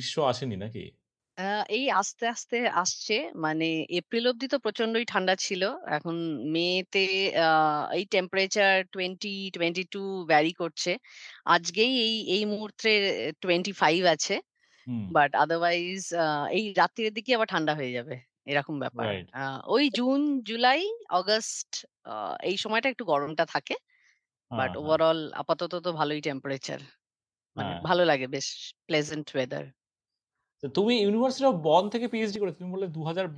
গ্রীষ্ম 0.00 0.18
আসেনি 0.30 0.56
নাকি? 0.58 0.84
আ 1.38 1.42
এই 1.70 1.84
আস্তে, 1.94 2.24
আস্তে 2.28 2.56
আসছে। 2.76 3.14
মানে 3.44 3.64
এপ্রিল 3.92 4.24
অব্দি 4.30 4.46
তো 4.48 4.66
প্রচন্ডই 4.66 5.04
ঠান্ডা 5.12 5.34
ছিল। 5.44 5.62
এখন 5.90 6.16
মেতে 6.54 7.00
আ 7.40 7.46
এই 7.92 8.04
টেম্পারেচার 8.12 8.74
20-22 8.94 10.00
ভ্যারি 10.28 10.52
করছে। 10.60 10.90
আজকেই 11.48 11.92
এই, 12.04 12.14
এই 12.30 12.42
মুহূর্তে 12.46 12.88
25 13.42 13.80
আছে। 14.08 14.34
হুম। 14.86 15.10
বাট 15.10 15.30
আদারওয়াইজ 15.36 16.00
আ 16.16 16.24
এই 16.50 16.74
রাত্রিরের 16.74 17.14
দিকে 17.18 17.32
আবার 17.36 17.48
ঠান্ডা 17.54 17.72
হয়ে 17.78 17.92
যাবে। 17.96 18.14
এরকম 18.46 18.76
ব্যাপার। 18.84 19.06
রাইট। 19.06 19.30
আ 19.34 19.42
ওই 19.68 19.84
জুন, 19.92 20.20
জুলাই, 20.44 20.82
অগাস্ট 21.12 21.70
আ 22.06 22.14
এই 22.42 22.56
সময়টা 22.64 22.88
একটু 22.92 23.04
গরমটা 23.06 23.44
থাকে। 23.54 23.74
বাট 24.50 24.70
হ্যাঁ, 24.70 24.78
হ্যাঁ। 24.78 25.00
ওভারঅল 25.02 25.20
আপাতত 25.40 25.72
তো 25.84 25.90
ভালোই 25.94 26.20
টেম্পারেচার। 26.22 26.80
মানে 27.56 27.72
হ্যাঁ। 27.72 27.80
ভালো 27.82 28.02
লাগে 28.10 28.26
বেশ 28.30 28.48
প্লেজেন্ট 28.86 29.26
ওয়েদার। 29.34 29.64
তো 30.62 30.76
তুমি 30.76 30.92
ইউনিভার্সিটি 31.00 31.44
অফ 31.46 31.56
বন 31.64 31.82
থেকে 31.88 32.06
পিএইচডি 32.08 32.38
করেছ। 32.40 32.54
তুমি 32.58 32.70
বললে 32.74 32.86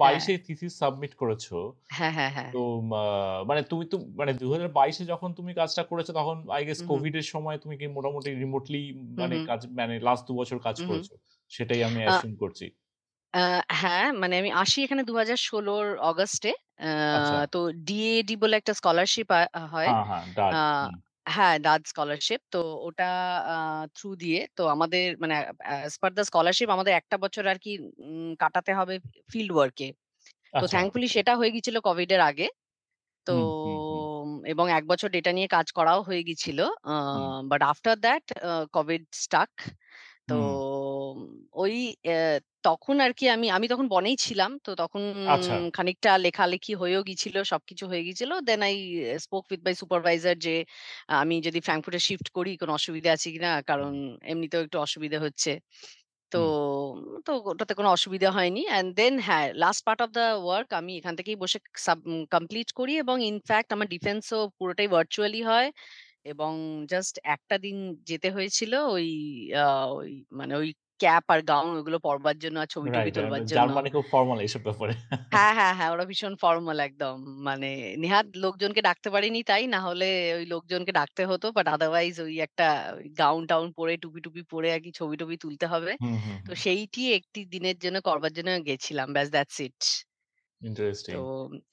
হ্যাঁ। 0.02 0.22
২০২২ 0.22 0.32
এ 0.32 0.46
থিসিস 0.46 0.72
সাবমিট 0.80 1.12
করেছ। 1.16 1.44
হ্যাঁ, 1.90 2.12
হ্যাঁ, 2.12 2.30
হ্যাঁ। 2.32 2.52
তো 2.52 2.58
মানে 3.48 3.62
তুমি 3.70 3.84
তো 3.86 3.98
মানে 4.20 4.32
২০২২ 4.36 4.64
এ 5.00 5.12
যখন 5.12 5.30
তুমি 5.38 5.52
কাজটা 5.54 5.82
করেছ 5.90 6.08
তখন 6.12 6.36
আই 6.50 6.62
গেস। 6.68 6.80
কোভিড 6.84 7.14
এর 7.16 7.26
সময় 7.34 7.56
তুমি 7.58 7.74
কি 7.80 7.86
মোটামুটি 7.96 8.30
রিমোটলি 8.36 8.80
মানে 9.20 9.36
কাজ 9.42 9.60
মানে 9.78 9.94
লাস্ট 10.00 10.24
দু 10.28 10.34
বছর 10.40 10.58
কাজ। 10.66 10.76
করেছ। 10.82 11.08
সেটাই 11.50 11.80
আমি 11.84 12.00
অ্যাসিউম 12.02 12.32
করছি। 12.42 12.66
হ্যাঁ, 13.72 14.04
মানে 14.14 14.34
আমি 14.38 14.50
আসি 14.54 14.78
এখানে 14.82 15.02
২০১৬ 15.04 15.50
র 15.86 16.00
অগাস্টে। 16.02 16.50
আ 16.80 16.86
আচ্ছা। 17.10 17.42
তো 17.52 17.58
ডিএডি 17.78 18.34
বলে 18.36 18.54
একটা 18.56 18.72
স্কলারশিপ 18.74 19.28
আ 19.32 19.40
হয়। 19.68 19.90
হ্যাঁ, 21.26 21.54
ডাচ 21.60 21.82
স্কলারশিপ। 21.86 22.40
তো 22.52 22.58
ওটা 22.86 23.04
আ 23.48 23.54
থ্রু 23.96 24.08
দিয়ে 24.16 24.38
তো 24.56 24.72
আমাদের 24.74 25.02
মানে 25.22 25.34
অ্যাজ 25.62 25.92
পার 26.02 26.10
দ্য 26.14 26.22
স্কলারশিপ 26.28 26.68
আমাদের 26.70 26.92
১ 26.94 27.04
টা 27.12 27.16
বছর 27.24 27.44
আরকি 27.48 27.70
উম 28.04 28.30
কাটাতে 28.42 28.72
হবে 28.74 28.94
ফিল্ড 29.32 29.50
ওয়ার্ক 29.54 29.76
এ। 29.82 29.88
তো 30.54 30.64
আচ্ছা। 30.64 30.72
থ্যাঙ্কফুলি 30.72 31.08
সেটা 31.16 31.32
হয়ে 31.36 31.52
গিয়েছিল 31.54 31.76
কোভিড 31.82 32.10
এর 32.12 32.22
আগে। 32.30 32.46
তো 33.26 33.32
হুম, 33.32 33.48
হুম, 33.58 33.78
হুম, 33.84 34.04
এবং 34.52 34.66
এক 34.72 34.84
বছর 34.88 35.08
ডেটা 35.10 35.32
নিয়ে 35.34 35.48
কাজ 35.48 35.68
করাও 35.74 36.00
হয়ে 36.08 36.22
গিয়েছিল। 36.24 36.58
Uh 36.86 36.94
hmm, 37.10 37.32
but 37.50 37.62
after 37.70 37.96
that 38.04 38.24
uh 38.42 38.52
COVID 38.74 39.02
stuck. 39.18 39.50
তো 40.28 40.34
হুম। 40.34 40.61
ওই 41.54 41.74
তখন 42.64 42.96
আরকি 43.00 43.24
আমি 43.30 43.46
আমি 43.50 43.66
তখন 43.68 43.86
বনেই 43.88 44.16
ছিলাম। 44.18 44.50
তো 44.60 44.70
তখন 44.78 45.02
আচ্ছা। 45.26 45.62
খানিকটা 45.74 46.10
লেখালেখি 46.18 46.72
হয়েও 46.76 47.00
গিয়েছিল, 47.08 47.36
সবকিছু 47.44 47.84
হয়ে 47.90 48.02
গিয়েছিল। 48.06 48.30
Then 48.42 48.60
I 48.62 48.74
spoke 49.18 49.44
with 49.50 49.60
my 49.66 49.74
supervisor 49.80 50.36
যে 50.38 50.54
আমি 51.16 51.34
যদি 51.46 51.58
ফ্র্যাঙ্কফুর্টে 51.60 52.00
শিফট 52.08 52.28
করি 52.36 52.52
কোনো 52.58 52.72
অসুবিধা 52.74 53.10
আছে 53.16 53.28
কিনা? 53.30 53.50
কারণ 53.70 53.92
এমনিতেও 54.24 54.60
একটু 54.66 54.78
অসুবিধা 54.80 55.18
হচ্ছে। 55.20 55.50
তো, 56.32 56.38
হুম। 56.38 56.52
তো 57.26 57.32
ওটাতে 57.50 57.74
কোনো 57.74 57.90
অসুবিধা 57.90 58.28
হয়নি। 58.32 58.62
অ্যান্ড 58.66 58.90
দেন 58.98 59.14
হ্যাঁ, 59.22 59.46
last 59.56 59.82
part 59.86 60.00
of 60.02 60.10
the 60.12 60.26
work 60.40 60.68
আমি 60.80 60.92
এখান 61.00 61.14
থেকেই 61.18 61.36
বসে 61.38 61.58
সাব 61.78 61.98
কমপ্লিট 62.34 62.68
করি 62.74 62.94
এবং 62.98 63.16
ইনফ্যাক্ট 63.30 63.68
আমার 63.72 63.88
ডিফেন্সও 63.88 64.40
পুরোটাই 64.58 64.88
ভার্চুয়ালি 64.94 65.40
হয়। 65.44 65.68
এবং 66.26 66.52
জাস্ট 66.88 67.14
একটা 67.34 67.56
দিন 67.60 67.76
যেতে 68.10 68.28
হয়েছিল 68.32 68.72
ওই 68.94 69.06
আ 69.58 69.66
ওই 69.96 70.10
মানে 70.38 70.54
ওই 70.56 70.68
ক্যাপ 71.02 71.24
আর 71.28 71.40
গাউন 71.42 71.70
ওগুলো 71.76 71.98
পরবার 71.98 72.36
জন্য 72.38 72.56
আর 72.60 72.66
ছবি-টবি 72.66 72.98
রাইট, 72.98 73.16
রাইট। 73.18 73.44
জন্য। 73.44 73.52
জার্মানি 73.56 73.88
খুব 73.90 74.04
ফর্মাল 74.12 74.38
এইসব 74.40 74.62
ব্যাপারে। 74.62 74.94
হ্যাঁ, 75.32 75.52
হ্যাঁ, 75.54 75.74
হ্যাঁ, 75.74 75.90
ওরা 75.90 76.04
ভীষণ 76.04 76.34
ফর্মাল 76.36 76.78
একদম। 76.80 77.16
মানে 77.40 77.70
নেহাত 77.98 78.26
লোকজনকে 78.36 78.80
ডাকতে 78.82 79.08
পারিনি 79.10 79.40
তাই, 79.42 79.64
না 79.66 79.80
হলে 79.80 80.08
ওই 80.38 80.44
লোকজনকে 80.46 80.92
ডাকতে 80.92 81.22
হতো। 81.26 81.46
বাট 81.52 81.66
আদারওয়াইজ 81.68 82.14
ওই 82.20 82.34
একটা 82.40 82.66
গাউন-টাউন 83.18 83.66
পরে 83.72 83.94
টুপি-টুপি 83.96 84.42
পরে 84.52 84.68
আর 84.72 84.80
কি 84.80 84.90
ছবি-টবি 84.94 85.36
তুলতে 85.36 85.66
হবে। 85.66 85.92
তো 86.46 86.52
সেইটি 86.54 87.02
একটি 87.12 87.40
দিনের 87.44 87.76
জন্য 87.78 87.96
করবার 88.00 88.32
জন্য 88.32 88.50
গেছিলাম। 88.66 89.08
ব্যাস 89.12 89.28
দ্যাটস 89.30 89.58
ইট। 89.60 89.80
তো 91.08 91.18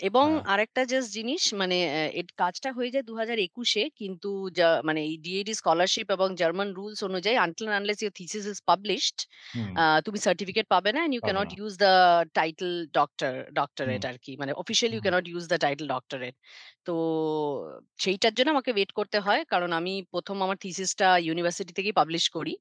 এবং 0.02 0.26
হ্যাঁ। 0.26 0.44
আরেকটা 0.48 0.82
জাস্ট 0.86 1.10
জিনিস 1.14 1.42
মানে 1.56 1.78
এট 2.14 2.30
কাজটা 2.38 2.70
হয়ে 2.74 2.94
যায় 2.94 3.06
২০২১ 3.06 3.48
এ 3.78 3.96
কিন্তু 4.00 4.28
যা 4.58 4.68
মানে 4.84 5.02
এই 5.06 5.16
ডিএডি 5.22 5.54
স্কলারশিপ 5.56 6.08
এবং 6.12 6.30
জার্মান 6.36 6.70
রুলস 6.74 7.00
অনুযায়ী 7.04 7.38
until 7.40 7.68
unless 7.72 8.00
your 8.02 8.14
thesis 8.20 8.44
is 8.46 8.60
published 8.70 9.18
hmm. 9.54 9.76
তুমি 10.06 10.18
সার্টিফিকেট 10.20 10.66
পাবে 10.70 10.90
না 10.92 11.00
অ্যান্ড 11.00 11.16
ইউ 11.16 11.22
পাবে 11.22 11.26
ক্যানট 11.26 11.50
না। 11.50 11.54
Use 11.58 11.74
the 11.78 11.92
title 12.34 12.70
doctor 12.94 13.32
hmm, 13.80 14.00
doctorate 14.00 14.02
আরকি। 14.06 14.32
মানে 14.38 14.52
officially 14.54 14.96
you 14.98 15.02
hmm. 15.02 15.06
Can't 15.06 15.26
use 15.28 15.46
the 15.52 15.58
title 15.60 15.88
doctorate. 15.88 16.36
তো 16.86 16.94
সেইটার 18.00 18.34
জন্য 18.34 18.50
আমাকে 18.52 18.72
ওয়েট 18.74 18.92
করতে 18.94 19.18
হয়। 19.20 19.42
কারণ 19.46 19.70
আমি 19.74 19.94
প্রথম 20.14 20.38
আমার 20.42 20.58
থিসিসটা 20.58 21.08
ইউনিভার্সিটি 21.20 21.74
থেকেই 21.78 21.96
পাবলিশ 22.00 22.26
করি, 22.30 22.54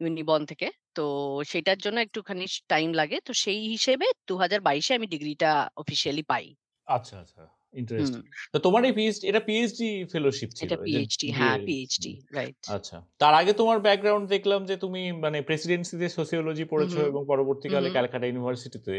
ইউনিবন 0.00 0.40
থেকে। 0.46 0.66
তো 0.96 1.04
সেটার 1.48 1.78
জন্য 1.78 1.98
একটুখানি 2.00 2.44
টাইম 2.68 2.88
লাগে। 2.94 3.16
তো 3.26 3.32
সেই 3.42 3.60
হিসেবে 3.68 4.06
২০২২ 4.28 4.58
এ 4.86 4.98
আমি 4.98 5.06
ডিগ্রিটা 5.06 5.50
অফিসিয়ালি 5.76 6.24
পাই। 6.30 6.44
আচ্ছা, 6.88 7.14
আচ্ছা। 7.20 7.42
ইন্টারেস্টিং। 7.74 8.22
তো 8.52 8.58
তোমার 8.66 8.82
এই 8.84 8.94
পিএইচডি 8.98 9.24
এটা 9.30 9.42
পিএইচডি 9.48 9.84
ফেলোশিপ 10.12 10.50
ছিল। 10.54 10.64
এটা 10.64 10.76
পিএইচডি 10.82 11.28
হ্যাঁ, 11.32 11.56
পিএইচডি 11.64 12.12
রাইট। 12.34 12.62
আচ্ছা। 12.68 12.96
তার 13.20 13.34
আগে 13.34 13.52
তোমার 13.54 13.78
ব্যাকগ্রাউন্ড 13.80 14.26
দেখলাম 14.30 14.60
যে 14.66 14.74
তুমি 14.76 15.00
মানে 15.24 15.38
প্রেসিডেন্সিতে 15.48 16.06
সোসিওলজি 16.10 16.64
পড়েছো 16.72 16.98
এবং 17.10 17.22
পরবর্তীকালে 17.28 17.88
ক্যালকাটা 17.90 18.26
ইউনিভার্সিটিতে। 18.28 18.94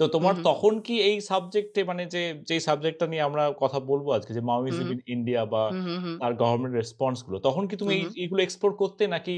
তো 0.00 0.04
তোমার 0.14 0.34
তখন 0.44 0.74
কি 0.82 0.94
এই 1.04 1.16
সাবজেক্টে 1.30 1.80
মানে 1.84 2.02
যে 2.08 2.20
যেই 2.48 2.62
সাবজেক্টটা 2.68 3.06
নিয়ে 3.08 3.22
আমরা 3.22 3.42
কথা 3.62 3.78
বলব 3.90 4.06
আজকে 4.16 4.32
যে 4.32 4.42
মাওয়িজম 4.50 4.88
ইন 4.90 5.00
ইন্ডিয়া 5.08 5.42
বা 5.46 5.62
তার 6.18 6.32
গভর্নমেন্ট 6.34 6.74
রেসপন্সগুলো। 6.76 7.36
তখন 7.40 7.64
কি 7.70 7.74
তুমি 7.76 7.86
হু, 7.86 7.94
এই 7.96 8.02
হু, 8.02 8.08
এগুলো 8.22 8.40
এক্সপ্লোর 8.42 8.72
করতে 8.82 9.02
নাকি 9.08 9.34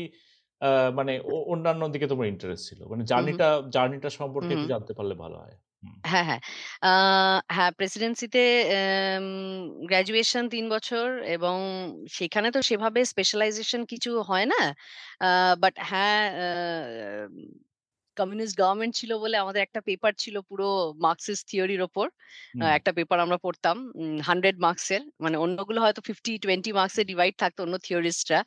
মানে 0.94 1.12
অন্যান্য 1.46 1.82
দিকে 1.88 2.06
তোমার 2.06 2.26
ইন্টারেস্ট 2.28 2.64
ছিল? 2.68 2.80
মানে 2.88 3.02
জার্নিটা 3.04 3.46
জার্নিটা 3.70 4.08
সম্পর্কে 4.18 4.52
একটু 4.54 4.66
জানতে 4.68 4.92
পারলে 4.92 5.14
ভালো 5.16 5.36
হয়। 5.38 5.56
হ্যাঁ, 6.04 6.24
হ্যাঁ। 6.24 6.40
হ্যাঁ, 7.48 7.70
প্রেসিডেন্সিতে 7.72 8.42
গ্র্যাজুয়েশন 9.86 10.44
তিন 10.48 10.64
বছর 10.70 11.06
এবং 11.28 11.56
সেখানে 12.10 12.48
তো 12.50 12.60
সেভাবে 12.62 13.00
স্পেশালাইজেশন 13.04 13.80
কিছু 13.84 14.10
হয় 14.22 14.46
না। 14.46 14.60
বাট 15.60 15.74
হ্যাঁ, 15.82 16.22
কমিউনিস্ট 18.16 18.54
গভর্নমেন্ট 18.60 18.92
ছিল 19.00 19.10
বলে 19.22 19.36
আমাদের 19.38 19.62
একটা 19.62 19.80
পেপার 19.88 20.12
ছিল 20.18 20.36
পুরো 20.48 20.66
মার্কসিস্ট 21.04 21.44
থিওরির 21.50 21.82
ওপর। 21.82 22.06
একটা 22.76 22.90
পেপার 22.98 23.18
আমরা 23.20 23.38
পড়তাম 23.44 23.76
হান্ড্রেড 24.28 24.56
100 24.56 24.64
মার্কসের। 24.66 25.02
মানে 25.24 25.36
অন্যগুলো 25.44 25.78
হয়তো 25.84 26.00
50-20 26.08 26.44
মার্কসে 26.78 27.02
ডিভাইড 27.10 27.34
থাকতো 27.42 27.60
অন্য 27.62 27.76
থিওরিস্টরা। 27.86 28.40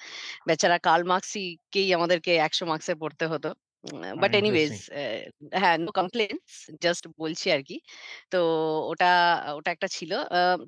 বেচারা 0.48 0.78
কার্ল 0.86 1.04
মার্কসই 1.12 1.46
কেই 1.74 1.90
আমাদেরকে 1.98 2.32
১০০ 2.40 2.64
মার্কসের 2.70 2.98
পড়তে 3.04 3.26
হতো। 3.34 3.50
But 4.16 4.32
anyways 4.34 4.34
interesting. 4.34 4.80
হ্যাঁ, 5.56 5.76
নো 5.80 5.90
কমপ্লেইনস 5.94 6.52
জাস্ট 6.84 7.04
বলছি 7.20 7.46
আরকি। 7.52 7.76
তো 8.32 8.38
ওটা 8.92 9.08
ওটা 9.58 9.70
একটা 9.72 9.88
ছিল। 9.98 10.12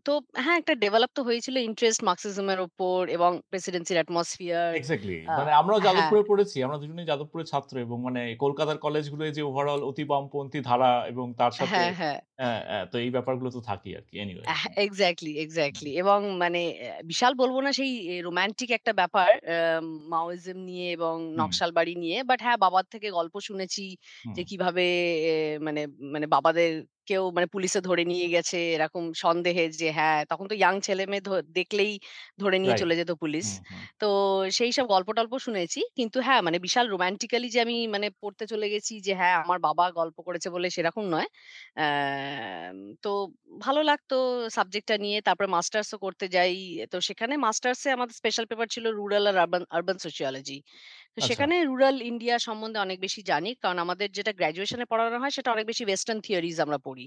তো 0.06 0.12
হ্যাঁ, 0.38 0.58
একটা 0.62 0.74
ডেভেলপ 0.84 1.12
তো 1.18 1.22
হয়েছিল 1.26 1.56
ইন্টারেস্ট 1.62 2.02
মার্কসিজম 2.08 2.48
এর 2.50 2.60
উপর 2.68 3.00
এবং 3.10 3.32
প্রেসিডেন্সির 3.52 3.98
অ্যাটমসফিয়ার 4.00 4.72
এক্সাক্টলি। 4.74 5.16
আ 5.28 5.34
মানে 5.38 5.52
আমরাও 5.60 5.80
হ্যাঁ, 5.86 6.12
যাদবপুরে 6.12 6.22
পড়েছি। 6.30 6.58
আমরা 6.62 6.78
দুজনেই 6.82 7.10
যাদবপুরের 7.12 7.50
ছাত্র 7.52 7.74
এবং 7.80 7.98
মানে 8.08 8.22
কলকাতার 8.40 8.78
কলেজগুলোয় 8.80 9.32
যে 9.34 9.42
ওভারঅল 9.44 9.82
অতি 9.90 10.04
বামপন্থী 10.06 10.60
ধারা 10.68 10.92
এবং 11.12 11.26
তার 11.40 11.54
সাথে 11.60 11.82
হ্যাঁ, 11.82 11.92
হ্যাঁ। 12.00 12.20
তো 12.92 12.98
এই 13.00 13.10
ব্যাপারগুলো 13.16 13.50
তো 13.52 13.70
থাকেই 13.70 13.94
আরকি। 13.98 14.16
Anyway 14.20 14.48
ah 14.48 14.62
hmm, 14.62 14.76
exactly, 14.80 15.32
hmm, 15.66 15.78
exactly 15.78 15.92
এবং 16.02 16.20
মানে 16.44 16.62
বিশাল 17.06 17.34
বলব 17.36 17.56
না 17.62 17.72
সেই 17.74 17.92
রোমান্টিক 18.28 18.70
একটা 18.74 18.92
ব্যাপার 18.94 19.30
মাওইজম 20.12 20.58
নিয়ে 20.68 20.88
এবং 20.92 21.16
হুম, 21.34 21.40
নকশালবাড়ি 21.40 21.94
নিয়ে। 22.04 22.18
বাট 22.30 22.40
হ্যাঁ, 22.46 22.58
বাবার 22.64 22.86
থেকে 22.94 23.01
গল্প 23.10 23.40
শুনেছি 23.40 23.98
যে 24.36 24.44
কীভাবে 24.44 24.86
মানে 25.62 25.88
মানে 25.88 26.28
মানে 26.28 26.84
বাবাদেরকেও 27.04 27.36
মানে 27.36 27.48
পুলিশে 27.50 27.80
ধরে 27.82 28.04
নিয়ে 28.06 28.28
গেছে 28.30 28.58
এরকম 28.76 29.04
সন্দেহে 29.18 29.66
যে 29.74 29.88
হ্যাঁ, 29.98 30.20
তখন 30.30 30.46
তো 30.48 30.56
ইয়াং 30.56 30.76
ছেলেমেয়ে 30.84 31.22
ধ 31.22 31.30
দেখলেই 31.58 31.92
ধরে 32.40 32.58
নিয়ে 32.60 32.74
রাইট। 32.74 32.76
চলে 32.76 32.94
যেত 33.00 33.12
পুলিশ। 33.22 33.48
হুম, 33.48 33.66
হুম, 33.66 33.84
তো 34.02 34.08
সেইসব 34.52 34.86
গল্প-টল্প 34.88 35.34
শুনেছি। 35.40 35.80
কিন্তু 35.98 36.18
হ্যাঁ, 36.28 36.42
মানে 36.42 36.58
বিশাল 36.66 36.86
রোমান্টিক্যালি 36.88 37.48
যে 37.50 37.60
আমি 37.66 37.76
মানে 37.88 38.08
পড়তে 38.22 38.44
চলে 38.48 38.68
গেছি 38.74 38.94
যে 39.02 39.14
হ্যাঁ, 39.20 39.36
আমার 39.42 39.60
বাবা 39.68 39.86
গল্প 40.00 40.18
করেছে 40.28 40.48
বলে 40.50 40.68
সেরকম 40.72 41.06
নয়। 41.14 41.28
অ্যাম 41.76 42.76
তো 43.04 43.12
ভালো 43.62 43.82
লাগতো 43.84 44.16
সাবজেক্টটা 44.58 44.96
নিয়ে। 45.00 45.18
তারপরে 45.28 45.48
মাস্টার্সও 45.56 45.98
করতে 46.06 46.26
যাই। 46.36 46.54
তো 46.92 46.98
সেখানে 47.08 47.34
মাস্টার্সে 47.46 47.90
আমাদের 47.92 48.16
স্পেশাল 48.20 48.46
পেপার 48.50 48.68
ছিল 48.70 48.86
রুরাল 48.92 49.26
আর 49.28 49.38
আরবান 49.38 49.64
আরবান 49.72 49.98
সোশিওলজি। 50.00 50.58
তো 51.14 51.20
আচ্ছা। 51.20 51.44
সেখানে 51.44 51.56
রুরাল 51.64 51.98
ইন্ডিয়া 52.04 52.36
সম্বন্ধে 52.40 52.80
অনেক 52.80 52.98
বেশি 53.02 53.22
জানি। 53.26 53.50
কারণ 53.58 53.78
আমাদের 53.82 54.08
যেটা 54.18 54.32
গ্র্যাজুয়েশনে 54.34 54.86
পড়ানো 54.92 55.18
হয় 55.22 55.34
সেটা 55.38 55.50
অনেক 55.52 55.66
বেশি 55.72 55.84
ওয়েসটার্ন 55.86 56.20
থিওরিজ 56.26 56.58
আমরা 56.62 56.78
পড়ি। 56.92 57.06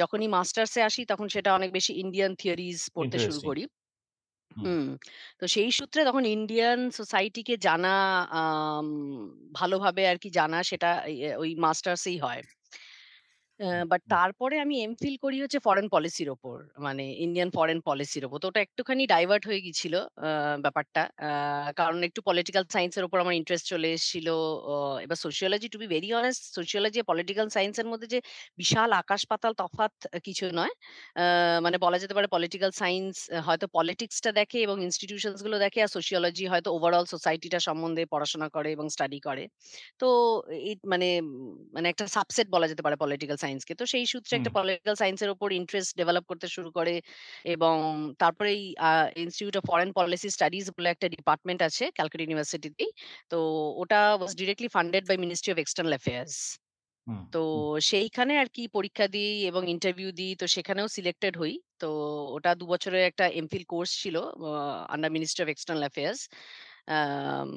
যখনই 0.00 0.28
মাস্টার্সে 0.30 0.80
আসি 0.84 1.02
তখন 1.08 1.28
সেটা 1.28 1.50
অনেক 1.54 1.70
বেশি 1.72 1.92
ইন্ডিয়ান 2.02 2.32
থিওরিজ 2.36 2.78
পড়তে 2.94 3.18
শুরু 3.18 3.40
করি। 3.42 3.62
হুম। 4.50 4.64
হুম। 4.64 4.84
তো 5.40 5.44
সেই 5.48 5.70
সূত্রে 5.72 6.00
তখন 6.04 6.24
ইন্ডিয়ান 6.28 6.78
সোসাইটিকে 6.92 7.54
জানা 7.58 7.90
ভালোভাবে 9.52 10.02
আর 10.08 10.16
কি 10.18 10.28
জানা 10.32 10.58
সেটা 10.62 10.90
ওই 11.36 11.50
মাস্টার্সেই 11.58 12.18
হয়। 12.18 12.40
বাট 13.86 14.02
তারপরে 14.10 14.54
আমি 14.60 14.74
এমফিল 14.84 15.14
করি 15.24 15.36
হচ্ছে 15.42 15.58
ফরেন 15.60 15.86
পলিসির 15.90 16.28
ওপর। 16.30 16.56
মানে 16.78 17.04
ইন্ডিয়ান 17.24 17.48
ফরেন 17.52 17.78
পলিসির 17.86 18.24
ওপর। 18.26 18.38
তো 18.38 18.48
ওটা 18.48 18.60
একটুখানি 18.66 19.02
ডাইভার্ট 19.12 19.44
হয়ে 19.48 19.60
গিয়েছিল 19.64 19.94
আ 20.20 20.28
ব্যাপারটা। 20.64 21.02
আ 21.20 21.30
কারণ 21.80 21.98
একটু 22.08 22.20
পলিটিক্যাল 22.28 22.64
সায়েন্স 22.74 22.94
এর 22.98 23.04
উপর 23.04 23.18
আমার 23.20 23.34
ইন্টারেস্ট 23.40 23.66
চলে 23.72 23.88
এসেছিল। 23.92 24.26
অ 24.66 24.74
এবার 25.04 25.18
sociology 25.24 25.66
to 25.72 25.78
be 25.78 25.88
very 25.94 26.08
honest 26.14 26.42
sociology 26.56 26.98
R 27.00 27.06
political 27.12 27.46
science 27.56 27.76
এর 27.78 27.88
মধ্যে 27.92 28.08
যে 28.14 28.18
বিশাল 28.58 28.90
আকাশ-পাতাল 29.00 29.52
তফাৎ 29.60 29.92
কিছু 30.26 30.44
নয়। 30.54 30.72
আ 31.16 31.24
মানে 31.62 31.76
বলা 31.84 31.96
যেতে 32.02 32.14
পারে 32.16 32.28
পলিটিক্যাল 32.34 32.70
সায়েন্স 32.80 33.14
হয়তো 33.46 33.66
পলিটিক্সটা 33.76 34.30
দেখে 34.40 34.58
এবং 34.66 34.76
ইনস্টিটিউশনসগুলো 34.86 35.56
দেখে 35.64 35.78
আর 35.82 35.90
সোশিওলজি 35.96 36.44
হয়তো 36.52 36.68
ওভারঅল 36.76 37.04
সোসাইটিটা 37.14 37.58
সম্বন্ধে 37.68 38.02
পড়াশোনা 38.12 38.46
করে 38.54 38.68
এবং 38.72 38.86
স্টাডি 38.88 39.18
করে। 39.22 39.44
তো 40.00 40.06
এই 40.62 40.74
মানে 40.92 41.08
মানে 41.74 41.86
একটা 41.92 42.04
সাবসেট 42.16 42.46
বলা 42.54 42.66
যেতে 42.70 42.82
পারে 42.82 42.96
পলিটিক্যাল 43.02 43.38
সায়েন্সকে। 43.54 43.74
তো 43.80 43.84
সেই 43.92 44.04
সূত্রে 44.12 44.34
একটা 44.36 44.50
পলিটিক্যাল 44.56 44.94
সায়েন্স 44.98 45.18
এর 45.24 45.30
উপর 45.36 45.48
ইন্টারেস্ট 45.60 45.90
ডেভেলপ 46.00 46.24
করতে 46.30 46.46
শুরু 46.56 46.70
করে 46.78 46.94
এবং 47.46 47.74
তারপরেই 48.22 48.60
আ 48.80 48.90
institute 49.22 49.54
of 49.58 49.64
foreign 49.70 49.90
policy 49.98 50.28
studies 50.30 50.64
বলে 50.76 50.88
একটা 50.90 51.06
ডিপার্টমেন্ট 51.14 51.60
আছে 51.68 51.84
ক্যালকাটা 51.96 52.22
ইউনিভার্সিটিতেই। 52.24 52.90
তো 53.30 53.36
ওটা 53.82 54.00
was 54.14 54.32
directly 54.40 54.68
funded 54.76 55.04
by 55.08 55.16
ministry 55.24 55.50
of 55.52 55.58
external 55.60 55.94
affairs. 55.96 56.36
তো 57.32 57.38
সেইখানে 57.82 58.32
আর 58.38 58.48
কি 58.50 58.62
পরীক্ষা 58.76 59.06
দিই 59.08 59.32
এবং 59.50 59.62
ইন্টারভিউ 59.74 60.08
দিই। 60.12 60.32
তো 60.36 60.46
সেখানেও 60.54 60.86
সিলেক্টেড 60.96 61.34
হই। 61.38 61.52
তো 61.80 61.86
ওটা 62.36 62.50
দু 62.60 62.64
বছরের 62.72 63.04
একটা 63.10 63.24
এমফিল 63.40 63.64
কোর্স 63.68 63.90
ছিল 64.02 64.16
under 64.94 65.10
ministry 65.16 65.42
of 65.44 65.50
external 65.50 65.84
affairs. 65.86 66.20
Um 66.88 67.50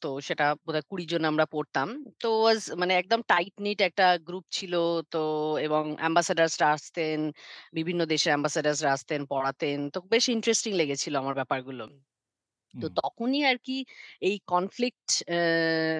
তো 0.00 0.08
সেটা 0.20 0.44
বোধহয় 0.60 0.84
২০ 0.90 1.06
জন 1.12 1.22
আমরা 1.26 1.44
পড়তাম। 1.48 1.88
তো 2.20 2.28
ওয়াজ 2.38 2.60
মানে 2.80 2.92
একদম 2.96 3.20
টাইট 3.28 3.54
নিট 3.60 3.78
একটা 3.80 4.04
গ্রুপ 4.26 4.44
ছিল। 4.52 4.74
তো 5.12 5.18
এবং 5.60 5.82
অ্যাম্বাসেডার্স 5.96 6.54
রা 6.62 6.68
আসতেন। 6.72 7.18
বিভিন্ন 7.74 8.00
দেশের 8.06 8.30
অ্যাম্বাসেডার্স 8.32 8.78
রা 8.82 8.90
আসতেন, 8.92 9.20
পড়াতেন। 9.28 9.78
তো 9.90 9.98
বেশ 10.12 10.24
ইন্টারেস্টিং 10.30 10.72
লেগেছিল 10.80 11.14
আমার 11.18 11.34
ব্যাপারগুলো। 11.36 11.84
তো 12.74 12.86
হুম। 12.86 12.94
তখনই 12.98 13.40
আরকি 13.46 13.76
এই 14.22 14.36
কনফ্লিক্ট 14.46 15.08
অ্যা 15.22 15.40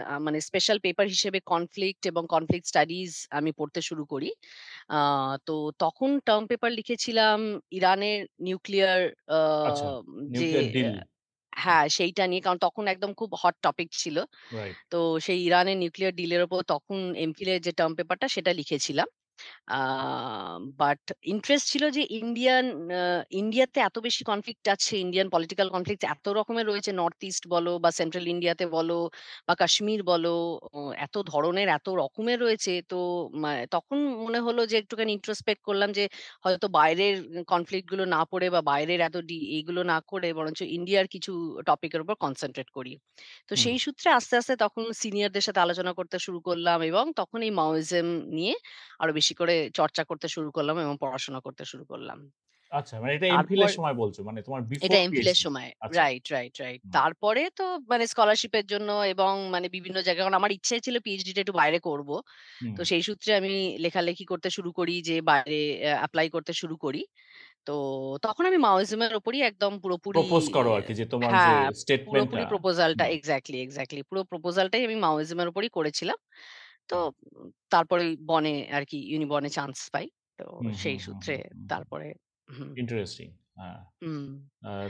আ 0.09 0.25
মানে 0.26 0.38
স্পেশাল 0.41 0.79
পেপার 0.81 1.06
হিসেবে 1.09 1.38
কনফ্লিক্ট 1.47 2.03
এবং 2.06 2.23
কনফ্লিক্ট 2.29 2.67
স্টাডিজ 2.69 3.11
আমি 3.31 3.50
পড়তে 3.53 3.81
শুরু 3.82 4.05
করি। 4.06 4.29
আ 4.91 4.99
তো 5.47 5.53
তখন 5.81 6.11
টার্ম 6.26 6.44
পেপার 6.50 6.71
লিখেছিলাম 6.73 7.38
ইরানের 7.73 8.19
নিউক্লিয়ার 8.41 9.00
আ 9.31 9.41
আচ্ছা, 9.62 9.87
যে 10.35 10.50
নিউক্লিয়ার 10.53 10.67
ডিল। 10.73 10.91
হ্যাঁ, 11.56 11.85
সেইটা 11.91 12.23
নিয়ে 12.27 12.43
কারণ 12.43 12.59
তখন 12.62 12.85
একদম 12.89 13.11
খুব 13.15 13.31
হট 13.43 13.55
টপিক 13.62 13.89
ছিল। 13.95 14.17
তো 14.93 14.97
সেই 15.21 15.41
ইরানের 15.47 15.77
নিউক্লিয়ার 15.79 16.15
ডিলের 16.17 16.43
ওপর 16.43 16.61
তখন 16.69 16.97
এমফিলের 17.25 17.59
যে 17.61 17.73
টার্ম 17.79 17.93
পেপারটা 17.99 18.27
সেটা 18.31 18.53
লিখেছিলাম। 18.55 19.09
বাট 20.81 21.01
ইন্টারেস্ট 21.33 21.67
ছিল 21.73 21.85
যে 21.97 22.03
ইন্ডিয়ান 22.21 22.65
ইন্ডিয়াতে 23.33 23.79
এত 23.81 23.97
বেশি 24.07 24.23
কনফ্লিক্ট 24.31 24.65
আছে, 24.75 24.95
ইন্ডিয়ান 25.05 25.29
পলিটিক্যাল 25.35 25.69
কনফ্লিক্ট 25.75 26.03
এত 26.07 26.27
রকমের 26.39 26.67
রয়েছে 26.71 26.91
নর্থ 27.01 27.21
ইস্ট 27.25 27.45
বলো 27.55 27.73
বা 27.85 27.91
সেন্ট্রাল 28.01 28.27
ইন্ডিয়াতে 28.35 28.65
বলো 28.77 28.99
বা 29.49 29.55
কাশ্মীর 29.63 30.01
বলো, 30.11 30.35
এত 31.07 31.15
ধরনের 31.33 31.69
এত 31.71 31.87
রকমের 32.03 32.39
রয়েছে। 32.41 32.73
তো 32.91 32.99
তখন 33.75 33.97
মনে 34.25 34.39
হলো 34.47 34.61
যে 34.71 34.77
একটুখানি 34.83 35.11
introspect 35.17 35.61
করলাম 35.69 35.91
যে 35.99 36.05
হয়তো 36.45 36.67
বাইরের 36.77 37.15
কনফ্লিক্টগুলো 37.53 38.05
না 38.15 38.21
পড়ে 38.31 38.47
বা 38.55 38.61
বাইরের 38.71 39.01
এত 39.01 39.17
ডি 39.29 39.37
এগুলো 39.59 39.81
না 39.93 39.99
করে 40.11 40.29
বরঞ্চ 40.39 40.61
ইন্ডিয়ার 40.77 41.07
কিছু 41.15 41.33
টপিকের 41.69 42.01
উপর 42.05 42.15
কনসেন্ট্রেট 42.25 42.69
করি। 42.77 42.93
তো 43.49 43.55
সেই 43.57 43.79
সূত্রে 43.85 44.09
আস্তে, 44.19 44.35
আস্তে 44.41 44.55
তখন 44.65 44.83
সিনিয়রদের 45.03 45.45
সাথে 45.47 45.61
আলোচনা 45.61 45.93
করতে 45.99 46.17
শুরু 46.27 46.39
করলাম 46.49 46.79
এবং 46.91 47.05
তখন 47.21 47.39
এই 47.47 47.53
মাওইজম 47.61 48.07
নিয়ে 48.37 48.55
আরও 49.03 49.13
বেশি 49.19 49.24
করে 49.35 49.55
চর্চা 49.75 50.03
করতে 50.05 50.26
শুরু 50.29 50.49
করলাম 50.50 50.76
এবং 50.79 50.94
পড়াশোনা 51.00 51.41
করতে 51.41 51.62
শুরু 51.67 51.85
করলাম। 51.87 52.19
আচ্ছা, 52.73 52.94
মানে 53.00 53.12
এটা 53.15 53.26
এমফিল 53.31 53.61
তারপর 53.61 53.62
এর 53.62 53.73
সময় 53.76 53.94
বলছো। 54.03 54.21
মানে 54.29 54.41
তোমার 54.47 54.62
এটা 54.81 54.97
বিফোর 54.97 54.99
এমফিল 54.99 55.29
এর 55.29 55.38
সময়। 55.38 55.69
Right, 55.94 56.25
right, 56.32 56.55
right. 56.61 56.81
তারপরে 56.93 57.43
তো 57.56 57.62
মানে 57.91 58.05
স্কলারশিপ 58.06 58.53
এর 58.55 58.67
জন্য 58.67 58.91
এবং 59.06 59.32
মানে 59.50 59.67
বিভিন্ন 59.69 59.99
জায়গায় 60.00 60.25
কারণ 60.25 60.38
আমার 60.41 60.53
ইচ্ছে 60.53 60.75
ছিল 60.81 60.94
একটু 61.38 61.55
বাইরে 61.55 61.79
করব। 61.81 62.09
তো 62.76 62.82
সেই 62.91 63.03
সূত্রে 63.09 63.31
আমি 63.41 63.53
লেখালেখি 63.85 64.25
করতে 64.26 64.49
শুরু 64.50 64.71
করি 64.79 64.94
যে 65.05 65.17
বাইরে 65.31 65.55
অ্যা 65.79 65.94
এপ্লাই 66.06 66.29
করতে 66.31 66.53
শুরু 66.55 66.76
করি। 66.79 67.03
তো 67.67 67.73
তখন 68.25 68.44
আমি 68.47 68.59
মাওইজম 68.61 69.00
উপরই 69.21 69.41
একদম 69.44 69.73
পুরোপুরি 69.82 70.26
প্রপোজ 70.29 70.44
করো 70.55 70.71
অ্যা 70.75 70.76
আরকি 70.76 70.93
যে 71.00 71.05
তোমার 71.12 71.35
যে 71.38 71.53
হ্যাঁ, 71.53 71.65
পুরোপুরি 72.06 72.44
প্রপোজালটা 72.50 73.05
হুম, 73.05 73.11
এক্সাক্টলি, 73.17 73.56
এক্সাক্টলি 73.61 74.00
পুরো 74.05 74.21
প্রপোজালটাই 74.25 74.82
আমি 74.88 74.97
মাওইজম 74.99 75.38
উপরই 75.49 75.71
করেছিলাম। 75.71 76.19
তো 76.89 76.99
তারপরে 77.71 78.17
বনে 78.27 78.55
আরকি 78.73 78.99
ইউনিবনে 79.11 79.49
চান্স 79.49 79.77
পাই। 79.93 80.07
তো 80.39 80.47
সেই 80.75 80.97
সূত্রে। 80.99 81.35
তারপরে 81.69 82.09
ইন্টারেস্টিং। 82.77 83.29
হ্যাঁ। 83.57 83.81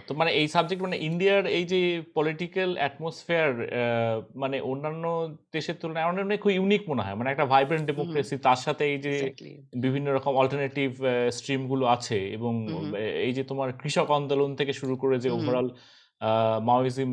তো 0.07 0.13
মানে 0.15 0.31
এই 0.33 0.47
সাবজেক্ট 0.49 0.81
মানে 0.83 0.97
ইন্ডিয়ার 0.99 1.43
এই 1.59 1.65
যে 1.65 1.81
পলিটিক্যাল 2.15 2.71
অ্যাটমসফিয়ার 2.77 3.51
অ্যা 3.67 3.87
মানে 4.35 4.57
অন্যান্য 4.61 5.05
দেশের 5.53 5.77
তুলনায় 5.81 6.05
আমার 6.05 6.25
মনে 6.25 6.37
খুব 6.37 6.53
ইউনিক 6.53 6.83
মনে 6.89 7.03
হয়। 7.03 7.15
মানে 7.15 7.29
একটা 7.31 7.47
ভাইব্রেন্ট 7.47 7.85
ডেমোক্রেসি 7.87 8.37
তার 8.39 8.57
সাথে 8.57 8.85
এই 8.85 8.99
যে 8.99 9.15
বিভিন্ন 9.77 10.07
রকম 10.13 10.33
অল্টারনেটিভ 10.37 10.89
অ্যা 11.03 11.31
স্ট্রিমগুলো 11.31 11.85
আছে 11.87 12.19
এবং 12.29 12.53
এই 13.27 13.33
যে 13.33 13.43
তোমার 13.45 13.69
কৃষক 13.73 14.09
আন্দোলন 14.11 14.51
থেকে 14.55 14.73
শুরু 14.73 14.95
করে 14.97 15.17
যে 15.19 15.29
ওভারঅল 15.31 15.69
মাওইজম 16.69 17.11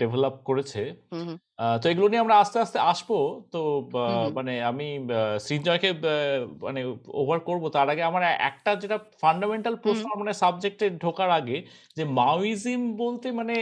ডেভেলপ 0.00 0.34
করেছে 0.48 0.82
তো 1.82 1.86
এগুলো 1.92 2.06
নিয়ে 2.10 2.22
আমরা 2.24 2.36
আস্তে, 2.42 2.56
আস্তে 2.64 2.78
আসব। 2.92 3.10
তো 3.52 3.60
মানে 4.36 4.52
আমি 4.70 4.86
সৃঞ্জয়কে 5.46 5.90
মানে 6.66 6.80
ওভার 7.22 7.38
করব। 7.48 7.62
তার 7.76 7.88
আগে 7.92 8.02
আমার 8.10 8.22
একটা 8.50 8.70
যেটা 8.82 8.96
ফান্ডামেন্টাল 9.22 9.74
প্রশ্ন 9.84 10.06
মানে 10.20 10.32
সাবজেক্টে 10.42 10.86
ঢোকার 11.04 11.30
আগে 11.30 11.56
যে 11.96 12.02
মাওইজম 12.20 12.80
বলতে 13.02 13.28
মানে 13.40 13.54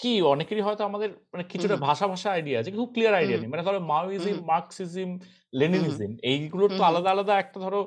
কি? 0.00 0.12
অনেকেরই 0.34 0.62
হয়তো 0.66 0.82
আমাদের 0.90 1.10
মানে 1.32 1.44
কিছুটা 1.52 1.76
ভাষা, 1.86 2.06
ভাষা 2.12 2.28
আইডিয়া 2.36 2.56
আছে। 2.60 2.70
খুব 2.80 2.90
ক্লিয়ার 2.94 3.14
আইডিয়া 3.20 3.38
নেই। 3.40 3.50
মানে 3.52 3.62
ধরো 3.62 3.80
মাওইজম, 3.92 4.36
মার্কসিজম, 4.52 5.10
লেনিনিজম 5.60 6.10
এইগুলোর 6.30 6.70
তো 6.78 6.82
আলাদা, 6.90 7.08
আলাদা 7.14 7.34
একটা 7.42 7.58
ধরো 7.64 7.80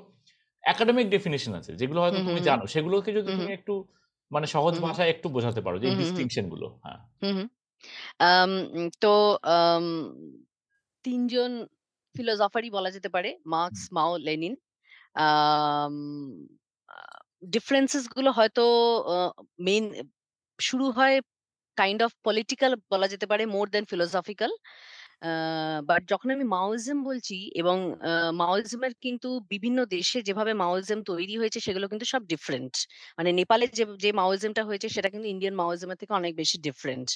একাডেমিক 0.63 1.07
ডেফিনিশন 1.15 1.51
আছে। 1.59 1.71
যেগুলো 1.79 1.99
হয়তো 2.03 2.19
তুমি 2.27 2.39
জানো। 2.49 2.63
সেগুলোকে 2.73 3.09
যদি 3.17 3.29
তুমি 3.39 3.51
একটু 3.59 3.73
মানে 4.31 4.47
সহজ 4.47 4.79
ভাষায় 4.79 5.09
একটু 5.09 5.29
বোঝাতে 5.29 5.61
পারো 5.61 5.79
যে 5.79 5.95
ডিস্টিংশনগুলো। 5.95 6.79
হ্যাঁ। 6.83 7.47
তো 9.01 9.37
আম 9.43 9.85
৩ 11.03 11.27
জন 11.27 11.67
ফিলোজফারই 12.17 12.69
বলা 12.69 12.91
যেতে 12.91 13.09
পারে। 13.09 13.39
মার্কস, 13.45 13.89
মাও, 13.91 14.17
লেনিন। 14.17 14.55
ডিফারেন্সেসগুলো 17.45 18.31
হয়তো 18.31 19.03
মেইন 19.59 20.09
শুরু 20.61 20.91
হয় 20.91 21.21
কাইন্ড 21.75 22.03
অফ 22.03 22.11
পলিটিক্যাল 22.23 22.75
বলা 22.91 23.07
যেতে 23.07 23.25
পারে 23.25 23.45
মোর 23.45 23.69
দেন 23.69 23.85
ফিলোসফিক্যাল। 23.85 24.51
বাট 25.89 26.01
যখন 26.07 26.29
আমি 26.31 26.45
মাওইজম 26.49 26.97
বলছি 27.03 27.37
এবং 27.55 27.77
মাওইজমের 28.35 28.93
কিন্তু 29.01 29.29
বিভিন্ন 29.49 29.79
দেশে 29.89 30.19
যেভাবে 30.21 30.53
মাওইজম 30.55 30.99
তৈরি 31.03 31.35
হয়েছে 31.37 31.59
সেগুলো 31.59 31.85
কিন্তু 31.87 32.05
সব 32.05 32.21
ডিফারেন্ট। 32.25 32.73
মানে 33.17 33.29
নেপালে 33.31 33.65
যে, 33.69 33.83
যে 33.97 34.09
মাওইজমটা 34.11 34.63
হয়েছে 34.65 34.87
সেটা 34.89 35.09
কিন্তু 35.09 35.27
ইন্ডিয়ান 35.27 35.55
মাওইজমের 35.55 35.97
থেকে 35.97 36.13
অনেক 36.13 36.33
বেশি 36.35 36.57
ডিফারেন্ট। 36.67 37.09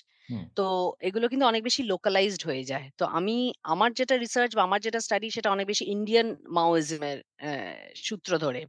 তো 0.57 0.65
এগুলো 1.01 1.25
কিন্তু 1.29 1.45
অনেক 1.45 1.61
বেশি 1.63 1.81
লোকালাইজড 1.85 2.41
হয়ে 2.49 2.63
যায়। 2.63 2.85
তো 2.97 3.05
আমি 3.17 3.35
আমার 3.65 3.89
যেটা 3.93 4.15
রিসার্চ 4.17 4.51
বা 4.57 4.63
আমার 4.63 4.79
যেটা 4.81 4.99
স্টাডি 4.99 5.27
সেটা 5.31 5.49
অনেক 5.51 5.65
বেশি 5.67 5.83
ইন্ডিয়ান 5.95 6.27
মাওইজমের 6.49 7.17
সূত্র 8.05 8.31
ধরে। 8.37 8.61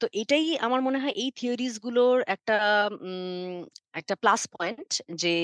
তো 0.00 0.06
এটাই 0.14 0.46
আমার 0.58 0.80
মনে 0.82 0.98
হয় 0.98 1.14
এই 1.14 1.30
থিওরিজগুলোর 1.36 2.16
একটা 2.28 2.56
উম 3.00 3.54
একটা 3.94 4.14
প্লাস 4.16 4.42
পয়েন্ট 4.52 4.90
যে 5.16 5.34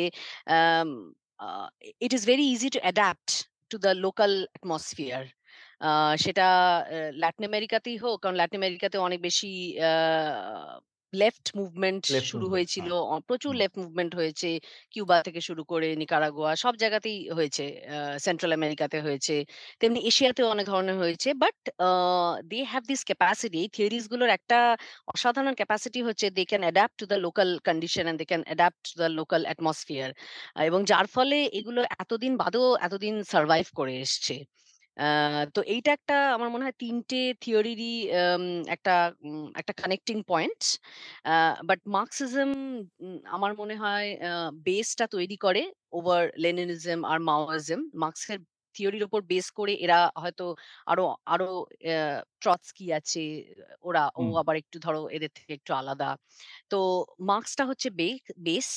Um 1.43 1.47
uh 1.47 1.69
it 2.01 2.11
is 2.13 2.23
very 2.25 2.45
easy 2.55 2.67
to 2.75 2.79
adapt 2.85 3.29
to 3.71 3.75
the 3.77 3.91
local 4.05 4.31
atmosphere. 4.45 5.23
আ 5.81 5.89
সেটা 6.25 6.47
অ্যা 6.89 6.99
ল্যাটিন 7.21 7.45
আমেরিকাতেই 7.51 7.97
হোক, 8.03 8.15
কারণ 8.23 8.35
ল্যাটিন 8.35 8.59
আমেরিকাতে 8.63 8.97
অনেক 9.07 9.19
বেশি 9.27 9.47
আ 9.81 9.91
লেফট 11.14 11.46
মুভমেন্ট 11.58 12.02
শুরু 12.30 12.46
হয়েছিল। 12.54 12.88
হ্যাঁ। 13.02 13.20
প্রচুর 13.28 13.52
লেফট 13.60 13.76
মুভমেন্ট 13.82 14.12
হয়েছে। 14.20 14.48
কিউবা 14.92 15.16
থেকে 15.26 15.40
শুরু 15.48 15.62
করে 15.72 15.88
নিকারাগোয়া 16.02 16.52
সব 16.64 16.74
জায়গাতেই 16.82 17.18
হয়েছে। 17.36 17.64
সেন্ট্রাল 18.26 18.52
আমেরিকাতে 18.58 18.98
হয়েছে। 19.06 19.34
তেমনি 19.80 20.00
এশিয়াতেও 20.10 20.46
অনেক 20.54 20.66
ধরনের 20.72 20.96
হয়েছে। 21.02 21.28
But 21.42 21.56
they 22.50 22.58
have 22.72 22.84
this 22.90 23.00
capacity 23.08 23.58
এই 23.62 23.68
থিওরিজগুলোর 23.76 24.30
একটা 24.38 24.58
অসাধারণ 25.12 25.54
ক্যাপাসিটি 25.60 26.00
হচ্ছে 26.08 26.26
they 26.36 26.42
can 26.50 26.62
adapt 26.66 26.94
to 27.00 27.04
the 27.10 27.18
local 27.26 27.48
condition 27.68 28.04
and 28.04 28.18
they 28.20 28.26
can 28.30 28.42
adapt 28.48 28.80
to 28.86 28.94
the 29.02 29.08
local 29.18 29.42
atmosphere. 29.46 30.10
এবং 30.68 30.80
যার 30.90 31.06
ফলে 31.14 31.36
এগুলো 31.58 31.80
এতদিন 32.02 32.32
বাদেও 32.42 32.66
এতদিন 32.86 33.14
সারভাইভ 33.32 33.66
করে 33.78 33.94
এসছে। 34.04 34.34
আ 34.96 35.04
তো 35.54 35.60
এইটা 35.66 35.90
একটা 35.92 36.14
আমার 36.34 36.48
মনে 36.50 36.64
হয় 36.64 36.76
৩ 36.78 36.96
টে 37.04 37.16
থিওরিরই 37.42 37.92
আম 38.16 38.42
একটা 38.68 38.92
উম 39.24 39.44
একটা 39.54 39.72
connecting 39.74 40.16
point. 40.28 40.60
Uh 41.24 41.32
but 41.68 41.80
Marxism 41.88 42.50
um 43.00 43.16
আমার 43.28 43.52
মনে 43.60 43.74
হয় 43.76 44.06
আ 44.22 44.30
বেসটা 44.66 45.04
তৈরি 45.12 45.36
করে 45.38 45.62
ওভার 45.92 46.22
লেনিনিজম 46.38 46.98
আর 47.04 47.18
মাওইজম। 47.28 47.80
মার্কসের 48.02 48.38
থিওরির 48.74 49.04
উপর 49.04 49.20
বেস 49.30 49.46
করে 49.52 49.72
এরা 49.84 49.98
হয়তো 50.22 50.44
আরও 50.86 51.04
আরও 51.26 51.48
আ 51.86 51.94
ট্রটস্কি 52.42 52.84
আছে, 52.92 53.22
ওরা 53.84 54.02
ও 54.16 54.32
হুম। 54.32 54.34
আবার 54.40 54.54
একটু 54.62 54.76
ধরো 54.84 55.00
এদের 55.16 55.30
থেকে 55.36 55.52
একটু 55.58 55.72
আলাদা। 55.74 56.08
তো 56.70 56.76
মার্কসটা 57.22 57.64
হচ্ছে 57.70 57.88
বেস 58.46 58.70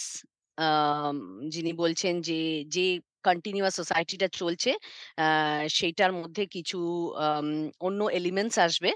আম 0.58 1.18
যিনি 1.50 1.72
বলছেন 1.76 2.14
যে, 2.22 2.40
যে 2.68 2.86
কন্টিনিউয়াস 3.28 3.74
সোসাইটিটা 3.76 4.28
চলছে। 4.40 4.72
সেইটার 5.70 6.12
মধ্যে 6.20 6.44
কিছু 6.56 6.78
অন্য 7.82 8.00
এলিমেন্টস 8.12 8.56
আসবে। 8.60 8.92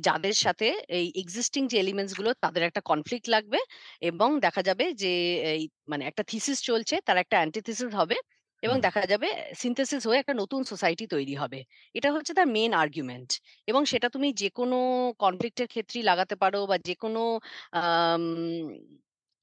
যাদের 0.00 0.34
সাথে 0.44 0.66
এই 0.98 1.06
এক্সিস্টিং 1.22 1.62
যে 1.66 1.76
এলিমেন্টসগুলো 1.78 2.30
তাদের 2.44 2.62
একটা 2.62 2.80
কনফ্লিক্ট 2.90 3.26
লাগবে 3.28 3.58
এবং 4.02 4.28
দেখা 4.46 4.62
যাবে 4.68 4.84
যে 5.02 5.12
এই 5.52 5.62
মানে 5.90 6.02
একটা 6.06 6.22
থিসিস 6.30 6.58
চলছে 6.62 6.94
তার 7.06 7.18
একটা 7.18 7.36
অ্যান্টিথিসিস 7.38 7.90
হবে 8.00 8.16
এবং 8.62 8.76
দেখা 8.86 9.02
যাবে 9.06 9.28
সিনথেসিস 9.54 10.02
হয়ে 10.06 10.20
একটা 10.20 10.34
নতুন 10.34 10.60
সোসাইটি 10.64 11.04
তৈরি 11.14 11.34
হবে। 11.42 11.60
এটা 11.94 12.08
হচ্ছে 12.14 12.32
তার 12.38 12.48
মেন 12.56 12.72
আর্গুমেন্ট 12.82 13.30
এবং 13.68 13.82
সেটা 13.92 14.08
তুমি 14.14 14.28
যেকোনো 14.42 14.76
কনফ্লিক্ট 15.20 15.58
এর 15.62 15.68
ক্ষেত্রেই 15.68 16.04
লাগাতে 16.10 16.34
পারো 16.42 16.60
বা 16.70 16.76
যেকোনো 16.88 17.20
আম 17.76 18.22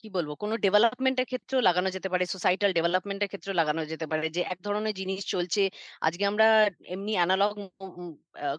কি 0.08 0.16
বলব? 0.18 0.32
কোনো 0.44 0.54
ডেভেলপমেন্টের 0.58 1.26
ক্ষেত্রেও 1.26 1.62
লাগানো 1.62 1.90
যেতে 1.96 2.08
পারে, 2.10 2.24
সোসাইটাল 2.28 2.72
ডেভেলপমেন্টের 2.74 3.30
ক্ষেত্রেও 3.32 3.56
লাগানো 3.56 3.82
যেতে 3.92 4.06
পারে। 4.12 4.26
যে 4.30 4.42
এক 4.54 4.60
ধরনের 4.64 4.94
জিনিস 5.00 5.22
চলছে, 5.28 5.62
আজকে 6.02 6.24
আমরা 6.26 6.46
এমনি 6.88 7.14
অ্যানালগ 7.14 7.52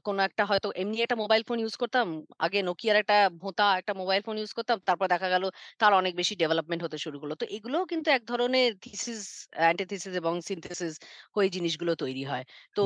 কোন 0.05 0.17
একটা 0.21 0.43
হয়তো 0.51 0.69
এমনি 0.77 0.97
একটা 1.01 1.17
মোবাইল 1.19 1.43
ফোন 1.49 1.59
ইউজ 1.61 1.75
করতাম। 1.77 2.07
আগে 2.39 2.59
Nokia 2.69 2.91
র 2.91 3.03
একটা 3.03 3.15
ভোঁতা 3.43 3.67
একটা 3.81 3.93
মোবাইল 3.95 4.21
ফোন 4.27 4.37
ইউজ 4.41 4.53
করতাম। 4.53 4.79
তারপর 4.89 5.07
দেখা 5.15 5.29
গেল 5.35 5.45
তার 5.81 5.93
অনেক 5.95 6.13
বেশি 6.21 6.35
ডেভেলপমেন্ট 6.43 6.81
হতে 6.85 6.99
শুরু 7.05 7.17
করল। 7.21 7.33
তো 7.35 7.47
এগুলোও 7.57 7.85
কিন্তু 7.93 8.09
এক 8.11 8.23
ধরনের 8.31 8.69
থিসিস, 8.85 9.21
অ্যান্টিথিসিস 9.59 10.15
এবং 10.21 10.35
সিনথেসিস 10.49 10.95
হয়ে 11.37 11.49
জিনিসগুলো 11.57 11.93
তৈরি 12.03 12.23
হয়। 12.25 12.45
তো। 12.77 12.83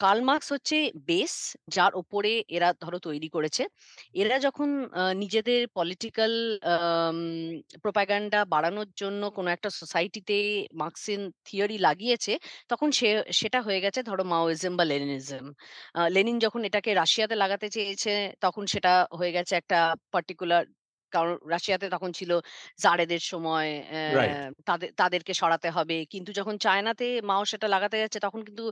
কার্ল 0.00 0.20
মার্কস 0.24 0.48
হচ্ছে 0.54 0.76
বেস 1.08 1.34
যার 1.74 1.92
উপরে 2.02 2.32
এরা 2.56 2.68
ধরো 2.82 2.98
তৈরি 3.06 3.28
করেছে। 3.30 3.62
এরা 4.20 4.36
যখন 4.46 4.68
নিজেদের 5.22 5.60
পলিটিক্যাল 5.76 6.32
প্রোপাগান্ডা 7.84 8.40
বাড়ানোর 8.54 8.88
জন্য 8.96 9.22
কোন 9.36 9.46
একটা 9.54 9.68
সোসাইটিতে 9.80 10.36
মার্কসিন 10.80 11.20
থিওরি 11.46 11.76
লাগিয়েছে, 11.86 12.32
তখন 12.70 12.88
সে 12.98 13.08
সেটা 13.40 13.58
হয়ে 13.66 13.80
গেছে 13.84 14.00
ধরো 14.08 14.24
মাওইজম 14.32 14.72
বা 14.78 14.84
লেনিনিজম। 14.90 15.44
আ 15.94 16.00
যখন 16.38 16.60
এটাকে 16.64 16.90
রাশিয়াতে 16.94 17.34
লাগাতে 17.36 17.66
চেয়েছে, 17.70 18.10
তখন 18.40 18.64
সেটা 18.66 18.90
হয়ে 19.18 19.32
গেছে 19.32 19.52
একটা 19.56 19.76
পার্টিকুলার 20.12 20.64
কারণ 21.14 21.32
রাশিয়াতে 21.52 21.86
তখন 21.94 22.10
ছিল 22.18 22.30
জারেদের 22.80 23.22
সময়। 23.24 23.70
তাদের 24.64 24.90
তাদেরকে 24.94 25.32
সরাতে 25.34 25.68
হবে। 25.70 25.96
কিন্তু 26.12 26.30
যখন 26.38 26.54
চায়নাতে 26.64 27.06
মাও 27.24 27.42
সেটা 27.46 27.66
লাগাতে 27.68 27.96
যাচ্ছে 28.02 28.18
তখন 28.26 28.40
কিন্তু 28.44 28.64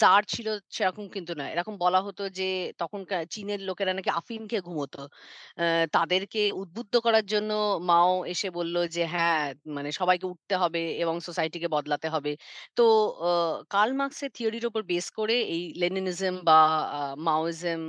জার 0.00 0.22
ছিল 0.28 0.46
সেরকম 0.70 1.04
কিন্তু 1.14 1.32
নয়। 1.34 1.50
এরকম 1.54 1.74
বলা 1.78 2.00
হতো 2.06 2.22
যে 2.32 2.48
তখনকার 2.82 3.22
চীনের 3.34 3.60
লোকেরা 3.68 3.92
নাকি 3.94 4.10
আফিম 4.14 4.42
খেয়ে 4.50 4.66
ঘুমোতো। 4.68 5.00
তাদেরকে 5.94 6.40
উদ্বুদ্ধ 6.62 6.94
করার 6.98 7.24
জন্য 7.26 7.50
মাও 7.88 8.12
এসে 8.26 8.48
বলল 8.52 8.76
যে 8.88 9.02
হ্যাঁ, 9.12 9.42
মানে 9.76 9.90
সবাইকে 9.92 10.26
উঠতে 10.32 10.54
হবে 10.56 10.82
এবং 11.02 11.14
সোসাইটিকে 11.28 11.68
বদলাতে 11.76 12.08
হবে। 12.08 12.32
তো 12.76 12.82
কার্ল 13.72 13.92
মার্কসের 13.94 14.30
থিওরির 14.36 14.64
উপর 14.66 14.82
বেস 14.90 15.06
করে 15.18 15.36
এই 15.48 15.62
লেনিনিজম 15.80 16.34
বা 16.44 16.58
আ 16.90 17.00
মাওইজম 17.26 17.80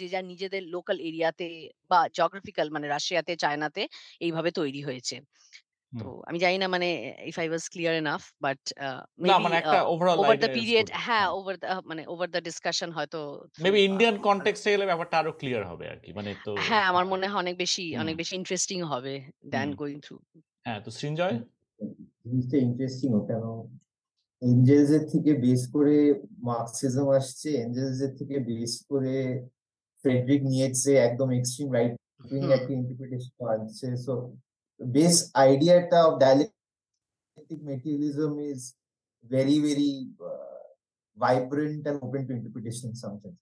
যে 0.00 0.06
যার 0.14 0.24
নিজেদের 0.32 0.62
লোকাল 0.74 0.96
এরিয়াতে 1.08 1.46
বা 1.90 2.00
জিওগ্রাফিক্যাল 2.16 2.66
মানে 2.70 2.86
রাশিয়াতে, 2.88 3.32
চায়নাতে 3.42 3.82
এইভাবে 4.26 4.50
তৈরি 4.60 4.80
হয়েছে। 4.88 5.16
তো 5.92 6.08
আমি 6.28 6.38
জানি 6.44 6.56
না 6.62 6.66
মানে 6.74 6.88
if 7.30 7.36
I 7.44 7.48
was 7.54 7.64
clear 7.74 7.92
enough 8.02 8.24
but 8.44 8.60
মানে 9.44 9.58
ওভার 10.20 10.36
দ্যা 10.42 10.50
পিরিয়ড 10.58 10.88
হ্যাঁ। 11.06 11.26
ওভার 11.38 11.54
দ্যা 11.62 11.72
মানে 11.90 12.02
ওভার 12.12 12.28
দ্যা 12.32 12.42
ডিসকাশন 12.48 12.88
হয়তো 12.96 13.20
মেবি 13.64 13.80
ইন্ডিয়ান 13.90 14.14
কনটেক্সট 14.26 14.64
গেলে 14.72 14.86
ব্যাপারটা 14.90 15.16
আরও 15.20 15.32
ক্লিয়ার 15.40 15.62
হবে 15.70 15.84
আরকি। 15.92 16.10
মানে 16.18 16.30
তো 16.46 16.50
হ্যাঁ, 16.68 16.84
আমার। 16.90 17.04
মনে 17.12 17.26
হয় 17.30 17.40
অনেক 17.44 17.54
বেশি 17.64 17.84
অনেক 18.02 18.14
বেশি 18.20 18.32
ইন্টারেস্টিং 18.40 18.78
হবে 18.92 19.14
দ্যান। 19.52 19.68
গোইং 19.80 19.96
থ্রু 20.06 20.16
হ্যাঁ, 20.66 20.80
তো 20.84 20.90
সৃঞ্জয়? 20.98 21.36
জিনিসটা 22.22 22.56
ইন্টারেস্টিং 22.66 23.08
ও 23.18 23.20
কেন 23.30 23.44
এঞ্জেলস 24.42 24.90
এর 24.96 25.04
থেকে 25.12 25.30
বেস 25.44 25.62
করে 25.74 25.96
মার্কসিজম 26.48 27.06
আসছে, 27.18 27.48
এঞ্জেলস 27.64 27.98
এর 28.06 28.12
থেকে 28.18 28.36
বেস 28.50 28.72
করে 28.90 29.14
ফ্রেডরিক 30.02 30.40
নিয়েছে 30.52 30.90
একদম 31.08 31.28
এক্সট্রিম 31.38 31.68
রাইট 31.76 31.92
উইং। 32.32 32.42
একটা 32.56 32.72
ইন্টারপ্রিটেশন 32.80 33.32
আসছে। 33.54 33.86
সো 34.04 34.12
বেস 34.80 35.14
আইডিয়াটা 35.44 35.98
of 36.08 36.12
dialectic 36.22 37.60
materialism 37.68 38.32
is 38.50 38.60
very, 39.24 39.56
very 39.66 39.90
vibrant 41.16 41.82
and 41.84 42.00
open 42.06 42.22
to 42.26 42.32
interpretation 42.38 42.90
sometimes. 43.02 43.40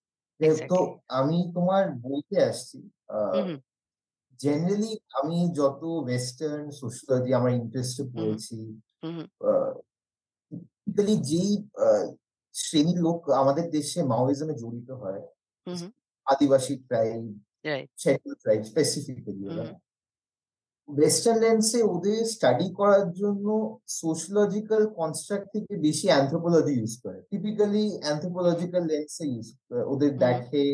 তো 0.70 0.78
আমি 1.18 1.38
তোমার 1.56 1.82
বইতে 2.04 2.36
আসছি। 2.48 2.78
জেনারেলি 4.40 4.92
আমি 5.20 5.38
যত 5.58 5.82
ওয়েস্টার্ন 6.04 6.66
সোশিওলজি 6.80 7.30
আমার 7.38 7.52
ইন্টারেস্টে। 7.62 8.02
পড়েছি, 8.14 8.56
যেই 11.28 11.50
শ্রেণির 12.54 12.98
লোক 13.06 13.18
আমাদের 13.42 13.66
দেশে 13.76 14.00
মাওইজমে 14.12 14.54
জড়িত 14.62 14.90
হয়। 15.02 15.22
আদিবাসী 16.28 16.74
ট্রাইব। 16.88 17.22
শিডিউল 17.96 18.34
ট্রাইব 18.42 18.60
স্পেসিফিক্যালি 18.62 19.42
ওরা। 19.50 19.64
ওয়েস্টার্ন 20.88 21.38
লেন্সে 21.42 21.80
ওদের 21.94 22.20
স্টাডি 22.34 22.68
করার 22.78 23.06
জন্য 23.12 23.46
সোশিওলজিক্যাল 23.98 24.82
কনস্ট্রাক্ট 24.98 25.46
থেকে 25.54 25.72
বেশি 25.86 26.06
অ্যানথ্রোপোলজি 26.08 26.72
ইউজ 26.76 26.94
করে। 27.04 27.18
টিপিক্যালি 27.30 27.84
অ্যানথ্রোপোলজিক্যাল 28.04 28.82
লেন্সে 28.90 29.24
ইউজ 29.32 29.46
ওদের 29.92 30.10
হু। 30.12 30.18
দেখে। 30.18 30.64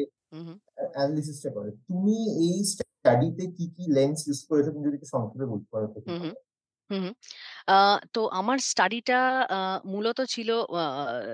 অ্যানালিসিসটা 0.94 1.50
করে। 1.50 1.70
তুমি 1.88 2.16
এই 2.46 2.56
স্টাডিতে 2.70 3.44
কি, 3.56 3.64
কি 3.76 3.84
লেন্স 3.96 4.18
ইউজ 4.26 4.40
করেছ 4.48 4.66
তুমি 4.74 4.84
যদি 4.88 4.98
সংক্ষেপে 5.14 5.46
বলতে 5.52 5.68
পারো 5.72 5.86
তো 8.12 8.20
আমার 8.32 8.58
স্টাডিটা 8.64 9.14
মূলত 9.86 10.18
ছিল 10.28 10.48
আ 10.72 10.82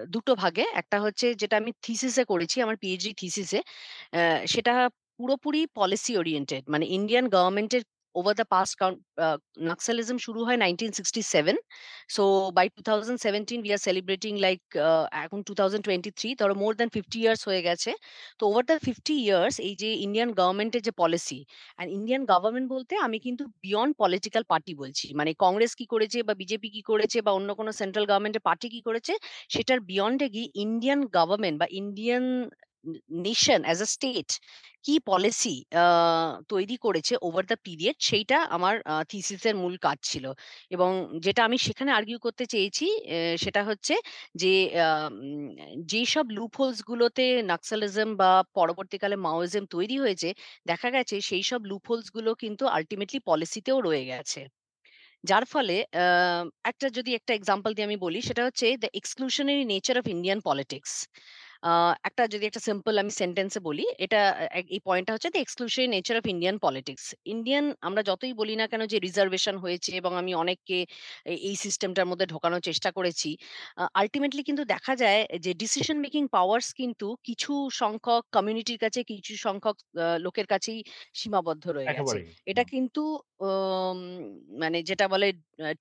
২ 0.06 0.22
টো 0.26 0.32
ভাগে। 0.36 0.64
একটা 0.74 0.96
হচ্ছে 1.00 1.26
যেটা 1.34 1.56
আমি 1.56 1.70
থিসিসে 1.82 2.22
করেছি, 2.24 2.56
আমার 2.60 2.76
পিএইচডি 2.76 3.10
থিসিসে। 3.20 3.58
অ্যা 4.12 4.22
সেটা 4.46 4.72
পুরোপুরি 5.20 5.60
পলিসি 5.74 6.12
ওরিয়েন্টেড। 6.16 6.62
মানে 6.68 6.84
ইন্ডিয়ান 6.90 7.24
গভর্নমেন্টের 7.28 7.82
over 8.14 8.34
the 8.38 8.46
past 8.54 8.74
count 8.80 8.96
uh 9.24 9.28
Naxalism 9.70 10.16
শুরু 10.26 10.40
হয় 10.46 10.58
1967 10.62 11.56
so 12.16 12.22
by 12.56 12.66
2017 12.76 13.60
we 13.64 13.70
are 13.76 13.80
celebrating 13.86 14.32
like 14.44 14.60
uh 14.80 14.90
এখন 15.26 15.38
2023 15.48 16.28
ধরো 16.40 16.54
মোর 16.62 16.72
দ্যান 16.78 16.90
50 16.96 17.18
ইয়ার্স 17.22 17.42
হয়ে 17.48 17.62
গেছে। 17.68 17.90
তো 18.38 18.42
ওভার 18.50 18.64
দ্যা 18.68 18.76
50 18.86 19.14
ইয়ার্স 19.26 19.56
এই 19.68 19.74
যে 19.82 19.88
ইন্ডিয়ান 20.06 20.30
গভর্নমেন্টের 20.40 20.82
যে 20.86 20.92
পলিসি 21.02 21.38
অ্যান্ড 21.76 21.90
ইন্ডিয়ান 21.98 22.22
গভর্নমেন্ট 22.32 22.66
বলতে 22.74 22.92
আমি 23.06 23.18
কিন্তু 23.26 23.42
বিয়ন্ড 23.64 23.92
পলিটিক্যাল 24.02 24.44
পার্টি 24.52 24.72
বলছি। 24.82 25.06
মানে 25.18 25.30
কংগ্রেস 25.44 25.72
কি 25.80 25.84
করেছে 25.92 26.18
বা 26.28 26.34
বিজেপি 26.42 26.68
কি 26.76 26.82
করেছে 26.90 27.18
বা 27.26 27.30
অন্য 27.38 27.48
কোনো 27.60 27.70
সেন্ট্রাল 27.80 28.04
গভর্নমেন্টের 28.10 28.44
পার্টি 28.48 28.66
কি 28.74 28.80
করেছে, 28.88 29.12
সেটার 29.54 29.78
বিয়ন্ড 29.90 30.20
গিয়ে 30.34 30.48
ইন্ডিয়ান 30.64 31.00
গভর্নমেন্ট 31.16 31.56
বা 31.62 31.66
Indian 31.80 32.24
nation 33.24 33.60
as 33.64 33.78
a 33.82 33.88
state 33.94 34.28
কি 34.84 34.94
পলিসি 35.06 35.54
তৈরি 36.50 36.76
করেছে 36.84 37.14
ওভার 37.22 37.44
দ্য 37.46 37.56
পিরিয়ড 37.66 37.96
সেইটা 38.08 38.38
আমার 38.56 38.74
থিসিসের 39.10 39.54
মূল 39.56 39.74
কাজ 39.82 39.98
ছিল। 40.02 40.24
এবং 40.70 40.90
যেটা 41.24 41.40
আমি 41.48 41.56
সেখানে 41.66 41.90
আর্গুই 41.92 42.20
করতে 42.26 42.44
চেয়েছি 42.46 42.86
সেটা 43.38 43.60
হচ্ছে 43.68 43.94
যে 44.36 44.52
যেসব 45.92 46.26
লুপ 46.36 46.52
হোলস 46.58 46.78
গুলোতে 46.90 47.22
নাক্সালিজম 47.50 48.08
বা 48.16 48.30
পরবর্তীকালে 48.54 49.16
মাওইজম 49.26 49.64
তৈরি 49.74 49.96
হয়েছে, 50.04 50.28
দেখা 50.66 50.88
গেছে 50.96 51.16
সেইসব 51.28 51.60
লুপ 51.70 51.84
হোলসগুলো 51.90 52.30
কিন্তু 52.42 52.64
আল্টিমেটলি 52.76 53.18
পলিসিতেও 53.28 53.78
রয়ে 53.80 54.04
গেছে। 54.12 54.40
যার 55.24 55.44
ফলে 55.52 55.76
একটা 56.70 56.86
যদি 56.96 57.10
একটা 57.14 57.32
এক্সাম্পল 57.34 57.70
দিয়ে 57.74 57.88
আমি 57.88 57.98
বলি 58.06 58.20
সেটা 58.28 58.42
হচ্ছে 58.46 58.66
the 58.82 58.90
exclusionary 58.94 59.64
nature 59.72 59.96
of 59.98 60.06
Indian 60.14 60.38
politics. 60.48 60.92
একটা 62.08 62.22
যদি 62.32 62.44
একটা 62.46 62.62
সিম্পল 62.68 62.94
আমি 63.02 63.12
সেন্টেন্সে 63.20 63.60
বলি, 63.68 63.84
এটা 64.04 64.20
এই 64.74 64.80
পয়েন্টটা 64.88 65.12
হচ্ছে 65.14 65.28
the 65.32 65.42
exclusionary 65.44 65.88
nature 65.94 66.16
of 66.20 66.26
Indian 66.34 66.56
politics. 66.66 67.04
Indian 67.34 67.64
আমরা 67.88 68.02
যতই 68.10 68.32
বলি 68.40 68.54
না 68.60 68.64
কেন 68.72 68.82
যে 68.92 68.98
রিজার্ভেশন 69.06 69.56
হয়েছে 69.64 69.90
এবং 70.00 70.12
আমি 70.20 70.32
অনেককে 70.42 70.78
এই 71.48 71.54
সিস্টেমটার 71.64 72.06
মধ্যে 72.10 72.26
ঢোকানোর 72.32 72.62
চেষ্টা 72.68 72.90
করেছি। 72.98 73.30
আল্টিমেটলি 74.00 74.42
কিন্তু 74.48 74.62
দেখা 74.74 74.92
যায় 75.02 75.20
যে 75.44 75.52
ডিসিশন 75.62 75.96
মেকিং 76.04 76.22
পাওয়ারস 76.36 76.68
কিন্তু 76.80 77.06
কিছু 77.28 77.52
সংখ্যক 77.82 78.22
কমিউনিটির 78.36 78.78
কাছে, 78.84 79.00
কিছু 79.10 79.32
সংখ্যক 79.46 79.76
লোকের 80.24 80.46
কাছেই 80.52 80.78
সীমাবদ্ধ 81.20 81.64
রয়ে 81.76 81.88
গেছে। 81.96 82.18
এটা 82.50 82.62
কিন্তু 82.72 83.02
মানে 84.62 84.78
যেটা 84.88 85.06
বলে 85.14 85.28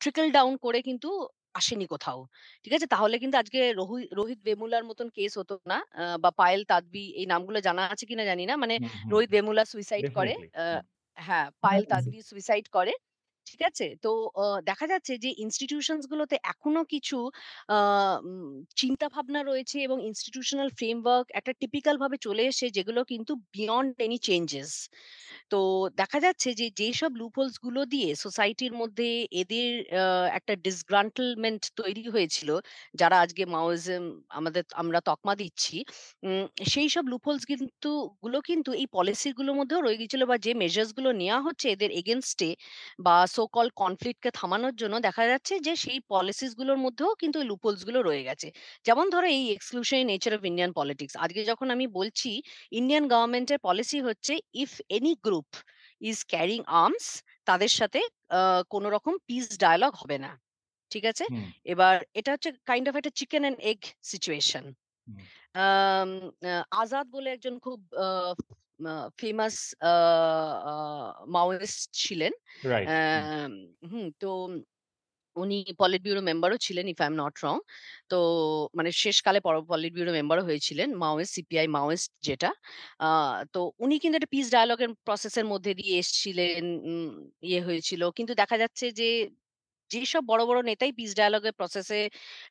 ট্রিকল 0.01 0.27
ডাউন 0.37 0.53
করে 0.65 0.79
কিন্তু 0.89 1.09
আসেনি 1.55 1.85
কোথাও। 1.87 2.19
ঠিক 2.65 2.73
আছে? 2.73 2.87
তাহলে 2.87 3.15
কিন্তু 3.17 3.35
আজকে 3.37 3.59
রোহি 3.79 3.97
রোহিত 4.13 4.39
ভেমুলার 4.47 4.83
মতন 4.85 5.07
কেস 5.11 5.33
হতো 5.37 5.53
না। 5.65 5.77
আ 5.93 6.03
বা 6.17 6.29
পায়েল 6.33 6.61
তাদবি 6.65 7.03
এই 7.15 7.25
নামগুলো 7.25 7.59
জানা 7.61 7.83
আছে 7.93 8.05
কিনা 8.05 8.23
জানি 8.25 8.43
না। 8.45 8.55
মানে 8.57 8.75
hmm, 8.77 8.89
hmm. 8.99 9.11
Rohith 9.11 9.29
Vemula 9.31 9.63
suicide 9.65 10.07
করে। 10.11 10.31
ডেফিনিটলি। 10.31 10.47
আ 10.55 10.63
হ্যাঁ, 11.17 11.47
পায়েল 11.63 11.83
তাদবি 11.91 12.17
সুইসাইড 12.25 12.65
করে। 12.69 12.93
ঠিক 13.49 13.61
আছে? 13.63 13.85
তো 14.03 14.09
দেখা 14.69 14.85
যাচ্ছে 14.91 15.13
যে 15.23 15.29
ইনস্টিটিউশনস 15.43 16.03
গুলোতে 16.11 16.35
এখনও 16.51 16.83
কিছু 16.93 17.17
আ 17.69 17.77
উম 18.23 18.49
চিন্তাভাবনা 18.79 19.39
রয়েছে 19.43 19.77
এবং 19.87 19.97
ইনস্টিটিউশনাল 20.09 20.69
ফ্রেমওয়ার্ক 20.77 21.27
একটা 21.33 21.51
টিপিক্যাল 21.61 21.95
ভাবে 22.03 22.17
চলে 22.25 22.43
এসে 22.51 22.65
যেগুলো 22.77 23.01
কিন্তু 23.11 23.33
বিয়ন্ড 23.53 23.89
এনি 23.99 24.17
চেঞ্জেস। 24.27 24.71
তো 25.51 25.59
দেখা 26.01 26.19
যাচ্ছে 26.25 26.49
যে 26.59 26.67
যেসব 26.79 27.11
লুপহোলসগুলো 27.19 27.81
দিয়ে 27.93 28.09
সোসাইটির 28.23 28.73
মধ্যে 28.81 29.07
এদের 29.41 29.69
একটা 30.39 30.53
ডিসগ্রান্টলমেন্ট 30.65 31.61
তৈরি 31.79 32.03
হয়েছিল, 32.09 32.49
যারা 32.95 33.15
আজকে 33.23 33.43
মাওইজম 33.53 34.03
আমাদের 34.31 34.63
আমরা 34.81 34.99
তকমা 35.09 35.33
দিচ্ছি, 35.41 35.75
উম 36.23 36.43
সেইসব 36.69 37.03
লুপহোলস 37.11 37.43
কিন্তু 37.51 37.89
গুলো 38.23 38.39
কিন্তু 38.49 38.69
এই 38.75 38.87
পলিসি 38.95 39.29
গুলোর 39.37 39.55
মধ্যেও 39.59 39.79
রয়ে 39.81 39.99
গিয়েছিল 40.01 40.21
বা 40.31 40.37
যে 40.45 40.51
মেজার্সগুলো 40.61 41.09
নেওয়া 41.21 41.39
হচ্ছে 41.47 41.65
এদের 41.75 41.89
এগেইনস্ট 41.99 42.39
এ 42.41 42.51
বা 43.05 43.15
সো 43.39 43.45
কল্ড 43.55 43.73
কনফ্লিক্ট 43.83 44.19
কে 44.25 44.29
থামানোর 44.39 44.73
জন্য 44.81 44.95
দেখা 45.07 45.23
যাচ্ছে 45.31 45.53
যে 45.67 45.73
সেই 45.83 45.99
পলিসিসগুলোর 46.13 46.79
মধ্যেও 46.85 47.11
কিন্তু 47.21 47.37
এই 47.41 47.47
লুপহোলসগুলো 47.51 47.99
রয়ে 48.01 48.23
গেছে। 48.29 48.47
যেমন 48.87 49.05
ধরো 49.13 49.27
এই 49.37 49.43
exclusionary 49.55 50.05
nature 50.11 50.33
of 50.37 50.41
Indian 50.49 50.71
politics. 50.79 51.13
আজকে 51.25 51.41
যখন 51.51 51.67
আমি 51.75 51.85
বলছি 51.99 52.29
ইন্ডিয়ান 52.79 53.05
গভর্নমেন্টের 53.13 53.59
পলিসি 53.67 53.99
হচ্ছে 54.07 54.33
if 54.63 54.71
any 54.97 55.13
group 55.25 55.49
is 56.01 56.17
carrying 56.33 56.61
arms 56.83 57.05
তাদের 57.47 57.71
সাথে 57.79 57.99
কোন 58.73 58.83
রকম 58.95 59.13
পিস 59.27 59.45
ডায়ালগ 59.63 59.93
হবে 60.01 60.17
না। 60.25 60.31
ঠিক 60.91 61.03
আছে? 61.11 61.25
এবার 61.73 61.95
এটা 62.19 62.29
হচ্ছে 62.35 62.49
কাইন্ড 62.69 62.85
অফ 62.89 62.95
একটা 62.95 63.11
chicken 63.19 63.41
and 63.41 63.59
egg 63.71 63.79
situation. 64.11 64.65
Azad 66.81 67.05
বলে 67.15 67.27
একজন 67.31 67.55
খুব 67.65 67.79
ফেমাস 69.17 69.55
মাওয়িস্ট 71.29 71.79
ছিলেন। 71.95 72.33
হুম। 73.83 74.05
তো 74.21 74.27
উনি 75.35 75.57
পলিট 75.79 76.01
ব্যুরো 76.05 76.21
মেম্বারও 76.23 76.57
ছিলেন 76.67 76.85
if 76.87 76.99
I 77.01 77.07
am 77.07 77.15
not 77.15 77.35
wrong. 77.45 77.55
তো 78.09 78.17
মানে 78.75 78.91
শেষকালে 79.03 79.39
পর 79.41 79.55
পলিট 79.69 79.93
ব্যুরো 79.95 80.11
মেম্বারও 80.13 80.43
হয়েছিলেন। 80.45 80.89
মাওয়িস্ট 80.97 81.33
সিপিআই 81.37 81.67
মাওয়িস্ট 81.69 82.09
যেটা। 82.23 82.49
তো 83.53 83.59
উনি 83.79 83.95
কিন্তু 83.99 84.17
একটা 84.17 84.31
পিস 84.35 84.47
ডায়ালগ 84.51 84.79
এর 84.81 84.91
প্রসেস 85.05 85.35
মধ্যে 85.45 85.71
দিয়ে 85.75 85.95
এসছিলেন। 85.99 86.63
ইয়ে 87.43 87.61
হয়েছিল। 87.61 88.01
কিন্তু 88.17 88.33
দেখা 88.41 88.57
যাচ্ছে 88.63 88.87
যে 88.93 89.09
যেসব 89.91 90.23
বড়, 90.27 90.43
বড় 90.45 90.59
নেতাই 90.63 90.91
পিস 90.99 91.11
ডায়ালগ 91.15 91.43
এর 91.45 91.53
প্রসেস 91.53 91.87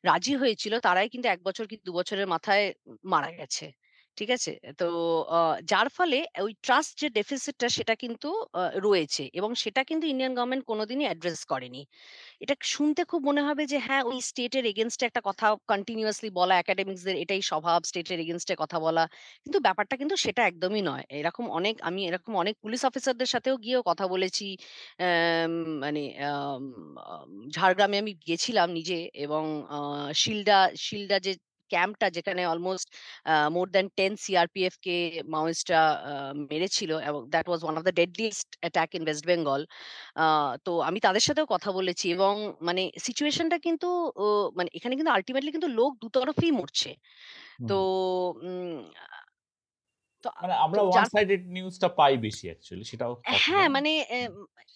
রাজি 0.05 0.33
হয়েছিল 0.35 0.73
তারাই 0.79 1.07
কিন্তু 1.09 1.27
এক 1.29 1.41
বছর 1.43 1.65
কি 1.71 1.77
দু 1.85 1.91
বছরের 1.99 2.27
মাথায় 2.27 2.63
মারা 3.05 3.31
গেছে। 3.33 3.65
ঠিক 4.19 4.29
আছে? 4.31 4.51
তো 4.79 4.85
যার 5.71 5.87
ফলে 5.97 6.17
ওই 6.41 6.53
ট্রাস্ট 6.63 6.93
যে 7.01 7.07
ডেফিসিটটা 7.17 7.67
সেটা 7.77 7.93
কিন্তু 8.03 8.29
রয়েছে 8.85 9.23
এবং 9.33 9.49
সেটা 9.63 9.81
কিন্তু 9.83 10.05
ইন্ডিয়ান 10.07 10.33
গভর্নমেন্ট 10.33 10.63
কোনোদিনই 10.65 11.05
অ্যাড্রেস 11.07 11.41
করেনি। 11.45 11.81
এটা 12.43 12.55
শুনতে 12.73 13.01
খুব 13.05 13.21
মনে 13.29 13.41
হবে 13.43 13.63
যে 13.67 13.79
হ্যাঁ, 13.87 14.03
ওই 14.05 14.17
স্টেট 14.23 14.53
এর 14.55 14.65
এগেইনস্ট 14.67 15.01
এ 15.01 15.09
একটা 15.09 15.21
কথা 15.29 15.47
কন্টিনিউয়াসলি 15.71 16.29
বলা 16.39 16.55
একাডেমিকস 16.57 17.01
দের 17.03 17.17
এটাই 17.23 17.41
স্বভাব 17.51 17.79
স্টেট 17.85 18.07
এর 18.11 18.19
এগেইনস্ট 18.21 18.49
এ 18.51 18.63
কথা 18.63 18.77
বলা। 18.81 19.03
কিন্তু 19.45 19.59
ব্যাপারটা 19.65 19.95
কিন্তু 19.97 20.15
সেটা 20.25 20.41
একদমই 20.45 20.83
নয়। 20.83 21.05
এরকম 21.17 21.45
অনেক 21.57 21.75
আমি 21.83 22.01
এরকম 22.09 22.33
অনেক 22.37 22.55
পুলিশ 22.63 22.81
অফিসারদের 22.89 23.29
সাথেও 23.33 23.55
গিয়েও 23.59 23.83
কথা 23.89 24.05
বলেছি। 24.13 24.47
মানে 25.83 26.01
ঝাড়গ্রামে 27.51 27.97
আমি 27.97 28.13
গেছিলাম 28.27 28.67
নিজে 28.71 28.95
এবং 29.23 29.43
আ 29.69 29.79
শিলডা 30.15 30.57
শিলডা 30.81 31.17
যে 31.19 31.31
ক্যাম্পটা 31.69 32.07
যেখানে 32.17 32.41
almost 32.53 32.87
more 33.55 33.65
than 33.73 33.87
ten 33.97 34.11
CRPF 34.25 34.73
কে 34.85 34.95
মাওয়িস্টরা 35.35 35.81
মেরেছিল 36.51 36.91
এবং 37.09 37.21
that 37.33 37.45
was 37.49 37.59
one 37.63 37.75
of 37.79 37.83
the 37.87 37.93
deadliest 38.01 38.49
attack 38.61 38.89
in 38.97 39.03
West 39.07 39.23
Bengal. 39.31 39.61
তো 40.65 40.71
আমি 40.89 40.99
তাদের 41.07 41.23
সাথেও 41.27 41.47
কথা 41.55 41.69
বলেছি 41.79 42.05
এবং 42.17 42.33
মানে 42.67 42.81
সিচুয়েশনটা 43.07 43.57
কিন্তু 43.67 43.87
মানে 44.57 44.69
এখানে 44.77 44.93
কিন্তু 44.99 45.11
আলটিমেটলি 45.15 45.51
কিন্তু 45.55 45.69
লোক 45.79 45.91
দুতরফেই 46.03 46.51
মরছে। 46.59 46.91
তো 47.69 47.77
মানে 50.41 50.53
আমরা 50.65 50.81
ওয়ান 50.81 51.05
সাইডেড 51.05 51.41
নিউজটা 51.47 51.87
পাই 51.95 52.13
বেশি 52.17 52.45
অ্যাকচুয়ালি 52.47 52.85
সেটাও 52.85 53.13
হ্যাঁ, 53.45 53.67
মানে। 53.69 53.91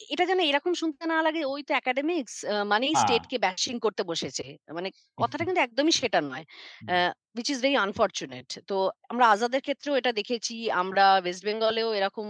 এটা 0.09 0.23
যেন 0.25 0.39
এরকম 0.39 0.73
শুনতে 0.73 1.03
না 1.07 1.17
লাগে 1.21 1.41
ওই 1.45 1.61
তো 1.63 1.71
একাডেমিক্স 1.73 2.33
মানেই 2.65 2.93
স্টেটকে 2.93 3.03
স্টেট 3.03 3.23
কে 3.31 3.37
ব্যাশিং 3.37 3.75
করতে 3.79 4.03
বসেছে। 4.03 4.45
মানে 4.73 4.89
কথাটা 5.21 5.43
কিন্তু 5.45 5.61
একদমই 5.61 5.91
সেটা 5.91 6.19
নয়। 6.21 6.45
Which 7.35 7.49
is 7.49 7.59
very 7.63 7.75
unfortunate. 7.79 8.49
তো 8.69 8.75
আমরা 9.09 9.25
আজাদের 9.33 9.61
ক্ষেত্রেও 9.61 9.95
এটা 9.99 10.11
দেখেছি। 10.13 10.53
আমরা 10.81 11.03
ওয়েস্ট 11.15 11.41
বেঙ্গলেও 11.47 11.89
এরকম 11.93 12.27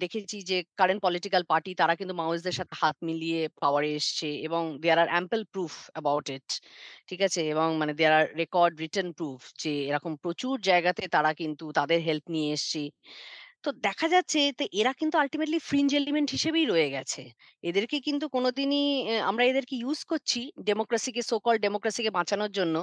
দেখেছি 0.00 0.36
যে 0.50 0.56
কারেন্ট 0.78 1.00
পলিটিক্যাল 1.02 1.42
পার্টি 1.50 1.70
তারা 1.80 1.94
কিন্তু 2.00 2.14
মাওয়িস্টদের 2.20 2.56
সাথে 2.60 2.74
হাত 2.82 2.96
মিলিয়ে 3.08 3.40
পাওয়ারে 3.62 3.90
এসছে 3.98 4.28
এবং 4.46 4.62
there 4.82 4.98
are 4.98 5.08
ample 5.12 5.40
proof 5.52 5.72
about 5.88 6.26
it. 6.30 6.48
ঠিক 7.08 7.20
আছে? 7.26 7.40
এবং 7.52 7.68
মানে 7.80 7.92
there 7.98 8.14
are 8.18 8.26
record 8.40 8.74
written 8.82 9.08
proof 9.18 9.40
যে 9.62 9.72
এরকম 9.88 10.12
প্রচুর 10.24 10.54
জায়গাতে 10.68 11.02
তারা 11.14 11.30
কিন্তু 11.40 11.64
তাদের 11.78 11.98
হেল্প 12.08 12.24
নিয়ে 12.34 12.50
এসছে। 12.56 12.82
তো 13.66 13.80
দেখা 13.86 14.06
যাচ্ছে 14.10 14.38
তো 14.58 14.74
এরা 14.74 14.92
কিন্তু 15.00 15.16
আল্টিমেটলি 15.22 15.58
ফ্রিঞ্জ 15.68 15.90
এলিমেন্ট 15.96 16.28
হিসেবেই 16.32 16.64
রয়ে 16.66 16.88
গেছে। 16.92 17.22
এদেরকে 17.64 17.96
কিন্তু 18.06 18.24
কোনদিনই 18.28 18.84
আমরা 19.30 19.44
এদেরকে 19.46 19.74
ইউজ 19.78 20.00
করছি 20.06 20.40
ডেমোক্রেসিকে 20.68 21.22
সো 21.22 21.36
কল্ড 21.44 21.60
ডেমোক্রেসিকে 21.64 22.10
বাঁচানোর 22.18 22.50
জন্য। 22.58 22.76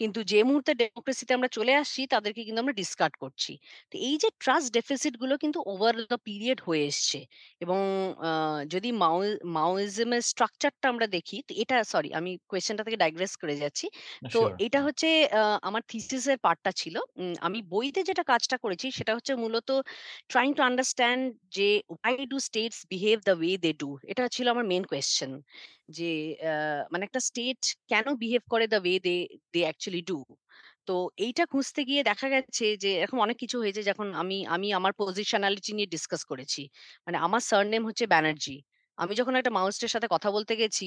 কিন্তু 0.00 0.18
যে 0.32 0.40
মুহূর্তে 0.48 0.72
ডেমোক্রেসিতে 0.82 1.32
আমরা 1.34 1.48
চলে 1.56 1.72
আসছি 1.76 2.00
তাদেরকে 2.14 2.40
কিন্তু 2.46 2.60
আমরা 2.64 2.74
ডিসকার্ড 2.80 3.14
করছি। 3.22 3.52
তো 3.92 4.04
এই 4.06 4.16
যে 4.22 4.28
ট্রাস্ট 4.42 4.68
ডেফিসিটগুলো 4.76 5.34
কিন্তু 5.42 5.58
ওভার 5.72 5.94
দ্যা 6.02 6.18
পিরিয়ড 6.26 6.58
হয়ে 6.66 6.84
এসছে 6.90 7.18
এবং 7.60 7.78
আ 8.22 8.30
যদি 8.74 8.88
মাও 9.02 9.18
মাওইজম 9.56 10.10
স্ট্রাকচারটা 10.30 10.86
আমরা 10.92 11.06
দেখি 11.16 11.36
তো 11.48 11.62
এটা 11.62 11.76
সরি 11.92 12.08
আমি 12.18 12.30
কোয়েশ্চেনটা 12.50 12.82
থেকে 12.86 12.98
ডাইগ্রেস 13.02 13.32
করে 13.42 13.54
যাচ্ছি। 13.62 13.86
তো। 14.30 14.38
এটা 14.66 14.78
হচ্ছে 14.86 15.08
আ 15.32 15.42
আমার 15.68 15.82
থিসিস 15.90 16.24
এর 16.26 16.38
পার্টটা 16.44 16.70
ছিল। 16.80 16.94
উম 17.16 17.34
আমি 17.46 17.58
বইতে 17.72 18.00
যেটা 18.08 18.22
কাজটা 18.30 18.56
করেছি 18.64 18.86
সেটা 18.98 19.12
হচ্ছে 19.16 19.32
মূলত 19.36 19.68
ট্রাইং 20.30 20.50
টু 20.58 20.62
আন্ডারস্ট্যান্ড 20.62 21.22
যে 21.56 21.68
why 21.96 22.14
do 22.32 22.36
states 22.48 22.78
behave 22.92 23.20
the 23.28 23.36
way 23.42 23.54
they 23.64 23.74
do? 23.84 23.90
এটা 24.10 24.22
ছিল 24.36 24.46
আমার 24.54 24.66
মেইন 24.72 24.84
কোয়েশ্চেন। 24.90 25.30
যে 25.96 26.10
মানে 26.92 27.02
একটা 27.08 27.20
স্টেট 27.28 27.60
কেন 27.90 28.06
বিহেভ 28.22 28.42
করে 28.52 28.64
the 28.74 28.80
way 28.86 28.96
they 29.06 29.18
they 29.54 29.62
actually 29.72 30.02
do? 30.12 30.18
তো 30.88 30.94
এইটা 31.18 31.44
খুঁজতে 31.52 31.80
গিয়ে 31.88 32.02
দেখা 32.10 32.26
গেছে 32.34 32.66
যে 32.82 32.90
এরকম 33.02 33.18
অনেক 33.26 33.36
কিছু 33.42 33.56
হয়েছে 33.62 33.80
যখন 33.90 34.06
আমি 34.22 34.36
আমি 34.54 34.68
আমার 34.78 34.92
পজিশনালিটি 35.00 35.70
নিয়ে 35.76 35.88
ডিসকাস 35.94 36.22
করেছি। 36.30 36.62
মানে 37.06 37.16
আমার 37.26 37.42
সারনেম 37.50 37.82
হচ্ছে 37.88 38.04
ব্যানার্জি। 38.12 38.56
আমি 38.98 39.12
যখন 39.20 39.34
একটা 39.40 39.52
মাওয়িস্টের 39.58 39.90
সাথে 39.94 40.06
কথা 40.14 40.28
বলতে 40.36 40.52
গেছি 40.60 40.86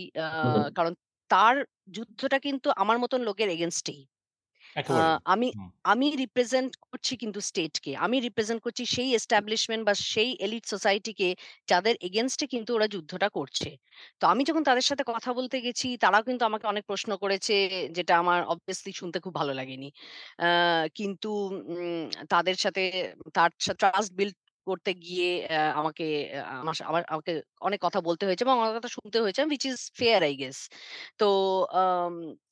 কারণ 0.78 0.94
তার 1.30 1.56
যুদ্ধটা 1.96 2.38
কিন্তু 2.46 2.68
আমার 2.82 2.98
মতন 3.04 3.20
লোকের 3.28 3.50
এগেইনস্ট 3.56 3.88
আমি 5.26 5.48
হুম। 5.50 5.70
আমি 5.86 6.08
রিপ্রেজেন্ট 6.16 6.72
করছি 6.86 7.14
কিন্তু 7.18 7.40
স্টেটকে। 7.42 7.92
আমি 7.98 8.18
রিপ্রেজেন্ট 8.20 8.62
করছি 8.66 8.84
সেই 8.96 9.10
এস্টাবলিশমেন্ট 9.16 9.84
বা 9.86 9.94
সেই 10.12 10.30
এলিট 10.40 10.66
সোসাইটিকে 10.66 11.28
যাদের 11.68 11.96
এগেনস্টে 12.02 12.46
কিন্তু 12.48 12.72
ওরা 12.74 12.88
যুদ্ধটা 12.88 13.28
করছে। 13.30 13.70
তো 14.20 14.28
আমি 14.28 14.42
যখন 14.44 14.64
তাদের 14.66 14.86
সাথে 14.90 15.04
কথা 15.12 15.30
বলতে 15.34 15.58
গেছি 15.66 15.88
তারাও 16.04 16.24
কিন্তু 16.24 16.44
আমাকে 16.46 16.66
অনেক 16.68 16.84
প্রশ্ন 16.86 17.12
করেছে 17.24 17.54
যেটা 17.92 18.14
আমার 18.18 18.40
অবভিয়াসলি 18.46 18.92
শুনতে 18.94 19.18
খুব 19.26 19.34
ভালো 19.36 19.52
লাগেনি। 19.54 19.88
আ 20.40 20.48
কিন্তু 20.96 21.30
উম 21.72 22.02
তাদের 22.32 22.56
সাথে 22.58 22.82
তার 23.34 23.50
ট্রাস্ট 23.80 24.12
বিল্ড 24.16 24.36
করতে 24.68 24.92
গিয়ে 25.04 25.30
অ্যা 25.44 25.62
আমাকে 25.80 26.06
আমার 26.56 26.76
সা 26.76 26.84
আমার 26.86 27.04
আমাকে 27.08 27.32
অনেক 27.62 27.80
কথা 27.86 28.00
বলতে 28.02 28.24
হয়েছে 28.26 28.44
এবং 28.44 28.56
আমার 28.58 28.72
কথা 28.78 28.90
শুনতে 28.98 29.18
হয়েছে 29.24 29.42
which 29.52 29.66
is 29.66 29.80
fair 29.94 30.20
I 30.24 30.34
guess. 30.34 30.60
তো 31.20 31.26
আম 31.74 32.14
তো 32.48 32.49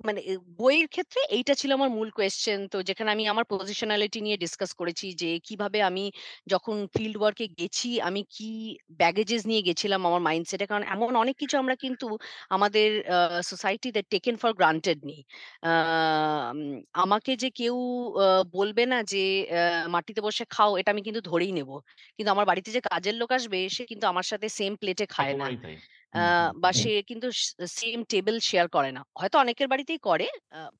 মানে 0.00 0.20
বইয়ের 0.58 0.88
ক্ষেত্রে 0.88 1.20
এইটা 1.30 1.52
ছিল 1.54 1.70
আমার 1.72 1.90
মূল 1.90 2.08
কোয়েশ্চেন। 2.10 2.58
তো 2.72 2.86
যেখানে 2.88 3.10
আমি 3.14 3.24
আমার 3.28 3.44
পজিশনালিটি 3.52 4.18
নিয়ে 4.22 4.36
ডিসকাস 4.36 4.70
করেছি 4.80 5.06
যে 5.14 5.30
কীভাবে 5.48 5.78
আমি 5.82 6.04
যখন 6.46 6.76
ফিল্ড 6.94 7.16
ওয়ার্কে 7.18 7.46
গেছি 7.58 7.88
আমি 8.00 8.20
কি 8.34 8.48
ব্যাগেজেস 9.00 9.42
নিয়ে 9.50 9.62
গেছিলাম 9.68 10.00
আমার 10.08 10.22
মাইন্ডসেট। 10.22 10.60
কারণ 10.70 10.84
এমন 10.94 11.12
অনেক 11.16 11.36
কিছু 11.42 11.54
আমরা 11.58 11.74
কিন্তু 11.84 12.06
আমাদের 12.50 12.88
সোসাইটিতে 13.42 14.00
টেকেন 14.12 14.34
ফর 14.42 14.50
গ্রান্টেড 14.58 14.98
নিই। 15.04 15.20
আম 15.68 16.58
আমাকে 16.98 17.32
যে 17.42 17.48
কেউ 17.52 17.76
বলবে 18.52 18.82
না 18.92 18.98
যে 19.12 19.22
মাটিতে 19.88 20.20
বসে 20.20 20.44
খাও 20.50 20.70
এটা 20.80 20.90
আমি 20.94 21.02
কিন্তু 21.02 21.20
ধরেই 21.22 21.52
নেব। 21.52 21.70
কিন্তু 22.16 22.30
আমার 22.34 22.46
বাড়িতে 22.50 22.68
যে 22.76 22.90
কাজের 22.90 23.14
লোক 23.20 23.30
আসবে 23.32 23.58
সে 23.76 23.82
কিন্তু 23.90 24.04
আমার 24.12 24.26
সাথে 24.30 24.46
সেম 24.58 24.72
প্লেটে 24.80 25.04
খায় 25.10 25.34
না। 25.36 25.48
বা 26.56 26.70
সে 26.74 26.90
কিন্তু 27.04 27.26
সেম 27.74 27.98
টেবিল 28.10 28.36
শেয়ার 28.42 28.66
করে 28.70 28.90
না। 28.92 29.02
হয়তো 29.16 29.36
অনেকের 29.38 29.68
বাড়িতেই 29.68 30.00
করে। 30.04 30.26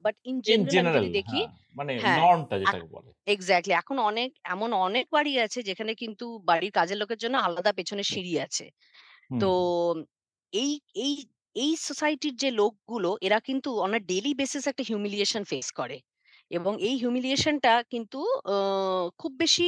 বাট 0.04 0.14
ইন 0.24 0.36
জেনারেল 0.44 0.88
দেখি 1.10 1.40
হ্যাঁ, 1.40 1.46
মানে 1.76 1.92
হ্যাঁ, 1.98 2.14
নরমটা 2.14 2.56
যেটাকে 2.62 2.88
বলে। 2.94 3.10
এক্সাক্টলি 3.26 3.72
এখন 3.74 3.96
অনেক 4.04 4.30
এমন 4.46 4.70
অনেক 4.80 5.04
বাড়ি 5.12 5.32
আছে 5.40 5.60
যেখানে 5.64 5.92
কিন্তু 6.02 6.26
বাড়ির 6.44 6.72
কাজের 6.74 6.98
লোকের 6.98 7.18
জন্য 7.20 7.36
আলাদা 7.40 7.72
পেছনে 7.74 8.02
সিঁড়ি 8.04 8.34
আছে। 8.40 8.64
তো 9.36 9.48
এই 10.52 10.72
এই 10.98 11.14
এই 11.56 11.72
সোসাইটির 11.80 12.34
যে 12.36 12.50
লোকগুলো 12.52 13.10
এরা 13.22 13.38
কিন্তু 13.42 13.70
অন 13.84 13.92
আ 13.94 14.10
ডেইলি 14.10 14.32
বেসিস 14.34 14.64
একটা 14.66 14.84
হিউমিলিয়েশন 14.84 15.42
ফেস 15.44 15.68
করে। 15.72 15.96
এবং 16.50 16.72
এই 16.82 16.94
হিউমিলিয়েশনটা 17.00 17.72
কিন্তু 17.92 18.18
খুব 19.20 19.32
বেশি 19.42 19.64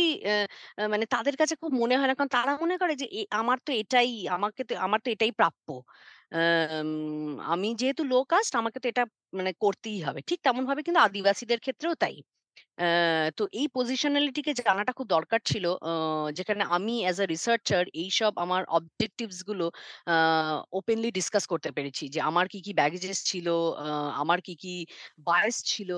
মানে 0.90 1.04
তাদের 1.14 1.34
কাছে 1.36 1.54
খুব 1.62 1.72
মনে 1.80 1.94
হয় 1.96 2.08
না। 2.08 2.16
কারণ 2.18 2.30
তারা 2.36 2.52
মনে 2.62 2.76
করে 2.82 2.94
যে 2.96 3.06
আমার 3.34 3.58
তো 3.66 3.72
এটাই, 3.80 4.08
আমাকে 4.36 4.62
তো, 4.64 4.74
আমার 4.86 5.00
তো 5.04 5.10
এটাই 5.10 5.32
প্রাপ্য। 5.32 5.68
আমি 7.46 7.68
যেহেতু 7.80 8.02
লো 8.06 8.18
কাস্ট 8.26 8.52
আমাকে 8.56 8.78
তো 8.78 8.88
এটা 8.88 9.04
মানে 9.38 9.50
করতেই 9.62 9.98
হবে। 10.02 10.20
ঠিক 10.28 10.38
তেমন 10.46 10.62
ভাবে 10.68 10.80
কিন্তু 10.86 11.00
আদিবাসীদের 11.02 11.58
ক্ষেত্রেও 11.60 11.94
তাই। 11.96 12.16
তো 13.36 13.44
এই 13.52 13.66
পজিশনালিটিকে 13.74 14.52
জানাটা 14.60 14.92
খুব 14.92 15.06
দরকার 15.08 15.40
ছিল। 15.46 15.64
যেখানে 16.38 16.62
আমি 16.70 16.94
অ্যাজ 17.04 17.16
আ 17.20 17.26
রিসার্চার 17.26 17.82
এইসব 17.94 18.32
আমার 18.38 18.62
অবজেক্টিভসগুলো 18.70 19.64
ওপেনলি 20.72 21.08
ডিসকাস 21.12 21.44
করতে 21.52 21.70
পেরেছি। 21.76 22.04
যে 22.14 22.20
আমার 22.22 22.46
কি, 22.48 22.58
কি 22.66 22.72
ব্যাগেজেস 22.74 23.18
ছিল, 23.24 23.46
আমার 24.22 24.38
কি, 24.40 24.54
কি 24.62 24.72
বায়াস 25.26 25.56
ছিল 25.66 25.90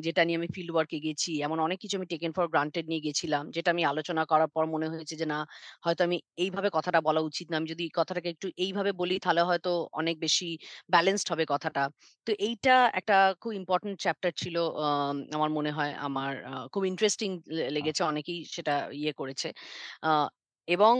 যেটা 0.00 0.20
নিয়ে 0.24 0.38
আমি 0.40 0.48
ফিল্ড 0.56 0.70
ওয়ার্কে 0.74 0.98
গেছি। 1.06 1.30
এমন 1.42 1.58
অনেক 1.66 1.78
কিছু 1.82 1.94
আমি 1.98 2.06
টেকেন 2.12 2.32
ফর 2.36 2.46
গ্রান্টেড 2.48 2.84
নিয়ে 2.90 3.02
গেছিলাম। 3.06 3.44
যেটা 3.56 3.68
আমি 3.70 3.82
আলোচনা 3.84 4.22
করার 4.32 4.50
পর 4.54 4.64
মনে 4.74 4.86
হয়েছে 4.92 5.14
যে 5.20 5.26
না 5.26 5.38
হয়তো 5.84 6.00
আমি 6.04 6.16
এইভাবে 6.38 6.68
কথাটা 6.76 7.00
বলা 7.08 7.20
উচিত 7.28 7.46
না। 7.50 7.56
আমি 7.60 7.68
যদি 7.72 7.84
কথাটাকে 7.98 8.28
একটু 8.34 8.46
এইভাবে 8.58 8.90
বলি 9.00 9.14
তাহলে 9.24 9.42
হয়তো 9.50 9.70
অনেক 10.00 10.16
বেশি 10.24 10.48
ব্যালেন্সড 10.90 11.26
হবে 11.32 11.44
কথাটা। 11.52 11.82
তো 12.26 12.40
এইটা 12.40 12.70
একটা 12.98 13.14
খুব 13.42 13.52
ইম্পর্টেন্ট 13.60 13.96
চ্যাপ্টার 14.04 14.30
ছিল 14.42 14.56
আমার 15.36 15.50
মনে 15.58 15.70
হয় 15.72 15.92
আমার 16.08 16.27
আ 16.46 16.56
খুব 16.72 16.82
ইন্টারেস্টিং 16.84 17.30
লেগেছে। 17.70 18.02
অনেকেই 18.04 18.40
সেটা 18.54 18.74
ইয়ে 18.94 19.12
করেছে। 19.12 19.48
এবং 20.68 20.94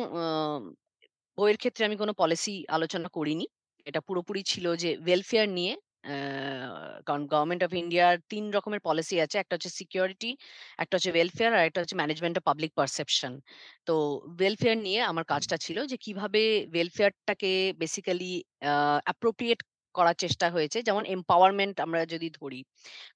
বইয়ের 1.39 1.59
ক্ষেত্রে 1.63 1.83
আমি 1.85 1.97
কোনো 1.97 2.13
পলিসি 2.15 2.55
আলোচনা 2.71 3.09
করিনি। 3.11 3.47
এটা 3.87 4.01
পুরোপুরি 4.09 4.41
ছিল 4.45 4.67
যে 4.77 4.91
ওয়েলফেয়ার 4.99 5.49
নিয়ে 5.59 5.73
কারণ 7.07 7.23
গভর্নমেন্ট 7.27 7.63
অফ 7.65 7.73
ইন্ডিয়ার 7.75 8.15
তিন 8.31 8.45
রকমের 8.53 8.81
পলিসি 8.81 9.17
আছে। 9.25 9.37
একটা 9.39 9.55
হচ্ছে 9.57 9.71
সিকিউরিটি, 9.79 10.31
একটা 10.79 10.95
হচ্ছে 10.97 11.11
ওয়েলফেয়ার 11.13 11.53
আর 11.55 11.65
একটা 11.69 11.81
হচ্ছে 11.83 11.97
ম্যানেজমেন্ট 11.97 12.37
অফ 12.39 12.45
পাবলিক 12.45 12.73
পারসেপশন। 12.77 13.33
তো 13.87 13.95
ওয়েলফেয়ার 14.33 14.79
নিয়ে 14.87 15.01
আমার 15.11 15.25
কাজটা 15.33 15.57
ছিল 15.67 15.79
যে 15.91 15.97
কীভাবে 16.05 16.43
ওয়েলফেয়ারটাকে 16.73 17.51
বেসিক্যালি 17.83 18.33
অ্যাপ্রোপ্রিয়েট 19.07 19.61
করার 19.95 20.17
চেষ্টা 20.19 20.47
হয়েছে। 20.51 20.79
যেমন 20.83 21.03
এম্পাওয়ারমেন্ট 21.09 21.77
আমরা 21.81 22.01
যদি 22.07 22.29
ধরি। 22.39 22.61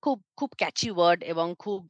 খুব, 0.03 0.19
খুব 0.39 0.51
ক্যাচি 0.59 0.91
ওয়ার্ড 0.93 1.21
এবং 1.25 1.49
খুব 1.59 1.81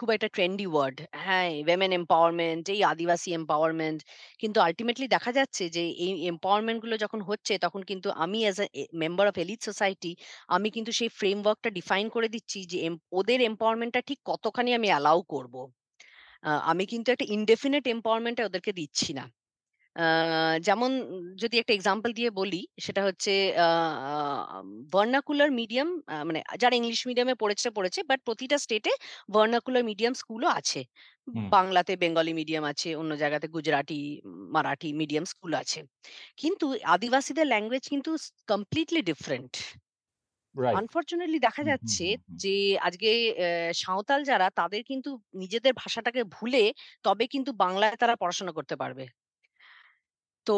খুব 0.00 0.08
একটা 0.16 0.28
ট্রেন্ডি 0.28 0.66
ওয়ার্ড। 0.66 0.96
হ্যাঁ, 1.20 1.48
ওমেন 1.74 1.92
এম্পাওয়ারমেন্ট, 2.00 2.64
এই 2.74 2.82
আদিবাসী 2.84 3.30
এম্পাওয়ারমেন্ট। 3.32 4.00
কিন্তু 4.42 4.58
আল্টিমেটলি 4.60 5.06
দেখা 5.08 5.32
যাচ্ছে 5.32 5.64
যে 5.70 5.84
এই 6.04 6.12
এম্পাওয়ারমেন্টগুলো 6.28 6.96
যখন 6.96 7.20
হচ্ছে 7.22 7.54
তখন 7.58 7.82
কিন্তু 7.84 8.08
আমি 8.24 8.38
as 8.44 8.58
a 8.74 8.84
member 8.94 9.26
of 9.28 9.36
elite 9.38 9.60
society 9.64 10.12
আমি 10.48 10.68
কিন্তু 10.70 10.92
সেই 10.92 11.10
ফ্রেমওয়ার্কটা 11.18 11.70
ডিফাইন 11.78 12.06
করে 12.10 12.28
দিচ্ছি 12.28 12.58
যে 12.72 12.78
ওদের 13.12 13.40
এম্পাওয়ারমেন্টটা 13.42 14.00
ঠিক 14.08 14.18
কতখানি 14.26 14.70
আমি 14.74 14.88
অ্যালাউ 14.92 15.20
করব। 15.34 15.54
আমি 16.64 16.84
কিন্তু 16.86 17.08
একটা 17.14 17.26
ইনডেফিনেট 17.36 17.84
এম্পাওয়ারমেন্ট 17.88 18.36
টা 18.38 18.44
ওদেরকে 18.46 18.72
দিচ্ছি 18.72 19.10
না। 19.14 19.24
আ 19.96 20.04
যেমন 20.60 20.90
যদি 21.36 21.56
একটা 21.58 21.72
এক্সাম্পল 21.74 22.10
দিয়ে 22.14 22.30
বলি 22.32 22.56
সেটা 22.78 23.02
হচ্ছে 23.04 23.32
আ 23.58 23.66
ভার্নাকুলার 24.92 25.50
মিডিয়াম 25.52 25.88
আ 26.06 26.24
মানে 26.24 26.40
যারা 26.58 26.74
ইংলিশ 26.76 27.00
মিডিয়ামে 27.06 27.34
পড়েছে, 27.34 27.68
পড়েছে। 27.70 28.00
বাট 28.04 28.18
প্রতিটা 28.26 28.56
স্টেটে 28.58 28.92
ভার্নাকুলার 29.34 29.84
মিডিয়াম 29.84 30.14
স্কুলও 30.14 30.48
আছে। 30.52 30.80
হুম। 31.28 31.50
বাংলাতে 31.52 31.92
বেঙ্গলি 31.96 32.32
মিডিয়াম 32.34 32.64
আছে, 32.66 32.88
অন্য 32.96 33.12
জায়গাতে 33.16 33.46
গুজরাটি, 33.54 33.98
মারাঠি 34.54 34.88
মিডিয়াম 35.00 35.24
স্কুল 35.26 35.52
আছে। 35.62 35.80
কিন্তু 36.38 36.64
আদিবাসীদের 36.90 37.46
ল্যাঙ্গুয়েজ 37.46 37.84
কিন্তু 37.88 38.10
স 38.16 38.36
কমপ্লিটলি 38.48 39.00
ডিফারেন্ট। 39.10 39.52
রাইট। 40.54 40.86
আনফরচুনেটলি 40.90 41.38
দেখা 41.40 41.62
হুম, 41.62 41.74
হুম, 41.80 41.94
যাচ্ছে 41.94 42.04
হুম, 42.04 42.18
হুম। 42.22 42.40
যে 42.42 42.54
আজকে 42.80 43.08
সাঁওতাল 43.74 44.20
যারা 44.24 44.46
তাদের 44.56 44.82
কিন্তু 44.84 45.10
নিজেদের 45.34 45.72
ভাষাটাকে 45.74 46.22
ভুলে 46.32 46.62
তবে 47.04 47.24
কিন্তু 47.28 47.50
বাংলায় 47.62 47.96
তারা 47.96 48.14
পড়াশোনা 48.16 48.52
করতে 48.54 48.74
পারবে। 48.76 49.04
তো 50.46 50.52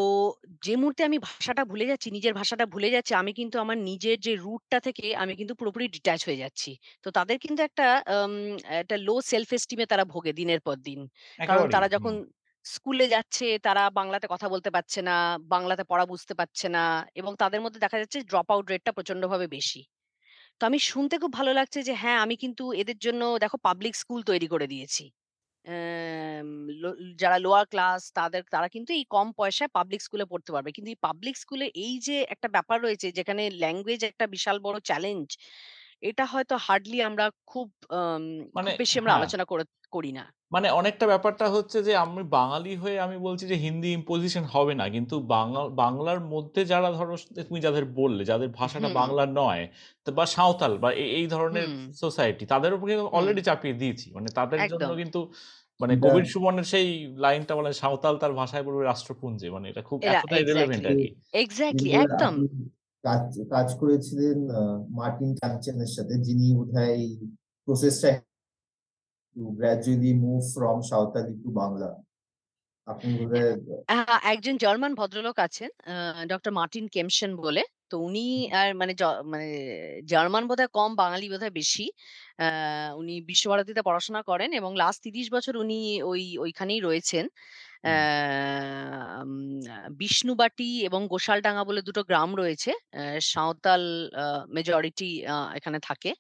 যে 0.65 0.75
মুহূর্তে 0.77 1.03
আমি 1.05 1.19
ভাষাটা 1.27 1.63
ভুলে 1.65 1.85
যাচ্ছি, 1.87 2.09
নিজের 2.13 2.35
ভাষাটা 2.35 2.65
ভুলে 2.67 2.89
যাচ্ছি, 2.91 3.13
আমি 3.17 3.33
কিন্তু 3.35 3.57
আমার 3.59 3.79
নিজের 3.87 4.17
যে 4.21 4.33
রুটটা 4.39 4.79
থেকে 4.87 5.05
আমি 5.17 5.33
কিন্তু 5.37 5.55
পুরোপুরি 5.57 5.87
ডিট্যাচ 5.89 6.21
হয়ে 6.29 6.41
যাচ্ছি। 6.43 6.71
তো 7.05 7.19
তাদের 7.19 7.37
কিন্তু 7.39 7.61
একটা 7.63 7.85
আম 8.15 8.33
একটা 8.81 8.97
লো 9.03 9.15
সেলফ 9.25 9.49
এস্টিম 9.53 9.79
এ 9.81 9.93
তারা 9.93 10.05
ভোগে 10.13 10.33
দিনের 10.35 10.61
পর 10.63 10.77
দিন। 10.83 11.01
কারণ 11.41 11.65
একেবারেই। 11.65 11.69
তারা 11.69 11.87
হুম। 11.93 11.93
যখন 11.95 12.13
স্কুলে 12.67 13.07
যাচ্ছে 13.09 13.47
তারা 13.65 13.83
বাংলাতে 13.99 14.27
কথা 14.27 14.47
বলতে 14.49 14.71
পারছে 14.77 15.01
না, 15.03 15.15
বাংলাতে 15.47 15.83
পড়া 15.91 16.05
বুঝতে 16.07 16.33
পারছে 16.41 16.67
না 16.71 16.85
এবং 17.17 17.33
তাদের 17.43 17.61
মধ্যে 17.61 17.81
দেখা 17.85 17.99
যাচ্ছে 18.03 18.19
ড্রপ 18.31 18.49
আউট 18.53 18.67
রেটটা 18.69 18.93
প্রচন্ডভাবে 18.97 19.47
বেশি। 19.57 19.81
তো 20.61 20.69
আমি 20.69 20.79
শুনতে 20.87 21.17
খুব 21.19 21.33
ভালো 21.35 21.53
লাগছে 21.55 21.81
যে 21.83 21.95
হ্যাঁ, 21.97 22.19
আমি 22.25 22.37
কিন্তু 22.43 22.65
এদের 22.81 22.99
জন্য 22.99 23.23
দেখো 23.43 23.57
পাবলিক 23.67 23.95
স্কুল 23.97 24.21
তৈরি 24.25 24.49
করে 24.49 24.67
দিয়েছি। 24.69 25.05
যারা 27.21 27.37
লোয়ার 27.39 27.67
ক্লাস 27.67 28.01
তাদের, 28.15 28.43
তারা 28.51 28.69
কিন্তু 28.69 28.91
এই 28.93 29.05
কম 29.11 29.27
পয়সায় 29.39 29.71
পাবলিক 29.75 30.01
স্কুলে 30.03 30.25
পড়তে 30.25 30.51
পারবে। 30.53 30.71
কিন্তু 30.73 30.91
এই 30.91 30.99
পাবলিক 31.03 31.35
স্কুলে 31.37 31.67
এই 31.77 31.95
যে 32.07 32.17
একটা 32.29 32.49
ব্যাপার 32.49 32.79
রয়েছে, 32.83 33.07
যেখানে 33.19 33.43
ল্যাঙ্গুয়েজ 33.63 34.01
একটা 34.05 34.25
বিশাল 34.35 34.57
বড় 34.67 34.77
চ্যালেঞ্জ। 34.85 35.29
এটা 36.03 36.25
হয়তো 36.27 36.55
হার্ডলি 36.67 36.99
আমরা 37.03 37.25
খুব 37.47 37.69
মানে 38.55 38.71
বেশি 38.81 38.97
আমরা 38.99 39.13
হ্যাঁ। 39.13 39.19
আলোচনা 39.19 39.45
করে 39.45 39.65
করি 39.93 40.11
না। 40.13 40.25
মানে 40.53 40.69
অনেকটা 40.73 41.05
ব্যাপারটা 41.07 41.47
হচ্ছে 41.49 41.79
যে 41.83 41.93
আমি 42.05 42.23
বাঙালি 42.33 42.71
হয়ে 42.77 42.97
আমি 43.01 43.17
বলছি 43.27 43.45
যে 43.47 43.57
হিন্দি 43.57 43.89
ইম্পোজিশন 43.93 44.45
হবে 44.55 44.73
না। 44.75 44.85
কিন্তু 44.89 45.15
বাঙা 45.29 45.61
বাংলার 45.77 46.21
মধ্যে 46.33 46.61
যারা 46.73 46.89
ধরো 46.93 47.15
তুমি 47.41 47.61
যাদের 47.67 47.85
বললে, 47.97 48.23
যাদের 48.25 48.49
ভাষাটা 48.59 48.89
বাংলা 48.97 49.23
নয় 49.35 49.63
বা 50.11 50.25
সাঁওতাল 50.29 50.73
বা 50.79 50.89
এই 51.15 51.27
ধরনের 51.29 51.67
সোসাইটি 52.01 52.45
তাদের 52.47 52.71
উপর 52.75 52.87
কিন্তু 52.91 53.07
অলরেডি 53.17 53.43
চাপিয়ে 53.49 53.75
দিয়েছি। 53.75 54.07
মানে 54.17 54.29
তাদের 54.39 54.61
জন্য 54.71 54.89
কিন্তু 55.01 55.19
মানে 55.81 55.95
কবির 56.03 56.25
সুমনের 56.33 56.67
সেই 56.73 56.87
লাইনটা 57.17 57.53
বলে 57.59 57.71
সাঁওতাল 57.83 58.15
তার 58.23 58.33
ভাষায় 58.41 58.65
বলবে 58.67 58.83
রাষ্ট্রপুঞ্জে। 58.85 59.47
মানে 59.51 59.67
এটা 59.73 59.83
খুব 59.91 60.01
এতটাই 60.11 60.43
রেলেভেন্ট 60.51 60.85
আরকি। 60.87 61.09
এক্সাক্টলি 61.35 61.91
এবার 61.95 62.05
একদম। 62.05 62.35
কাজ 63.05 63.23
কাজ 63.55 63.69
করেছিলেন 63.81 64.39
মার্টিন 64.99 65.31
ক্যাম্পচেনের 65.41 65.91
সাথে 65.97 66.15
যিনি 66.27 66.47
বোধহয় 66.59 66.93
এই 67.03 67.09
প্রসেসটা 67.69 68.11
gradually 69.61 70.13
move 70.25 70.45
from 70.55 70.77
Santali 70.91 71.35
to 71.43 71.49
Bangla. 71.61 71.89
আপনি 72.87 73.09
বোধহয় 73.21 73.51
একজন 74.33 74.55
জার্মান 74.65 74.93
ভদ্রলোক 75.01 75.37
আছেন 75.47 75.71
ডক্টর 76.33 76.53
মার্টিন 76.59 76.87
কেমশন 76.95 77.31
বলে। 77.45 77.63
তো 77.91 77.95
উনি 78.09 78.25
আর 78.61 78.69
মানে 78.81 78.93
মানে 79.33 79.49
জার্মান 80.13 80.45
বোধহয় 80.51 80.71
কম, 80.79 80.91
বাঙালি 81.03 81.27
বোধহয় 81.33 81.55
বেশি। 81.61 81.85
উনি 83.01 83.15
বিশ্বভারতীতে 83.31 83.83
পড়াশোনা 83.89 84.21
করেন 84.31 84.51
এবং 84.61 84.71
লাস্ট 84.83 85.01
৩০ 85.07 85.29
বছর 85.37 85.55
উনি 85.65 85.79
ওই 86.11 86.23
ওইখানেই 86.45 86.81
রয়েছেন। 86.89 87.25
বিষ্ণুবাটি 90.01 90.69
এবং 90.85 91.01
গোশালডাঙ্গা 91.09 91.65
বলে 91.65 91.81
দুটো 91.83 92.03
গ্রাম 92.05 92.31
রয়েছে। 92.37 92.71
সাঁওতাল 93.33 93.83
মেজরিটি 94.49 95.11
এখানে 95.55 95.79
থাকে। 95.83 96.11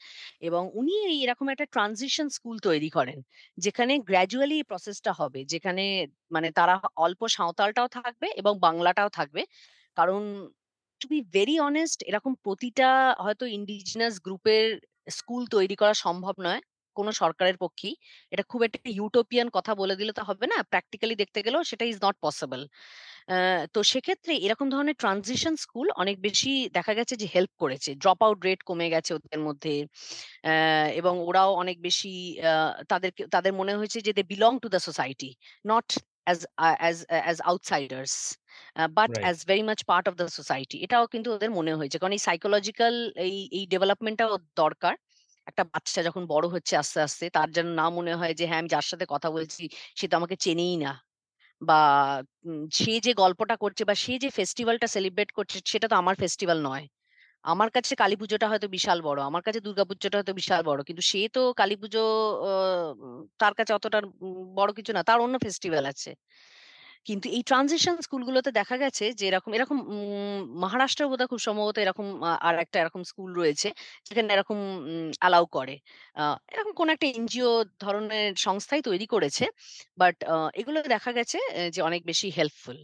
এবং 0.43 0.63
উনি 0.75 0.93
এরকম 1.25 1.47
একটা 1.49 1.67
ট্রানজিশন 1.75 2.27
স্কুল 2.29 2.57
তৈরি 2.63 2.91
করেন। 2.91 3.19
যেখানে 3.59 3.93
গ্র্যাজুয়ালি 4.09 4.57
এই 4.57 4.67
প্রসেসটা 4.71 5.13
হবে। 5.21 5.41
যেখানে 5.53 5.85
মানে 6.31 6.49
তারা 6.59 6.75
অল্প 6.99 7.21
সাঁওতালটাও 7.29 7.89
থাকবে 7.97 8.29
এবং 8.37 8.53
বাংলাটাও 8.61 9.11
থাকবে। 9.11 9.43
কারণ 9.97 10.23
টু 11.01 11.07
বি 11.11 11.19
ভেরি 11.35 11.57
অনেস্ট 11.63 11.99
এরকম 12.11 12.33
প্রতিটা 12.45 12.89
হয়তো 13.25 13.45
ইন্ডিজিনাস 13.59 14.15
গ্রুপের 14.27 14.67
স্কুল 15.11 15.43
তৈরি 15.51 15.77
করা 15.77 15.95
সম্ভব 16.05 16.35
নয়। 16.41 16.61
কোন 16.97 17.07
সরকারের 17.23 17.57
পক্ষেই। 17.59 17.95
এটা 18.33 18.45
খুব 18.51 18.61
একটা 18.69 18.79
ইউটোপিয়ান 18.93 19.49
কথা 19.57 19.73
বলে 19.75 19.95
দিলে 20.01 20.13
তো 20.13 20.23
হবে 20.31 20.47
না। 20.47 20.59
প্র্যাকটিক্যালি 20.73 21.15
দেখতে 21.23 21.41
গেলেও 21.47 21.63
সেটা 21.71 21.85
ইজ 21.87 21.99
নট 22.05 22.17
পসিবল। 22.27 22.61
তো 23.75 23.81
সেক্ষেত্রে 23.93 24.33
এরকম 24.47 24.67
ধরনের 24.75 24.97
ট্রানজিশন 25.03 25.55
স্কুল 25.65 25.89
অনেক 26.03 26.17
বেশি 26.27 26.49
দেখা 26.77 26.93
গেছে 26.99 27.15
যে 27.23 27.29
হেল্প 27.35 27.53
করেছে। 27.63 27.91
ড্রপ 28.03 28.21
আউট 28.27 28.41
রেট 28.47 28.61
কমে 28.69 28.89
গেছে 28.95 29.11
ওদের 29.19 29.41
মধ্যে। 29.49 29.75
এবং 31.01 31.15
ওরাও 31.29 31.51
অনেক 31.63 31.77
বেশি 31.83 32.13
আ 32.43 32.53
তাদেরকে 32.93 33.23
তাদের 33.35 33.53
মনে 33.61 33.75
হয়েছে 33.79 33.99
যে 34.07 34.13
they 34.13 34.27
belong 34.29 34.57
to 34.61 34.69
the 34.69 34.81
society, 34.89 35.31
not 35.65 35.89
as 36.27 36.39
uh 36.59 36.69
as 36.83 36.99
as 37.27 37.39
outsiders, 37.51 38.13
uh 38.77 38.85
but 38.93 39.11
right. 39.11 39.31
as 39.31 39.37
very 39.45 39.65
much 39.65 39.83
part 39.87 40.07
of 40.07 40.15
the 40.17 40.29
society. 40.33 40.79
এটাও 40.87 41.05
কিন্তু 41.15 41.29
ওদের 41.37 41.51
মনে 41.59 41.73
হয়েছে। 41.81 41.99
কারণ 42.01 42.15
এই 42.15 42.23
সাইকোলজিক্যাল 42.29 42.95
এই 43.27 43.37
এই 43.53 43.65
ডেভেলপমেন্টটাও 43.75 44.33
দরকার। 44.57 44.95
একটা 45.47 45.63
বাচ্চা 45.73 46.01
যখন 46.05 46.23
বড় 46.29 46.47
হচ্ছে 46.55 46.75
আস্তে, 46.79 46.99
আস্তে 47.03 47.25
তার 47.37 47.49
যেন 47.57 47.67
না 47.75 47.87
মনে 47.97 48.13
হয় 48.15 48.33
যে 48.35 48.45
হ্যাঁ, 48.49 48.61
আমি 48.63 48.71
যার 48.75 48.87
সাথে 48.91 49.05
কথা 49.15 49.29
বলছি 49.33 49.63
সে 49.99 50.07
তো 50.11 50.17
আমাকে 50.21 50.37
চেনেই 50.45 50.75
না। 50.85 50.93
বা 51.63 51.81
সে 52.75 52.93
যে 53.07 53.13
গল্পটা 53.17 53.57
করছে 53.59 53.83
বা 53.85 53.97
সে 53.97 54.15
যে 54.19 54.29
ফেস্টিভালটা 54.39 54.87
সেলিব্রেট 54.89 55.31
করছে 55.33 55.59
সেটা 55.67 55.87
তো 55.89 55.97
আমার 55.97 56.15
ফেস্টিভ্যাল 56.19 56.61
নয়। 56.67 56.85
আমার 57.45 57.71
কাছে 57.77 57.93
কালীপুজোটা 57.97 58.47
হয়তো 58.53 58.69
বিশাল 58.77 58.99
বড়। 59.05 59.21
আমার 59.31 59.43
কাছে 59.47 59.61
দুর্গাপুজোটা 59.67 60.17
হয়তো 60.19 60.35
বিশাল 60.41 60.61
বড়। 60.65 60.81
কিন্তু 60.89 61.03
সে 61.11 61.21
তো 61.31 61.43
কালীপুজো 61.61 62.03
অ 62.43 62.51
উম 62.99 63.21
তার 63.41 63.55
কাছে 63.59 63.73
অতটা 63.79 63.99
বড় 64.59 64.71
কিছু 64.79 64.93
না। 64.97 65.03
তার 65.09 65.19
অন্য 65.21 65.37
ফেস্টিভ্যাল 65.45 65.85
আছে। 65.93 66.11
কিন্তু 67.07 67.27
এই 67.29 67.43
ট্রানজিশন 67.43 67.95
স্কুলগুলোতে 68.01 68.51
দেখা 68.53 68.77
গেছে 68.79 69.05
যে 69.13 69.25
এরকম 69.31 69.51
এরকম 69.55 69.79
মহারাষ্ট্রের 70.63 71.09
বোধহয় 71.11 71.31
খুব 71.33 71.41
সম্ভবত 71.41 71.77
এরকম 71.79 72.07
আর 72.47 72.55
একটা 72.65 72.77
এরকম 72.81 73.03
স্কুল 73.05 73.31
রয়েছে 73.35 73.69
যেখানে 74.07 74.29
এরকম 74.33 74.59
অ্যালাউ 75.23 75.45
করে। 75.57 75.75
এরকম 76.53 76.73
কোন 76.81 76.89
একটা 76.91 77.07
এনজিও 77.13 77.51
ধরনের 77.81 78.27
সংস্থাই 78.39 78.81
তৈরি 78.89 79.07
করেছে। 79.15 79.45
বাট 79.99 80.17
এগুলো 80.61 80.79
দেখা 80.95 81.11
গেছে 81.19 81.39
যে 81.75 81.81
অনেক 81.89 82.01
বেশি 82.07 82.29
helpful. 82.39 82.79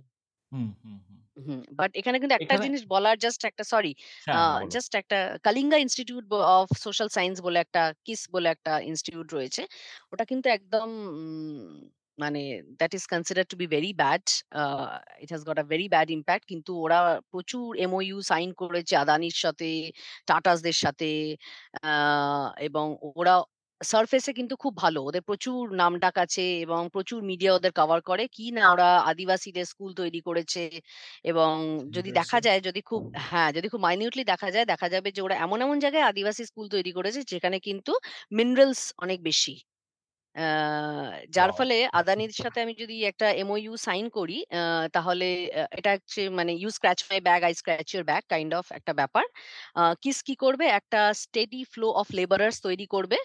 hmm, 0.53 0.69
hmm, 0.79 0.97
hmm. 1.07 1.19
Hmm, 1.39 1.61
but 1.79 1.91
এখানে 1.95 2.17
কিন্তু 2.19 2.35
একটা 2.39 2.55
জিনিস 2.59 2.83
বলার 2.91 3.17
জাস্ট 3.19 3.41
একটা 3.45 3.65
সরি 3.73 3.93
আ 4.33 4.41
হ্যাঁ। 4.57 4.69
জাস্ট 4.69 4.93
একটা 4.95 5.17
Kalinga 5.45 5.79
institute 5.79 6.25
of 6.55 6.67
social 6.79 7.09
science 7.11 7.37
বলে 7.47 7.59
একটা 7.61 7.83
কিস 8.07 8.21
বলে 8.35 8.49
একটা 8.51 8.73
ইনস্টিটিউট 8.91 9.29
রয়েছে। 9.33 9.63
ওটা 10.13 10.25
কিন্তু 10.31 10.47
একদম 10.51 10.89
মানে 12.19 12.41
that 12.81 12.93
is 12.95 13.05
considered 13.13 13.49
to 13.53 13.57
be 13.57 13.67
very 13.69 13.91
bad. 13.95 14.25
It 15.23 15.29
has 15.33 15.43
got 15.49 15.59
a 15.59 15.67
very 15.73 15.87
bad 15.89 16.09
impact 16.11 16.45
কিন্তু 16.53 16.73
ওরা 16.85 16.99
প্রচুর 17.33 17.67
এমওইউ 17.79 18.17
সাইন 18.31 18.49
করেছে 18.63 18.95
আদানির 18.97 19.37
সাথে, 19.45 19.69
টাটাসদের 20.29 20.77
সাথে 20.85 21.09
এবং 22.61 22.87
ওরা 23.13 23.35
সারফেস 23.81 24.25
কিন্তু 24.35 24.55
খুব 24.57 24.73
ভালো। 24.77 25.01
ওদের 25.09 25.23
প্রচুর 25.23 25.61
নাম 25.75 25.93
ডাক 26.03 26.17
আছে 26.19 26.45
এবং 26.65 26.81
প্রচুর 26.95 27.21
মিডিয়া 27.31 27.53
ওদের 27.55 27.73
কভার 27.73 28.01
করে। 28.03 28.25
কি 28.29 28.47
না 28.53 28.63
ওরা 28.75 28.89
আদিবাসীদের 29.11 29.67
স্কুল 29.67 29.91
তৈরি 29.95 30.21
করেছে 30.29 30.63
এবং 31.25 31.51
যদি 31.97 32.11
দেখা 32.13 32.39
যায় 32.41 32.61
যদি 32.61 32.81
খুব 32.91 33.03
হ্যাঁ, 33.29 33.51
যদি 33.57 33.67
খুব 33.73 33.81
মাইনিউটলি 33.81 34.25
দেখা 34.33 34.49
যায়, 34.55 34.67
দেখা 34.67 34.87
যাবে 34.95 35.09
যে 35.17 35.21
ওরা 35.23 35.37
এমন, 35.39 35.59
এমন 35.63 35.77
জায়গায় 35.85 36.05
আদিবাসী 36.11 36.43
স্কুল 36.45 36.67
তৈরি 36.75 36.93
করেছে 36.99 37.21
যেখানে 37.33 37.57
কিন্তু 37.69 37.93
মিনারেলস 38.33 38.83
অনেক 38.99 39.19
বেশি। 39.23 39.55
যার 41.37 41.51
ফলে 41.55 41.77
আদানির 41.95 42.33
সাথে 42.37 42.59
আমি 42.65 42.75
যদি 42.83 42.97
একটা 43.11 43.27
এমওইউ 43.43 43.73
সাইন 43.87 44.05
করি 44.11 44.39
তাহলে 44.95 45.27
এটা 45.79 45.91
হচ্ছে 45.97 46.21
মানে 46.39 46.53
you 46.55 46.69
scratch 46.71 47.01
my 47.09 47.19
back 47.23 47.41
I 47.45 47.55
scratch 47.55 47.89
your 47.93 48.05
back 48.11 48.23
kind 48.31 48.53
of 48.55 48.67
একটা 48.79 48.93
ব্যাপার। 49.01 49.25
কিস 50.03 50.19
কি 50.27 50.35
করবে? 50.39 50.67
একটা 50.81 51.01
স্টেডি 51.23 51.61
ফ্লো 51.73 51.89
অফ 52.01 52.07
লেবারার্স 52.19 52.57
তৈরি 52.67 52.87
করবে 52.89 53.19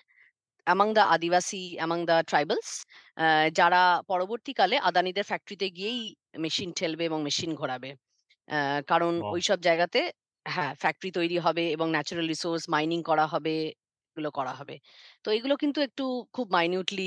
among 0.67 0.89
the 0.95 1.04
Adivasi, 1.15 1.63
among 1.73 1.99
the 2.06 2.17
tribals 2.30 2.69
যারা 3.54 3.82
পরবর্তীকালে 4.12 4.76
আদানিদের 4.89 5.26
ফ্যাক্টরিতে 5.32 5.67
গিয়েই 5.78 6.02
মেশিন 6.43 6.69
ঠেলবে 6.76 7.04
এবং 7.10 7.19
মেশিন 7.28 7.52
ঘোরাবে। 7.56 7.89
কারণ! 8.88 9.13
ওইসব 9.30 9.60
জায়গাতে 9.67 10.02
হ্যাঁ, 10.45 10.73
ফ্যাক্টরি 10.82 11.10
তৈরি 11.17 11.38
হবে 11.45 11.63
এবং 11.76 11.88
ন্যাচারাল 11.95 12.28
রিসোর্স 12.28 12.63
মাইনিং 12.69 12.99
করা 13.04 13.26
হবে, 13.34 13.56
এগুলো 14.13 14.30
করা 14.32 14.54
হবে। 14.54 14.76
তো 15.26 15.32
এগুলো 15.32 15.56
কিন্তু 15.58 15.80
একটু 15.82 16.04
খুব 16.34 16.47
মাইনিউটলি 16.54 17.04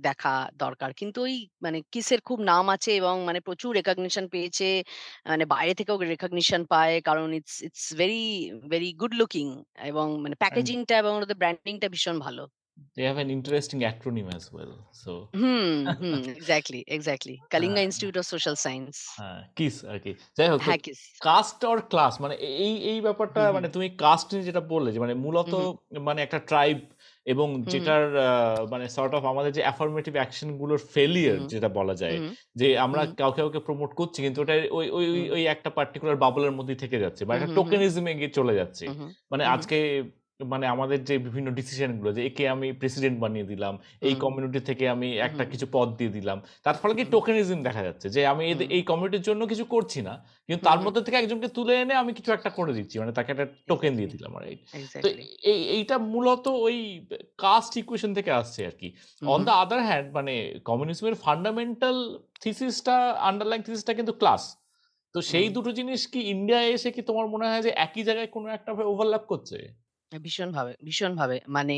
দেখা 0.00 0.30
দরকার। 0.56 0.90
কিন্তু 1.00 1.18
ওই 1.20 1.34
মানে 1.62 1.78
কিসের 1.92 2.20
খুব 2.22 2.38
নাম 2.44 2.64
আছে 2.74 2.90
এবং 3.00 3.14
মানে 3.24 3.40
প্রচুর 3.40 3.70
রেকগনিশন 3.78 4.24
পেয়েছে। 4.28 4.66
মানে 5.28 5.44
বাইরে 5.46 5.72
থেকেও 5.74 5.96
রেকগনিশন 6.12 6.62
পায়। 6.72 6.94
কারণ 7.04 7.26
it's 7.34 7.56
it's 7.66 7.84
very, 7.98 8.22
very 8.70 8.88
good 9.00 9.12
looking 9.14 9.46
এবং 9.82 10.06
মানে 10.24 10.36
প্যাকেজিংটা 10.42 10.94
এবং 10.98 11.12
ওদের 11.18 11.36
ব্র্যান্ডিংটা 11.36 11.86
ভীষণ 11.94 12.16
ভালো। 12.20 12.42
They 12.96 13.06
have 13.08 13.18
an 13.24 13.30
interesting 13.36 13.80
acronym 13.82 14.28
as 14.28 14.44
well. 14.56 14.72
So 15.02 15.10
hmm, 15.34 15.86
hmm, 16.00 16.22
exactly, 16.30 16.84
exactly. 16.88 17.36
Kalinga 17.50 17.74
হ্যাঁ, 17.74 17.84
ইনস্টিটিউট 17.84 18.18
অফ 18.18 18.24
সোশ্যাল 18.24 18.54
সায়েন্স। 18.54 19.14
হ্যাঁ, 19.16 19.42
কিস 19.56 19.84
আরকি। 19.84 20.14
যাই 20.36 20.48
হোক। 20.48 20.60
কাস্ট 21.20 21.64
অর 21.64 21.80
ক্লাস 21.80 22.20
মানে 22.20 22.34
এই, 22.34 22.76
এই 22.76 23.00
ব্যাপারটা। 23.00 23.52
মানে 23.52 23.68
তুমি 23.68 23.88
কাস্ট 23.88 24.30
যেটা 24.30 24.60
বললে 24.60 24.92
যে 24.92 25.00
মানে 25.00 25.14
মূলত। 25.14 25.54
মানে 25.98 26.22
একটা 26.22 26.38
ট্রাইব 26.38 26.78
এবং। 27.26 27.62
যেটার 27.62 28.04
মানে 28.70 28.88
সর্ট 28.88 29.14
অফ 29.14 29.24
আমাদের 29.24 29.52
যে 29.52 29.62
অ্যাফার্মেটিভ 29.62 30.14
অ্যাকশনগুলোর 30.14 30.80
হুম। 30.96 31.46
যেটা 31.46 31.68
বলা 31.68 31.94
যায় 31.94 32.18
যে 32.54 32.78
আমরা। 32.78 33.06
কাউকে, 33.06 33.42
কাউকে 33.42 33.58
প্রমোট 33.58 33.94
করছি 33.94 34.22
কিন্তু 34.22 34.42
ওটা 34.42 34.54
ওই, 34.70 34.90
ওই, 34.90 35.30
ওই, 35.30 35.46
একটা 35.46 35.70
পার্টিকুলার 35.70 36.16
বাবলের 36.16 36.52
মধ্যেই 36.52 36.76
থেকে 36.76 36.98
যাচ্ছে 36.98 37.24
বা 37.24 37.36
একটা। 37.36 37.54
টোকেনিজম 37.54 38.04
গিয়ে 38.04 38.30
চলে 38.30 38.54
যাচ্ছে। 38.54 38.88
মানে। 39.30 39.44
আজকে 39.44 39.78
মানে 40.40 40.64
আমাদের 40.74 40.98
যে 41.08 41.14
বিভিন্ন 41.26 41.48
ডিসিশনগুলো 41.58 42.10
যে 42.16 42.22
একে 42.28 42.44
আমি 42.54 42.66
প্রেসিডেন্ট 42.80 43.16
বানিয়ে 43.24 43.46
দিলাম, 43.52 43.74
এই 44.08 44.14
কমিউনিটি 44.24 44.60
থেকে 44.68 44.84
আমি 44.94 45.08
একটা 45.26 45.44
কিছু 45.52 45.66
পদ 45.76 45.88
দিয়ে 45.98 46.12
দিলাম। 46.16 46.38
তার 46.64 46.76
ফলে 46.80 46.94
কি 46.98 47.04
টোকেনিজম 47.14 47.58
দেখা 47.68 47.82
যাচ্ছে 47.88 48.06
যে 48.16 48.20
আমি 48.32 48.44
এই 48.76 48.82
কমিউনিটির 48.90 49.24
জন্য 49.28 49.42
কিছু 49.52 49.64
করছি 49.74 50.00
না। 50.08 50.14
কিন্তু 50.46 50.62
তার 50.68 50.78
মধ্যে 50.84 51.02
থেকে 51.06 51.16
একজনকে 51.22 51.48
তুলে 51.56 51.72
এনে 51.82 51.94
আমি 52.02 52.12
কিছু 52.18 52.30
একটা 52.36 52.50
করে 52.58 52.72
দিচ্ছি। 52.78 52.96
মানে 53.02 53.12
তাকে 53.18 53.30
একটা 53.34 53.46
টোকেন 53.70 53.92
দিয়ে 53.98 54.10
দিলাম 54.14 54.32
রাইট? 54.42 54.60
তো 55.04 55.08
এই 55.52 55.60
এইটা 55.76 55.96
মূলত 56.12 56.44
ওই 56.66 56.76
কাস্ট 57.44 57.72
ইকুয়েশন 57.82 58.10
থেকে 58.18 58.30
আসছে 58.40 58.60
আর 58.68 58.74
কি 58.80 58.88
অন 59.34 59.40
দ্য 59.46 59.52
আদার 59.62 59.80
হ্যান্ড 59.88 60.06
মানে 60.18 60.34
কমিউনিজমের 60.68 61.16
ফান্ডামেন্টাল 61.24 61.96
থিসিসটা 62.42 62.96
আন্ডারলাইং 63.28 63.60
থিসিসটা 63.66 63.92
কিন্তু 63.98 64.12
ক্লাস। 64.20 64.42
তো 65.14 65.18
সেই 65.30 65.46
দুটো 65.56 65.70
জিনিস 65.78 66.00
কি 66.12 66.20
ইন্ডিয়ায় 66.34 66.68
এসে 66.76 66.90
কি 66.96 67.02
তোমার 67.08 67.26
মনে 67.34 67.46
হয় 67.50 67.62
যে 67.66 67.70
একই 67.86 68.02
জায়গায় 68.08 68.30
কোনো 68.36 68.46
একটা 68.56 68.70
ভাবে 68.74 68.88
ওভারল্যাপ 68.92 69.26
করছে? 69.32 69.58
ভীষণভাবে, 70.12 70.72
ভীষণভাবে। 70.82 71.36
মানে 71.56 71.76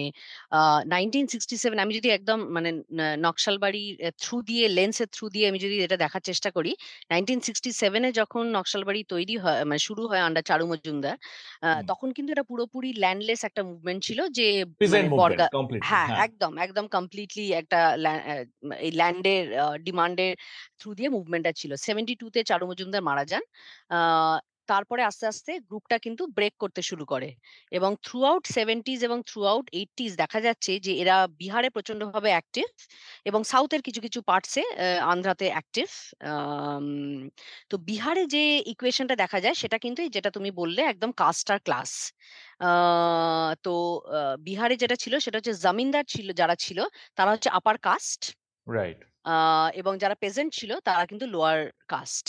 আ 0.50 0.58
1967 0.86 1.48
আমি 1.80 1.92
যদি 1.98 2.08
একদম 2.10 2.38
মানে 2.56 2.68
ন 2.90 3.20
নকশালবাড়ির 3.24 3.76
এ 4.00 4.18
থ্রু 4.22 4.36
দিয়ে 4.42 4.64
লেন্সের 4.70 5.08
থ্রু 5.12 5.24
দিয়ে 5.28 5.46
আমি 5.50 5.58
যদি 5.58 5.76
এটা 5.86 5.96
দেখার 5.96 6.22
চেষ্টা 6.22 6.48
করি, 6.50 6.72
1967 7.10 7.72
এ 8.04 8.20
যখন 8.20 8.44
নকশালবাড়ি 8.56 9.00
তৈরি 9.12 9.34
হয় 9.38 9.60
মানে 9.64 9.80
শুরু 9.88 10.02
হয় 10.10 10.22
আন্ডার 10.26 10.44
চারু 10.50 10.64
মজুমদার, 10.72 11.16
আ 11.62 11.68
হুম। 11.68 11.90
তখন 11.90 12.08
কিন্তু 12.16 12.30
এটা 12.34 12.44
পুরোপুরি 12.50 12.88
ল্যান্ডলেস 12.96 13.40
একটা 13.44 13.62
মুভমেন্ট 13.70 14.00
ছিল 14.06 14.18
যে 14.38 14.46
পিজেন্ট 14.80 15.06
মানে 15.06 15.08
মুভমেন্ট 15.08 15.44
বর্গা 15.44 15.48
কমপ্লিটলি 15.52 15.88
হ্যাঁ, 15.88 16.08
হ্যাঁ। 16.08 16.22
একদম, 16.26 16.52
একদম 16.64 16.84
কমপ্লিটলি 16.90 17.44
একটা 17.60 17.78
ল্যা 17.96 18.12
অ্যা 18.20 18.36
এই 18.78 18.92
ল্যান্ডের 18.92 19.44
আ 19.56 19.76
ডিমান্ডের 19.86 20.32
থ্রু 20.80 20.90
দিয়ে 20.94 21.08
মুভমেন্টটা 21.10 21.52
ছিল। 21.52 21.70
72 21.78 22.04
তে 22.34 22.40
চারু 22.50 22.64
মজুমদার 22.70 23.02
মারা 23.02 23.24
যান। 23.26 23.42
আ 23.90 23.98
তারপরে 24.72 25.02
আস্তে, 25.04 25.24
আস্তে 25.26 25.52
গ্রুপটা 25.68 25.96
কিন্তু 25.98 26.22
ব্রেক 26.36 26.54
করতে 26.62 26.80
শুরু 26.82 27.04
করে 27.04 27.28
এবং 27.72 27.90
থ্রু 28.06 28.18
আউট 28.24 28.44
70s 28.48 29.00
এবং 29.08 29.18
থ্রু 29.28 29.40
আউট 29.44 29.66
80s 29.74 30.12
দেখা 30.22 30.38
যাচ্ছে 30.46 30.72
যে 30.80 30.92
এরা 31.02 31.16
বিহারে 31.40 31.68
প্রচন্ডভাবে 31.70 32.30
অ্যাক্টিভ 32.30 32.66
এবং 33.24 33.40
সাউথের 33.44 33.80
কিছু, 33.82 34.00
কিছু 34.00 34.20
পার্টসে 34.22 34.62
আন্ধ্রাতে 35.12 35.46
অ্যাক্টিভ। 35.48 35.88
তো 37.70 37.74
বিহারে 37.88 38.22
যে 38.26 38.42
ইকুয়েশনটা 38.66 39.14
দেখা 39.16 39.38
যায় 39.40 39.54
সেটা 39.54 39.76
কিন্তু 39.78 40.00
যেটা 40.08 40.30
তুমি 40.30 40.50
বললে 40.60 40.80
একদম 40.82 41.10
কাস্টার 41.12 41.58
ক্লাস। 41.58 41.90
তো 43.62 43.72
বিহারে 44.40 44.74
যেটা 44.76 44.96
ছিল 44.96 45.14
সেটা 45.18 45.36
হচ্ছে 45.38 45.54
জমিনদার 45.64 46.04
ছিল 46.08 46.28
যারা 46.32 46.54
ছিল 46.56 46.78
তারা 47.16 47.30
হচ্ছে 47.30 47.50
আপার 47.50 47.76
কাস্ট। 47.78 48.22
রাইট। 48.66 49.00
এবং 49.74 49.92
যারা 49.98 50.16
পেজেন্ট 50.22 50.50
ছিল 50.54 50.70
তারা 50.80 51.04
কিন্তু 51.06 51.26
লোয়ার 51.26 51.60
কাস্ট। 51.88 52.26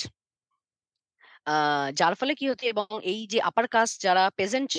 যার 1.96 2.14
ফলে 2.16 2.34
কি 2.36 2.46
হতো 2.52 2.64
এবং 2.68 2.86
এই 3.04 3.20
যে 3.28 3.40
আপার 3.42 3.66
কাস্ট 3.68 3.96
যারা 4.04 4.24
পেজেন্ট 4.38 4.70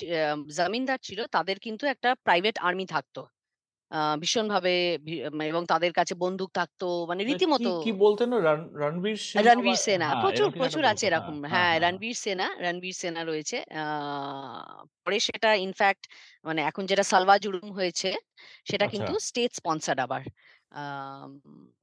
জমিনদার 0.51 0.99
ছিল 1.03 1.21
তাদের 1.29 1.57
কিন্তু 1.59 1.85
একটা 1.87 2.11
প্রাইভেট 2.25 2.57
আর্মি 2.63 2.85
থাকতো। 2.87 3.21
ভীষণভাবে 4.23 4.73
ভি 5.01 5.15
এবং 5.47 5.63
তাদের 5.69 5.93
কাছে 5.95 6.15
বন্দুক 6.17 6.51
থাকতো। 6.55 6.87
মানে 7.11 7.23
মানে 7.25 7.43
রীতিমতো 7.51 7.71
কি 7.81 7.91
বলতেন 7.99 8.29
রণবীর 8.77 9.19
সেনা 9.29 9.47
রণবীর 9.47 9.79
সেনা। 9.79 10.09
হ্যাঁ, 10.09 10.17
প্রচুর, 10.17 10.49
প্রচুর 10.53 10.83
আছে 10.85 11.05
এরকম। 11.07 11.37
হ্যাঁ, 11.45 11.67
হ্যাঁ, 11.67 11.71
হ্যাঁ। 11.73 11.83
রণবীর 11.83 12.17
সেনা, 12.17 12.47
রণবীর 12.61 12.97
সেনা 12.97 13.21
রয়েছে। 13.25 13.57
পরে 15.05 15.19
সেটা 15.29 15.51
ইনফ্যাক্ট 15.59 16.03
মানে 16.45 16.61
এখন 16.63 16.83
যেটা 16.87 17.05
সালভা 17.05 17.35
জুলুম 17.39 17.69
হয়েছে 17.73 18.09
সেটা 18.67 18.87
আচ্ছা। 18.87 19.07
কিন্তু 19.07 19.13
স্টেট 19.21 19.51
স্পন্সরড 19.55 19.99
আবার। 20.01 20.23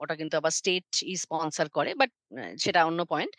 ওটা 0.02 0.14
কিন্তু 0.16 0.36
আবার 0.40 0.52
স্টেটই 0.52 1.14
স্পন্সার 1.24 1.68
করে। 1.78 1.92
বাট 2.02 2.10
সেটা 2.64 2.80
অন্য 2.86 3.02
পয়েন্ট। 3.12 3.34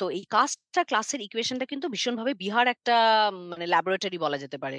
তো 0.00 0.04
এই 0.10 0.24
কাস্ট 0.30 0.58
আর 0.78 0.84
ক্লাসের 0.90 1.20
ইকুয়েশনটা 1.20 1.66
কিন্তু 1.72 1.86
ভীষণভাবে 1.88 2.32
বিহার 2.42 2.66
একটা 2.68 2.94
মানে 3.50 3.64
ল্যাবরেটরি 3.66 4.18
বলা 4.18 4.38
যেতে 4.44 4.58
পারে। 4.64 4.78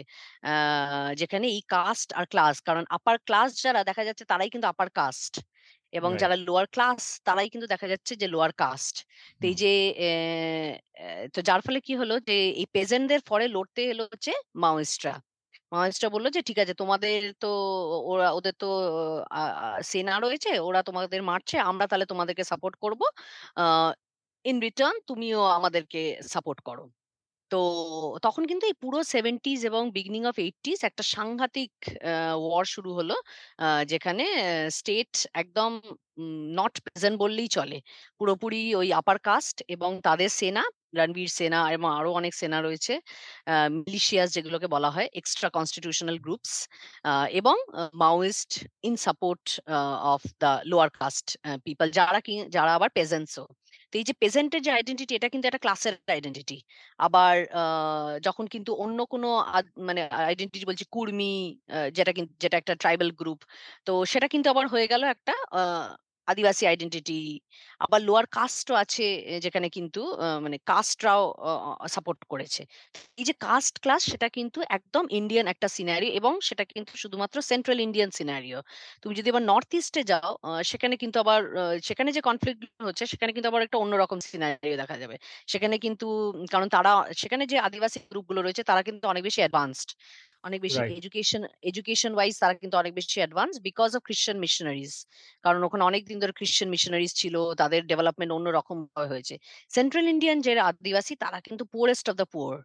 যেখানে 1.22 1.46
এই 1.50 1.62
কাস্ট 1.70 2.10
আর 2.20 2.26
ক্লাস 2.34 2.56
কারণ 2.67 2.84
আপার 2.98 3.15
ক্লাস 3.28 3.50
যারা 3.65 3.80
দেখা 3.89 4.04
যাচ্ছে 4.08 4.24
তারাই 4.32 4.50
কিন্তু 4.54 4.67
আপার 4.67 4.88
কাস্ট 5.00 5.34
এবং 5.93 6.12
যারা 6.17 6.36
লোয়ার 6.48 6.67
ক্লাস 6.67 7.02
তারাই 7.28 7.50
কিন্তু 7.54 7.67
দেখা 7.74 7.88
যাচ্ছে 7.91 8.13
যে 8.22 8.28
লোয়ার 8.28 8.52
কাস্ট। 8.60 8.96
তো 9.39 9.43
এই 9.50 9.56
যে 9.56 9.72
তো 11.34 11.39
যার 11.41 11.62
ফলে 11.62 11.80
কি 11.82 11.93
হলো 12.02 12.15
যে 12.28 12.36
এই 12.62 12.65
পেজেন্টদের 12.76 13.22
ফরে 13.30 13.46
লড়তে 13.56 13.82
এলো 13.89 14.04
হচ্ছে 14.12 14.32
মাওয়িস্টরা। 14.63 15.13
মাওয়িস্টরা 15.71 16.10
বলল 16.15 16.25
যে, 16.30 16.41
"ঠিক 16.43 16.58
আছে 16.60 16.73
তোমাদের 16.75 17.12
তো 17.38 17.47
ওরা 18.08 18.27
ওদের 18.34 18.53
তো 18.56 18.65
সেনা 19.84 20.13
রয়েছে, 20.17 20.49
ওরা 20.62 20.80
তোমাদের 20.88 21.21
মারছে। 21.23 21.56
আমরা 21.69 21.86
তাহলে 21.89 22.06
তোমাদেরকে 22.08 22.43
সাপোর্ট 22.51 22.75
করব। 22.84 23.01
ইন 24.45 24.58
রিটার্ন 24.62 24.95
তুমিও 25.08 25.39
আমাদেরকে 25.58 25.99
সাপোর্ট 26.32 26.60
করো।" 26.67 26.84
তো 27.51 27.57
তখন 28.25 28.43
কিন্তু 28.49 28.65
এই 28.69 28.75
পুরো 28.83 28.99
70s 29.13 29.62
এবং 29.69 29.83
বিগিনিং 29.95 30.21
অফ 30.31 30.36
80s 30.41 30.79
একটা 30.89 31.03
সাংঘাতিক 31.15 31.71
ওয়ার 32.43 32.65
শুরু 32.73 32.89
হলো। 32.99 33.15
যেখানে 33.91 34.23
স্টেট 34.77 35.12
একদম 35.41 35.71
নট 36.60 36.73
প্রেজেন্ট 36.86 37.15
বললেই 37.23 37.49
চলে। 37.57 37.77
পুরোপুরি 38.19 38.62
ওই 38.79 38.88
আপার 38.99 39.17
কাস্ট 39.27 39.57
এবং 39.75 39.91
তাদের 40.07 40.29
সেনা, 40.39 40.63
রণবীর 40.97 41.31
সেনা 41.38 41.60
এবং 41.75 41.89
আরও 41.99 42.10
অনেক 42.19 42.33
সেনা 42.41 42.57
রয়েছে। 42.60 42.93
মিলিশিয়াস 43.77 44.29
যেগুলোকে 44.36 44.67
বলা 44.75 44.89
হয়, 44.95 45.07
এক্সট্রা 45.19 45.49
কনস্টিটিউশনাল 45.57 46.17
গ্রুপস 46.25 46.53
এবং 47.39 47.55
Maoist 48.03 48.51
in 48.83 48.95
support 49.05 49.45
of 50.13 50.21
the 50.41 50.51
lower 50.71 50.89
caste 50.99 51.27
people 51.65 51.88
যারা 51.99 52.19
কি 52.25 52.33
যারা 52.55 52.71
আবার 52.77 52.89
পেজেন্টস 52.97 53.33
ও। 53.41 53.45
তো 53.45 53.66
এই 53.97 54.03
যে 54.03 54.13
পেজেন্টের 54.21 54.62
যে 54.65 54.71
আইডেন্টিটি 54.73 55.13
এটা 55.15 55.27
কিন্তু 55.33 55.45
একটা 55.47 55.62
ক্লাসের 55.65 55.93
আইডেন্টিটি 56.10 56.57
আবার 56.99 57.36
যখন 58.23 58.45
কিন্তু 58.53 58.71
অন্য 58.83 58.99
কোনো 59.13 59.27
মানে 59.88 60.01
আইডেন্টিটি 60.23 60.65
বলছি 60.69 60.86
কুর্মি 60.93 61.31
যেটা 61.97 62.12
কিন্তু 62.17 62.31
যেটা 62.43 62.55
একটা 62.57 62.73
ট্রাইবাল 62.81 63.10
গ্রুপ 63.19 63.39
তো 63.88 63.91
সেটা 64.12 64.27
কিন্তু 64.33 64.47
আবার 64.53 64.65
হয়ে 64.73 64.88
গেল 64.88 65.01
একটা 65.07 65.33
আদিবাসী 66.27 66.63
আইডেন্টিটি 66.71 67.19
আবার 67.81 67.99
লোয়ার 68.01 68.25
কাস্টও 68.37 68.75
আছে 68.83 69.05
যেখানে 69.45 69.67
কিন্তু 69.77 70.01
মানে 70.45 70.57
কাস্টরাও 70.69 71.23
সাপোর্ট 71.95 72.19
করেছে। 72.31 72.61
এই 73.19 73.25
যে 73.29 73.33
কাস্ট 73.41 73.75
ক্লাস 73.83 74.01
সেটা 74.11 74.27
কিন্তু 74.37 74.59
একদম 74.69 75.03
ইন্ডিয়ান 75.19 75.45
একটা 75.53 75.67
সিনারিও 75.77 76.11
এবং 76.19 76.33
সেটা 76.47 76.63
কিন্তু 76.71 76.91
শুধুমাত্র 77.03 77.37
সেন্ট্রাল 77.51 77.79
ইন্ডিয়ান 77.87 78.09
সিনারিও 78.19 78.59
তুমি 79.03 79.13
যদি 79.19 79.27
আবার 79.29 79.43
নর্থ 79.51 79.71
ইস্টে 79.79 80.01
যাও 80.11 80.31
সেখানে 80.71 80.95
কিন্তু 81.03 81.17
আবার 81.23 81.39
সেখানে 81.89 82.09
যে 82.17 82.21
কনফ্লিক্ট 82.29 82.61
হচ্ছে, 82.87 83.03
সেখানে 83.11 83.31
কিন্তু 83.35 83.47
আবার 83.51 83.61
একটা 83.65 83.77
অন্যরকম 83.83 84.19
সিনারিও 84.29 84.77
দেখা 84.81 84.95
যাবে। 85.03 85.15
সেখানে 85.51 85.75
কিন্তু, 85.85 86.05
কারণ 86.53 86.67
তারা, 86.75 86.91
সেখানে 87.21 87.43
যে 87.51 87.57
আদিবাসী 87.67 87.99
গ্রুপগুলো 88.11 88.39
রয়েছে, 88.41 88.63
তারা 88.69 88.81
কিন্তু 88.87 89.05
অনেক 89.11 89.23
বেশি 89.27 89.39
অ্যাডভান্সড 89.43 89.89
অনেক 90.43 90.60
বেশি 90.62 90.82
এডুকেশন 90.91 91.41
এডুকেশন 91.63 92.12
ওয়াইজ 92.15 92.34
তারা 92.41 92.54
কিন্তু 92.62 92.76
অনেক 92.78 92.93
বেশি 92.95 93.17
advance 93.21 93.54
because 93.67 93.89
of 93.97 94.02
Christian 94.08 94.38
missionaries 94.39 94.93
কারণ 95.43 95.62
ওখানে 95.63 95.84
অনেক 95.84 96.02
দিন 96.10 96.17
ধরে 96.19 96.34
খ্রিস্টান 96.39 96.69
মিশনারিজ 96.69 97.12
ছিল 97.13 97.36
তাদের 97.62 97.82
ডেভেলপমেন্ট 97.91 98.32
অন্যরকম 98.34 98.78
হয়েছে। 99.12 99.36
সেন্ট্রাল 99.71 100.06
ইন্ডিয়ান 100.08 100.38
যে 100.41 100.52
আদিবাসী 100.69 101.13
তারা 101.23 101.39
কিন্তু 101.47 101.63
forest 101.73 102.06
of 102.12 102.15
the 102.15 102.28
poor 102.34 102.58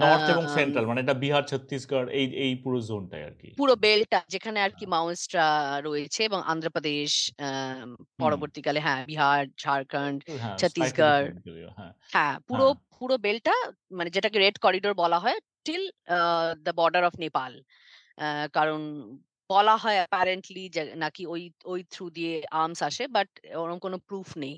north 0.00 0.26
এবং 0.30 0.44
সেন্ট্রাল 0.56 0.84
মানে 0.86 1.00
এটা 1.00 1.14
বিহার 1.24 1.44
ছত্তিশগড় 1.50 2.08
এই 2.12 2.26
এই 2.44 2.52
পুরো 2.64 2.78
জোনটাই 2.88 3.22
আর 3.24 3.34
কি। 3.42 3.50
পুরো 3.58 3.74
বেলটা 3.84 4.18
যেখানে 4.34 4.58
আর 4.60 4.72
কি 4.72 4.84
মাওয়িস্টরা 4.88 5.46
রয়েছে 5.80 6.20
এবং 6.24 6.40
অন্ধ্রপ্রদেশ 6.48 7.10
পরবর্তীকালে 8.20 8.80
হ্যাঁ 8.86 9.00
বিহার 9.06 9.42
ঝাড়খণ্ড 9.62 10.18
হ্যাঁ 10.34 10.58
ছত্তিশগড় 10.60 11.24
হ্যাঁ। 11.70 11.92
হ্যাঁ 12.12 12.34
পুরো 12.48 12.66
হ্যাঁ। 12.66 12.89
পুরো 13.00 13.14
বেলটা 13.18 13.54
মানে 13.92 14.10
যেটাকে 14.10 14.38
রেড 14.38 14.56
করিডোর 14.58 14.94
বলা 14.94 15.18
হয়, 15.18 15.36
till 15.66 15.82
the 16.64 16.72
border 16.76 17.02
of 17.04 17.14
Nepal. 17.18 17.52
কারণ 18.54 18.80
বলা 19.50 19.74
হয় 19.76 19.98
অ্যাপারেন্টলি 20.00 20.64
নাকি 20.96 21.22
ওই 21.26 21.42
ওই 21.64 21.80
থ্রু 21.92 22.04
দিয়ে 22.10 22.32
আর্মস 22.54 22.80
আসে 22.82 23.04
বাট 23.16 23.28
ওরকম 23.54 23.78
কোনো 23.86 23.96
প্রুফ 24.08 24.28
নেই। 24.36 24.54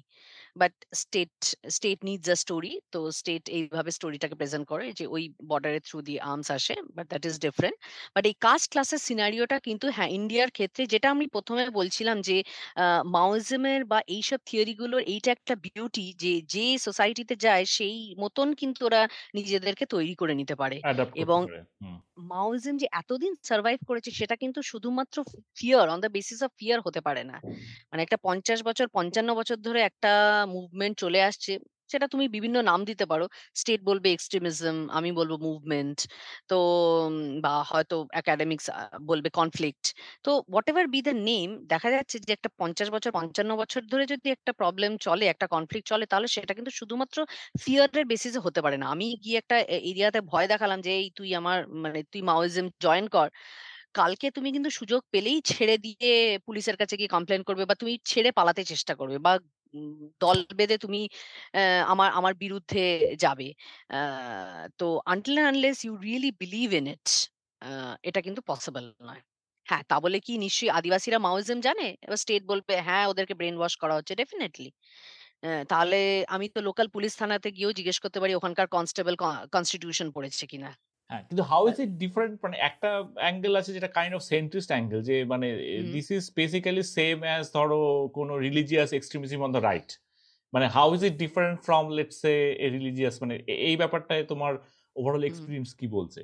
But 0.56 0.74
state 0.94 1.34
state 1.68 1.98
needs 2.04 2.28
a 2.28 2.36
story 2.42 2.72
তো 2.92 2.98
স্টেট 3.10 3.44
এইভাবে 3.48 3.90
স্টোরিটাকে 3.90 4.36
প্রেজেন্ট 4.40 4.64
করে 4.68 4.86
যে 4.92 5.04
ওই 5.06 5.22
বর্ডারের 5.50 5.82
থ্রু 5.82 5.98
দিয়ে 6.02 6.20
আর্মস 6.22 6.48
আসে 6.50 6.74
but 6.96 7.06
that 7.10 7.22
is 7.26 7.36
different 7.38 7.76
but 8.16 8.24
এই 8.26 8.34
কাস্ট 8.40 8.66
ক্লাসের 8.72 9.00
সিনারিওটা 9.08 9.56
কিন্তু 9.58 9.86
হ্যাঁ 9.96 10.10
ইন্ডিয়ার 10.10 10.48
ক্ষেত্রে 10.50 10.82
যেটা 10.86 11.08
আমি 11.10 11.26
প্রথমে 11.26 11.62
বলছিলাম 11.70 12.16
যে 12.20 12.36
মাওইজমের 13.14 13.80
বা 13.84 13.98
এইসব 14.08 14.40
থিওরিগুলোর 14.46 15.02
এইটা 15.12 15.30
একটা 15.32 15.54
বিউটি 15.66 16.06
যে 16.22 16.32
যে 16.54 16.66
সোসাইটিতে 16.78 17.34
যায় 17.36 17.64
সেই 17.76 17.96
মতন 18.22 18.48
কিন্তু 18.54 18.80
ওরা 18.84 19.02
নিজেদেরকে 19.34 19.84
তৈরি 19.86 20.14
করে 20.14 20.34
নিতে 20.34 20.54
পারে 20.56 20.76
এবং 21.16 21.40
মাওইজম 22.30 22.74
যে 22.78 22.86
এতদিন 22.92 23.32
সার্ভাইভ 23.42 23.80
করেছে, 23.86 24.10
সেটা 24.10 24.34
কিন্তু 24.36 24.60
শুধুমাত্র 24.62 25.16
fear 25.56 25.86
on 25.88 25.98
the 26.00 26.10
basis 26.10 26.40
of 26.42 26.50
fear 26.58 26.78
হতে 26.86 27.00
পারে 27.00 27.22
না। 27.24 27.36
মানে 27.90 28.00
একটা 28.02 28.18
পঞ্চাশ 28.22 28.58
বছর, 28.64 28.86
পঞ্চান্ন 28.92 29.30
বছর 29.34 29.56
ধরে 29.58 29.80
একটা 29.82 30.10
মুভমেন্ট 30.48 30.94
চলে 30.98 31.20
আসছে। 31.22 31.52
সেটা 31.92 32.06
তুমি 32.08 32.24
বিভিন্ন 32.28 32.56
নাম 32.62 32.80
দিতে 32.90 33.04
পারো। 33.06 33.24
স্টেট 33.56 33.80
বলবে 33.84 34.08
এক্সট্রিমিজম, 34.12 34.76
আমি 34.92 35.10
বলব 35.18 35.32
মুভমেন্ট, 35.46 35.98
তো 36.48 36.56
বা 37.44 37.54
হয়তো 37.70 37.96
একাডেমিক্স 38.14 38.66
বলবে 39.06 39.28
কনফ্লিক্ট। 39.32 39.84
তো 40.24 40.30
what 40.46 40.66
ever 40.70 40.86
be 40.88 41.00
the 41.02 41.12
name 41.22 41.48
দেখা 41.72 41.88
যাচ্ছে 41.90 42.16
যে 42.22 42.30
একটা 42.32 42.48
পঞ্চাশ 42.60 42.88
বছর, 42.94 43.10
পঞ্চান্ন 43.12 43.50
বছর 43.58 43.80
ধরে 43.92 44.04
যদি 44.12 44.28
একটা 44.30 44.52
প্রবলেম 44.60 44.92
চলে, 45.06 45.24
একটা 45.28 45.46
কনফ্লিক্ট 45.54 45.86
চলে, 45.88 46.04
তাহলে 46.06 46.28
সেটা 46.36 46.52
কিন্তু 46.58 46.72
শুধুমাত্র 46.80 47.16
ফিয়ারের 47.62 48.04
বেসিসে 48.10 48.40
হতে 48.46 48.60
পারে 48.64 48.76
না। 48.76 48.86
আমি 48.94 49.06
গিয়ে 49.24 49.36
একটা 49.38 49.56
এরিয়াতে 49.90 50.20
ভয় 50.30 50.46
দেখালাম 50.52 50.78
যে, 50.86 50.92
এই 51.00 51.08
তুই 51.18 51.28
আমার 51.40 51.58
মানে 51.82 52.00
তুই 52.12 52.22
মাওইজম 52.22 52.66
জয়েন 52.84 53.06
কর। 53.08 53.28
কালকে 53.94 54.26
তুমি 54.36 54.48
কিন্তু 54.56 54.70
সুযোগ 54.78 55.00
পেলেই 55.12 55.38
ছেড়ে 55.50 55.76
দিয়ে 55.86 56.10
পুলিশের 56.46 56.76
কাছে 56.80 56.94
গিয়ে 56.98 57.10
কমপ্লেন 57.10 57.40
করবে 57.48 57.64
বা 57.70 57.76
তুমি 57.76 57.92
ছেড়ে 58.06 58.30
পালাতে 58.38 58.62
চেষ্টা 58.72 58.92
করবে 59.00 59.16
বা 59.26 59.32
দল 60.20 60.38
বেঁধে 60.58 60.76
তুমি 60.84 61.00
আমার 61.92 62.08
আমার 62.18 62.34
বিরুদ্ধে 62.42 62.82
যাবে। 63.24 63.48
তো 64.80 64.84
until 65.12 65.36
unless 65.50 65.78
you 65.86 65.92
really 66.06 66.30
believe 66.42 66.68
in 66.74 66.86
it 66.94 67.06
এটা 68.04 68.20
কিন্তু 68.26 68.40
পসিবল 68.50 68.84
নয়। 69.02 69.22
হ্যাঁ 69.66 69.82
তা 69.90 69.96
বলে 70.04 70.18
কি 70.26 70.32
নিশ্চয়ই 70.44 70.70
আদিবাসীরা 70.78 71.18
মাওইজম 71.26 71.58
জানে? 71.66 71.86
এবার 72.06 72.18
স্টেট 72.24 72.42
বলবে 72.52 72.74
হ্যাঁ 72.88 73.04
ওদেরকে 73.12 73.34
ব্রেন 73.40 73.56
ওয়াশ 73.58 73.74
করা 73.82 73.94
হচ্ছে 73.98 74.14
ডেফিনেটলি 74.20 74.68
তাহলে 75.70 75.98
আমি 76.28 76.46
তো 76.54 76.60
লোকাল 76.68 76.86
পুলিশ 76.94 77.12
থানাতে 77.20 77.48
গিয়েও 77.56 77.72
জিজ্ঞেস 77.78 77.98
করতে 78.04 78.18
পারি, 78.22 78.32
ওখানকার 78.36 78.66
কনস্টেবল 78.76 79.14
কনস্টিটিউশন 79.54 80.08
পড়েছে 80.16 80.44
কিনা। 80.52 80.70
হ্যাঁ। 81.12 81.24
কিন্তু 81.28 81.42
হাউ 81.52 81.62
ইজ 81.70 81.76
ইট 81.84 81.92
ডিফারেন্ট 82.04 82.34
মানে 82.44 82.56
একটা 82.68 82.90
অ্যাঙ্গেল 83.24 83.52
আছে 83.60 83.70
যেটা 83.76 83.90
কাইন্ড 83.98 84.12
অফ 84.18 84.22
সেন্ট্রিস্ট 84.32 84.70
অ্যাঙ্গেল 84.74 85.00
যে 85.08 85.16
মানে 85.32 85.48
this 85.94 86.08
is 86.16 86.24
basically 86.40 86.84
same 86.98 87.16
as 87.28 87.44
ধরো 87.56 87.80
কোনো 88.18 88.32
religious 88.46 88.90
extremism 88.98 89.40
on 89.46 89.50
the 89.56 89.62
right 89.70 89.90
মানে 90.52 90.66
how 90.76 90.88
is 90.96 91.02
it 91.08 91.14
different 91.24 91.56
from 91.66 91.84
let's 91.98 92.18
a 92.34 92.66
religious 92.76 93.14
মানে 93.22 93.34
এই 93.68 93.76
ব্যাপারটায় 93.82 94.24
তোমার 94.32 94.52
ওভারঅল 94.96 95.24
এক্সপিরিয়েন্স 95.26 95.68
কি 95.80 95.86
বলছে? 95.96 96.22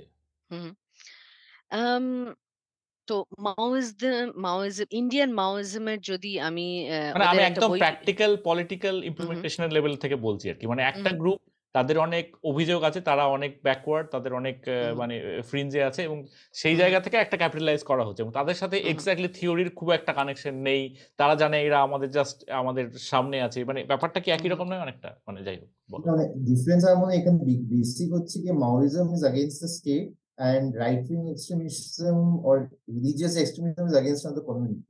তো 3.09 3.17
মাওইজম 3.49 4.27
মাওইজম 4.47 4.87
ইন্ডিয়ান 5.01 5.31
মাওইজমের 5.41 5.99
যদি 6.11 6.33
আমি 6.49 6.67
মানে 7.15 7.27
আমি 7.33 7.43
একদম 7.43 7.71
প্র্যাকটিক্যাল 7.83 8.33
পলিটিক্যাল 8.49 8.97
ইমপ্লিমেন্টেশনের 9.11 9.71
লেভেল 9.77 9.95
থেকে 10.03 10.17
বলছি 10.27 10.47
আর 10.53 10.57
কি। 10.61 10.65
মানে 10.73 10.83
একটা 10.83 11.11
গ্রুপ 11.21 11.41
তাদের 11.75 11.97
অনেক 11.99 12.27
অভিযোগ 12.45 12.81
আছে 12.85 13.01
তারা 13.01 13.25
অনেক 13.27 13.53
ব্যাকওয়ার্ড 13.63 14.07
তাদের 14.09 14.33
অনেক 14.33 14.57
মানে 14.97 15.15
ফ্রিঞ্জে 15.43 15.81
আছে 15.83 16.01
এবং 16.03 16.19
সেই 16.55 16.77
জায়গা 16.77 16.99
থেকে 17.01 17.17
একটা 17.21 17.37
ক্যাপিটালাইজ 17.37 17.83
করা 17.83 18.05
হচ্ছে 18.05 18.23
এবং 18.23 18.33
তাদের 18.33 18.55
সাথে 18.55 18.77
এক্স্যাক্টলি 18.79 19.29
থিওরির 19.29 19.71
খুব 19.71 19.89
একটা 19.91 20.13
কানেকশন 20.13 20.55
নেই। 20.69 20.83
তারা 21.17 21.35
জানে 21.35 21.57
এরা 21.63 21.79
আমাদের 21.81 22.11
জাস্ট 22.11 22.37
আমাদের 22.51 22.87
সামনে 23.11 23.37
আছে। 23.43 23.59
মানে 23.65 23.81
ব্যাপারটা 23.85 24.19
কি 24.21 24.29
একই 24.31 24.49
রকম 24.49 24.67
নয় 24.69 24.83
অনেকটা? 24.83 25.09
মানে 25.27 25.41
যাই 25.47 25.57
হোক 25.61 25.69
মানে 26.09 26.25
ডিফারেন্স 26.49 26.83
আমার 26.85 26.99
মনে 27.03 27.15
এখানে 27.17 27.39
বেসিক 27.73 28.09
হচ্ছে 28.13 28.37
কি 28.43 28.51
Maoism 28.65 29.07
is 29.17 29.23
against 29.25 29.59
the 29.65 29.71
state 29.77 30.05
and 30.53 30.69
right 30.77 31.05
wing 31.11 31.23
extremism 31.35 32.19
or 32.49 32.57
religious 32.97 33.35
extremism 33.37 33.85
is 33.91 33.95
against 34.01 34.25
the 34.39 34.45
community 34.49 34.83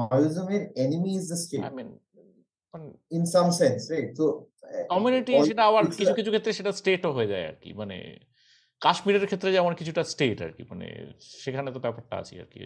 মাওরিজমের 0.00 0.62
enemy 0.84 1.10
is 1.20 1.24
the 1.32 1.38
state 1.44 1.62
I 1.62 1.72
mean 1.78 1.88
in 3.10 3.26
some 3.26 3.50
sense 3.52 3.90
right? 3.90 4.10
So 4.16 4.24
uh, 4.64 4.84
community 4.92 5.32
সেটা 5.48 5.62
আবার 5.70 5.84
কিছু 5.98 6.12
কিছু 6.18 6.30
ক্ষেত্রে 6.34 6.52
সেটা 6.58 6.72
স্টেটও 6.80 7.10
হয়ে 7.16 7.30
যায় 7.32 7.44
আর 7.50 7.56
কি। 7.62 7.70
মানে 7.80 7.96
কাশ্মীরের 8.82 9.26
ক্ষেত্রে 9.30 9.48
যেমন 9.56 9.72
কিছুটা 9.80 10.02
স্টেট 10.12 10.38
আর 10.46 10.52
কি। 10.56 10.62
মানে 10.70 10.86
সেখানে 11.42 11.68
তো 11.74 11.80
ব্যাপারটা 11.86 12.14
আছে 12.22 12.34
আর 12.42 12.48
কি। 12.52 12.58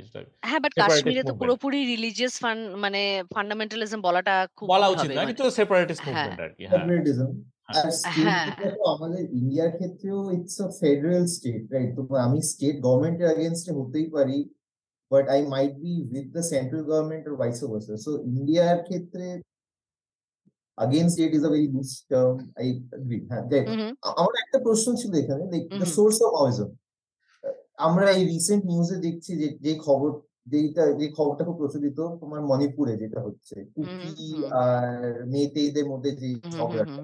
হ্যাঁ 0.49 0.61
বাট 0.65 0.73
কাশ্মীরে 0.83 1.23
তো 1.31 1.35
পুরোপুরি 1.41 1.81
রিলিজিয়াস 1.93 2.35
ফান 2.43 2.59
মানে 2.85 3.01
ফান্ডামেন্টালিজম 3.35 4.01
বলাটা 4.09 4.35
খুব 4.57 4.67
বলা 4.75 4.89
উচিত 4.95 5.09
মানে 5.19 5.29
কিন্তু 5.31 5.45
সেপারেটিস্ট 5.59 6.03
হ্যাঁ। 6.05 6.15
মুভমেন্ট 6.17 6.41
আর 6.47 6.51
কি 6.57 6.63
হ্যাঁ। 6.71 6.85
হ্যাঁ। 6.87 7.25
আর 7.71 7.85
হ্যাঁ। 8.27 8.47
তো 8.79 8.85
আমাদের 8.95 9.23
ইন্ডিয়ার 9.41 9.71
ক্ষেত্রেও 9.79 10.19
it's 10.37 10.57
a 10.67 10.69
federal 10.83 11.25
state 11.37 11.63
right 11.75 11.91
তো 11.99 12.03
আমি 12.27 12.39
স্টেট 12.53 12.77
গভর্নমেন্টের 12.87 13.29
এগেনস্টে 13.35 13.73
হতেই 13.79 14.09
পারি 14.17 14.39
but 15.11 15.25
I 15.35 15.41
might 15.55 15.73
be 15.85 15.93
with 16.13 16.27
the 16.37 16.43
central 16.53 16.83
government 16.91 17.25
or 17.29 17.35
vice 17.43 17.63
versa 17.73 17.95
so 18.05 18.11
ইন্ডিয়ার 18.33 18.77
ক্ষেত্রে 18.89 19.27
against 20.79 21.15
state 21.15 21.35
is 21.35 21.45
a 21.45 21.49
very 21.49 21.69
loose 21.69 22.05
term. 22.11 22.53
I 22.57 22.67
agree. 22.93 23.23
হ্যাঁ 23.29 23.43
আ- 24.03 24.15
আমার 24.17 24.35
একটা 24.45 24.59
প্রশ্ন 24.59 24.89
ছিল 24.97 25.13
এখানে 25.15 25.45
like 25.51 25.65
the 25.79 25.87
source 25.97 26.17
of 26.23 26.31
Maoism 26.33 26.71
আমরা 27.79 28.11
এই 28.11 28.25
রিসেন্ট 28.25 28.63
নিউজে 28.65 28.97
দেখছি 28.97 29.33
যে 29.37 29.49
যে 29.61 29.73
খবর 29.85 30.11
যেটা 30.47 30.85
যে 31.01 31.07
খবরটা 31.17 31.43
খুব 31.45 31.57
প্রচলিত 31.57 31.99
তোমার 32.21 32.41
মণিপুরে 32.41 32.97
যেটা 32.97 33.21
হচ্ছে 33.23 33.57
কুকি 33.75 34.13
হুম 34.33 34.53
আর 34.65 34.87
মেয়েতেদের 35.27 35.87
মধ্যে 35.89 36.11
যে 36.11 36.29
হুম 36.35 36.53
ঝগড়াটা। 36.55 37.01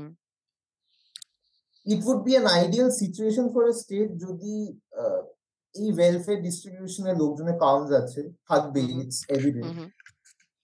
it 1.86 2.00
would 2.04 2.22
be 2.24 2.34
an 2.36 2.46
ideal 2.64 2.88
situation 3.02 3.44
for 3.54 3.62
a 3.68 3.74
state 3.82 4.10
যদি 4.18 4.54
এই 5.74 5.88
ওয়েলফেয়ার 5.92 6.42
ডিস্ট্রিবিউশনের 6.42 7.16
লোকজনের 7.16 7.56
কাউন্স 7.58 7.88
আছে 7.92 8.20
থাকবে 8.48 8.80
it's 8.92 9.18
evident 9.28 9.74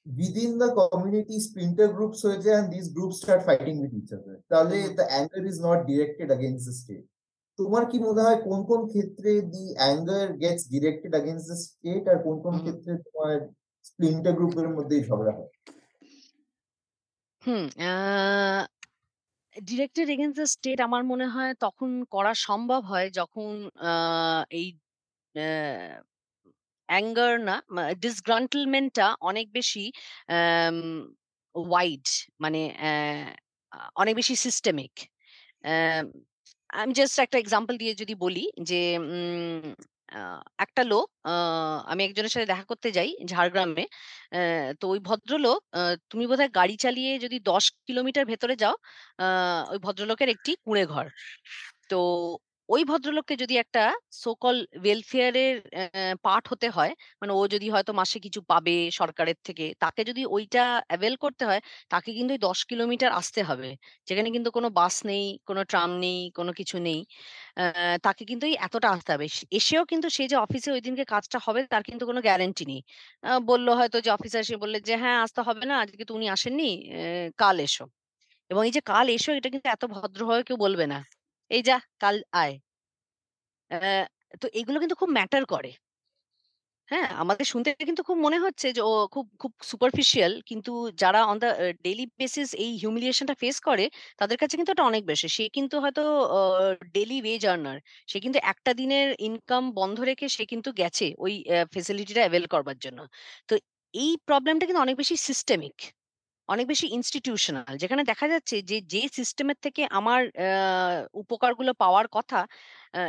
within 0.06 0.58
the 0.58 0.68
community 0.74 1.36
splinter 1.40 1.88
groups 1.88 2.18
হয়ে 2.26 2.40
যায় 2.44 2.58
and 2.60 2.68
these 2.74 2.88
groups 2.96 3.16
start 3.22 3.40
fighting 3.48 3.76
with 3.82 3.92
each 4.00 4.12
other 4.18 4.34
তাহলে 4.50 4.76
the 4.98 5.06
anger 5.20 5.42
is 5.52 5.58
not 5.66 5.78
directed 5.90 6.28
against 6.36 6.64
the 6.68 6.74
state 6.82 7.06
তোমার 7.58 7.84
কি 7.90 7.98
মনে 8.06 8.22
হয় 8.26 8.38
কোন 8.48 8.60
কোন 8.70 8.80
ক্ষেত্রে 8.92 9.30
the 9.54 9.66
anger 9.92 10.24
gets 10.44 10.62
directed 10.74 11.12
against 11.20 11.46
the 11.52 11.58
state 11.66 12.04
আর 12.12 12.18
কোন 12.26 12.36
কোন 12.44 12.54
ক্ষেত্রে 12.64 12.92
তোমার 13.06 13.34
splinter 13.84 14.32
গ্রুপের 14.38 14.68
মধ্যেই 14.76 15.02
ঝগড়া 15.08 15.32
হয় 15.38 15.50
হুম 17.42 17.64
ডিরেক্টেড 19.56 20.08
এগেন্স্ট 20.14 20.36
দ্য 20.40 20.46
স্টেট 20.54 20.78
আমার 20.88 21.02
মনে 21.12 21.26
হয় 21.34 21.52
তখন 21.64 21.90
করা 22.14 22.32
সম্ভব 22.46 22.80
হয় 22.90 23.08
যখন 23.20 23.52
এই 24.60 24.66
অ্যাঙ্গার 26.88 27.34
না 27.40 27.56
ডিসগ্রান্টলমেন্টটা 28.00 29.06
অনেক 29.20 29.46
বেশি 29.52 29.84
ওয়াইড 31.54 32.06
মানে 32.40 32.60
অনেক 33.96 34.14
বেশি 34.16 34.34
সিস্টেমিক 34.36 34.92
আমি 36.70 36.92
জাস্ট 36.92 37.16
একটা 37.20 37.38
এক্সাম্পল 37.40 37.74
দিয়ে 37.76 37.92
যদি 37.94 38.14
বলি 38.24 38.44
যে 38.62 38.80
একটা 40.58 40.82
লোক 40.84 41.06
আমি 41.86 42.00
একজনের 42.04 42.32
সাথে 42.34 42.46
দেখা 42.46 42.64
করতে 42.64 42.88
যাই 42.92 43.10
ঝাড়গ্রামে 43.24 43.84
তো 44.80 44.84
ওই 44.88 45.00
ভদ্রলোক 45.00 45.60
তুমি 46.10 46.24
বোধহয় 46.26 46.52
গাড়ি 46.54 46.76
চালিয়ে 46.76 47.12
যদি 47.18 47.36
দশ 47.42 47.64
কিলোমিটার 47.86 48.24
ভেতরে 48.26 48.54
যাও 48.56 48.76
ওই 49.72 49.78
ভদ্রলোকের 49.78 50.28
একটি 50.28 50.52
কুঁড়ে 50.64 50.84
ঘর 50.86 51.06
তো 51.88 51.98
ওই 52.68 52.82
ভদ্রলোককে 52.84 53.34
যদি 53.38 53.54
একটা 53.56 53.82
সোকল 54.16 54.56
ওয়েলফেয়ারের 54.76 55.54
পার্ট 56.24 56.44
হতে 56.48 56.68
হয় 56.70 56.92
মানে 57.20 57.32
ও 57.32 57.52
যদি 57.54 57.66
হয়তো 57.70 57.92
মাসে 57.92 58.18
কিছু 58.20 58.40
পাবে 58.50 58.76
সরকারের 58.92 59.38
থেকে, 59.46 59.64
তাকে 59.80 60.00
যদি 60.04 60.22
ওইটা 60.28 60.60
অ্যাভেল 60.88 61.14
করতে 61.18 61.42
হয়, 61.44 61.60
তাকে 61.90 62.10
কিন্তু 62.12 62.32
ওই 62.32 62.42
দশ 62.42 62.58
কিলোমিটার 62.70 63.10
আসতে 63.12 63.40
হবে। 63.42 63.68
যেখানে 64.08 64.28
কিন্তু 64.34 64.50
কোনো 64.52 64.68
বাস 64.78 64.94
নেই, 65.06 65.24
কোনো 65.48 65.60
ট্রাম 65.70 65.90
নেই, 66.04 66.18
কোনো 66.34 66.50
কিছু 66.58 66.76
নেই 66.86 67.00
তাকে 68.02 68.22
কিন্তু 68.26 68.44
এতটা 68.60 68.88
আসতে 68.90 69.10
হবে। 69.14 69.26
সে- 69.30 69.48
এসেও 69.52 69.82
কিন্তু 69.86 70.06
সে 70.10 70.24
যে 70.26 70.36
অফিসে 70.38 70.68
ওই 70.72 70.82
দিনকে 70.86 71.04
কাজটা 71.12 71.38
হবে, 71.46 71.60
তার 71.66 71.82
কিন্তু 71.88 72.04
কোনো 72.06 72.20
গ্যারেন্টি 72.22 72.64
নেই। 72.66 72.80
বলল 73.44 73.66
হয়তো 73.78 73.96
যে 74.00 74.10
অফিসার 74.12 74.40
এসে 74.44 74.56
বললে 74.58 74.78
যে 74.82 74.94
হ্যাঁ 75.02 75.18
আসতে 75.24 75.40
হবে 75.42 75.64
না, 75.66 75.84
আজকে 75.84 76.02
তো 76.04 76.14
উনি 76.14 76.26
আসেননি 76.30 76.68
কাল 77.38 77.56
এসো। 77.60 77.84
এবং 78.50 78.62
এই 78.64 78.74
যে 78.74 78.82
কাল 78.88 79.06
এসো, 79.12 79.30
এটা 79.34 79.50
কিন্তু 79.54 79.68
এত 79.70 79.82
ভদ্রভাবে 79.94 80.42
কেউ 80.44 80.58
বলবে 80.66 80.86
না। 80.88 80.98
এই 81.50 81.62
যা 81.64 81.74
কাল 82.00 82.16
আয়। 82.36 82.54
আহ, 83.70 84.04
তো 84.42 84.56
এগুলো 84.56 84.76
কিন্তু 84.82 84.96
খুব 85.00 85.10
ম্যাটার 85.16 85.42
করে। 85.52 85.70
হ্যাঁ? 86.88 87.08
আমাদের 87.22 87.46
শুনতে 87.52 87.70
কিন্তু 87.80 88.02
খুব 88.08 88.18
মনে 88.26 88.38
হচ্ছে 88.40 88.66
যে 88.72 88.82
ও 88.84 89.02
খুব 89.14 89.26
খুব 89.42 89.52
সুপারফিশিয়াল 89.70 90.32
কিন্তু 90.44 90.70
যারা 91.00 91.20
অন 91.26 91.36
দা 91.36 91.48
ডেইলি 91.84 92.04
বেসিস 92.14 92.48
এই 92.58 92.70
হিউমিলিয়েশনটা 92.80 93.34
ফেস 93.42 93.56
করে 93.68 93.84
তাদের 94.20 94.36
কাছে 94.40 94.54
কিন্তু 94.58 94.72
এটা 94.74 94.84
অনেক 94.84 95.02
বেশি। 95.10 95.26
সে 95.36 95.44
কিন্তু 95.56 95.74
হয়তো 95.84 96.02
ডেইলি 96.94 97.16
ওয়েজ 97.20 97.42
আর্নার 97.46 97.78
সে 98.08 98.18
কিন্তু 98.24 98.38
একটা 98.50 98.70
দিনের 98.80 99.06
ইনকাম 99.26 99.64
বন্ধ 99.78 99.96
রেখে 100.10 100.26
সে 100.30 100.42
কিন্তু 100.52 100.68
গেছে 100.80 101.06
ওই 101.24 101.32
ফেসিলিটিটা 101.74 102.20
অ্যাভেল 102.24 102.44
করবার 102.54 102.76
জন্য। 102.84 102.98
তো 103.48 103.54
এই 103.94 104.12
প্রবলেমটা 104.28 104.64
কিন্তু 104.66 104.82
অনেক 104.84 104.96
বেশি 105.02 105.14
সিস্টেমিক 105.28 105.76
অনেক 106.48 106.66
বেশি 106.68 106.86
ইনস্টিটিউশনাল 106.96 107.72
যেখানে 107.82 108.02
দেখা 108.10 108.26
যাচ্ছে 108.32 108.56
যে 108.62 108.76
যে 108.86 109.02
সিস্টেমের 109.12 109.58
থেকে 109.64 109.82
আমার 109.92 110.20
উপকারগুলো 111.14 111.70
পাওয়ার 111.80 112.06
কথা 112.12 112.38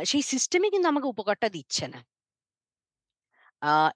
সেই 0.04 0.22
সিস্টেমই 0.32 0.70
কিন্তু 0.70 0.88
আমাকে 0.88 1.08
উপকারটা 1.08 1.48
দিচ্ছে 1.56 1.84
না। 1.88 1.98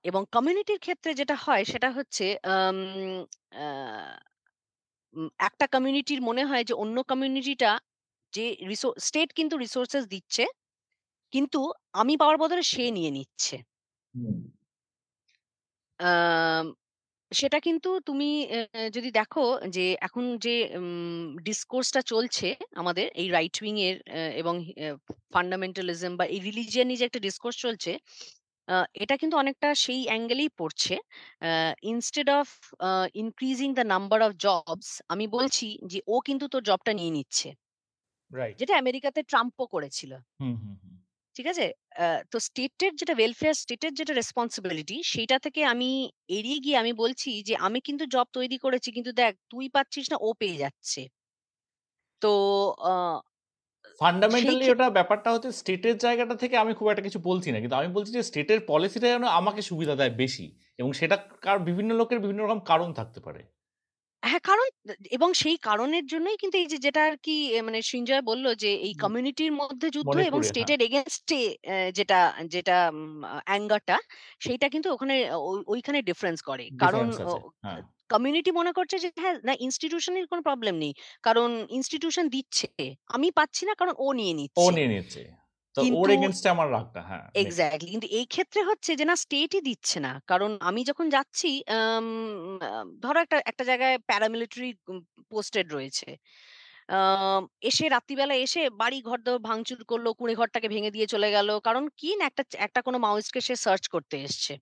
এবং 0.05 0.23
কমিউনিটির 0.35 0.81
ক্ষেত্রে 0.81 1.11
যেটা 1.21 1.37
হয় 1.45 1.65
সেটা 1.73 1.89
হচ্ছে 1.97 2.25
একটা 5.41 5.67
কমিউনিটির 5.75 6.21
মনে 6.23 6.43
হয় 6.45 6.65
যে 6.65 6.75
অন্য 6.77 6.97
কমিউনিটিটা 7.05 7.71
যে 8.33 8.45
স্টেট 9.01 9.31
কিন্তু 9.35 9.55
রিসোর্সেস 9.59 10.05
দিচ্ছে 10.09 10.45
কিন্তু 11.33 11.61
আমি 11.95 12.15
পাওয়ার 12.19 12.39
বদলে 12.39 12.63
সে 12.65 12.85
নিয়ে 12.93 13.13
নিচ্ছে। 13.13 13.57
সেটা 17.33 17.59
কিন্তু 17.61 17.89
তুমি 18.07 18.29
যদি 18.95 19.11
দেখো 19.13 19.45
যে 19.69 19.85
এখন 20.01 20.25
যে 20.39 20.55
ডিসকোর্সটা 21.43 22.01
চলছে 22.03 22.49
আমাদের 22.75 23.07
এই 23.15 23.29
রাইট 23.29 23.57
উইং 23.63 23.75
এর 23.81 23.97
এবং 24.35 24.55
ফান্ডামেন্টালিজম 25.33 26.13
বা 26.17 26.25
এই 26.27 26.41
রিলিজিয়ানি 26.41 26.95
যে 26.97 27.05
একটা 27.07 27.21
ডিসকোর্স 27.21 27.57
চলছে 27.59 27.93
এটা 28.95 29.15
কিন্তু 29.17 29.37
অনেকটা 29.37 29.69
সেই 29.77 30.01
অ্যাঙ্গেলেই 30.07 30.51
পড়ছে। 30.59 30.95
Instead 31.85 32.29
of 32.31 32.49
increasing 33.15 33.69
the 33.75 33.85
number 33.85 34.19
of 34.23 34.33
jobs 34.39 34.89
আমি 35.09 35.25
বলছি 35.29 35.67
যে 35.87 35.99
ও 36.09 36.17
কিন্তু 36.27 36.45
তোর 36.49 36.63
জবটা 36.63 36.93
নিয়ে 36.93 37.13
নিচ্ছে। 37.13 37.49
রাইট 38.31 38.61
যেটা 38.61 38.75
আমেরিকাতে 38.77 39.21
ট্রাম্পও 39.23 39.67
করেছিল। 39.67 40.13
হুম 40.41 40.55
হুম 40.57 40.75
হুম। 40.83 41.02
ঠিক 41.37 41.47
আছে? 41.49 41.67
আহ, 41.97 42.21
তো 42.31 42.37
স্টেটের 42.47 42.93
যেটা 43.01 43.15
ওয়েলফেয়ার 43.17 43.57
স্টেটের 43.57 43.93
যেটা 43.99 44.13
রেসপন্সিবিলিটি 44.15 44.97
সেটা 45.13 45.37
থেকে 45.45 45.61
আমি 45.73 45.89
এড়িয়ে 46.31 46.59
গিয়ে 46.65 46.81
আমি 46.83 46.93
বলছি 47.03 47.31
যে 47.49 47.55
আমি 47.67 47.79
কিন্তু 47.87 48.05
জব 48.15 48.27
তৈরি 48.37 48.57
করেছি 48.65 48.89
কিন্তু 48.97 49.11
দেখ 49.21 49.33
তুই 49.51 49.65
পাচ্ছিস 49.75 50.07
না 50.13 50.19
ও 50.21 50.39
পেয়ে 50.41 50.61
যাচ্ছে। 50.63 51.01
তো 52.23 52.29
আহ, 52.85 53.17
সেই 54.35 54.57
ফান্ডামেন্টালি 54.57 54.65
ক্ষেত্রে 54.65 54.73
ওটা 54.73 54.87
ব্যাপারটা 54.97 55.29
হচ্ছে 55.31 55.51
স্টেটের 55.59 55.97
জায়গাটা 55.99 56.35
থেকে 56.37 56.55
আমি 56.59 56.73
খুব 56.75 56.87
একটা 56.89 57.07
কিছু 57.07 57.19
বলছি 57.21 57.49
না। 57.51 57.59
কিন্তু 57.61 57.77
আমি 57.77 57.89
বলছি 57.97 58.11
যে 58.13 58.23
স্টেটের 58.23 58.61
পলিসিটা 58.69 59.07
যেন 59.07 59.25
আমাকে 59.41 59.61
সুবিধা 59.71 59.95
দেয় 59.97 60.13
বেশি 60.17 60.47
এবং 60.79 60.91
সেটা 60.93 61.17
কার 61.45 61.59
বিভিন্ন 61.69 61.91
লোকের 62.01 62.19
বিভিন্ন 62.21 62.41
রকম 62.43 62.61
কারণ 62.71 62.89
থাকতে 62.99 63.21
পারে। 63.27 63.41
হ্যাঁ 64.23 64.41
কারণ 64.41 64.67
এবং 65.11 65.29
সেই 65.35 65.57
কারণের 65.59 66.05
জন্যই 66.07 66.37
কিন্তু 66.37 66.57
এই 66.59 66.67
যে 66.67 66.79
যেটা 66.79 67.03
আর 67.05 67.17
কি 67.17 67.37
মানে 67.63 67.79
সৃঞ্জয় 67.83 68.23
বলল 68.23 68.47
যে 68.55 68.71
এই 68.87 68.95
কমিউনিটির 68.95 69.53
মধ্যে 69.53 69.89
যুদ্ধ 69.91 70.09
এবং 70.09 70.21
মণিপুরে 70.21 70.33
হ্যাঁ। 70.35 70.49
স্টেটের 70.51 70.81
এগেনস্টে 70.83 71.41
যেটা 71.95 72.19
যেটা 72.47 72.77
অ্যাঙ্গারটা 73.47 73.97
সেইটা 74.41 74.67
কিন্তু 74.69 74.89
ওখানে 74.93 75.15
ওই- 75.43 75.65
ওইখানে 75.67 75.99
ডিফারেন্স 76.03 76.39
করে। 76.43 76.65
কারণ 76.79 77.05
ডিফারেন্স 77.07 77.17
আছে 77.27 77.41
হ্যাঁ। 77.65 77.83
কমিউনিটি 78.11 78.51
মনে 78.53 78.73
করছে 78.73 78.97
যে 78.99 79.09
হ্যাঁ 79.17 79.37
না 79.45 79.53
ইনস্টিটিউশনের 79.61 80.27
কোনো 80.27 80.43
প্রবলেম 80.43 80.75
নেই। 80.77 80.93
কারণ 81.23 81.49
ইনস্টিটিউশন 81.71 82.25
দিচ্ছে। 82.29 82.67
আমি 83.09 83.29
পাচ্ছি 83.31 83.63
না 83.67 83.75
কারণ 83.75 83.95
ও 83.99 84.07
নিয়ে 84.13 84.35
নিচ্ছে 84.35 84.61
ও 84.61 84.67
নিচ্ছে। 84.67 84.77
নিয়ে 84.79 84.89
নিচ্ছে 84.95 85.23
তো 85.77 85.81
ওর 85.93 86.09
এগেনস্টে 86.11 86.49
আমার 86.49 86.69
রাগটা 86.73 87.01
হ্যাঁ 87.09 87.27
এক্স্যাক্টলি 87.37 87.89
কিন্তু 87.95 88.09
এই 88.19 88.27
ক্ষেত্রে 88.27 88.61
হচ্ছে 88.69 88.91
যে 89.01 89.05
না 89.05 89.15
স্টেটই 89.17 89.61
দিচ্ছে 89.69 89.99
না। 90.01 90.13
কারণ 90.29 90.51
আমি 90.69 90.81
যখন 90.91 91.07
যাচ্ছি 91.17 91.49
ধরো 93.03 93.19
একটা 93.25 93.37
একটা 93.51 93.65
জায়গায় 93.71 93.97
প্যারামিলিটারি 94.09 94.71
পোস্টেড 95.33 95.67
রয়েছে। 95.77 96.09
এসে 97.63 97.85
রাত্রিবেলা 97.89 98.35
এসে 98.45 98.63
বাড়ি 98.83 98.99
ঘর 99.09 99.19
ভাঙচুর 99.49 99.81
করল 99.91 100.07
কুঁড়ে 100.19 100.35
ঘরটাকে 100.41 100.69
ভেঙে 100.75 100.91
দিয়ে 100.97 101.07
চলে 101.15 101.29
গেল। 101.37 101.49
কারণ 101.67 101.85
কি 102.01 102.11
না 102.19 102.25
একটা 102.31 102.45
একটা 102.67 102.81
কোনো 102.87 102.99
মাউসকে 103.07 103.41
সে 103.49 103.55
সার্চ 103.65 103.85
করতে 103.95 104.17
এসছে। 104.27 104.53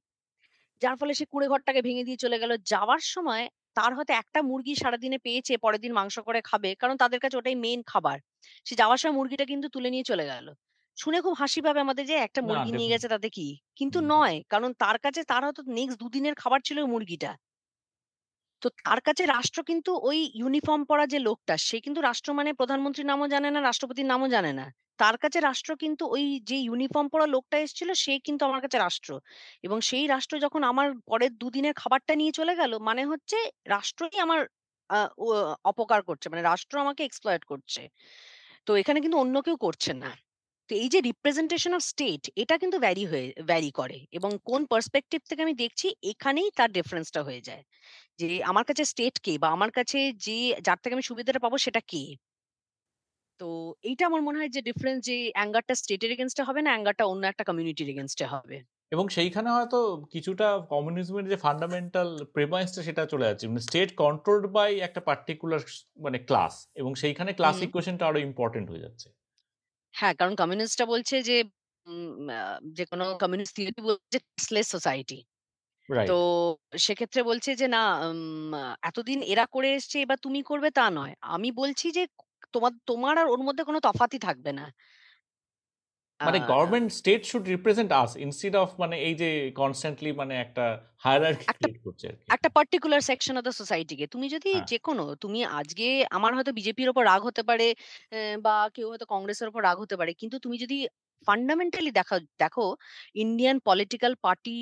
যার 0.83 0.97
ফলে 1.01 1.13
সে 1.19 1.27
কুঁড়ে 1.33 1.49
ঘরটাকে 1.53 1.81
ভেঙে 1.89 2.05
দিয়ে 2.09 2.21
চলে 2.25 2.39
গেল। 2.43 2.53
যাওয়ার 2.73 3.03
সময় 3.15 3.45
তার 3.77 3.93
হয়তো 3.97 4.13
একটা 4.23 4.41
মুরগি 4.51 4.75
সারাদিনে 4.83 5.19
পেয়েছে 5.27 5.53
পরের 5.65 5.81
দিন 5.85 5.93
মাংস 5.99 6.17
করে 6.29 6.41
খাবে। 6.51 6.71
কারণ 6.83 6.97
তাদের 7.03 7.21
কাছে 7.25 7.37
ওটাই 7.39 7.57
মেন 7.65 7.81
খাবার। 7.89 8.19
সে 8.67 8.75
যাওয়ার 8.81 8.99
সময় 9.03 9.17
মুরগিটা 9.19 9.47
কিন্তু 9.53 9.69
তুলে 9.75 9.91
নিয়ে 9.95 10.07
চলে 10.11 10.25
গেল। 10.33 10.47
শুনে 11.01 11.19
খুব 11.25 11.35
হাসি 11.41 11.61
পাবে 11.65 11.81
আমাদের 11.83 12.05
যে 12.07 12.17
একটা 12.21 12.41
মুরগি 12.43 12.71
নিয়ে 12.73 12.93
গেছে 12.93 13.09
তাতে 13.09 13.29
কি? 13.31 13.47
কিন্তু 13.79 13.99
নয় 14.13 14.37
কারণ 14.53 14.71
তার 14.81 14.97
কাছে 15.05 15.21
তার 15.31 15.43
হয়তো 15.47 15.63
নেক্সট 15.71 15.99
দুদিনের 16.03 16.35
খাবার 16.41 16.61
ছিল 16.67 16.77
ওই 16.81 16.91
মুরগিটা। 16.93 17.31
তো 18.63 18.79
তার 18.81 19.01
কাছে 19.03 19.23
রাষ্ট্র 19.29 19.61
কিন্তু 19.71 19.91
ওই 20.09 20.19
ইউনিফর্ম 20.39 20.83
পরা 20.91 21.05
যে 21.07 21.19
লোকটা 21.21 21.55
সে 21.61 21.77
কিন্তু 21.81 22.01
রাষ্ট্র 22.03 22.31
মানে 22.39 22.51
প্রধানমন্ত্রীর 22.61 23.09
নামও 23.11 23.27
জানে 23.35 23.49
না 23.51 23.61
রাষ্ট্রপতির 23.61 24.07
নামও 24.07 24.29
জানে 24.35 24.53
না। 24.55 24.67
তার 24.99 25.17
কাছে 25.23 25.39
রাষ্ট্র 25.41 25.71
কিন্তু 25.83 26.05
ওই 26.15 26.25
যে 26.49 26.57
ইউনিফর্ম 26.67 27.07
পরা 27.13 27.27
লোকটা 27.35 27.57
এসেছিল 27.61 27.91
সে 28.03 28.15
কিন্তু 28.27 28.43
আমার 28.49 28.61
কাছে 28.65 28.79
রাষ্ট্র। 28.79 29.11
এবং 29.65 29.79
সেই 29.89 30.05
রাষ্ট্র 30.07 30.35
যখন 30.45 30.63
আমার 30.71 30.89
পরের 31.09 31.33
দুদিনের 31.41 31.75
খাবারটা 31.81 32.13
নিয়ে 32.21 32.33
চলে 32.39 32.55
গেল 32.61 32.73
মানে 32.89 33.03
হচ্ছে 33.11 33.39
রাষ্ট্রই 33.75 34.19
আমার 34.27 34.41
আহ, 34.91 35.09
অপকার 35.65 36.01
করছে 36.09 36.27
মানে 36.29 36.43
রাষ্ট্র 36.45 36.75
আমাকে 36.85 37.03
এক্সপ্লয়েট 37.05 37.43
করছে। 37.51 37.81
তো 38.67 38.73
এখানে 38.77 38.99
কিন্তু 39.01 39.19
অন্য 39.19 39.37
কেউ 39.43 39.57
করছে 39.65 39.93
না। 39.97 40.11
তো 40.71 40.77
এই 40.77 40.89
যে 40.89 41.01
রিপ্রেজেন্টেশন 41.01 41.73
অফ 41.75 41.83
স্টেট 41.85 42.23
এটা 42.37 42.55
কিন্তু 42.59 42.77
ভ্যারি 42.79 43.05
হয়ে 43.07 43.27
ভ্যারি 43.47 43.71
করে 43.71 43.99
এবং 44.13 44.31
কোন 44.45 44.61
পার্সপেক্টিভ 44.67 45.21
থেকে 45.29 45.41
আমি 45.43 45.55
দেখছি 45.55 45.87
এখানেই 46.03 46.49
তার 46.59 46.71
ডিফারেন্সটা 46.73 47.21
হয়ে 47.23 47.43
যায়। 47.49 47.63
যে 48.19 48.29
আমার 48.45 48.65
কাছে 48.65 48.83
স্টেট 48.85 49.17
কে 49.21 49.33
বা 49.39 49.49
আমার 49.51 49.71
কাছে 49.71 49.99
যে 50.27 50.37
যার 50.67 50.79
থেকে 50.83 50.95
আমি 50.95 51.05
সুবিধাটা 51.11 51.41
পাবো 51.41 51.57
সেটা 51.59 51.81
কে? 51.91 52.03
তো 53.41 53.49
এইটা 53.83 54.03
আমার 54.07 54.23
মনে 54.23 54.39
হয় 54.39 54.51
যে 54.51 54.61
ডিফারেন্স 54.63 55.01
যে 55.05 55.17
অ্যাঙ্গারটা 55.35 55.75
স্টেটের 55.75 56.11
এগেনস্টে 56.13 56.43
হবে 56.49 56.61
না 56.63 56.71
অ্যাঙ্গারটা 56.73 57.05
অন্য 57.07 57.23
একটা 57.27 57.45
কমিউনিটির 57.45 57.89
এগেনস্টে 57.89 58.27
হবে। 58.27 58.57
এবং 58.93 59.07
সেইখানে 59.09 59.49
হয়তো 59.51 59.79
কিছুটা 60.15 60.49
কমিউনিজমের 60.73 61.27
যে 61.29 61.37
ফান্ডামেন্টাল 61.37 62.09
প্রেমাইসটা 62.35 62.81
সেটা 62.83 63.03
চলে 63.07 63.29
যাচ্ছে। 63.29 63.45
মানে 63.47 63.63
স্টেট 63.69 63.91
কন্ট্রোলড 63.97 64.47
বাই 64.57 64.71
একটা 64.81 65.01
পার্টিকুলার 65.09 65.63
মানে 65.97 66.19
ক্লাস 66.29 66.55
এবং 66.77 66.91
সেইখানে 66.95 67.31
ক্লাস 67.33 67.57
ইকুয়েশনটা 67.63 68.05
আরও 68.07 68.19
ইম্পর্টেন্ট 68.29 68.69
হয়ে 68.73 68.85
যাচ্ছে। 68.87 69.09
হ্যাঁ 69.95 70.15
কারণ 70.19 70.35
কমিউনিস্টটা 70.41 70.85
বলছে 70.93 71.17
যে 71.29 71.37
উম, 71.87 72.29
যে 72.77 72.85
কোনো 72.91 73.05
কমিউনিস্ট 73.23 73.53
থিওরি 73.57 73.81
বলছে 73.89 74.17
ক্লাসলেস 74.27 74.67
সোসাইটি 74.75 75.19
তো 76.03 76.13
রাইট 76.13 76.19
সেক্ষেত্রে 76.81 77.21
বলছে 77.25 77.51
যে 77.57 77.67
না 77.71 77.81
উম, 78.05 78.53
এতদিন 78.83 79.19
এরা 79.33 79.45
করে 79.53 79.69
এসছে 79.77 79.97
এবার 80.01 80.19
তুমি 80.23 80.41
করবে 80.47 80.69
তা 80.73 80.85
নয়। 80.93 81.13
আমি 81.29 81.49
বলছি 81.57 81.87
যে 81.93 82.03
তোমার 82.55 82.73
তোমার 82.89 83.15
আর 83.17 83.29
ওর 83.29 83.43
মধ্যে 83.47 83.65
কোনো 83.69 83.81
তফাতই 83.87 84.21
থাকবে 84.27 84.51
না। 84.59 84.65
মানে 86.21 86.39
government 86.53 86.89
state 86.99 87.23
should 87.31 87.45
represent 87.55 87.91
us 88.01 88.11
instead 88.25 88.55
of 88.63 88.69
মানে 88.83 88.97
এই 89.09 89.15
যে 89.23 89.31
কনস্ট্যান্টলি 89.61 90.11
মানে 90.21 90.35
একটা 90.45 90.65
হায়ারার্কি 91.05 91.47
ক্রিয়েট 91.51 91.79
করছে 91.87 92.07
একটা 92.31 92.49
পার্টিকুলার 92.57 93.03
সেকশন 93.11 93.35
অফ 93.37 93.43
দ্য 93.49 93.55
সোসাইটিকে 93.61 94.05
তুমি 94.15 94.27
যদি 94.35 94.51
হ্যাঁ। 94.53 94.67
যে 94.71 94.79
কোনো 94.89 95.05
তুমি 95.25 95.41
আজকে 95.59 95.87
আমার 96.11 96.33
হয়তো 96.37 96.53
বিজেপির 96.59 96.93
ওপর 96.93 97.03
রাগ 97.05 97.21
হতে 97.29 97.43
পারে 97.49 97.69
বা 98.47 98.57
কেউ 98.77 98.87
হয়তো 98.91 99.07
কংগ্রেসের 99.15 99.49
ওপর 99.51 99.61
রাগ 99.65 99.77
হতে 99.83 99.95
পারে 100.01 100.13
কিন্তু 100.21 100.37
তুমি 100.45 100.57
যদি 100.65 100.79
ফান্ডামেন্টালি 101.27 101.91
দেখা 101.99 102.17
দেখো 102.43 102.67
ইন্ডিয়ান 103.17 103.57
পলিটিক্যাল 103.69 104.13
পার্টি 104.25 104.57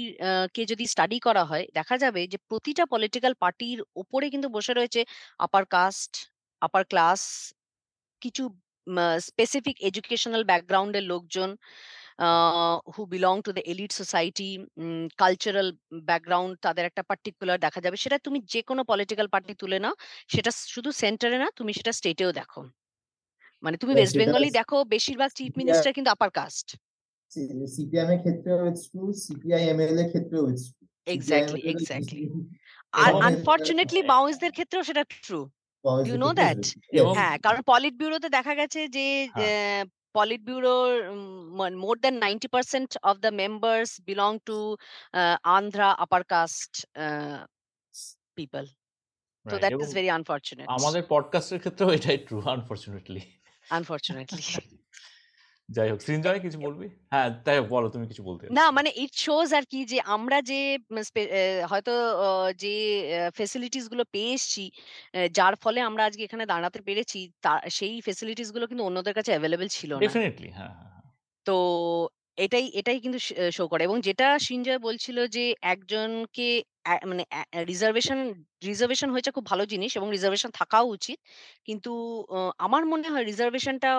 কে 0.55 0.63
যদি 0.73 0.85
স্টাডি 0.93 1.19
করা 1.27 1.43
হয় 1.51 1.65
দেখা 1.75 1.97
যাবে 2.05 2.23
যে 2.33 2.39
প্রতিটা 2.51 2.85
পলিটিক্যাল 2.95 3.35
পার্টির 3.43 3.79
ওপরে 3.97 4.27
কিন্তু 4.35 4.49
বসে 4.57 4.73
রয়েছে 4.73 5.01
আপার 5.41 5.65
কাস্ট 5.75 6.13
আপার 6.63 6.83
ক্লাস 6.91 7.21
কিছু 8.23 8.45
স্পেসিফিক 9.29 9.77
এডুকেশনাল 9.89 10.43
ব্যাকগ্রাউন্ডের 10.51 11.05
লোকজন 11.13 11.51
who 12.95 13.03
belong 13.15 13.35
to 13.47 13.51
the 13.57 13.63
elite 13.73 13.93
society 14.01 14.49
cultural 15.23 15.69
background 16.09 16.53
তাদের 16.65 16.85
একটা 16.87 17.03
পার্টিকুলার 17.11 17.59
দেখা 17.67 17.81
যাবে। 17.85 17.97
সেটা 18.05 18.19
তুমি 18.27 18.39
যে 18.53 18.61
কোনো 18.69 18.83
পলিটিক্যাল 18.91 19.29
পার্টি 19.35 19.53
তুলে 19.63 19.79
নাও 19.85 19.95
সেটা 20.29 20.51
শুধু 20.75 20.91
সেন্টারে 21.03 21.39
না 21.43 21.49
তুমি 21.59 21.71
সেটা 21.79 21.93
স্টেটেও 21.93 22.31
দেখো। 22.41 22.61
মানে 23.63 23.77
তুমি 23.83 23.93
ওয়েস্ট 23.95 24.15
সেটা 24.15 24.21
বেঙ্গলই 24.23 24.51
দেখো 24.51 24.77
বেশিরভাগ 24.95 25.31
চিফ 25.39 25.53
মিনিস্টার 25.61 25.97
কিন্তু 25.97 26.11
আপার 26.17 26.31
কাস্ট 26.39 26.67
সিপিএম 27.77 28.09
এর 28.15 28.19
ইটস 28.69 28.85
ট্রু 28.93 29.05
সিপিআই 29.27 29.63
ক্ষেত্রেও 30.13 30.45
ইটস 30.51 30.67
ট্রু 30.71 30.85
এক্স্যাক্টলি 31.07 31.61
এক্স্যাক্টলি 31.73 32.25
আর 32.93 33.11
আনফরচুনেটলি 33.29 34.01
মাওয়িস্টদের 34.13 34.53
ক্ষেত্রেও 34.57 34.83
সেটা 34.89 35.03
ট্রু 35.25 35.41
You 35.85 36.19
know 36.23 36.33
that? 36.43 36.61
হ্যাঁ 37.19 37.37
কারণ 37.39 37.61
পলিট 37.63 37.95
ব্যুরোতে 37.97 38.29
দেখা 38.29 38.55
গেছে 38.55 38.81
যে। 38.89 39.07
পলিট 40.13 40.43
ব্যুরোর 40.45 40.91
more 41.85 41.97
than 41.99 42.15
ninety 42.19 42.49
percent 42.49 42.91
of 43.03 43.17
the 43.19 43.33
members 43.43 43.91
belong 44.01 44.33
to 44.45 44.59
Andhra 45.57 45.89
upper 46.05 46.23
caste 46.25 46.73
people 48.35 48.65
তো 49.47 49.55
দ্যাট 49.59 49.73
ইজ 49.83 49.91
ভেরি 49.95 50.11
আনফরচুনেট 50.11 50.67
আমাদের 50.69 51.03
পডকাস্টের 51.09 51.59
ক্ষেত্রেও 51.59 51.91
এটাই 51.91 52.19
ট্রু 52.19 52.37
আনফরচুনেটলি 52.57 53.23
আনফরচুনেটলি 53.71 54.43
যাই 55.69 55.89
হোক 55.91 56.01
সৃঞ্জয় 56.03 56.41
কিছু 56.45 56.59
বলবি? 56.61 56.87
হ্যাঁ 57.13 57.29
তাই 57.45 57.57
হোক 57.59 57.67
বলো 57.75 57.87
তুমি 57.95 58.07
কিছু 58.11 58.23
বলতে 58.29 58.47
না 58.51 58.63
মানে 58.73 58.91
ইট 58.99 59.13
শোজ 59.19 59.49
আর 59.55 59.65
কি 59.67 59.79
যে 59.87 59.99
আমরা 60.15 60.37
যে 60.43 60.55
হয়তো 61.71 61.93
আহ, 62.21 62.49
যে 62.63 62.69
ফেসিলিটিসগুলো 63.37 64.03
পেয়ে 64.13 64.31
এসছি 64.35 64.63
যার 65.33 65.55
ফলে 65.63 65.79
আমরা 65.89 66.03
আজকে 66.05 66.23
এখানে 66.25 66.45
দাঁড়াতে 66.47 66.79
পেরেছি 66.87 67.17
তা 67.43 67.49
সেই 67.79 67.95
ফেসিলিটিসগুলো 68.07 68.65
কিন্তু 68.67 68.85
অন্যদের 68.89 69.15
কাছে 69.19 69.31
অ্যাভেলেবেল 69.33 69.69
ছিল 69.77 69.93
না। 70.03 70.11
ডেফিনেটলি 70.11 70.49
হ্যাঁ 70.51 70.73
হ্যাঁ 70.73 70.91
হ্যাঁ। 70.93 71.05
তো 71.47 71.53
এটাই 72.39 72.67
এটাই 72.75 72.99
কিন্তু 73.01 73.19
শো 73.53 73.65
করে 73.69 73.83
এবং 73.85 73.99
যেটা 74.01 74.27
সিঞ্জয় 74.41 74.81
বলছিল 74.81 75.17
যে 75.29 75.43
একজনকে 75.67 76.47
মানে 77.05 77.23
রিজার্ভেশন 77.69 78.19
রিজার্ভেশন 78.65 79.09
হয়েছে 79.11 79.31
খুব 79.33 79.45
ভালো 79.47 79.65
জিনিস 79.67 79.91
এবং 79.97 80.09
রিজার্ভেশন 80.13 80.51
থাকাও 80.55 80.87
উচিত। 80.97 81.19
কিন্তু 81.69 81.91
আহ, 82.31 82.51
আমার 82.59 82.83
মনে 82.93 83.07
হয় 83.09 83.25
রিজার্ভেশনটা 83.25 83.91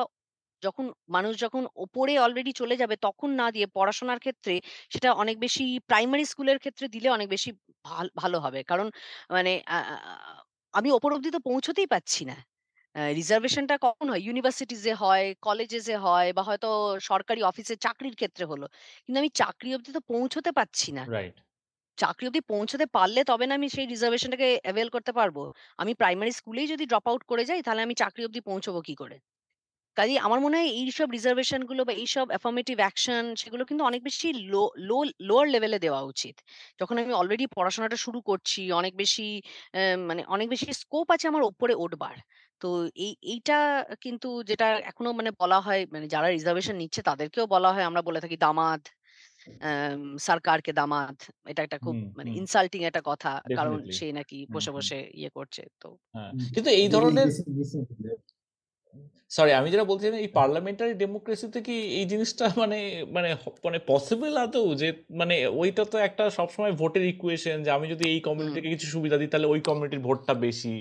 যখন 0.63 0.85
মানুষ 1.09 1.33
যখন 1.39 1.63
ওপরে 1.77 2.13
অলরেডি 2.19 2.51
চলে 2.53 2.75
যাবে 2.75 2.95
তখন 3.01 3.29
না 3.35 3.47
দিয়ে 3.51 3.67
পড়াশোনার 3.75 4.19
ক্ষেত্রে 4.19 4.53
সেটা 4.91 5.09
অনেক 5.15 5.35
বেশি 5.39 5.63
প্রাইমারি 5.89 6.25
স্কুলের 6.25 6.57
ক্ষেত্রে 6.59 6.85
দিলে 6.89 7.07
অনেক 7.11 7.27
বেশি 7.29 7.49
ভাল- 7.85 8.13
ভালো 8.15 8.37
হবে। 8.39 8.59
কারণ 8.63 8.87
মানে 9.31 9.51
আমি 10.73 10.89
ওপর 10.91 11.09
অব্দি 11.13 11.29
তো 11.31 11.41
পৌঁছতেই 11.41 11.87
পারছি 11.87 12.21
না। 12.25 12.35
রিজার্ভেশনটা 13.15 13.75
কখন 13.81 14.07
হয়? 14.11 14.21
ইউনিভার্সিটিজে 14.21 14.93
হয় 15.01 15.25
কলেজেসে 15.41 15.95
হয় 16.03 16.29
বা 16.33 16.43
হয়তো 16.43 16.69
সরকারি 17.01 17.41
অফিসে 17.43 17.75
চাকরির 17.79 18.15
ক্ষেত্রে 18.15 18.43
হলো। 18.45 18.65
কিন্তু 19.03 19.19
আমি 19.19 19.31
চাকরি 19.35 19.69
অব্দি 19.75 19.91
তো 19.97 20.01
পৌঁছতে 20.11 20.51
পারছি 20.53 20.89
না। 20.93 21.03
চাকরি 21.97 22.25
অব্দি 22.27 22.41
পৌঁছতে 22.49 22.85
পারলে 22.93 23.21
তবে 23.25 23.45
না 23.47 23.55
আমি 23.55 23.67
সেই 23.71 23.87
রিজার্ভেশনটাকে 23.87 24.47
অ্যাভেল 24.63 24.87
করতে 24.91 25.11
পারব। 25.13 25.37
আমি 25.79 25.93
প্রাইমারি 25.95 26.31
স্কুলেই 26.33 26.67
যদি 26.67 26.85
ড্রপ 26.85 27.05
আউট 27.09 27.23
করে 27.25 27.43
যাই 27.45 27.61
তাহলে 27.63 27.81
আমি 27.87 27.95
চাকরি 27.97 28.23
অব্দি 28.25 28.41
পৌঁছবো 28.43 28.79
কি 28.83 28.95
করে? 28.95 29.17
কাজেই 29.97 30.19
আমার 30.19 30.39
মনে 30.39 30.55
হয় 30.57 30.69
এইসব 30.79 31.07
রিজার্ভেশনগুলো 31.11 31.81
বা 31.85 31.93
এইসব 31.95 32.25
অ্যাফার্মেটিভ 32.31 32.77
অ্যাকশন 32.79 33.23
সেগুলো 33.35 33.63
কিন্তু 33.69 33.83
অনেক 33.85 34.01
বেশি 34.03 34.27
লো 34.47 34.57
লো 34.83 34.97
লোয়ার 35.21 35.45
লেভেলে 35.49 35.77
দেওয়া 35.79 36.01
উচিত। 36.11 36.35
যখন 36.79 36.95
আমি 36.99 37.13
অলরেডি 37.13 37.45
পড়াশোনাটা 37.53 37.97
শুরু 38.05 38.19
করছি 38.23 38.61
অনেক 38.73 38.93
বেশি 38.95 39.25
আহ, 39.73 39.95
মানে 40.09 40.21
অনেক 40.29 40.47
বেশি 40.53 40.67
স্কোপ 40.81 41.07
আছে 41.11 41.25
আমার 41.27 41.43
ওপরে 41.51 41.73
উঠবার। 41.79 42.15
তো 42.61 42.67
এই 42.99 43.11
এইটা 43.29 43.57
কিন্তু 44.03 44.27
যেটা 44.49 44.67
এখনও 44.89 45.11
মানে 45.19 45.31
বলা 45.41 45.57
হয় 45.65 45.81
মানে 45.93 46.05
যারা 46.13 46.27
রিজার্ভেশন 46.29 46.75
নিচ্ছে 46.81 47.01
তাদেরকেও 47.09 47.45
বলা 47.53 47.69
হয় 47.73 47.85
আমরা 47.89 48.01
বলে 48.07 48.19
থাকি 48.23 48.37
দামাদ 48.43 48.81
সরকারকে 50.27 50.71
দামাদ। 50.73 51.15
এটা 51.45 51.61
একটা 51.63 51.77
খুব 51.79 51.95
মানে 52.17 52.29
ইনসাল্টিং 52.39 52.79
একটা 52.85 53.01
কথা 53.09 53.29
কারণ. 53.53 53.77
সে 53.91 54.05
নাকি 54.17 54.37
বসে 54.53 54.71
বসে 54.77 54.97
ইয়ে 55.13 55.29
করছে 55.37 55.61
তো 55.81 55.87
হ্যাঁ 56.15 56.31
কিন্তু 56.53 56.69
এই 56.79 56.87
ধরনের 56.89 57.29
সরি 59.29 59.51
আমি 59.53 59.67
যেটা 59.71 59.83
বলছিলাম 59.83 60.19
এই 60.19 60.27
পার্লামেন্টারি 60.27 60.93
ডেমোক্রেসিতে 60.93 61.61
কি 61.61 61.75
এই 61.99 62.05
জিনিসটা 62.05 62.45
মানে 62.57 63.05
মানে 63.11 63.29
মানে 63.65 63.79
পসিবল 63.87 64.37
আদৌ? 64.37 64.75
যে 64.75 64.87
মানে 65.09 65.47
ওইটা 65.47 65.85
তো 65.85 65.97
একটা 65.97 66.23
সবসময় 66.29 66.71
ভোটের 66.71 67.05
ইকুয়েশন 67.05 67.63
যে 67.63 67.69
আমি 67.71 67.87
যদি 67.87 68.03
এই 68.09 68.19
কমিউনিটিকে 68.19 68.69
কিছু 68.69 68.87
সুবিধা 68.87 69.17
দিই 69.17 69.27
তাহলে 69.27 69.47
ওই 69.47 69.59
কমিউনিটির 69.59 69.99
ভোটটা 69.99 70.33
বেশি। 70.33 70.75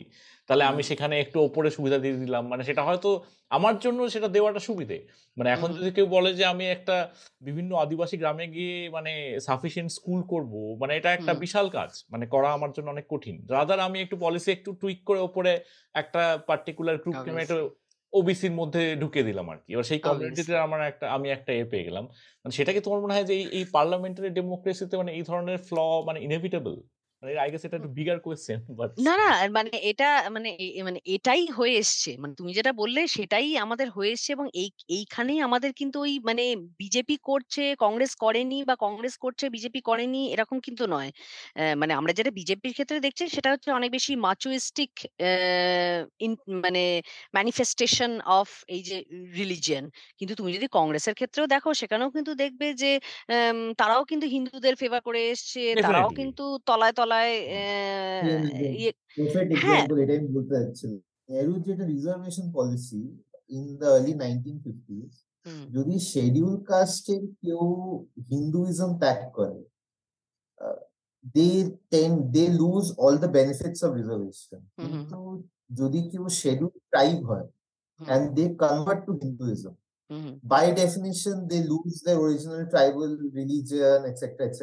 তাহলে 0.49 0.65
আমি 0.65 0.83
সেখানে 0.83 1.15
একটু 1.21 1.39
ওপরে 1.41 1.71
সুবিধা 1.71 1.99
দিয়ে 1.99 2.17
দিলাম। 2.17 2.49
মানে 2.49 2.63
সেটা 2.65 2.83
হয়তো 2.83 3.11
আমার 3.51 3.75
জন্য 3.79 3.99
সেটা 4.11 4.29
দেওয়াটা 4.29 4.59
সুবিধে। 4.59 4.99
মানে 5.37 5.51
এখন 5.51 5.69
যদি 5.73 5.91
কেউ 5.91 6.07
বলে 6.07 6.31
যে 6.35 6.45
আমি 6.45 6.65
একটা 6.67 6.97
বিভিন্ন 7.41 7.71
আদিবাসী 7.77 8.17
গ্রামে 8.17 8.47
গিয়ে 8.47 8.77
মানে 8.91 9.13
সাফিসিয়েন্ট 9.41 9.91
স্কুল 9.93 10.21
করব 10.23 10.53
মানে 10.81 10.97
এটা 10.97 11.11
একটা 11.13 11.35
বিশাল 11.35 11.69
কাজ। 11.69 11.91
মানে 12.11 12.27
করা 12.27 12.49
আমার 12.53 12.71
জন্য 12.73 12.89
অনেক 12.91 13.07
কঠিন। 13.09 13.37
রাদার 13.51 13.81
আমি 13.81 14.01
একটু 14.01 14.17
পলিসি 14.21 14.51
একটু 14.53 14.71
টুইক 14.73 15.01
করে 15.05 15.21
ওপরে 15.21 15.53
একটা 15.95 16.23
পার্টিকুলার 16.47 16.97
গ্রুপকে 16.97 17.31
আমি 17.31 17.43
একটা 17.43 17.59
ওবিসির 18.13 18.53
মধ্যে 18.53 18.81
ঢুকিয়ে 18.97 19.25
দিলাম 19.25 19.47
আর 19.51 19.59
কি 19.59 19.69
এবার 19.73 19.85
সেই 19.85 20.01
কমিউনিটিতে 20.01 20.55
আমার 20.59 20.81
একটা 20.83 21.07
আমি 21.11 21.27
একটা 21.31 21.51
এ 21.53 21.63
পেয়ে 21.65 21.85
গেলাম। 21.85 22.05
মানে 22.45 22.53
সেটা 22.53 22.71
কি 22.73 22.81
তোমার 22.81 23.01
মনে 23.01 23.15
হয় 23.15 23.25
যে 23.25 23.35
এই 23.51 23.65
পার্লামেন্টারি 23.73 24.29
ডেমোক্রেসিতে 24.31 24.95
মানে 24.97 25.11
এই 25.13 25.23
ধরনের 25.23 25.59
ফ্ল 25.69 25.77
মানে 26.07 26.19
ইনএভিটেবল 26.21 26.75
আই 27.23 27.49
গেস 27.53 27.63
এটা 27.65 27.77
একটু 27.77 27.91
বিগার 27.99 28.19
কোয়েশ্চেন 28.21 28.59
না 28.99 29.13
না 29.17 29.27
মানে 29.51 29.71
এটা 29.91 30.05
মানে 30.31 30.51
মানে 30.85 30.99
এটাই 31.07 31.43
হয়ে 31.57 31.75
এসছে। 31.75 32.11
মানে 32.19 32.33
তুমি 32.35 32.51
যেটা 32.59 32.73
বললে 32.73 33.01
সেটাই 33.17 33.49
আমাদের 33.57 33.89
হয়ে 33.97 34.11
এসছে 34.15 34.31
এবং 34.33 34.47
এই 34.55 34.69
এইখানেই 34.91 35.39
আমাদের 35.41 35.71
কিন্তু 35.81 35.97
ওই 36.01 36.13
মানে 36.29 36.45
বিজেপি 36.81 37.17
করছে 37.29 37.63
কংগ্রেস 37.81 38.13
করেনি 38.17 38.59
বা 38.65 38.75
কংগ্রেস 38.85 39.15
করছে 39.17 39.45
বিজেপি 39.57 39.81
করেনি 39.81 40.21
এরকম 40.35 40.57
কিন্তু 40.67 40.85
নয়। 40.95 41.11
মানে 41.81 41.93
আমরা 41.95 42.13
যেটা 42.13 42.31
বিজেপির 42.31 42.73
ক্ষেত্রে 42.73 42.99
দেখছি 43.01 43.25
সেটা 43.29 43.49
হচ্ছে 43.55 43.69
অনেক 43.73 43.91
বেশি 43.97 44.13
মাচুইস্টিক 44.27 44.93
মানে 46.65 46.83
ম্যানিফেস্টেশন 47.35 48.13
অফ 48.33 48.49
এই 48.69 48.81
যে 48.83 48.97
রিলিজিয়ন 49.39 49.85
কিন্তু 50.21 50.35
তুমি 50.39 50.51
যদি 50.57 50.67
কংগ্রেসের 50.73 51.15
ক্ষেত্রেও 51.15 51.47
দেখো 51.47 51.71
সেখানেও 51.81 52.09
কিন্তু 52.17 52.33
দেখবে 52.43 52.67
যে 52.83 52.91
তারাও 53.79 54.03
কিন্তু 54.05 54.27
হিন্দুদের 54.27 54.75
ফেভার 54.81 55.01
করে 55.01 55.21
এসছে 55.33 55.61
তারাও 55.85 56.09
কিন্তু 56.19 56.45
তলায় 56.69 56.95
তলায় 56.99 57.08
Same, 57.11 57.45
আহ, 57.57 58.45
same. 58.51 58.75
ইয়ে 58.81 58.91
পারফেক্ট 59.17 59.51
হ্যাঁ। 59.55 59.79
এক্সাম্পল 59.79 59.97
এটাই 60.03 60.19
আমি 60.19 60.31
বলতে 60.37 60.55
চাচ্ছিলাম 60.55 61.01
নেহরুর 61.29 61.61
যেটা 61.67 61.85
reservation 61.95 62.47
policy 62.53 63.03
in 63.51 63.65
the 63.81 63.87
early 63.97 64.13
nineteen 64.15 64.57
fifties 64.65 65.11
hmm, 65.47 65.63
যদি 65.77 65.95
শিডিউল 66.13 66.55
কাস্টের 66.71 67.23
কেউ 67.43 67.63
হিন্দুইজম 68.33 68.91
ত্যাগ 69.03 69.21
করে 69.37 69.59
they 71.35 71.49
then 71.93 72.13
they 72.35 72.45
lose 72.61 72.85
all 72.99 73.15
the 73.25 73.31
benefits 73.39 73.81
of 73.87 73.91
reservation 74.01 74.61
hmm, 74.77 74.85
hmm. 74.85 74.91
কিন্তু 74.91 75.19
যদি 75.71 76.01
কেউ 76.11 76.25
শিডিউল 76.41 76.75
ট্রাইব 76.93 77.19
হয় 77.31 77.47
হুম, 78.01 78.07
and 78.13 78.23
they 78.37 78.49
convert 78.65 79.01
to 79.07 79.13
Hinduism. 79.23 79.75
Hmm, 80.11 80.21
hmm, 80.25 80.35
By 80.45 80.65
definition, 80.83 81.37
they 81.51 81.61
lose 81.65 81.97
their 82.05 82.19
original 82.25 82.63
tribal 82.73 83.11
religion, 83.39 83.99
etc., 84.11 84.23
etc. 84.51 84.63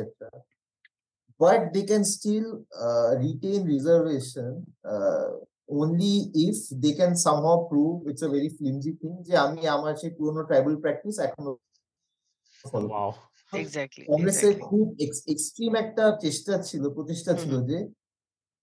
But 1.41 1.61
they 1.75 1.85
can 1.91 2.05
still 2.17 2.49
uh, 2.87 3.11
retain 3.25 3.61
reservation 3.75 4.51
uh, 4.95 5.29
only 5.81 6.15
if 6.47 6.57
they 6.83 6.93
can 6.93 7.13
somehow 7.17 7.57
prove 7.71 7.97
it's 8.11 8.23
a 8.29 8.31
very 8.37 8.51
flimsy 8.59 8.93
thing 9.01 9.15
যে 9.27 9.35
আমি 9.47 9.61
আমার 9.77 9.93
সেই 10.01 10.13
পুরোনো 10.19 10.43
tribal 10.49 10.75
practice 10.85 11.17
এখনো 11.29 11.53
follow 12.65 12.89
করি। 12.89 12.93
Wow 12.93 13.11
exactly, 13.53 14.05
কংগ্রেসের 14.11 14.55
exactly. 14.55 14.67
খুব 14.69 14.87
extreme 15.33 15.73
একটা 15.85 16.05
চেষ্টা 16.25 16.55
ছিল 16.69 16.83
প্রচেষ্টা 16.97 17.33
হুম, 17.33 17.41
ছিল 17.43 17.55
যে 17.71 17.79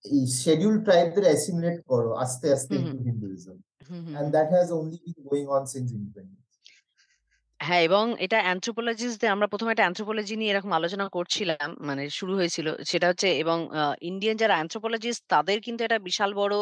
এই 0.04 0.20
শিডিউল 0.42 0.76
ট্রাইবদের 0.86 1.24
অ্যাসিমিলেট 1.30 1.78
করো 1.90 2.10
আস্তে 2.24 2.46
আস্তে 2.56 2.74
hmm, 2.74 2.84
into 2.84 2.98
Hinduism 3.08 3.56
hmm, 3.88 4.00
hmm, 4.04 4.12
and 4.18 4.26
hmm. 4.26 4.34
that 4.36 4.48
has 4.56 4.68
only 4.78 4.98
been 5.04 5.20
going 5.28 5.48
on 5.56 5.62
since 5.72 5.90
independence. 5.98 6.41
হ্যাঁ 7.63 7.81
এবং 7.87 8.05
এটা 8.25 8.37
অ্যানথ্রোপোলজিস্টদের 8.45 9.29
আমরা 9.35 9.47
প্রথমে 9.51 9.71
একটা 9.71 9.83
অ্যানথ্রোপোলজি 9.85 10.33
নিয়ে 10.37 10.51
এরকম 10.53 10.71
আলোচনা 10.73 11.05
করছিলাম 11.15 11.57
মানে 11.87 12.03
শুরু 12.19 12.33
হয়েছিল। 12.39 12.67
সেটা 12.91 13.07
হচ্ছে 13.11 13.27
এবং 13.41 13.57
ইন্ডিয়ান 14.09 14.35
যারা 14.41 14.55
অ্যানথ্রোপোলজিস্ট 14.57 15.21
তাদের 15.33 15.57
কিন্তু 15.65 15.81
একটা 15.83 15.99
বিশাল 16.07 16.31
বড় 16.41 16.55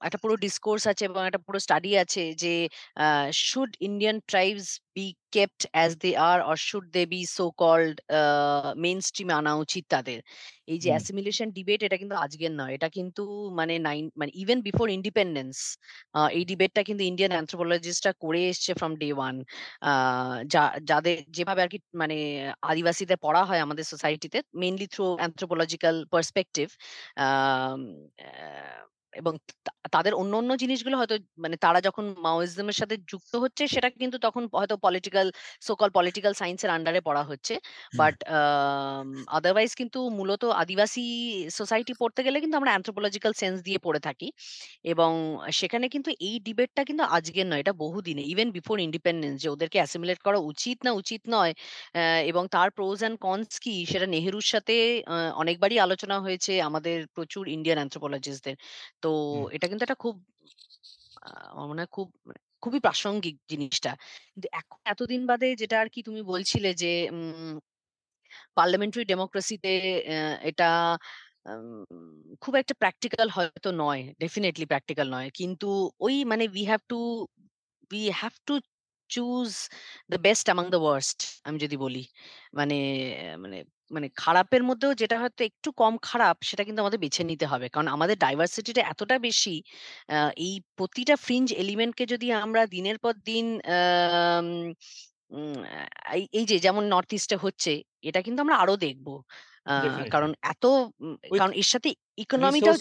একটা 0.00 0.18
পুরো 0.22 0.34
ডিসকোর্স 0.44 0.82
আছে 0.92 1.02
এবং 1.08 1.22
একটা 1.28 1.40
পুরো 1.46 1.58
স্টাডি 1.66 1.90
আছে 2.02 2.22
যে 2.42 2.52
should 3.42 3.70
Indian 3.88 4.16
tribes 4.30 4.66
be 4.96 5.06
kept 5.32 5.60
as 5.72 5.90
they 6.02 6.10
are 6.28 6.38
or 6.42 6.56
should 6.68 6.86
they 6.92 7.02
be 7.06 7.20
so 7.36 7.44
called 7.58 7.96
main 8.76 8.98
স্ট্রিমে 9.06 9.34
আনা 9.34 9.52
উচিত 9.64 9.84
তাদের 9.90 10.18
এই 10.68 10.78
যে। 10.82 10.88
অ্যাসিমিলেশন 10.94 11.48
ডিবেট 11.56 11.80
এটা 11.86 11.96
কিন্তু 12.02 12.14
আজকের 12.24 12.52
নয় 12.60 12.72
এটা 12.76 12.88
কিন্তু 12.96 13.22
মানে 13.58 13.74
নাইন 13.86 14.04
মানে 14.20 14.30
ইভেন 14.42 14.58
বিফোর 14.68 14.86
ইন্ডিপেন্ডেন্স 14.90 15.54
এই 16.32 16.44
ডিবেটটা 16.50 16.82
কিন্তু 16.82 17.02
ইন্ডিয়ান 17.04 17.32
অ্যানথ্রোপোলজিস্টরা 17.32 18.12
করে 18.20 18.40
এসছে 18.50 18.70
ফ্রম 18.74 18.92
ডে 18.96 19.08
ওয়ান 19.12 19.34
যা 20.46 20.62
যাদের 20.90 21.16
যেভাবে 21.36 21.60
আর 21.62 21.70
কি 21.72 21.78
মানে 22.02 22.16
আদিবাসীদের 22.62 23.18
পড়া 23.22 23.42
হয় 23.48 23.60
আমাদের 23.60 23.84
সোসাইটিতে 23.92 24.38
মেইনলি 24.54 24.86
থ্রু 24.94 25.04
অ্যানথ্রোপোলজিক্যাল 25.18 25.96
পার্সপেক্টিভ 26.12 26.66
এবং 29.16 29.32
তাদের 29.94 30.12
অন্য, 30.20 30.32
অন্য 30.40 30.50
জিনিসগুলো 30.62 30.96
হয়তো 31.00 31.14
মানে 31.44 31.56
তারা 31.64 31.78
যখন 31.88 32.04
মাওয়িজম 32.26 32.66
এর 32.68 32.76
সাথে 32.80 32.96
যুক্ত 33.12 33.32
হচ্ছে 33.42 33.62
সেটা 33.74 33.88
কিন্তু 34.02 34.16
তখন 34.26 34.42
হয়তো 34.58 34.74
পলিটিক্যাল 34.86 35.26
সো 35.66 35.72
কল্ড 35.80 35.92
পলিটিক্যাল 35.98 36.32
সায়েন্সের 36.40 36.70
আন্ডারে 36.76 37.00
পড়া 37.08 37.22
হচ্ছে। 37.30 37.54
বাট 37.92 38.16
আদারওয়াইজ 39.38 39.70
কিন্তু 39.80 39.98
মূলত 40.18 40.42
আদিবাসী 40.62 41.04
সোসাইটি 41.58 41.92
পড়তে 42.00 42.20
গেলে 42.26 42.38
কিন্তু 42.42 42.56
আমরা 42.60 42.70
অ্যানথ্রোপোলজিক্যাল 42.72 43.32
সেন্স 43.42 43.56
দিয়ে 43.66 43.78
পড়ে 43.86 44.00
থাকি। 44.06 44.28
এবং 44.92 45.10
সেখানে 45.60 45.86
কিন্তু 45.94 46.10
এই 46.28 46.36
ডিবেটটা 46.46 46.82
কিন্তু 46.88 47.04
আজকের 47.16 47.46
নয়, 47.50 47.60
এটা 47.64 47.74
বহুদিনে 47.84 48.22
ইভেন 48.32 48.48
বিফোর 48.56 48.76
ইন্ডিপেন্ডেন্স 48.86 49.36
যে 49.42 49.48
ওদেরকে 49.54 49.78
অ্যাসিমিলেট 49.80 50.18
করা 50.26 50.38
উচিত 50.50 50.78
না 50.86 50.90
উচিত 51.00 51.22
নয় 51.34 51.52
এবং 52.30 52.42
তার 52.54 52.68
প্রোজ 52.76 52.98
অ্যান্ড 53.02 53.18
কনস 53.26 53.52
কি 53.64 53.74
সেটা 53.92 54.06
নেহেরুর 54.14 54.46
সাথে 54.52 54.74
অনেকবারই 55.42 55.78
আলোচনা 55.86 56.16
হয়েছে 56.24 56.52
আমাদের 56.68 56.96
প্রচুর 57.16 57.44
ইন্ডিয়ান 57.56 57.78
অ্যানথ্রোপোলজিস্টদের। 57.80 58.56
তো 59.06 59.12
এটা 59.56 59.66
কিন্তু 59.70 59.84
একটা 59.86 59.98
খুব 60.04 60.14
আমার 61.50 61.66
মনে 61.70 61.80
হয় 61.82 61.90
খুব 61.96 62.08
মানে 62.28 62.40
খুবই 62.62 62.80
প্রাসঙ্গিক 62.80 63.36
জিনিসটা। 63.50 63.90
কিন্তু 64.32 64.48
এখন 64.52 64.78
এতদিন 64.84 65.22
বাদে 65.26 65.48
যেটা 65.62 65.76
আর 65.80 65.88
কি 65.94 66.00
তুমি 66.02 66.20
বলছিলে 66.32 66.70
যে 66.74 66.92
পার্লামেন্টারি 68.56 69.04
ডেমোক্রেসিতে 69.04 69.72
এটা 70.42 70.68
খুব 72.40 72.54
একটা 72.56 72.74
প্র্যাকটিক্যাল 72.74 73.28
হয়তো 73.30 73.68
নয়। 73.78 74.02
ডেফিনেটলি 74.20 74.66
প্র্যাকটিক্যাল 74.66 75.08
নয়। 75.10 75.28
কিন্তু 75.30 75.68
ওই 76.00 76.16
মানে 76.24 76.44
we 76.48 76.64
have 76.64 76.82
to 76.88 76.98
we 77.90 78.02
have 78.20 78.34
to 78.48 78.54
choose 79.10 79.50
the 80.10 80.18
best 80.18 80.46
among 80.48 80.66
the 80.70 80.80
worst 80.84 81.18
আমি 81.44 81.58
যদি 81.58 81.76
বলি। 81.76 82.02
মানে 82.54 82.78
মানে 83.38 83.58
মানে 83.90 84.06
খারাপের 84.16 84.62
মধ্যেও 84.64 84.92
যেটা 85.02 85.16
হয়তো 85.22 85.42
একটু 85.50 85.68
কম 85.78 85.94
খারাপ 86.02 86.36
সেটা 86.42 86.62
কিন্তু 86.66 86.80
আমাদের 86.82 87.00
বেছে 87.04 87.22
নিতে 87.24 87.46
হবে। 87.46 87.66
কারণ 87.68 87.88
আমাদের 87.88 88.16
ডাইভার্সিটিটা 88.18 88.82
এতটা 88.86 89.16
বেশি 89.20 89.54
এই 90.38 90.54
প্রতিটা 90.78 91.14
ফ্রিঞ্জ 91.24 91.48
এলিমেন্টকে 91.56 92.04
যদি 92.12 92.26
আমরা 92.38 92.62
দিনের 92.74 92.98
পর 92.98 93.14
দিন 93.26 93.46
এই 96.34 96.44
যে 96.46 96.56
যেমন 96.58 96.84
নর্থ 96.88 97.10
ইস্টে 97.12 97.36
হচ্ছে 97.44 97.72
এটা 98.02 98.20
কিন্তু 98.22 98.40
আমরা 98.42 98.56
আরও 98.62 98.74
দেখব 98.78 99.06
কারণ 100.12 100.30
এত 100.44 100.64
কারণ 101.32 101.52
এর 101.54 101.68
সাথে 101.72 101.90
ইকোনমিটাও 102.18 102.76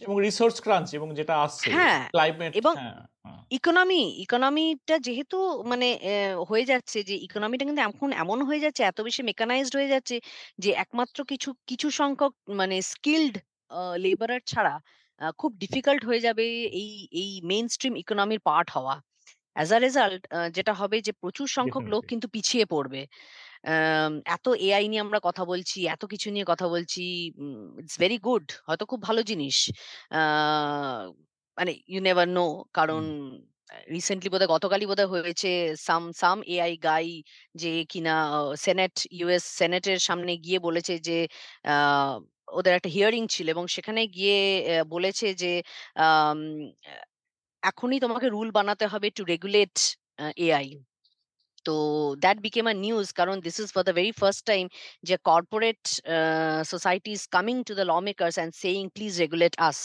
এবং 0.00 0.14
রিসোর্স 0.26 0.56
ক্রাঞ্চ 0.64 0.88
এবং 0.98 1.08
যেটা 1.18 1.34
আসছে 1.46 1.72
হ্যাঁ, 1.72 2.00
ক্লাইমেট 2.12 2.54
এবং 2.54 2.74
হ্যাঁ, 2.74 2.96
হ্যাঁ। 3.24 3.42
ইকোনমি, 3.50 4.02
ইকোনমিটা 4.24 4.96
যেহেতু 5.06 5.38
মানে 5.70 5.88
হয়ে 6.50 6.64
যাচ্ছে 6.66 6.98
যে 7.08 7.14
ইকোনমিটা 7.26 7.64
কিন্তু 7.68 7.82
এখন 7.84 8.08
এমন 8.24 8.38
হয়ে 8.48 8.62
যাচ্ছে 8.64 8.82
এত 8.84 8.98
বেশি 9.00 9.22
মেকানাইজড 9.30 9.74
হয়ে 9.78 9.92
যাচ্ছে 9.94 10.16
যে 10.58 10.70
একমাত্র 10.84 11.18
কিছু, 11.32 11.50
কিছু 11.68 11.88
সংখ্যক 12.00 12.32
মানে 12.60 12.76
স্কিলড 12.92 13.34
লেবারার 14.04 14.42
ছাড়া 14.46 14.74
খুব 15.38 15.50
ডিফিকাল্ট 15.58 16.02
হয়ে 16.08 16.24
যাবে 16.26 16.46
এই, 16.74 16.90
এই 17.22 17.30
মেইন 17.44 17.66
স্ট্রিম 17.68 17.94
ইকোনমির 18.02 18.42
পার্ট 18.48 18.68
হওয়া। 18.76 18.94
অ্যাজ 19.56 19.70
আ 19.72 19.78
রেজাল্ট 19.78 20.22
যেটা 20.56 20.72
হবে 20.80 20.96
যে 21.06 21.12
প্রচুর 21.22 21.48
সংখ্যক 21.58 21.84
লোক 21.92 22.02
কিন্তু 22.12 22.26
পিছিয়ে 22.34 22.64
পড়বে। 22.66 23.02
এত 24.26 24.46
এআই 24.66 24.84
নিয়ে 24.90 25.02
আমরা 25.06 25.18
কথা 25.28 25.42
বলছি, 25.44 25.78
এত 25.86 26.02
কিছু 26.12 26.28
নিয়ে 26.34 26.46
কথা 26.52 26.66
বলছি। 26.68 27.00
ইটস 27.80 27.96
ভেরি 28.02 28.16
গুড 28.26 28.44
হয়তো 28.68 28.84
খুব 28.90 29.00
ভালো 29.08 29.20
জিনিস। 29.30 29.56
মানে 31.58 31.72
ইউ 31.92 31.98
নেভার 32.00 32.28
নো 32.28 32.42
কারণ 32.74 33.02
রিসেন্টলি 33.94 34.28
বোধহয় 34.32 34.50
গতকালই 34.54 34.86
বোধহয় 34.90 35.10
হয়েছে 35.14 35.48
সাম 35.86 36.04
সাম 36.22 36.38
এআই 36.54 36.72
গাই 36.84 37.06
যে 37.54 37.68
কিনা 37.92 38.12
সেনেট 38.64 38.94
ইউএস 39.12 39.44
সেনেটের 39.58 39.98
সামনে 40.08 40.32
গিয়ে 40.44 40.58
বলেছে 40.66 40.94
যে 41.08 41.18
ওদের 42.52 42.72
একটা 42.78 42.90
হিয়ারিং 42.96 43.22
ছিল 43.34 43.46
এবং 43.50 43.64
সেখানে 43.76 44.00
গিয়ে 44.16 44.36
বলেছে 44.94 45.26
যে 45.42 45.50
এখনই 47.62 47.98
তোমাকে 48.00 48.26
রুল 48.28 48.48
বানাতে 48.58 48.84
হবে 48.92 49.08
টু 49.16 49.22
রেগুলেট 49.24 49.74
এআই। 50.38 50.66
তো 51.64 51.74
দ্যাট 52.24 52.38
বিকেম 52.46 52.64
আ 52.72 52.74
নিউজ 52.86 53.06
কারণ 53.20 53.36
this 53.46 53.56
is 53.62 53.68
for 53.74 53.82
the 53.88 53.94
very 53.98 54.12
first 54.20 54.42
time 54.50 54.64
যে 55.08 55.14
corporate 55.30 55.82
society 56.72 57.10
is 57.18 57.22
coming 57.36 57.56
to 57.68 57.72
the 57.78 57.84
law 57.92 57.94
makers 58.08 58.34
and 58.38 58.52
saying 58.62 58.82
please 58.96 59.12
regulate 59.22 59.54
us. 59.68 59.78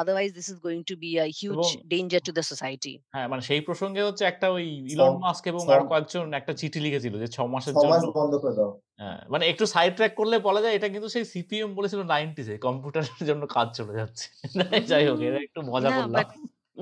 Otherwise 0.00 0.30
this 0.38 0.46
is 0.52 0.58
going 0.66 0.80
to 0.90 0.94
be 1.02 1.10
a 1.24 1.26
huge 1.38 1.62
danger 1.92 2.22
to 2.26 2.32
the 2.38 2.44
society. 2.52 2.92
হ্যাঁ, 3.14 3.26
মানে 3.28 3.42
সেই 3.48 3.60
প্রসঙ্গে 3.68 4.02
হচ্ছে 4.08 4.24
একটা 4.24 4.46
ওই 4.56 4.64
Elon 4.94 5.14
Musk 5.24 5.42
এবং 5.52 5.62
আরও 5.74 5.84
কয়েকজন 5.92 6.24
একটা 6.40 6.52
চিঠি 6.60 6.78
লিখেছিল 6.86 7.14
যে 7.22 7.28
৬ 7.36 7.48
মাসের 7.54 7.72
৬ 7.74 7.88
মাস 7.90 8.00
জন্য 8.02 8.14
বন্ধ 8.20 8.32
করে 8.42 8.54
দাও। 8.58 8.70
হ্যাঁ, 9.00 9.20
মানে 9.32 9.44
একটু 9.46 9.64
সাইড 9.74 9.92
ট্র্যাক 9.96 10.12
করলে 10.20 10.36
বলা 10.48 10.60
যায় 10.64 10.74
এটা 10.74 10.88
কিন্তু 10.94 11.08
সেই 11.08 11.24
সিপিএম 11.32 11.70
বলেছিল 11.78 12.00
90s 12.14 12.48
এ 12.54 12.56
কম্পিউটারের 12.66 13.22
জন্য 13.30 13.42
কাজ 13.56 13.68
চলে 13.78 13.94
যাচ্ছে। 14.00 14.26
যাই 14.90 15.04
হোক 15.08 15.18
এটা 15.28 15.40
একটু 15.46 15.60
মজা 15.72 15.90
করলাম। 15.98 16.26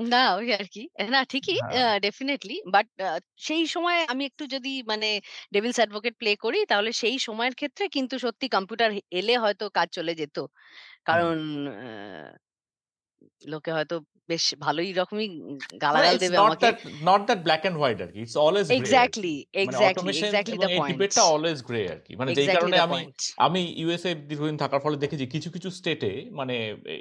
না 0.07 0.19
ওই 0.35 0.49
আর 0.55 0.67
কি 0.75 0.81
না 1.09 1.19
ঠিকই 1.31 1.59
ডেফিনেটলি 1.69 1.75
হ্যাঁ। 1.75 1.91
ডেফিনিটলি 2.05 2.57
বাট 2.75 2.87
সেই 3.41 3.65
সময় 3.75 3.99
আমি 4.09 4.23
একটু 4.27 4.45
যদি 4.55 4.71
মানে 4.87 5.09
ডেভিলস 5.55 5.79
অ্যাডভোকেট 5.81 6.15
প্লে 6.21 6.33
করি 6.45 6.59
তাহলে 6.71 6.91
সেই 7.01 7.17
সময়ের 7.27 7.55
ক্ষেত্রে 7.57 7.85
কিন্তু 7.97 8.15
সত্যি 8.25 8.47
কম্পিউটার 8.55 8.91
এলে 9.19 9.35
হয়তো 9.39 9.65
কাজ 9.77 9.89
চলে 9.97 10.13
যেত। 10.21 10.37
হুম। 11.07 11.27
কারণ 11.27 11.37
আহ, 11.81 12.31
লোকে 13.45 13.71
হয়তো 13.73 13.95
বেশ 14.33 14.45
ভালোই 14.65 14.91
রকমই 15.01 15.29
মানে 15.29 15.79
গালাগাল 15.85 16.17
দেবে 16.23 16.37
আমাকে। 16.45 16.69
Not 17.11 17.21
that 17.29 17.41
black 17.47 17.63
and 17.65 17.79
white 17.81 17.99
আরকি। 18.05 18.19
ইটস 18.25 18.37
অলওয়েজ 18.47 18.67
অটোমেশন 18.67 20.27
এক্সাক্টলি 20.29 20.57
এবং 20.57 20.61
দ্য 20.63 20.71
পয়েন্ট। 20.81 20.97
ডিবেটটা 20.99 21.23
অলওয়েজ 21.35 21.59
গ্রে 21.69 21.81
আরকি। 21.93 22.13
মানে 22.21 22.31
যেই 22.39 22.49
কারণে 22.57 22.77
আমি। 22.87 23.01
আমি 23.47 23.61
ইউএসএ 23.81 24.13
দীর্ঘদিন 24.31 24.57
থাকার 24.63 24.81
ফলে 24.85 24.97
দেখেছি 25.05 25.25
কিছু, 25.35 25.49
কিছু 25.55 25.69
স্টেটে 25.79 26.13
মানে 26.39 26.55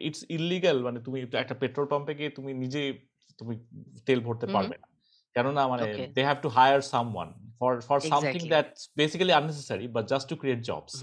ইটস 0.08 0.22
ইল্লিগাল 0.38 0.78
মানে 0.88 1.00
তুমি 1.06 1.18
একটা 1.44 1.56
পেট্রোল 1.62 1.86
পাম্পে 1.92 2.14
গিয়ে 2.20 2.32
তুমি 2.38 2.52
নিজে 2.64 2.82
তুমি 3.40 3.54
তেল 4.08 4.20
ভরতে। 4.28 4.46
পারবে 4.56 4.76
না। 4.82 4.88
কেননা 5.36 5.62
মানে 5.72 5.86
they 6.16 6.22
have 6.28 6.38
to 6.46 6.50
hire 6.58 6.82
someone 6.92 7.30
for 7.60 7.74
for 7.88 8.00
something. 8.12 8.42
That's 8.54 8.82
basically 9.00 9.34
unnecessary 9.40 9.86
but 9.96 10.06
just 10.12 10.26
to 10.32 10.36
create 10.42 10.60
jobs. 10.70 10.94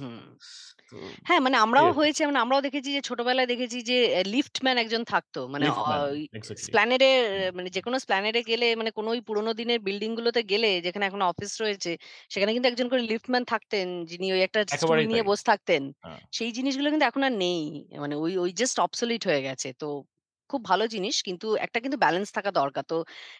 তো 0.92 0.96
হ্যাঁ, 1.28 1.40
মানে 1.40 1.56
আমরাও 1.58 1.88
হয়েছে 1.98 2.22
মানে 2.26 2.38
আমরাও 2.40 2.60
দেখেছি 2.66 2.88
যে 2.92 3.00
ছোটবেলায় 3.08 3.46
দেখেছি 3.46 3.78
যে 3.82 3.96
লিফটম্যান 4.26 4.76
একজন 4.78 5.02
থাকতো। 5.06 5.40
মানে 5.54 5.66
স্প্ল্যানেডে 6.60 7.06
মানে 7.56 7.68
যে 7.70 7.80
কোনো 7.82 7.96
স্প্ল্যানেডে 8.04 8.40
গেলে 8.50 8.66
মানে 8.76 8.90
কোনো 8.92 9.08
ওই 9.10 9.20
পুরোনো 9.28 9.50
দিনের 9.54 9.78
বিল্ডিং 9.86 10.10
গুলোতে 10.18 10.40
গেলে 10.50 10.68
যেখানে 10.82 11.04
এখন 11.06 11.22
অফিস 11.26 11.52
রয়েছে 11.62 11.90
সেখানে 12.30 12.50
কিন্তু 12.54 12.68
একজন 12.68 12.86
করে 12.90 13.02
লিফটম্যান 13.10 13.44
থাকতেন 13.52 13.86
যিনি 14.10 14.26
ওই 14.32 14.40
একটা 14.46 14.60
স্টুল 14.74 14.98
নিয়ে 15.04 15.22
বসে 15.22 15.44
থাকতেন। 15.50 15.82
হ্যাঁ। 16.02 16.20
সেই 16.32 16.50
জিনিসগুলো 16.56 16.88
কিন্তু 16.92 17.06
এখন 17.06 17.22
আর 17.24 17.34
নেই। 17.38 17.60
মানে 18.02 18.14
ওই 18.16 18.32
ওই 18.38 18.50
জাস্ট 18.60 18.76
অবসলিট 18.80 19.22
হয়ে 19.28 19.42
গেছে। 19.42 19.68
তো 19.80 19.86
খুব 20.50 20.60
ভালো 20.64 20.84
জিনিস 20.86 21.16
কিন্তু 21.22 21.46
একটা 21.56 21.78
কিন্তু 21.80 21.98
ব্যালেন্স 21.98 22.28
থাকা 22.32 22.50
দরকার। 22.50 22.84
তো 22.84 22.96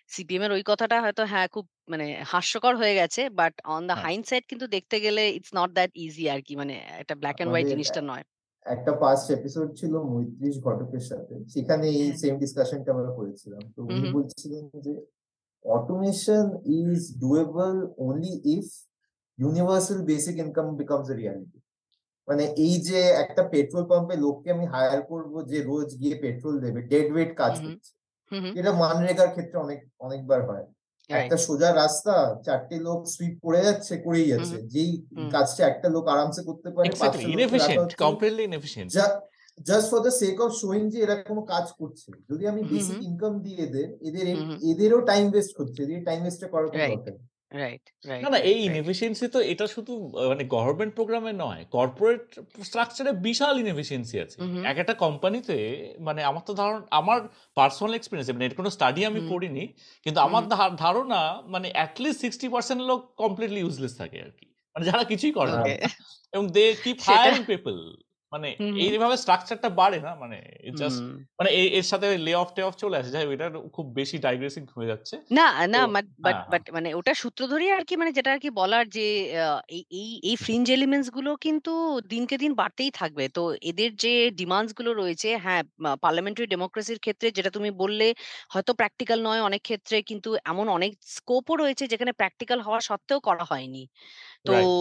সিপিএম 0.08 0.42
এর 0.42 0.52
ওই 0.52 0.62
কথাটা 0.66 0.96
হয়তো 1.00 1.22
হ্যাঁ, 1.24 1.46
খুব 1.48 1.64
মানে 1.88 2.06
হাস্যকর 2.32 2.74
হয়ে 2.76 2.94
গেছে। 2.94 3.22
বাট 3.30 3.54
অন 3.66 3.82
দ্য 3.86 3.94
হ্যাঁ। 3.94 4.02
হাইন্ডসাইট 4.04 4.44
কিন্তু 4.46 4.66
দেখতে 4.66 4.96
গেলে 5.00 5.22
ইটস 5.28 5.50
নট 5.54 5.70
দ্যাট 5.72 5.90
ইজি 5.96 6.24
আরকি। 6.30 6.54
মানে 6.56 6.74
একটা 7.00 7.14
ব্ল্যাক 7.14 7.36
এন্ড 7.40 7.50
হোয়াইট 7.50 7.66
জিনিসটা 7.68 8.00
নয়। 8.00 8.24
একটা 8.66 8.92
পাস্ট 8.92 9.26
এপিসোড 9.30 9.68
ছিল 9.74 9.92
মৈত্রীশ 10.12 10.54
ঘটকের 10.60 11.00
সাথে। 11.00 11.34
সেখানে 11.48 11.86
এই 11.88 12.08
হ্যাঁ। 12.08 12.16
সেম 12.16 12.34
ডিসকাশনটা 12.38 12.88
আমরা 12.92 13.10
করেছিলাম। 13.10 13.62
তো 13.76 13.80
উনি 13.82 14.08
বলছিলেন 14.12 14.64
যে 14.80 14.94
automation 15.64 16.46
is 16.80 17.00
doable 17.20 17.74
only 17.98 18.34
if 18.56 18.66
universal 19.38 19.98
basic 20.02 20.36
income 20.38 20.66
becomes 20.76 21.08
a 21.10 21.14
reality. 21.14 21.58
মানে 22.28 22.44
এই 22.56 22.74
যে 22.80 23.00
একটা 23.24 23.42
পেট্রোল 23.52 23.84
পাম্পে 23.84 24.16
লোককে 24.16 24.48
আমি 24.50 24.66
হায়ার 24.66 25.00
করব 25.02 25.32
যে 25.42 25.58
রোজ 25.62 25.88
গিয়ে 26.00 26.16
পেট্রোল 26.20 26.54
দেবে 26.60 26.80
ডেড 26.82 27.08
ওয়েট 27.12 27.30
কাজ। 27.36 27.54
করছে। 27.64 27.90
এটা 28.60 28.72
মানরেগার 28.72 29.30
ক্ষেত্রে 29.32 29.56
অনেক 29.58 29.80
অনেকবার 29.98 30.40
হয়। 30.48 30.66
একটা 31.10 31.36
সোজা 31.36 31.68
রাস্তা 31.72 32.14
চারটে 32.42 32.76
লোক 32.80 33.00
সুইপ 33.06 33.34
করে 33.42 33.60
যাচ্ছে, 33.62 33.94
করেই 33.96 34.28
যাচ্ছে। 34.28 34.56
যেই 34.74 34.90
কাজটা 35.32 35.62
একটা 35.66 35.88
লোক 35.88 36.04
আরামসে 36.08 36.42
করতে 36.42 36.68
পারে 36.70 36.86
৫ 36.86 36.90
এক্সাক্টলি 36.90 37.24
টা 37.24 37.28
লোককে 37.28 37.58
রাখা 37.58 37.74
ইনএফিশিয়েন্ট 37.74 37.82
হচ্ছে 37.82 37.96
কমপ্লিটলি 37.96 38.42
ইনএফিশিয়েন্ট। 38.42 38.88
জা 38.92 39.06
just 39.58 39.86
for 39.90 40.00
the 40.00 40.12
sake 40.22 40.36
of 40.40 40.50
showing 40.52 40.82
যে 40.90 40.98
এরা 41.02 41.16
কোন 41.30 41.38
কাজ 41.44 41.66
করছে। 41.72 42.08
যদি 42.30 42.44
আমি 42.46 42.62
বেসিক 42.72 42.98
ইনকাম 43.02 43.32
দিয়ে 43.40 43.58
এদের, 43.66 43.88
এদের। 44.08 44.26
এদেরও 44.70 45.00
টাইম 45.00 45.26
ওয়েস্ট 45.32 45.54
হচ্ছে। 45.60 45.80
এদের 45.82 46.00
টাইম 46.04 46.20
ওয়েস্টটা 46.22 46.48
করার 46.48 46.68
কোনো 46.68 46.86
দরকার 46.86 47.14
রাইট, 47.52 47.82
রাইট, 48.06 48.22
না, 48.22 48.30
না 48.30 48.38
এই 48.38 48.52
রাইট, 48.52 48.66
রাইট। 48.66 48.66
ইনএফিশিয়েন্সি 48.68 49.28
তো 49.28 49.40
এটা 49.40 49.66
শুধু 49.66 49.92
মানে 50.28 50.44
গভর্নমেন্ট 50.44 50.94
প্রোগ্রামে 50.94 51.32
নয়। 51.32 51.64
কর্পোরেট 51.70 52.24
স্ট্রাকচারে 52.62 53.12
বিশাল 53.12 53.60
ইনএফিশিয়েন্সি 53.60 54.20
আছে। 54.20 54.38
এক 54.64 54.78
একটা 54.78 54.94
কোম্পানিতে 54.94 55.56
মানে 56.00 56.22
আমার 56.22 56.42
তো 56.46 56.54
ধারণ 56.54 56.82
আমার 56.90 57.20
পার্সোনাল 57.54 57.94
এক্সপেরিয়েন্স 57.94 58.30
মানে 58.30 58.44
এর 58.44 58.54
কোনো 58.54 58.70
স্টাডি 58.70 59.04
আমি 59.04 59.20
হুম। 59.20 59.28
পড়িনি। 59.28 59.64
কিন্তু 60.04 60.20
আমার। 60.20 60.48
ধা 60.48 60.70
ধারণা 60.76 61.42
মানে 61.46 61.70
এট 61.74 62.00
লিস্ট 62.00 62.20
60% 62.20 62.80
লোক 62.80 63.12
কমপ্লিটলি 63.16 63.60
ইউজলেস 63.60 63.98
থাকে 63.98 64.22
আরকি। 64.22 64.46
মানে 64.76 64.86
যারা 64.86 65.04
কিছুই 65.04 65.32
করে 65.32 65.52
না। 65.52 65.62
ওকে। 65.62 65.76
এবং 66.32 66.48
দে 66.48 66.76
কিপ 66.82 66.98
সেটা 66.98 67.14
হায়ারিং 67.16 67.44
পিপল। 67.44 67.76
মানে। 68.32 68.48
এইভাবে 68.82 69.16
স্ট্রাকচারটা 69.22 69.68
বাড়ে 69.80 69.98
না 70.00 70.12
মানে 70.22 70.36
জাস্ট 70.76 71.00
মানে 71.38 71.48
এর 71.78 71.86
সাথে 71.92 72.06
লে 72.26 72.32
অফ 72.36 72.48
টে 72.56 72.62
অফ 72.64 72.74
চলে 72.82 72.96
আসে 73.00 73.10
যাই 73.14 73.24
এটা 73.36 73.46
খুব 73.76 73.86
বেশি 73.98 74.16
ডাইগ্রেসিং 74.24 74.62
হয়ে 74.76 74.90
যাচ্ছে 74.92 75.14
না, 75.30 75.42
না 75.66 75.78
তো 75.78 75.78
বাট 75.94 76.06
হ্যাঁ 76.22 76.42
বাট 76.46 76.62
হ্যাঁ 76.62 76.76
মানে 76.76 76.88
ওটা 76.94 77.12
সূত্র 77.22 77.40
ধরেই 77.50 77.70
আরকি 77.76 77.94
মানে 77.96 78.12
যেটা 78.12 78.30
আরকি 78.34 78.50
বলার 78.58 78.84
যে 78.90 79.04
এই 79.92 80.08
এই 80.24 80.34
ফ্রিঞ্জ 80.38 80.66
এলিমেন্টসগুলো 80.72 81.30
কিন্তু 81.44 81.70
দিনকে 82.10 82.36
দিন 82.42 82.52
বাড়তেই 82.60 82.90
থাকবে। 82.94 83.24
তো 83.36 83.40
এদের 83.70 83.90
যে 83.96 84.10
ডিমান্ডসগুলো 84.40 84.90
রয়েছে 84.94 85.28
হ্যাঁ, 85.44 85.62
পার্লামেন্টারি 86.04 86.46
ডেমোক্রেসির 86.48 86.98
ক্ষেত্রে 87.04 87.26
যেটা 87.36 87.50
তুমি 87.56 87.70
বললে 87.82 88.06
হয়তো 88.52 88.70
প্র্যাকটিক্যাল 88.78 89.18
নয় 89.28 89.40
অনেক 89.48 89.62
ক্ষেত্রে 89.68 89.96
কিন্তু 90.10 90.28
এমন 90.50 90.66
অনেক 90.76 90.90
স্কোপও 91.16 91.54
রয়েছে 91.56 91.84
যেখানে 91.92 92.12
প্র্যাকটিক্যাল 92.20 92.58
হওয়া 92.66 92.80
সত্ত্বেও 92.88 93.20
করা 93.28 93.44
হয়নি। 93.50 93.82
তো 94.46 94.52
রাইট 94.52 94.72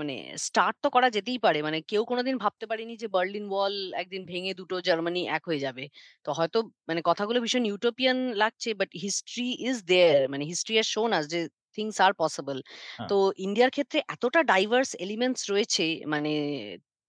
মানে 0.00 0.14
স্টার্ট 0.46 0.76
তো 0.84 0.88
করা 0.90 1.08
যেতেই 1.16 1.38
পারে। 1.40 1.58
মানে 1.62 1.78
কেউ 1.90 2.02
কোনোদিন 2.10 2.36
ভাবতে 2.38 2.64
পারেনি 2.70 2.94
যে 3.02 3.08
বার্লিন 3.14 3.44
ওয়াল 3.50 3.74
একদিন 3.94 4.22
ভেঙে 4.30 4.52
দুটো 4.60 4.76
জার্মানি 4.86 5.20
এক 5.30 5.42
হয়ে 5.48 5.60
যাবে। 5.66 5.84
তো 6.24 6.30
হয়তো 6.38 6.58
মানে 6.88 7.00
কথাগুলো 7.04 7.38
ভীষণ 7.44 7.64
ইউটোপিয়ান 7.66 8.18
লাগছে 8.34 8.68
বাট 8.80 8.90
হিস্ট্রি 9.04 9.46
ইজ 9.62 9.76
দেয়ার 9.86 10.18
মানে 10.32 10.44
হিস্ট্রি 10.50 10.74
হ্যাজ 10.78 10.88
শোন 10.94 11.10
আস 11.12 11.24
যে 11.28 11.40
থিংস 11.76 11.96
আর 12.00 12.12
পসিবল। 12.20 12.58
হ্যাঁ 12.92 13.08
তো 13.08 13.14
ইন্ডিয়ার 13.38 13.70
ক্ষেত্রে 13.70 13.98
এতটা 14.14 14.40
ডাইভার্স 14.50 14.90
এলিমেন্টস 15.00 15.42
রয়েছে 15.52 15.84
মানে 16.12 16.30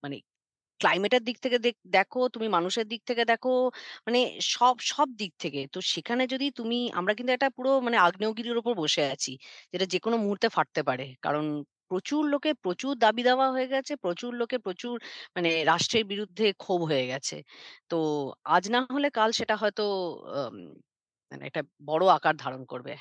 মানে 0.03 0.15
ক্লাইমেটের 0.79 1.23
দিক 1.23 1.37
থেকে 1.39 1.57
দেখ 1.89 2.07
তুমি 2.33 2.47
মানুষের 2.49 2.85
দিক 2.87 3.01
থেকে 3.05 3.23
দেখো, 3.25 3.53
মানে 4.07 4.19
সব, 4.49 4.75
সব 4.87 5.07
দিক 5.15 5.31
থেকে। 5.39 5.61
তো 5.73 5.79
সেখানে 5.85 6.23
যদি 6.27 6.47
তুমি 6.55 6.77
আমরা 6.93 7.13
কিন্তু 7.13 7.31
একটা 7.33 7.49
পুরো 7.57 7.71
মানে 7.81 7.97
আগ্নেয়গিরির 7.99 8.57
উপর 8.57 8.73
বসে 8.75 9.03
আছি। 9.09 9.31
যেটা 9.73 9.85
যেকোনো 9.93 10.17
মুহূর্তে 10.19 10.47
ফাটতে 10.51 10.81
পারে। 10.83 11.05
কারণ 11.21 11.45
প্রচুর 11.91 12.23
লোকে 12.27 12.51
প্রচুর 12.63 12.93
দাবি-দাওয়া 12.99 13.47
হয়ে 13.51 13.67
গেছে। 13.69 13.93
প্রচুর 13.99 14.31
লোকে 14.35 14.57
প্রচুর 14.59 14.95
মানে 15.35 15.49
রাষ্ট্রের 15.65 16.05
বিরুদ্ধে 16.05 16.45
ক্ষোভ 16.59 16.81
হয়ে 16.91 17.05
গেছে। 17.07 17.35
তো 17.89 17.97
আজ 18.47 18.63
না 18.69 18.89
হলে 18.89 19.09
কাল 19.11 19.29
সেটা 19.39 19.55
হয়তো 19.57 19.83
মানে 21.31 21.43
একটা 21.49 21.61
বড় 21.85 22.05
আকার 22.11 22.35
ধারণ 22.37 22.63
করবে। 22.65 22.93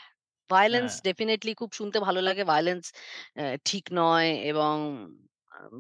ভায়োলেন্স 0.50 0.92
ডেফিনেটলি 1.04 1.52
খুব 1.54 1.70
শুনতে 1.72 1.98
ভালো 2.00 2.20
লাগে। 2.22 2.42
ভায়োলেন্স 2.44 2.84
ঠিক 3.64 3.84
নয় 3.94 4.30
এবং 4.50 4.74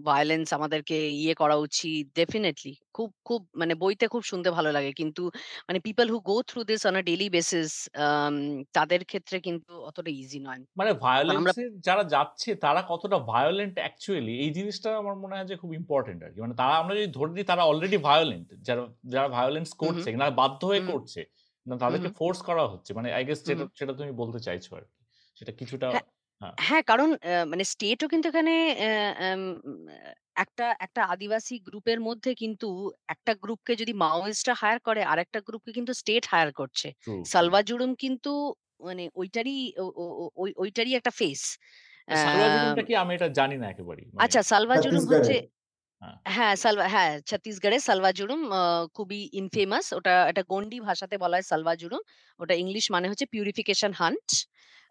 ভায়োলেন্স 0.06 0.46
আমাদেরকে 0.54 0.96
ইয়ে 1.18 1.34
করা 1.34 1.56
উচিত। 1.58 2.04
ডেফিনিটলি 2.14 2.72
খুব, 2.94 3.08
খুব 3.24 3.40
মানে 3.54 3.74
বইতে 3.74 4.04
খুব 4.08 4.22
শুনতে 4.24 4.48
ভালো 4.50 4.70
লাগে। 4.72 4.90
কিন্তু 4.92 5.22
মানে 5.68 5.78
people 5.80 6.06
who 6.10 6.18
go 6.22 6.36
through 6.48 6.64
this 6.64 6.82
on 6.86 6.94
a 6.96 7.02
daily 7.02 7.26
basis 7.30 7.70
তাদের 8.72 9.00
ক্ষেত্রে 9.04 9.36
কিন্তু 9.46 9.72
অতটা 9.88 10.10
ইজি 10.16 10.38
নয়। 10.40 10.62
মানে 10.76 10.92
ভায়োলেন্সে 11.02 11.62
যারা 11.86 12.02
যাচ্ছে 12.14 12.50
তারা 12.62 12.80
কতটা 12.88 13.18
ভায়োলেন্ট 13.28 13.74
অ্যাকচুয়ালি 13.78 14.34
এই 14.44 14.50
জিনিসটা 14.54 14.90
আমার 14.98 15.14
মনে 15.22 15.34
হয় 15.36 15.48
যে 15.50 15.56
খুব 15.56 15.70
ইম্পর্টেন্ট 15.74 16.20
আরকি। 16.22 16.38
মানে 16.40 16.54
তারা 16.54 16.74
আমরা 16.80 16.92
যদি 16.94 17.08
ধরে 17.12 17.30
নিই 17.32 17.46
তারা 17.50 17.62
অলরেডি 17.64 17.98
ভায়োলেন্ট 18.08 18.48
যারা 18.66 18.82
যারা 19.14 19.28
ভায়োলেন্স 19.28 19.68
করছে 19.82 20.08
না 20.14 20.26
বাধ্য 20.40 20.60
হয়ে 20.70 20.82
করছে। 20.90 21.20
না 21.66 21.74
তাদেরকে 21.82 22.08
ফোর্স 22.18 22.38
করা 22.48 22.64
হচ্ছে। 22.72 22.90
মানে 22.94 23.08
আই 23.12 23.22
গেস 23.24 23.40
যেটা 23.48 23.64
সেটা 23.74 23.92
তুমি 23.98 24.12
বলতে 24.20 24.38
চাইছো 24.46 24.70
আরকি। 24.76 24.98
সেটা 25.36 25.52
কিছুটা 25.60 25.88
হ্যাঁ, 26.40 26.58
হ্যাঁ। 26.60 26.82
কারণ 26.82 27.08
অ্যা 27.18 27.38
মানে 27.46 27.64
স্টেটও 27.72 28.06
কিন্তু 28.08 28.26
এখানে 28.28 28.52
এম 29.26 29.42
একটা 30.36 30.66
একটা 30.80 31.02
আদিবাসী 31.08 31.54
গ্রুপের 31.66 31.98
মধ্যে 32.00 32.30
কিন্তু 32.34 32.68
একটা 33.08 33.32
গ্রুপকে 33.42 33.72
যদি 33.76 33.92
মাওয়িস্টরা 34.02 34.54
হায়ার 34.54 34.78
করে 34.80 35.02
আরেকটা 35.04 35.38
গ্রুপকে 35.40 35.72
কিন্তু 35.72 35.92
স্টেট 35.94 36.24
হায়ার 36.26 36.50
করছে। 36.54 36.88
True, 37.02 37.14
true. 37.32 37.48
সালভা 37.48 37.60
জুরুম 37.62 37.90
কিন্তু 37.96 38.30
মানে 38.80 39.04
ওইটারই 39.14 39.56
ও 39.78 39.86
ও 39.96 40.04
ও 40.16 40.34
ওই 40.36 40.50
ওইটারই 40.58 40.92
একটা 40.94 41.12
ফেস। 41.12 41.42
কি 42.86 42.94
আমি 42.96 43.12
এটা 43.14 43.28
জানি 43.38 43.54
না 43.56 43.66
একেবারেই। 43.68 44.08
মানে 44.12 44.24
আচ্ছা 44.24 44.40
সালভা 44.42 44.76
জুরুম 44.78 45.04
হচ্ছে 45.08 45.34
ছত্তিশগড়ে। 45.34 45.34
হ্যাঁ। 46.02 46.18
হ্যাঁ, 46.28 46.54
সালভা 46.64 46.86
হ্যাঁ, 46.94 47.12
ছত্তিশগড়ের 47.28 47.82
সালভা 47.82 48.10
জুরুম 48.12 48.40
আ 48.52 48.62
খুবই 48.96 49.20
ইনফেমাস। 49.34 49.86
ওটা 49.94 50.12
একটা 50.30 50.44
গন্ডি 50.50 50.78
ভাষাতে 50.82 51.16
বলা 51.18 51.36
হয় 51.36 51.46
সালভা 51.50 51.74
জুরুম। 51.76 52.02
ওটা 52.40 52.54
ইংলিশ 52.56 52.86
মানে 52.94 53.06
হচ্ছে 53.10 53.26
পিউরিফিকেশন 53.32 53.92
হান্ট। 53.94 54.28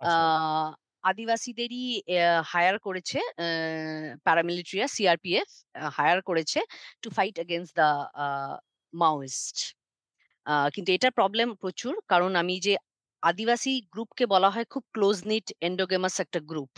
আচ্ছা। 0.01 0.23
আদিবাসীদেরই 1.09 1.83
হায়ার 2.51 2.75
করেছে 2.79 3.19
অ্যা 3.31 3.47
প্যারামিলিটারিরা 4.25 4.87
সিআরপিএফ 4.95 5.49
হায়ার 5.97 6.19
করেছে 6.29 6.59
to 7.03 7.07
fight 7.17 7.35
against 7.43 7.73
the 7.79 7.89
Maoist. 8.93 9.57
কিন্তু 10.75 10.89
এটার 10.93 11.13
প্রবলেম 11.19 11.49
প্রচুর। 11.63 11.93
কারণ 12.09 12.31
আমি 12.41 12.55
যে 12.67 12.73
আদিবাসী 13.23 13.73
গ্রুপকে 13.93 14.25
বলা 14.33 14.49
হয় 14.53 14.65
খুব 14.73 14.83
ক্লোজ 14.95 15.17
নিট 15.31 15.47
এন্ডোগেমাস 15.61 16.15
একটা 16.25 16.39
গ্রুপ। 16.49 16.71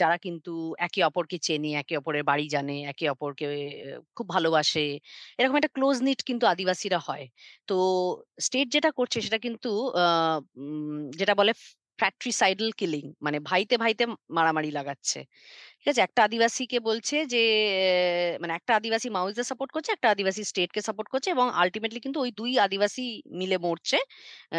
যারা 0.00 0.16
কিন্তু 0.26 0.52
একে 0.86 1.00
অপরকে 1.08 1.36
চেনে, 1.46 1.70
একে 1.82 1.94
অপরের 2.00 2.24
বাড়ি 2.30 2.46
জানে, 2.56 2.76
একে 2.92 3.06
অপরকে 3.14 3.46
খুব 4.16 4.26
ভালোবাসে। 4.34 4.86
এরকম 5.38 5.56
একটা 5.60 5.72
ক্লোজ 5.76 5.96
নিট 6.06 6.20
কিন্তু 6.28 6.44
আদিবাসীরা 6.54 6.98
হয়। 7.08 7.24
তো 7.68 7.76
স্টেট 8.40 8.66
যেটা 8.74 8.90
করছে 8.98 9.18
সেটা 9.26 9.38
কিন্তু 9.46 9.70
যেটা 11.18 11.34
বলে 11.40 11.52
ফ্র্যাট্রিসাইডাল 11.98 12.68
কিলিং 12.80 13.04
মানে 13.22 13.38
ভাইতে, 13.48 13.74
ভাইতে 13.82 14.04
মারামারি 14.36 14.70
লাগাচ্ছে। 14.70 15.18
ঠিক 15.78 15.88
আছে? 15.92 16.02
একটা 16.02 16.20
আদিবাসীকে 16.24 16.78
বলছে 16.88 17.16
যে 17.32 17.42
মানে 18.42 18.52
একটা 18.58 18.72
আদিবাসী 18.78 19.08
মাওয়িস্টদের 19.10 19.48
সাপোর্ট 19.50 19.70
করছে, 19.74 19.90
একটা 19.92 20.08
আদিবাসী 20.14 20.42
স্টেটকে 20.50 20.80
সাপোর্ট 20.88 21.08
করছে 21.12 21.28
এবং 21.30 21.46
আলটিমেটলি 21.60 22.00
কিন্তু 22.06 22.18
ওই 22.24 22.30
দুই 22.40 22.52
আদিবাসী 22.66 23.04
মিলে 23.38 23.56
মরছে। 23.66 23.98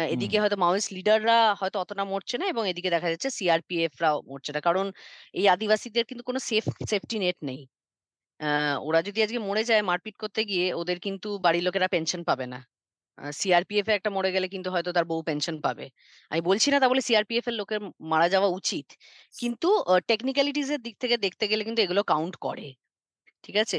এদিকে 0.08 0.36
হয়তো 0.42 0.56
মাওয়িস্ট 0.64 0.90
লিডাররা 0.96 1.38
হয়তো 1.60 1.76
অতটা 1.84 2.04
মরছে 2.12 2.36
না 2.40 2.46
এবং 2.52 2.62
এদিকে 2.70 2.90
দেখা 2.94 3.08
যাচ্ছে 3.12 3.28
সিআরপিএফ 3.38 3.92
রাও 4.04 4.16
মরছে 4.30 4.50
না। 4.54 4.60
কারণ 4.68 4.86
এই 5.34 5.46
আদিবাসীদের 5.50 6.04
কিন্তু 6.10 6.24
কোনো 6.28 6.40
সেফ 6.50 6.64
সেফটি 6.90 7.16
নেট 7.24 7.38
নেই। 7.44 7.60
ওরা 8.88 9.00
যদি 9.08 9.20
আজকে 9.22 9.38
মরে 9.48 9.62
যায় 9.64 9.82
মারপিট 9.90 10.16
করতে 10.22 10.40
গিয়ে 10.50 10.66
ওদের 10.80 10.98
কিন্তু 11.06 11.28
বাড়ির 11.44 11.64
লোকেরা 11.66 11.88
পেনশন 11.94 12.22
পাবে 12.30 12.46
না। 12.46 12.58
সিআরপিএফ 13.40 13.86
এ 13.88 13.92
একটা 13.92 14.10
মরে 14.10 14.30
গেলে 14.32 14.46
কিন্তু 14.48 14.68
হয়তো 14.70 14.90
তার 14.92 15.04
বউ 15.04 15.20
পেনশন 15.22 15.56
পাবে। 15.60 15.86
আমি 16.30 16.40
বলছি 16.40 16.68
না 16.70 16.78
তা 16.80 16.86
বলে 16.88 17.02
সিআরপিএফ 17.08 17.48
এর 17.48 17.54
লোকের 17.54 17.80
মারা 18.12 18.28
যাওয়া 18.28 18.48
উচিত। 18.58 18.86
কিন্তু 19.38 19.68
টেকনিক্যালিটিস 20.10 20.68
এর 20.70 20.80
দিক 20.86 20.96
থেকে 20.98 21.16
দেখতে 21.16 21.44
গেলে 21.48 21.62
কিন্তু 21.64 21.80
এগুলো 21.82 22.02
কাউন্ট 22.02 22.34
করে। 22.36 22.66
ঠিক 23.42 23.56
আছে? 23.56 23.78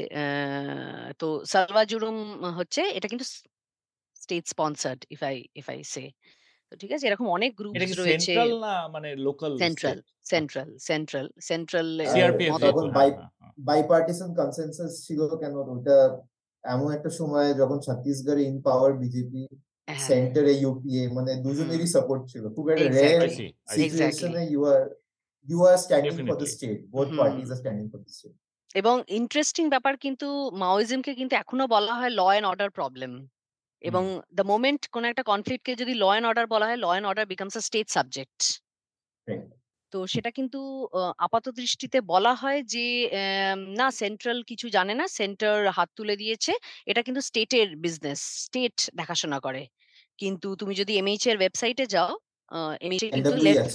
তো 1.18 1.26
সালভা 1.44 1.82
জুরুম 1.84 2.16
হচ্ছে 2.58 2.82
এটা 2.96 3.08
কিন্তু 3.08 3.26
state 4.22 4.44
sponsored 4.46 5.00
if 5.10 5.20
I 5.22 5.36
if 5.54 5.66
I 5.70 5.78
say. 5.84 6.04
তো 6.70 6.74
ঠিক 6.76 6.90
আছে? 6.92 7.04
এরকম 7.06 7.26
অনেক 7.28 7.50
গ্রুপ 7.56 7.74
রয়েছে। 7.74 8.32
সেন্ট্রাল 8.32 8.52
না 8.60 8.74
মানে 8.88 9.08
local 9.26 9.52
central. 9.58 9.98
Central, 10.32 10.68
central, 10.88 11.26
central. 11.48 11.88
Bipartisan 13.58 14.30
consensus 14.34 14.92
ছিল 15.06 15.20
কেন 15.42 15.54
ওটা 15.74 15.98
এমন 16.64 16.88
একটা 16.92 17.10
সময় 17.10 17.54
যখন 17.54 17.78
ছত্তিশগড়ে 17.80 18.42
ইন 18.42 18.62
পাওয়ার 18.62 18.92
বিজেপি 18.92 19.42
সেন্টারে 19.98 20.52
ইউপিএ 20.52 21.08
মানে 21.08 21.34
দুজনেরই 21.34 21.86
সাপোর্ট 21.86 22.22
ছিল। 22.26 22.54
খুব 22.54 22.68
একটা 22.68 22.86
রেয়ার। 22.88 23.28
সিচুয়েশনে 23.68 24.42
you 24.46 24.60
are 24.64 24.82
you 25.48 25.58
are 25.64 25.76
standing 25.76 26.26
for 26.28 26.36
the 26.36 26.46
state 26.46 26.78
both 26.90 27.08
parties 27.18 27.50
are 27.50 27.56
standing 27.56 27.90
for 27.90 27.98
the 27.98 28.12
state 28.12 28.34
এবং 28.74 29.02
ইন্টারেস্টিং 29.08 29.68
ব্যাপার 29.68 29.96
কিন্তু 29.96 30.50
মাওয়িজমকে 30.52 31.14
কিন্তু 31.14 31.36
এখনও 31.36 31.66
বলা 31.66 31.94
হয় 31.94 32.10
ল 32.10 32.20
অ্যান্ড 32.22 32.46
অর্ডার 32.48 32.70
প্রবলেম। 32.70 33.26
এবং 33.80 34.20
দ্য 34.34 34.42
মোমেন্ট 34.42 34.88
কোন 34.88 35.04
একটা 35.04 35.22
কনফ্লিক্ট 35.22 35.64
কে 35.64 35.74
যদি 35.74 35.94
ল 35.94 36.04
অ্যান্ড 36.04 36.26
অর্ডার 36.26 36.46
বলা 36.46 36.66
হয়, 36.66 36.76
law 36.76 36.86
and 36.86 37.06
order 37.06 37.26
becomes 37.26 37.56
a 37.56 37.60
state 37.60 37.90
subject. 37.90 38.62
তো 39.92 39.98
সেটা 40.08 40.30
কিন্তু 40.30 40.58
আপাত 41.18 41.44
দৃষ্টিতে 41.56 41.98
বলা 42.08 42.32
হয় 42.34 42.60
যে 42.72 42.84
না 43.78 43.86
সেন্ট্রাল 43.92 44.38
কিছু 44.50 44.66
জানে 44.68 44.94
না। 44.94 45.04
সেন্টার 45.18 45.56
হাত 45.76 45.88
তুলে 45.96 46.14
দিয়েছে। 46.16 46.52
এটা 46.86 47.00
কিন্তু 47.02 47.20
স্টেটের 47.22 47.68
বিজনেস। 47.78 48.20
স্টেট 48.44 48.76
দেখাশোনা 48.94 49.38
করে। 49.40 49.62
কিন্তু 50.18 50.48
তুমি 50.60 50.74
যদি 50.80 50.92
এমএইচ 50.98 51.24
এর 51.26 51.36
ওয়েবসাইটে 51.38 51.84
যাও, 51.94 52.10
এমএইচ 52.82 53.02
কিন্তু 53.10 53.32
লেফট 53.46 53.68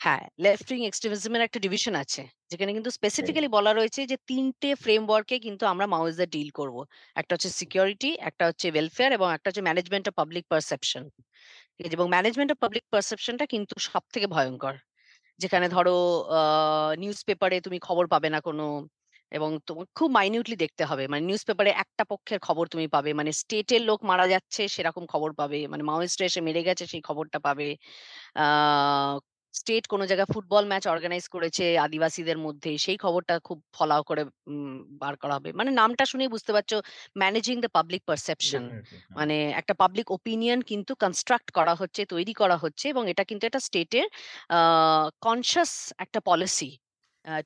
হ্যাঁ, 0.00 0.24
লেফট 0.40 0.68
উইং 0.72 0.82
এক্সট্রিমিজম 0.86 1.32
এর 1.36 1.42
একটা 1.42 1.58
ডিভিশন 1.60 1.94
আছে। 2.02 2.22
যেখানে 2.50 2.70
কিন্তু 2.72 2.90
স্পেসিফিক্যালি 2.90 3.48
বলা 3.56 3.72
রয়েছে 3.72 4.00
যে 4.06 4.16
৩ 4.28 4.46
টে 4.62 4.70
ফ্রেমওয়ার্ক 4.76 5.30
কিন্তু 5.46 5.64
আমরা 5.66 5.86
মাওয়িস্টদের 5.86 6.30
ডিল 6.30 6.50
করব। 6.54 6.76
একটা 7.16 7.32
হচ্ছে 7.34 7.50
সিকিউরিটি, 7.60 8.10
একটা 8.20 8.44
হচ্ছে 8.48 8.66
ওয়েলফেয়ার 8.70 9.10
এবং 9.12 9.28
একটা 9.36 9.46
হচ্ছে 9.48 9.62
ম্যানেজমেন্ট 9.62 10.04
অফ 10.08 10.14
পাবলিক 10.20 10.44
পারসেপশন। 10.52 11.02
ঠিক 11.74 11.84
আছে? 11.86 11.96
এবং 11.98 12.08
ম্যানেজমেন্ট 12.10 12.50
অফ 12.52 12.58
পাবলিক 12.64 12.84
পারসেপশন 12.92 13.34
টা 13.40 13.46
কিন্তু 13.54 13.74
সবথেকে 13.88 14.26
ভয়ংকর। 14.28 14.74
যেখানে 15.40 15.66
ধরো 15.68 15.90
নিউজ 16.96 17.18
পেপারে 17.26 17.56
তুমি 17.60 17.78
খবর 17.80 18.04
পাবে 18.08 18.28
না 18.30 18.40
কোনো 18.40 18.64
এবং 19.32 19.50
তোমার 19.66 19.86
খুব 19.94 20.08
মাইনিউটলি 20.10 20.56
দেখতে 20.56 20.82
হবে। 20.84 21.04
মানে 21.08 21.22
নিউজ 21.24 21.42
পেপারে 21.46 21.70
একটা 21.76 22.02
পক্ষের 22.10 22.38
খবর 22.40 22.64
তুমি 22.68 22.86
পাবে। 22.88 23.10
মানে 23.14 23.30
স্টেটের 23.32 23.82
লোক 23.82 24.00
মারা 24.04 24.26
যাচ্ছে, 24.28 24.62
সেরকম 24.68 25.04
খবর 25.06 25.30
পাবে। 25.34 25.58
মানে 25.68 25.82
মাওয়িস্টরা 25.84 26.26
এসে 26.26 26.40
মেরে 26.40 26.62
গেছে, 26.68 26.84
সেই 26.86 27.02
খবরটা 27.02 27.38
পাবে। 27.46 27.66
স্টেট 29.54 29.84
কোন 29.92 30.00
জায়গায় 30.10 30.28
ফুটবল 30.34 30.64
ম্যাচ 30.70 30.84
অর্গানাইজ 30.86 31.24
করেছে 31.34 31.64
আদিবাসীদের 31.86 32.38
মধ্যে 32.46 32.70
সেই 32.84 32.98
খবরটা 33.04 33.34
খুব 33.48 33.58
ফলাও 33.76 34.02
করে 34.04 34.22
বার 35.02 35.14
করা 35.22 35.34
হবে। 35.38 35.50
মানে 35.58 35.70
নামটা 35.80 36.04
শুনেই 36.12 36.30
বুঝতে 36.34 36.50
পারছ 36.56 36.70
ম্যানেজিং 37.16 37.56
দ্য 37.64 37.70
পাবলিক 37.76 38.02
পারসেপশন। 38.08 38.64
মানে 39.18 39.36
একটা 39.60 39.74
পাবলিক 39.82 40.06
ওপিনিয়ন 40.10 40.58
কিন্তু 40.70 40.92
কনস্ট্রাক্ট 41.02 41.48
করা 41.58 41.74
হচ্ছে, 41.80 42.00
তৈরি 42.14 42.32
করা 42.34 42.56
হচ্ছে 42.64 42.84
এবং 42.88 43.02
এটা 43.12 43.22
কিন্তু 43.30 43.44
একটা 43.46 43.60
স্টেটের 43.68 44.06
কনসিয়াস 45.26 45.72
একটা 46.04 46.20
policy 46.28 46.70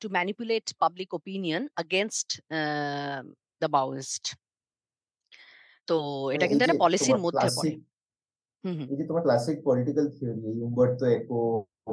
to 0.00 0.06
manipulate 0.16 0.66
public 0.82 1.08
opinion 1.14 1.62
against 1.84 2.28
uh 2.50 2.60
the 3.62 3.68
Maoist. 3.76 4.24
তো 5.88 5.94
মানে 6.26 6.34
এটা 6.36 6.46
কিন্তু 6.50 6.62
একটা 6.64 6.80
পলিসির 6.82 7.18
মধ্যে 7.26 7.48
পড়ে। 7.56 7.72
এই 8.88 8.96
যে 8.98 9.04
তোমার 9.08 9.24
ক্লাসিক 9.26 9.56
পলিটিক্যাল 9.66 10.06
থিওরি 10.14 10.42
এই 10.50 10.58
উম্বার্তো 10.66 11.04
একো 11.18 11.38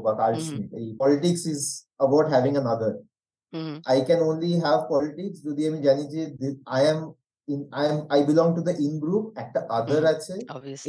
বা। 0.02 0.12
স্মিথ 0.48 0.74
এই 0.74 0.96
politics 1.00 1.42
is 1.46 1.62
about 2.00 2.26
having 2.28 2.54
an 2.54 2.68
other. 2.68 2.94
Hmm, 3.54 3.66
hmm. 3.68 3.78
I 3.96 3.98
can 4.02 4.20
only 4.30 4.52
have 4.66 4.82
politics 4.90 5.38
যদি 5.44 5.62
আমি 5.70 5.80
জানি 5.82 6.04
যে 6.08 6.22
am 6.82 7.00
in 7.48 7.60
I 7.82 7.84
am 7.92 7.98
I 8.18 8.20
belong 8.30 8.50
to 8.58 8.62
the 8.62 8.74
in 8.86 8.94
group 9.00 9.26
একটা 9.36 9.60
other 9.70 10.02
হুম, 10.02 10.14
আছে. 10.14 10.36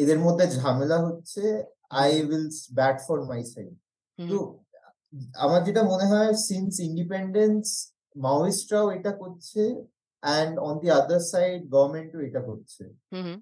এদের 0.03 0.19
মধ্যে 0.19 0.47
ঝামেলা 0.47 0.99
হচ্ছে 0.99 1.43
will 2.29 2.47
bat 2.79 2.97
for 3.07 3.19
my 3.33 3.41
side 3.53 3.75
হুম, 4.19 4.29
তো 4.31 4.37
আমার 5.35 5.65
যেটা 5.65 5.83
মনে 5.83 6.07
হয় 6.07 6.33
সিন্স 6.49 6.81
ইন্ডিপেন্ডেন্স 6.81 7.93
মাওয়িস্টরাও 8.17 8.91
এটা 8.91 9.13
করছে 9.13 9.63
and 10.23 10.59
on 10.59 10.79
the 10.79 10.91
other 10.91 11.21
side 11.21 11.61
গভর্নমেন্টও 11.71 12.21
এটা 12.21 12.41
করছে। 12.41 12.83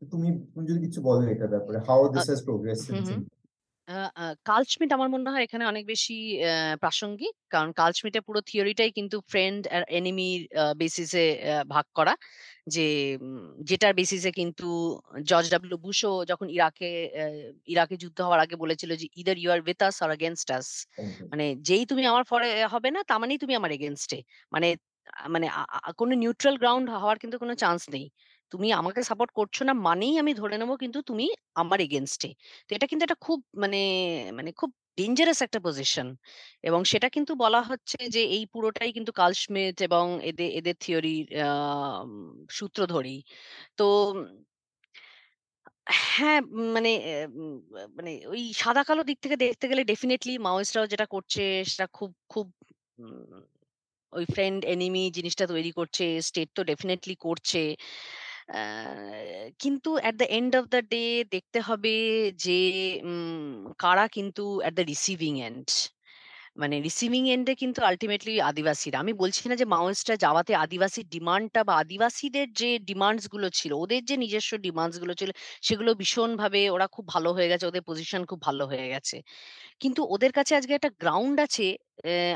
তো 0.01 0.05
তুমি 0.07 0.29
তুমি 0.55 0.67
যদি 0.67 0.81
কিছু 0.87 1.03
বলো 1.03 1.27
এটা 1.29 1.47
ব্যাপারে 1.47 1.79
how 1.79 2.09
this 2.09 2.27
has 2.29 2.41
progress. 2.45 2.79
Uh 3.89 3.93
uh 4.15 4.25
Karl 4.47 4.65
আমার 4.95 5.09
মনে 5.15 5.29
হয় 5.31 5.43
এখানে 5.45 5.65
অনেক 5.67 5.85
বেশি 5.87 6.13
অ্যা 6.37 6.53
প্রাসঙ্গিক। 6.83 7.35
কারণ 7.51 7.69
কার্ল 7.73 7.93
শ্মিটের 7.99 8.23
পুরো 8.29 8.41
থিওরিটাই 8.49 8.91
কিন্তু 8.93 9.17
ফ্রেন্ড 9.29 9.61
আর 9.71 9.83
এনিমির 9.91 10.41
আ 10.55 10.75
বেসিসে 10.81 11.25
অ্যা 11.39 11.55
ভাগ 11.67 11.87
করা। 11.99 12.15
যে 12.69 12.87
উম 13.21 13.39
যেটার 13.69 13.93
বেসিসে 13.95 14.31
কিন্তু 14.33 14.67
জর্জ 15.25 15.47
ডব্লিউ 15.55 15.79
বুশও 15.85 16.13
যখন 16.31 16.47
ইরাকে 16.51 16.89
অ্যা 17.09 17.27
ইরাকে 17.69 17.95
যুদ্ধ 18.03 18.19
হওয়ার 18.27 18.41
আগে 18.45 18.57
বলেছিল 18.63 18.91
যে, 19.01 19.17
"either 19.17 19.37
you 19.39 19.49
are 19.55 19.61
with 19.63 19.81
us 19.83 19.97
or 20.05 20.11
against 20.13 20.49
us." 20.53 20.69
মানে 21.33 21.45
যেই 21.61 21.83
তুমি 21.91 22.03
আমার 22.07 22.25
ফরে 22.31 22.47
হবে 22.75 22.89
না 22.91 23.01
তার 23.09 23.19
মানেই 23.23 23.39
তুমি 23.43 23.55
আমার 23.57 23.71
এগেইনস্ট 23.73 24.11
এ। 24.13 24.21
মানে 24.53 24.69
আ 25.15 25.29
মানে 25.29 25.47
আ 25.53 25.63
আ 25.79 26.01
কোনো 26.01 26.13
নিউট্রাল 26.23 26.55
গ্রাউন্ড 26.59 26.87
হওয়ার 26.95 27.17
কিন্তু 27.23 27.37
কোনো 27.43 27.55
চান্স 27.57 27.83
নেই। 27.95 28.05
তুমি 28.55 28.69
আমাকে 28.81 29.01
সাপোর্ট 29.11 29.31
করছ 29.39 29.57
না 29.69 29.75
মানেই 29.87 30.15
আমি 30.19 30.33
ধরে 30.35 30.57
নেব 30.61 30.71
কিন্তু 30.79 30.99
তুমি 31.11 31.25
আমার 31.57 31.79
এগেইনস্ট 31.81 32.21
এ। 32.25 32.31
তো 32.67 32.73
এটা 32.77 32.87
কিন্তু 32.91 33.05
একটা 33.05 33.19
খুব 33.27 33.41
মানে, 33.63 33.79
মানে 34.35 34.51
খুব 34.61 34.71
ডেঞ্জারাস 34.99 35.41
একটা 35.43 35.61
পজিশন। 35.61 36.09
এবং 36.65 36.81
সেটা 36.93 37.09
কিন্তু 37.17 37.33
বলা 37.45 37.61
হচ্ছে 37.71 37.99
যে 38.15 38.23
এই 38.35 38.45
পুরোটাই 38.53 38.91
কিন্তু 38.97 39.13
কার্ল 39.15 39.35
এবং 39.81 40.05
এদের 40.31 40.49
এদের 40.59 40.77
থিওরির 40.81 41.27
সূত্র 42.51 42.81
ধরেই। 42.87 43.19
তো 43.79 43.85
হ্যাঁ, 46.09 46.41
মানে 46.75 46.91
মানে 47.97 48.13
ওই 48.29 48.43
সাদা 48.55 48.83
কালো 48.85 49.03
দিক 49.09 49.19
থেকে 49.25 49.37
দেখতে 49.45 49.65
গেলে 49.71 49.83
ডেফিনেটলি 49.91 50.33
মাওয়িস্টরাও 50.47 50.91
যেটা 50.93 51.07
করছে 51.15 51.43
সেটা 51.67 51.87
খুব, 51.95 52.11
খুব 52.31 52.47
ওই 54.13 54.25
ফ্রেন্ড 54.29 54.61
এনিমি 54.67 55.05
জিনিসটা 55.11 55.45
তৈরি 55.47 55.71
করছে। 55.73 56.05
স্টেট 56.21 56.49
তো 56.55 56.61
ডেফিনেটলি 56.65 57.15
করছে। 57.21 57.63
কিন্তু 59.61 59.89
at 60.01 60.15
the 60.17 60.27
end 60.31 60.53
of 60.57 60.65
the 60.67 60.81
day 60.91 61.03
দেখতে 61.33 61.59
হবে 61.61 61.95
যে 62.45 62.59
কারা 63.79 64.05
কিন্তু 64.09 64.45
এট 64.61 64.73
দ্য 64.75 64.85
রিসিভিং 64.85 65.35
এন্ড। 65.41 65.67
মানে 66.61 66.77
রিসিভিং 66.81 67.23
এন্ড 67.31 67.49
কিন্তু 67.63 67.81
আল্টিমেটলি 67.85 68.35
আদিবাসীরা। 68.43 68.99
আমি 69.01 69.13
বলছি 69.15 69.43
না 69.51 69.57
যে 69.57 69.67
মাওয়িস্টরা 69.75 70.17
যাওয়াতে 70.25 70.53
আদিবাসীর 70.65 71.07
ডিমান্ডটা 71.09 71.61
বা 71.69 71.75
আদিবাসীদের 71.83 72.49
যে 72.55 72.71
ডিমান্ডসগুলো 72.91 73.47
ছিল, 73.55 73.73
ওদের 73.77 74.03
যে 74.05 74.17
নিজস্ব 74.17 74.53
ডিমান্ডসগুলো 74.67 75.13
ছিল, 75.21 75.31
সেগুলো 75.63 75.91
ভীষণভাবে 75.95 76.61
ওরা 76.71 76.87
খুব 76.95 77.07
ভালো 77.09 77.31
হয়ে 77.37 77.51
গেছে। 77.53 77.67
ওদের 77.67 77.85
পজিশন 77.91 78.23
খুব 78.31 78.41
ভালো 78.43 78.65
হয়ে 78.71 78.89
গেছে। 78.91 79.17
কিন্তু 79.81 80.03
ওদের 80.15 80.33
কাছে 80.33 80.53
আজকে 80.57 80.73
একটা 80.77 80.91
গ্রাউন্ড 81.03 81.37
আছে 81.47 81.67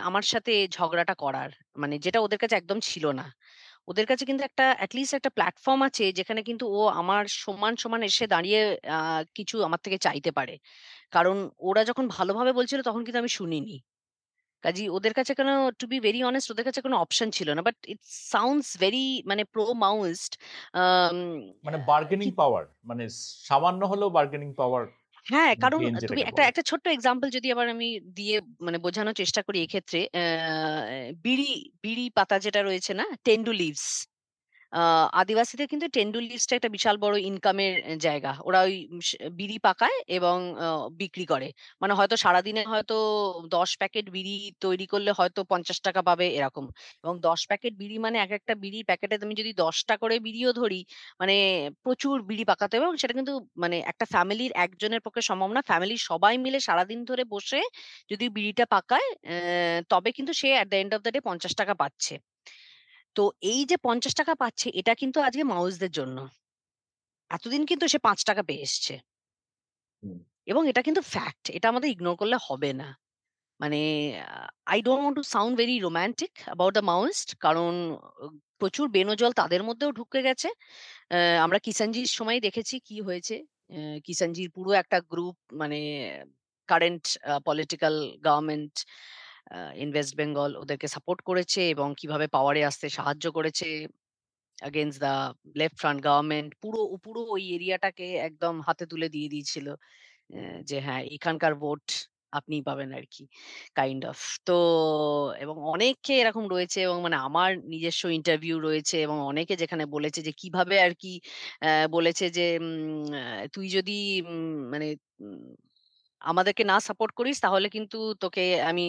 আমার 0.03 0.25
সাথে 0.25 0.55
ঝগড়াটা 0.77 1.15
করার। 1.17 1.51
মানে 1.79 1.97
যেটা 2.05 2.21
ওদের 2.27 2.41
কাছে 2.43 2.57
একদম 2.57 2.79
ছিল 2.85 3.07
না। 3.13 3.27
ওদের 3.89 4.07
কাছে 4.11 4.25
কিন্তু 4.25 4.43
একটা 4.45 4.65
এট 4.85 4.93
লিস্ট 4.97 5.13
একটা 5.15 5.31
প্ল্যাটফর্ম 5.31 5.81
আছে 5.89 6.05
যেখানে 6.19 6.41
কিন্তু 6.43 6.65
ও 6.79 6.81
আমার 7.01 7.23
সমান, 7.45 7.73
সমান 7.77 8.01
এসে 8.03 8.25
দাঁড়িয়ে 8.27 8.61
কিছু 9.37 9.57
আমার 9.65 9.81
থেকে 9.85 9.99
চাইতে 10.07 10.31
পারে। 10.39 10.55
কারণ 11.13 11.37
ওরা 11.61 11.83
যখন 11.91 12.05
ভালোভাবে 12.17 12.53
বলছিল 12.53 12.81
তখন 12.83 13.03
কিন্তু 13.05 13.19
আমি 13.19 13.33
শুনিনি। 13.39 13.77
কাজেই 14.65 14.89
ওদের 14.89 15.13
কাছে 15.15 15.33
কোনো 15.35 15.53
টু 15.81 15.85
বি 15.87 15.99
ভেরি 16.01 16.21
অনেস্ট 16.25 16.49
ওদের 16.51 16.65
কাছে 16.65 16.81
কোনো 16.81 16.97
অপশন 16.97 17.29
ছিল 17.31 17.49
না। 17.57 17.63
বাট 17.69 17.77
ইট 17.89 18.01
সাউন্ডস 18.33 18.69
ভেরি 18.79 19.05
মানে 19.31 19.43
প্রো 19.53 19.63
আম 19.73 21.17
মানে 21.67 21.79
বার্গেনিং 21.91 22.29
পাওয়ার 22.33 22.65
মানে 22.85 23.05
সামান্য 23.49 23.81
হলেও 23.85 24.11
বার্গেনিং 24.11 24.51
পাওয়ার 24.55 24.85
হ্যাঁ, 25.29 25.53
কারণ 25.61 25.81
গেইন 25.81 25.95
তুমি 26.03 26.21
যেটাকে 26.21 26.25
একটা 26.25 26.33
বলে। 26.33 26.49
একটা 26.51 26.63
ছোট্ট 26.71 26.85
এক্সাম্পল 26.91 27.27
যদি 27.37 27.49
আবার 27.55 27.67
আমি 27.71 27.87
দিয়ে 28.17 28.37
মানে 28.67 28.79
বোঝানোর 28.85 29.15
চেষ্টা 29.15 29.41
করি 29.47 29.59
এক্ষেত্রে 29.61 29.99
আহ, 30.15 30.83
বিড়ি, 31.25 31.51
বিড়ি 31.83 32.05
পাতা 32.17 32.37
যেটা 32.45 32.61
রয়েছে 32.63 32.93
না? 32.95 33.05
টেন্ডু 33.27 33.53
লিভস। 33.55 33.87
আদিবাসীদের 35.13 35.69
কিন্তু 35.69 35.87
টেন্ডু 35.89 36.19
লিভসটা 36.23 36.55
একটা 36.57 36.71
বিশাল 36.71 36.97
বড় 36.99 37.17
ইনকামের 37.23 37.75
জায়গা। 37.99 38.33
ওরা 38.45 38.59
ওই 38.63 38.75
বিড়ি 39.33 39.57
পাকায় 39.59 39.97
এবং 40.11 40.37
বিক্রি 40.99 41.25
করে। 41.27 41.49
মানে 41.83 41.93
হয়তো 41.95 42.15
সারাদিনে 42.17 42.63
হয়তো 42.73 42.97
১০ 43.49 43.71
প্যাকেট 43.81 44.07
বিড়ি 44.11 44.35
তৈরি 44.61 44.87
করলে 44.87 45.11
হয়তো 45.13 45.41
৳৫০ 45.45 45.79
পাবে 46.03 46.27
এরকম। 46.39 46.65
এবং 47.05 47.15
১০ 47.23 47.41
প্যাকেট 47.49 47.73
বিড়ি 47.81 47.97
মানে 47.99 48.17
এক 48.19 48.33
একটা 48.39 48.55
বিড়ির 48.63 48.85
প্যাকেটে 48.85 49.17
তুমি 49.19 49.35
যদি 49.35 49.51
১০ 49.59 49.77
টা 49.89 49.95
করে 49.97 50.17
বিড়িও 50.27 50.51
ধরি, 50.53 50.81
মানে 51.21 51.35
প্রচুর 51.85 52.17
বিড়ি 52.29 52.45
পাকাতে 52.51 52.73
হবে 52.77 52.87
এবং 52.87 52.97
সেটা 53.03 53.15
কিন্তু 53.19 53.33
মানে 53.63 53.77
একটা 53.91 54.05
ফ্যামিলির 54.13 54.53
একজনের 54.65 55.01
পক্ষে 55.07 55.23
সম্ভব 55.31 55.51
না। 55.57 55.71
ফ্যামিলির 55.71 56.01
সবাই 56.11 56.35
মিলে 56.45 56.59
সারাদিন 56.61 56.99
ধরে 57.05 57.23
বসে 57.29 57.61
যদি 58.11 58.25
বিড়িটা 58.37 58.65
পাকায়, 58.69 59.09
তবে 59.91 60.11
কিন্তু 60.13 60.33
সে 60.35 60.49
at 60.55 60.67
the 60.71 60.79
end 60.79 60.93
of 60.95 61.01
the 61.05 61.11
day 61.15 61.21
৳৫০ 61.23 61.51
পাচ্ছে। 61.75 62.15
তো 63.19 63.23
এই 63.45 63.61
যে 63.71 63.77
৳৫০ 63.79 64.09
পাচ্ছে 64.43 64.69
এটা 64.81 64.93
কিন্তু 65.01 65.19
আজকে 65.23 65.43
মাওয়িস্টদের 65.53 65.93
জন্য। 65.99 66.17
এতদিন 67.31 67.63
কিন্তু 67.71 67.87
সে 67.89 67.99
৳৫ 68.01 68.19
পেয়ে 68.49 68.65
এসছে। 68.65 68.95
হুম। 70.03 70.19
এবং 70.49 70.63
এটা 70.71 70.83
কিন্তু 70.83 71.03
ফ্যাক্ট। 71.15 71.45
এটা 71.57 71.67
আমাদের 71.69 71.89
ইগনোর 71.91 72.17
করলে 72.21 72.37
হবে 72.49 72.71
না। 72.75 72.89
মানে 73.61 73.81
আ 74.29 74.37
I 74.69 74.79
don't 74.83 75.03
want 75.05 75.17
to 75.17 75.25
sound 75.27 75.53
very 75.59 75.77
romantic 75.81 76.33
about 76.49 76.73
the 76.75 76.85
Maoist 76.85 77.29
কারণ 77.41 77.73
প্রচুর 78.61 78.87
বেনজল 78.91 79.33
তাদের 79.41 79.63
মধ্যেও 79.65 79.91
ঢুকে 79.93 80.21
গেছে। 80.29 80.49
অ্যা 81.11 81.19
আমরা 81.47 81.59
কিষাণজির 81.67 82.09
সময় 82.19 82.39
দেখেছি 82.47 82.77
কি 82.89 82.97
হয়েছে। 83.09 83.37
অ্যা 83.71 83.81
কিষাণজির 84.07 84.51
পুরো 84.57 84.71
একটা 84.83 84.99
গ্রুপ 85.13 85.37
মানে 85.61 85.79
current 86.69 87.05
uh 87.25 87.35
political 87.49 87.95
government 88.27 88.75
uh 89.51 89.59
in 89.77 89.89
Bengal 90.17 90.51
ওদেরকে 90.57 90.87
সাপোর্ট 90.95 91.21
করেছে 91.23 91.61
এবং 91.75 91.89
কীভাবে 92.01 92.27
পাওয়ারে 92.29 92.61
আসতে 92.65 92.87
সাহায্য 92.91 93.27
করেছে। 93.33 93.69
against 94.59 94.99
the 95.01 95.15
left 95.57 95.77
front 95.81 96.01
government 96.05 96.51
পুরো 96.63 96.81
পুরো 97.05 97.21
ওই 97.35 97.43
এরিয়াটাকে 97.57 98.07
একদম 98.29 98.55
হাতে 98.67 98.85
তুলে 98.87 99.09
দিয়ে 99.09 99.29
দিয়েছিল। 99.29 99.67
যে 100.65 100.77
হ্যাঁ, 100.81 101.03
এখানকার 101.17 101.53
ভোট 101.61 101.85
আপনিই 102.33 102.63
পাবেন 102.63 102.91
আর 102.95 103.05
কি 103.13 103.23
কাইন্ড 103.77 104.03
অফ। 104.05 104.19
তো 104.47 104.57
এবং 105.43 105.57
অনেকে 105.69 106.13
এরকম 106.23 106.45
রয়েছে 106.49 106.79
এবং 106.87 106.97
মানে 107.07 107.17
আমার 107.27 107.51
নিজস্ব 107.73 108.03
ইন্টারভিউ 108.19 108.57
রয়েছে 108.61 108.97
এবং 109.07 109.17
অনেকে 109.31 109.55
যেখানে 109.63 109.85
বলেছে 109.95 110.21
যে 110.23 110.33
কীভাবে 110.41 110.77
আরকি 110.87 111.13
অ্যা 111.63 111.73
বলেছে 111.97 112.25
যে 112.31 112.47
তুই 113.55 113.67
যদি 113.77 113.97
মানে 114.73 114.87
আমাদেরকে 116.23 116.63
না 116.65 116.77
সাপোর্ট 116.83 117.13
করিস 117.15 117.37
তাহলে 117.45 117.67
কিন্তু 117.71 117.97
তোকে 118.23 118.41
আমি 118.65 118.83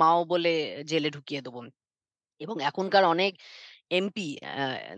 মাও 0.00 0.18
বলে 0.26 0.50
জেলে 0.90 1.08
ঢুকিয়ে 1.12 1.40
দেব। 1.42 1.56
এবং 2.40 2.56
এখনকার 2.64 3.04
অনেক 3.08 3.32
এমপি 3.92 4.26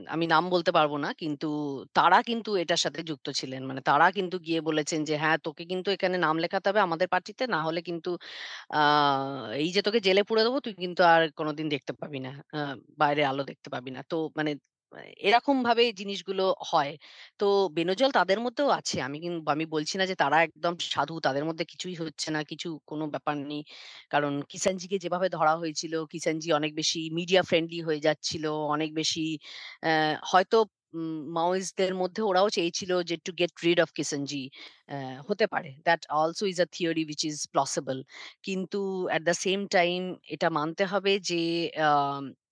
আমি 0.09 0.27
নাম 0.29 0.45
বলতে 0.55 0.73
পারব 0.73 0.93
না। 0.99 1.11
কিন্তু 1.23 1.47
তারা 1.95 2.19
কিন্তু 2.25 2.51
এটার 2.63 2.81
সাথে 2.85 3.01
যুক্ত 3.05 3.29
ছিলেন। 3.41 3.63
মানে 3.71 3.83
তারা 3.87 4.07
কিন্তু 4.13 4.37
গিয়ে 4.47 4.61
বলেছেন 4.63 5.01
যে, 5.05 5.15
"হ্যাঁ, 5.17 5.39
তোকে 5.47 5.65
কিন্তু 5.67 5.89
এখানে 5.97 6.17
নাম 6.21 6.37
লেখাতে 6.41 6.67
হবে 6.71 6.83
আমাদের 6.83 7.09
পার্টিতে। 7.11 7.45
না 7.49 7.67
হলে 7.67 7.81
কিন্তু 7.89 8.11
এই 9.59 9.71
যে 9.75 9.81
তোকে 9.83 10.01
জেলে 10.03 10.23
পুরে 10.25 10.43
দেবো 10.45 10.59
তুই 10.67 10.75
কিন্তু 10.83 11.03
আর 11.09 11.23
কোনোদিন 11.39 11.67
দেখতে 11.75 11.93
পাবি 12.01 12.19
না। 12.21 12.31
আ 12.55 12.59
বাইরের 13.01 13.27
আলো 13.27 13.43
দেখতে 13.51 13.69
পাবি 13.75 13.91
না।" 13.93 14.01
তো 14.11 14.17
মানে 14.39 14.51
আ 14.93 14.99
এরকমভাবে 15.23 15.85
জিনিসগুলো 15.95 16.43
হয়। 16.71 16.93
তো 17.41 17.45
বেনজল 17.77 18.11
তাদের 18.15 18.39
মধ্যেও 18.45 18.69
আছে। 18.79 18.97
আমি 19.03 19.17
কিন্তু 19.25 19.49
আমি 19.51 19.65
বলছি 19.69 19.95
না 19.97 20.05
যে 20.07 20.17
তারা 20.23 20.37
একদম 20.47 20.75
সাধু। 20.87 21.15
তাদের 21.27 21.45
মধ্যে 21.45 21.65
কিছুই 21.67 21.95
হচ্ছে 21.97 22.29
না, 22.31 22.41
কিছু 22.45 22.69
কোনো 22.87 23.05
ব্যাপার 23.09 23.37
নেই। 23.45 23.63
কারণ 24.11 24.33
কিষাণজিকে 24.51 24.97
যেভাবে 25.05 25.27
ধরা 25.31 25.53
হয়েছিল, 25.57 25.95
কিষাণজি 26.13 26.49
অনেক 26.53 26.73
বেশি 26.75 27.01
মিডিয়া 27.19 27.43
ফ্রেন্ডলি 27.45 27.79
হয়ে 27.83 28.01
যাচ্ছিল। 28.07 28.45
অনেক 28.75 28.91
বেশি 28.95 29.25
হয়তো 30.25 30.59
মাওয়িস্টদের 31.33 31.93
মধ্যে 31.95 32.23
ওরাও 32.23 32.49
চেয়েছিল 32.51 32.93
যে 33.03 33.17
to 33.25 33.31
get 33.33 33.53
rid 33.65 33.79
of. 33.81 33.89
Uh 34.89 34.99
হতে 35.29 35.47
পারে। 35.47 35.71
That 35.85 36.03
also 36.13 36.45
is 36.47 36.59
a 36.61 36.67
theory 36.77 37.03
which 37.11 37.25
is 37.25 37.37
plausible. 37.55 38.01
কিন্তু 38.43 38.79
অ্যাট 39.11 39.23
দ্য 39.23 39.35
সেম 39.45 39.61
টাইম 39.69 40.01
এটা 40.29 40.49
মানতে 40.51 40.85
হবে 40.85 41.13
যে 41.21 41.41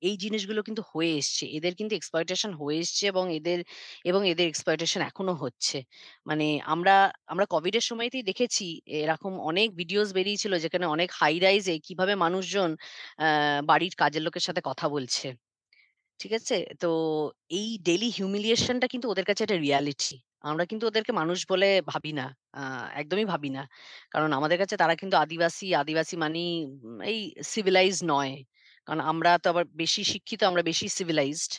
এই 0.02 0.14
জিনিসগুলো 0.16 0.60
কিন্তু 0.62 0.82
হয়ে 0.92 1.12
এসছে। 1.18 1.44
এদের 1.56 1.72
কিন্তু 1.74 1.94
exploitation 1.96 2.50
হয়ে 2.60 2.76
এসছে 2.80 3.02
এবং 3.12 3.24
এদের 3.38 3.58
এবং 4.04 4.20
এদের 4.28 4.46
exploitation 4.52 5.00
এখনও 5.02 5.34
হচ্ছে। 5.42 5.76
মানে 6.26 6.44
আমরা 6.66 6.94
আমরা 7.26 7.46
কোভিড 7.46 7.74
এর 7.76 7.84
সময়তেই 7.90 8.24
দেখেছি, 8.30 8.64
এরকম 8.96 9.32
অনেক 9.50 9.68
ভিডিওস 9.80 10.08
বেরিয়েছিল 10.12 10.52
যেখানে 10.64 10.86
অনেক 10.94 11.08
হাই 11.20 11.34
রাইজে 11.38 11.74
কীভাবে 11.86 12.14
মানুষজন 12.24 12.70
বাড়ির 13.70 13.94
কাজের 13.98 14.22
লোকের 14.26 14.44
সাথে 14.48 14.60
কথা 14.70 14.86
বলছে। 14.88 15.26
ঠিক 16.20 16.32
আছে? 16.34 16.54
তো 16.80 16.86
এই 17.52 17.68
ডেইলি 17.82 18.08
হিউমিলিয়েশনটা 18.16 18.86
কিন্তু 18.88 19.06
ওদের 19.08 19.24
কাছে 19.24 19.42
একটা 19.44 19.58
রিয়ালিটি। 19.60 20.14
আমরা 20.44 20.64
কিন্তু 20.64 20.84
ওদেরকে 20.86 21.12
মানুষ 21.12 21.38
বলে 21.50 21.68
ভাবি 21.86 22.12
না। 22.12 22.24
একদমই 22.94 23.26
ভাবি 23.26 23.48
না। 23.50 23.62
কারণ 24.12 24.30
আমাদের 24.32 24.58
কাছে 24.58 24.74
তারা 24.76 24.94
কিন্তু 24.94 25.16
আদিবাসী, 25.16 25.66
আদিবাসী 25.76 26.14
মানেই 26.16 26.50
এই 27.04 27.18
সিভিলাইজ 27.46 27.96
নয়। 28.06 28.32
কারণ 28.88 29.00
আমরা 29.02 29.30
তো 29.38 29.46
আবার 29.48 29.64
বেশি 29.74 30.02
শিক্ষিত, 30.04 30.40
আমরা 30.42 30.62
বেশি 30.62 30.86
সিভিলাইজড। 30.96 31.52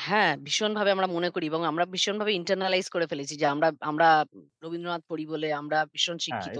হ্যাঁ, 0.00 0.32
ভীষণভাবে 0.44 0.90
আমরা 0.90 1.06
মনে 1.06 1.28
করি 1.30 1.44
এবং 1.46 1.60
আমরা 1.66 1.84
ভীষণভাবে 1.86 2.32
ইন্টারনালাইজ 2.34 2.86
করে 2.90 3.06
ফেলেছি 3.06 3.34
যে 3.36 3.46
আমরা 3.46 3.68
আমরা 3.82 4.08
রবীন্দ্রনাথ 4.62 5.02
পড়ি 5.08 5.24
বলে 5.26 5.48
আমরা 5.52 5.78
ভীষণ 5.92 6.16
হ্যাঁ, 6.22 6.22
শিক্ষিত। 6.26 6.56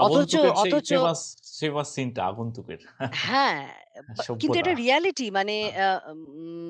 অথচ 0.00 0.32
অথচ 0.56 0.88
আগন্তুকের। 2.28 2.80
হ্যাঁ, 3.22 3.60
কিন্তু 4.40 4.56
এটা 4.58 4.72
রিয়ালিটি 4.74 5.26
মানে 5.30 5.54
হ্যাঁ। 5.56 5.98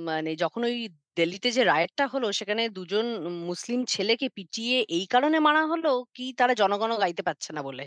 মানে 0.09 0.31
যখন 0.37 0.61
ওই 0.65 0.77
দিল্লিতে 1.17 1.49
যে 1.51 1.63
রায়টটা 1.65 2.05
হলো 2.07 2.27
সেখানে 2.33 2.63
দুজন 2.71 3.07
মুসলিম 3.49 3.81
ছেলেকে 3.89 4.27
পিটিয়ে 4.29 4.77
এই 4.91 5.05
কারণে 5.07 5.37
মারা 5.41 5.63
হলো 5.67 5.91
কি 6.15 6.25
তারা 6.39 6.53
জনগণ 6.55 6.91
গাইতে 7.01 7.23
পারছে 7.23 7.51
না 7.53 7.63
বলে। 7.63 7.85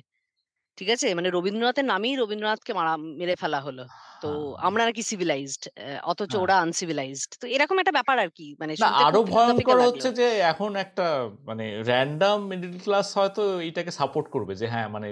ঠিক 0.78 0.90
আছে? 0.90 1.08
মানে 1.14 1.30
রবীন্দ্রনাথের 1.30 1.86
নামেই 1.86 2.16
রবীন্দ্রনাথকে 2.16 2.72
মারা 2.74 2.94
মেরে 3.20 3.36
ফেলা 3.36 3.60
হলো। 3.62 3.84
তো 4.22 4.30
হ্যাঁ, 4.30 4.66
আমরা 4.68 4.86
নাকি 4.86 5.02
সিভিলাইজড 5.04 5.64
অথচ 6.04 6.30
হ্যাঁ। 6.30 6.42
ওরা 6.42 6.56
আনসিভিলাইজড। 6.60 7.32
তো 7.42 7.48
এরকম 7.48 7.80
একটা 7.80 7.92
ব্যাপার 7.92 8.20
আরকি। 8.20 8.56
মানে 8.60 8.72
আরও 9.00 9.20
খুব 9.20 9.28
ফিলোসফিক্যাল 9.28 9.78
ভয়ংকর 9.78 9.78
লাগল। 9.78 9.88
হচ্ছে 9.88 10.10
যে 10.12 10.28
এখন 10.44 10.72
একটা 10.76 11.06
মানে 11.46 11.66
র‍্যান্ডম 11.84 12.40
মিডল 12.48 12.74
ক্লাস 12.80 13.08
হয়তো 13.18 13.44
এটাকে 13.62 13.92
সাপোর্ট 13.92 14.28
করবে 14.30 14.54
যে 14.56 14.66
হ্যাঁ, 14.68 14.88
মানে 14.88 15.10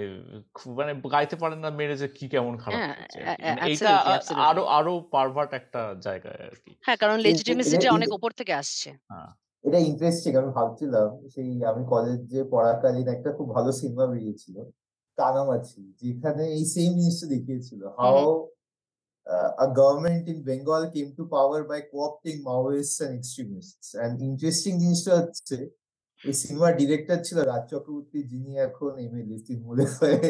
মানে 0.66 0.92
গাইতে 1.10 1.36
পারে 1.36 1.56
না 1.56 1.70
মেরে 1.70 1.96
যে 1.96 2.08
কি 2.08 2.28
কেমন 2.28 2.54
খারাপ 2.56 2.78
হ্যাঁ। 2.80 2.96
অ্যা 3.38 3.54
মানে। 3.54 4.42
আরও 4.42 4.62
আরও 4.78 4.92
পারভার্ট 5.10 5.50
একটা 5.52 5.80
জায়গায় 6.00 6.38
আরকি। 6.46 6.72
হ্যাঁ, 6.82 6.96
কারণ 6.96 7.16
লেজিটিমেসিটা 7.18 7.88
অনেক 7.92 8.10
উপর 8.14 8.30
থেকে 8.30 8.52
আসছে। 8.52 8.88
হ্যাঁ। 9.08 9.30
এটা 9.64 9.78
ইন্টারেস্টিং 9.78 10.32
আমি 10.36 10.50
ভাবছিলাম 10.52 11.08
সেই 11.28 11.48
আমি 11.64 11.82
কলেজে 11.88 12.40
পড়াকালীন 12.50 13.08
একটা 13.08 13.30
খুব 13.32 13.46
ভালো 13.54 13.70
সিনেমা 13.72 14.06
বেরিয়েছিল। 14.06 14.56
কানামাছি 15.18 15.80
যেখানে 16.02 16.42
এই 16.56 16.64
সেম 16.74 16.90
জিনিসটা 17.00 17.26
দেখিয়েছিল। 17.34 17.82
How 18.00 18.20
uh, 19.26 19.50
a 19.64 19.66
government 19.74 20.28
in 20.28 20.42
Bengal 20.42 20.90
came 20.94 21.10
to 21.16 21.26
power 21.26 21.64
by 21.64 21.80
co-opting 21.90 22.38
Maoists 22.44 23.00
and 23.00 23.12
extremists. 23.18 23.88
And 24.02 24.12
interesting 24.28 24.74
জিনিসটা 24.82 25.12
হচ্ছে 25.20 25.56
এই 26.22 26.34
সিনেমার 26.42 26.72
ডিরেক্টর 26.80 27.18
ছিল 27.26 27.38
রাজ 27.50 27.64
চক্রবর্তী 27.72 28.18
যিনি 28.32 28.52
এখন 28.66 28.92
এমএলএ 29.04 29.38
তৃণমূলের 29.46 29.90
হয়ে 29.98 30.20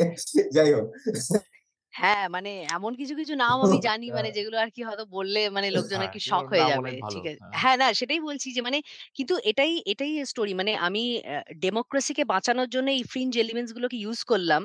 যাই 0.56 0.70
হোক। 0.76 0.88
হ্যাঁ, 1.96 2.24
মানে 2.30 2.50
এমন 2.70 2.92
কিছু, 3.00 3.14
কিছু 3.20 3.34
নাম 3.36 3.56
আমি 3.66 3.76
জানি 3.82 4.06
মানে 4.12 4.28
যেগুলো 4.36 4.56
আর 4.58 4.70
কি 4.74 4.80
হয়তো 4.88 5.04
বললে 5.14 5.40
মানে 5.50 5.68
লোকজন 5.76 6.00
আর 6.04 6.10
কি 6.12 6.20
শখ 6.28 6.44
হয়ে 6.52 6.66
যাবে। 6.66 6.92
ঠিক 7.06 7.24
আছে? 7.26 7.40
হ্যাঁ। 7.42 7.60
হ্যাঁ, 7.60 7.76
না 7.80 7.86
সেটাই 7.94 8.20
বলছি 8.20 8.48
যে 8.52 8.60
মানে 8.62 8.78
কিন্তু 9.16 9.34
এটাই 9.50 9.72
এটাই 9.86 10.12
স্টোরি 10.26 10.52
মানে 10.54 10.72
আমি 10.86 11.02
ডেমোক্রেসিকে 11.62 12.22
বাঁচানোর 12.26 12.68
জন্য 12.74 12.88
এই 12.90 13.02
ফ্রিঞ্জ 13.10 13.32
এলিমেন্টস 13.38 13.72
গুলোকে 13.76 13.96
ইউজ 13.98 14.20
করলাম। 14.30 14.62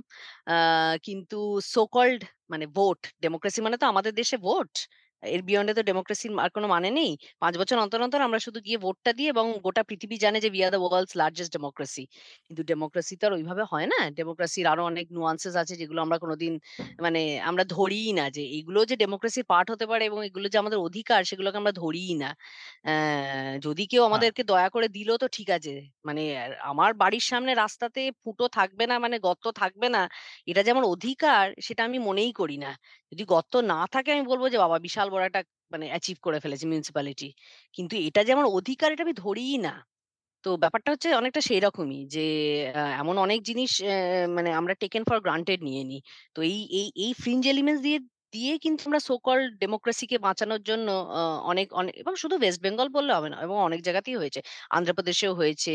কিন্তু 1.04 1.38
সোকল্ড 1.68 2.20
মানে 2.50 2.66
ভোট, 2.76 3.00
ডেমোক্রেসি 3.24 3.60
মানে 3.62 3.78
তো 3.78 3.86
আমাদের 3.88 4.14
দেশে 4.14 4.38
ভোট। 4.42 4.72
এর 5.24 5.42
বিয়ন্ডে 5.44 5.74
তো 5.74 5.84
ডেমোক্রেসির 5.84 6.20
আর 6.40 6.52
কোনো 6.52 6.68
মানে 6.68 6.90
নেই। 6.92 7.12
পাঁচ 7.42 7.54
বছর 7.62 7.78
অন্তর, 7.78 8.00
অন্তর 8.02 8.22
আমরা 8.22 8.40
শুধু 8.46 8.60
গিয়ে 8.66 8.78
ভোটটা 8.78 9.12
দিই 9.18 9.28
এবং 9.34 9.46
গোটা 9.66 9.82
পৃথিবী 9.90 10.16
জানে 10.24 10.38
যে 10.40 10.50
are 10.58 10.72
the 10.72 10.82
world's 10.84 11.14
largest 11.16 11.52
democracy 11.54 12.04
কিন্তু 12.48 12.62
ডেমোক্রেসি 12.64 13.14
তো 13.20 13.26
আর 13.28 13.34
ওইভাবে 13.38 13.64
হয় 13.72 13.88
না। 13.94 14.00
ডেমোক্রেসির 14.18 14.66
আরও 14.68 14.84
অনেক 14.92 15.06
nuances 15.12 15.54
আছে 15.62 15.74
যেগুলো 15.82 16.00
আমরা 16.06 16.18
কোনোদিন 16.24 16.54
মানে 17.00 17.22
আমরা 17.50 17.64
ধরিই 17.72 18.10
না 18.14 18.26
যে 18.36 18.44
এগুলো 18.58 18.80
যে 18.90 18.96
ডেমোক্রেসির 19.04 19.46
পার্ট 19.52 19.68
হতে 19.74 19.86
পারে 19.92 20.04
এবং 20.10 20.20
এগুলো 20.30 20.48
যে 20.54 20.58
আমাদের 20.64 20.80
অধিকার 20.88 21.22
সেগুলোকে 21.30 21.58
আমরা 21.62 21.74
ধরিই 21.82 22.14
না। 22.24 22.30
যদি 23.66 23.84
কেউ 23.92 24.02
হ্যাঁ। 24.10 24.26
আমাদেরকে 24.26 24.44
দয়া 24.46 24.70
করে 24.76 24.88
দিল 24.90 25.10
তো 25.18 25.28
ঠিক 25.36 25.50
আছে। 25.58 25.74
মানে 26.08 26.24
আমার 26.72 26.92
বাড়ির 27.02 27.26
সামনে 27.32 27.52
রাস্তাতে 27.56 28.02
ফুটো 28.22 28.46
থাকবে 28.58 28.84
না 28.88 29.06
মানে 29.06 29.18
গর্ত 29.26 29.46
থাকবে 29.62 29.88
না, 29.96 30.02
এটা 30.48 30.62
যে 30.66 30.72
আমার 30.72 30.86
অধিকার 30.94 31.30
সেটা 31.62 31.82
আমি 31.88 31.98
মনেই 32.08 32.32
করি 32.34 32.58
না। 32.58 32.72
যদি 33.12 33.24
গর্ত 33.32 33.54
না 33.72 33.80
থাকে 33.94 34.10
আমি 34.16 34.24
বলব 34.32 34.44
যে 34.54 34.60
বাবা 34.60 34.78
বিশাল 34.86 35.08
বড় 35.14 35.24
একটা 35.26 35.42
মানে 35.72 35.86
অ্যাচিভ 35.92 36.18
করে 36.26 36.38
ফেলেছে 36.44 36.66
মিউনিসিপ্যালিটি। 36.68 37.30
কিন্তু 37.78 37.96
এটা 38.08 38.22
যে 38.26 38.32
আমার 38.34 38.48
অধিকার 38.58 38.90
এটা 38.94 39.04
আমি 39.08 39.16
ধরিই 39.22 39.58
না। 39.68 39.74
তো 40.44 40.60
ব্যাপারটা 40.64 40.90
হচ্ছে 40.94 41.10
অনেকটা 41.20 41.42
সেই 41.50 41.62
রকমই 41.62 42.02
যে 42.16 42.26
এমন 43.02 43.16
অনেক 43.26 43.40
জিনিস 43.50 43.72
মানে 44.38 44.52
আমরা 44.60 44.74
টেকেন 44.82 45.04
ফর 45.10 45.18
গ্রান্টেড 45.26 45.60
নিয়ে 45.68 45.84
নিই। 45.86 46.02
তো 46.36 46.50
এই 46.50 46.60
এই 46.74 46.88
এই 47.04 47.12
ফ্রিঞ্জ 47.22 47.44
এলিমেন্টস 47.48 47.84
দিয়ে 47.88 48.00
দিয়ে 48.34 48.54
কিন্তু 48.66 48.82
আমরা 48.88 49.02
সো 49.08 49.16
কল্ড 49.26 49.50
ডেমোক্রেসিকে 49.62 50.18
বাঁচানোর 50.28 50.62
জন্য 50.70 50.88
অনেক 51.52 51.68
অনেক 51.74 51.94
এবং 52.02 52.14
শুধু 52.22 52.36
ওয়েস্ট 52.38 52.60
বেঙ্গল 52.66 52.88
বললে 52.98 53.12
হবে 53.18 53.30
না 53.30 53.38
এবং 53.46 53.58
অনেক 53.68 53.80
জায়গাতেই 53.88 54.18
হয়েছে। 54.22 54.40
আন্ধ্রপ্রদেশেও 54.72 55.34
হয়েছে, 55.40 55.74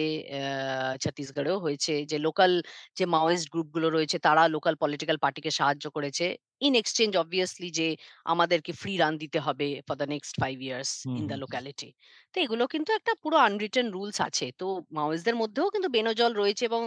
ছত্তিশগড়েও 1.02 1.58
হয়েছে 1.60 1.92
যে 2.10 2.16
লোকাল 2.26 2.50
যে 2.96 3.04
মাওয়েস্ট 3.14 3.46
গ্রুপগুলো 3.52 3.86
রয়েছে 3.90 4.16
তারা 4.20 4.42
লোকাল 4.54 4.74
পলিটিক্যাল 4.82 5.18
পার্টিকে 5.24 5.50
সাহায্য 5.52 5.84
করেছে। 5.96 6.26
ইন 6.60 6.72
এক্সচেঞ্জ 6.76 7.12
অবভিয়াসলি 7.16 7.68
যে 7.78 7.86
আমাদেরকে 8.26 8.72
ফ্রি 8.80 8.92
রান 8.96 9.14
দিতে 9.22 9.38
হবে 9.40 9.68
for 9.86 9.96
the 10.00 10.08
next 10.14 10.34
5 10.36 10.58
years 10.62 10.90
in 11.14 11.24
the. 11.28 11.38
Locality. 11.44 11.88
তো 12.34 12.40
এগুলো 12.40 12.64
কিন্তু 12.74 12.90
একটা 12.98 13.12
পুরো 13.22 13.36
আনরিটেন 13.40 13.86
রুলস 13.92 14.18
আছে। 14.28 14.46
তো 14.60 14.66
মাওয়িস্টদের 14.96 15.36
মধ্যেও 15.42 15.66
কিন্তু 15.74 15.88
বেনজল 15.96 16.32
রয়েছে 16.34 16.64
এবং 16.70 16.82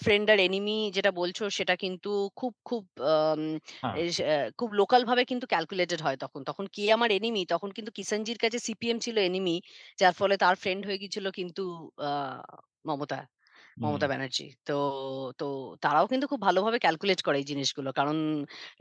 ফ্রেন্ড 0.00 0.26
আর 0.32 0.38
এনিমি 0.40 0.76
যেটা 0.96 1.10
বলছো 1.20 1.44
সেটা 1.58 1.74
কিন্তু 1.84 2.10
খুব, 2.36 2.52
খুব 2.64 2.82
হ্যাঁ। 3.82 4.00
খুব 4.58 4.70
লোকাল 4.80 5.02
ভাবে 5.04 5.22
কিন্তু 5.30 5.46
ক্যালকুলেটেড 5.46 6.00
হয় 6.02 6.18
তখন। 6.24 6.40
তখন 6.48 6.64
কে 6.74 6.84
আমার 6.92 7.10
এনিমি 7.12 7.42
তখন 7.52 7.70
কিন্তু 7.76 7.90
কিষাণজির 7.98 8.38
কাছে 8.44 8.58
সিপিএম 8.66 8.98
ছিল 9.04 9.16
এনিমি। 9.20 9.56
যার 9.98 10.14
ফলে 10.20 10.34
তার 10.42 10.54
ফ্রেন্ড 10.62 10.82
হয়ে 10.86 10.98
গিয়েছিল 11.02 11.26
কিন্তু 11.38 11.62
মমতা। 12.84 13.18
মমতা 13.76 14.06
ব্যানার্জি। 14.08 14.44
তো 14.66 14.72
তো 15.38 15.44
তারাও 15.82 16.06
কিন্তু 16.06 16.26
খুব 16.28 16.40
ভালোভাবে 16.42 16.78
ক্যালকুলেট 16.80 17.20
করে 17.22 17.36
এই 17.38 17.46
জিনিসগুলো। 17.50 17.90
কারণ 17.92 18.16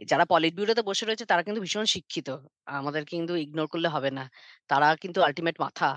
যারা 0.05 0.25
পলিট 0.31 0.53
ব্যুরোতে 0.57 0.81
বসে 0.89 1.03
রয়েছে 1.03 1.25
তারা 1.25 1.41
কিন্তু 1.43 1.61
ভীষণ 1.61 1.85
শিক্ষিত। 1.95 2.27
আমাদের 2.73 3.03
কিন্তু 3.11 3.31
ইগনোর 3.43 3.67
করলে 3.73 3.89
হবে 3.89 4.09
না। 4.11 4.23
তারা 4.69 4.87
কিন্তু 5.03 5.19
আলটিমেট 5.27 5.55
মাথা। 5.59 5.87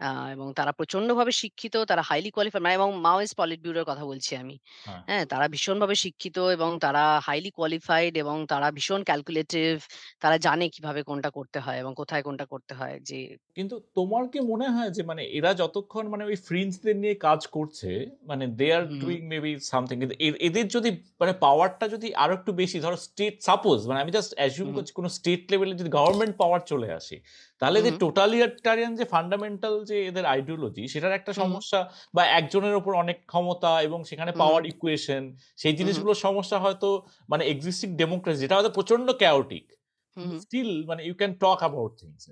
আ 0.00 0.30
এবং 0.34 0.46
তারা 0.54 0.72
প্রচন্ডভাবে 0.72 1.32
শিক্ষিত, 1.42 1.74
তারা 1.90 2.02
হাইলি 2.02 2.30
কোয়ালিফাইড 2.30 2.62
মানে 2.62 2.74
এবং 2.74 2.90
মাওয়িস্ট 3.00 3.34
পলিট 3.36 3.60
ব্যুরোর 3.64 3.86
কথা 3.86 4.04
বলছি 4.04 4.32
আমি। 4.36 4.56
হ্যাঁ। 4.80 5.02
হ্যাঁ? 5.08 5.24
তারা 5.32 5.46
ভীষণভাবে 5.54 5.94
শিক্ষিত 5.96 6.36
এবং 6.56 6.70
তারা 6.80 7.02
হাইলি 7.26 7.50
কোয়ালিফাইড 7.50 8.12
এবং 8.16 8.36
তারা 8.46 8.66
ভীষণ 8.76 9.00
ক্যালকুলেটিভ। 9.04 9.74
তারা 10.22 10.36
জানে 10.46 10.64
কীভাবে 10.74 11.00
কোনটা 11.02 11.30
করতে 11.30 11.58
হয় 11.60 11.78
এবং 11.78 11.92
কোথায় 12.00 12.22
কোনটা 12.22 12.44
করতে 12.52 12.72
হয় 12.74 12.96
যে 13.08 13.18
কিন্তু 13.56 13.76
তোমার 13.96 14.24
কি 14.28 14.38
মনে 14.50 14.66
হয় 14.70 14.90
যে 14.90 15.02
মানে 15.02 15.22
এরা 15.32 15.50
যতক্ষণ 15.54 16.04
মানে 16.08 16.24
ওই 16.24 16.36
ফ্রিঞ্জদের 16.46 16.96
নিয়ে 16.96 17.14
কাজ 17.20 17.40
করছে 17.50 17.90
মানে 18.24 18.44
they 18.58 18.68
are 18.72 18.84
hmm. 18.90 18.98
Doing 19.00 19.20
maybe 19.26 19.52
something 19.70 19.96
কিন্তু 20.02 20.16
এ 20.20 20.38
এদের 20.46 20.66
যদি 20.68 20.90
মানে 21.20 21.32
পাওয়ারটা 21.40 21.86
যদি 21.88 22.08
আরও 22.16 22.32
একটু 22.34 22.50
বেশি 22.52 22.78
ধরো 22.80 22.96
স্টেট 23.06 23.34
সাপোজ 23.42 23.78
মানে 23.86 24.00
আমি 24.00 24.12
জাস্ট 24.12 24.30
অ্যাজিউম 24.34 24.68
হুম। 24.68 24.76
করছি 24.76 24.92
কোনো 24.92 25.08
স্টেট 25.16 25.42
লেভেলে 25.50 25.74
যদি 25.74 25.90
গভর্নমেন্ট 25.96 26.34
পাওয়ার 26.36 26.60
চলে 26.66 26.88
আসে 26.92 27.16
তাহলে 27.60 27.82
যে। 27.82 27.90
টোটালিটারিয়ান 27.98 28.96
যে 28.96 29.04
ফান্ডামেন্টাল 29.04 29.84
যে 29.84 30.06
এদের 30.06 30.24
আইডিওলজি 30.26 30.88
সেটার 30.88 31.12
একটা। 31.12 31.32
সমস্যা 31.32 31.80
বা 32.14 32.22
একজনের 32.30 32.74
ওপর 32.74 32.94
অনেক 32.94 33.18
ক্ষমতা 33.26 33.82
এবং 33.82 34.04
সেখানে 34.04 34.32
পাওয়ার 34.32 34.66
ইকুয়েশন 34.66 35.22
সেই। 35.56 35.74
জিনিসগুলোর 35.76 36.14
সমস্যা 36.16 36.58
হয়তো 36.58 36.88
মানে 37.28 37.44
এক্সিস্টিং 37.44 37.96
ডেমোক্রেসি 37.96 38.40
যেটা 38.40 38.56
হয়তো 38.56 38.70
প্রচণ্ড 38.70 39.06
হুম। 40.16 40.40
স্টিল 40.40 40.86
মানে 40.86 41.04
you 41.04 41.14
can 41.14 41.32
talk 41.34 41.58
about 41.58 41.92
things 42.00 42.24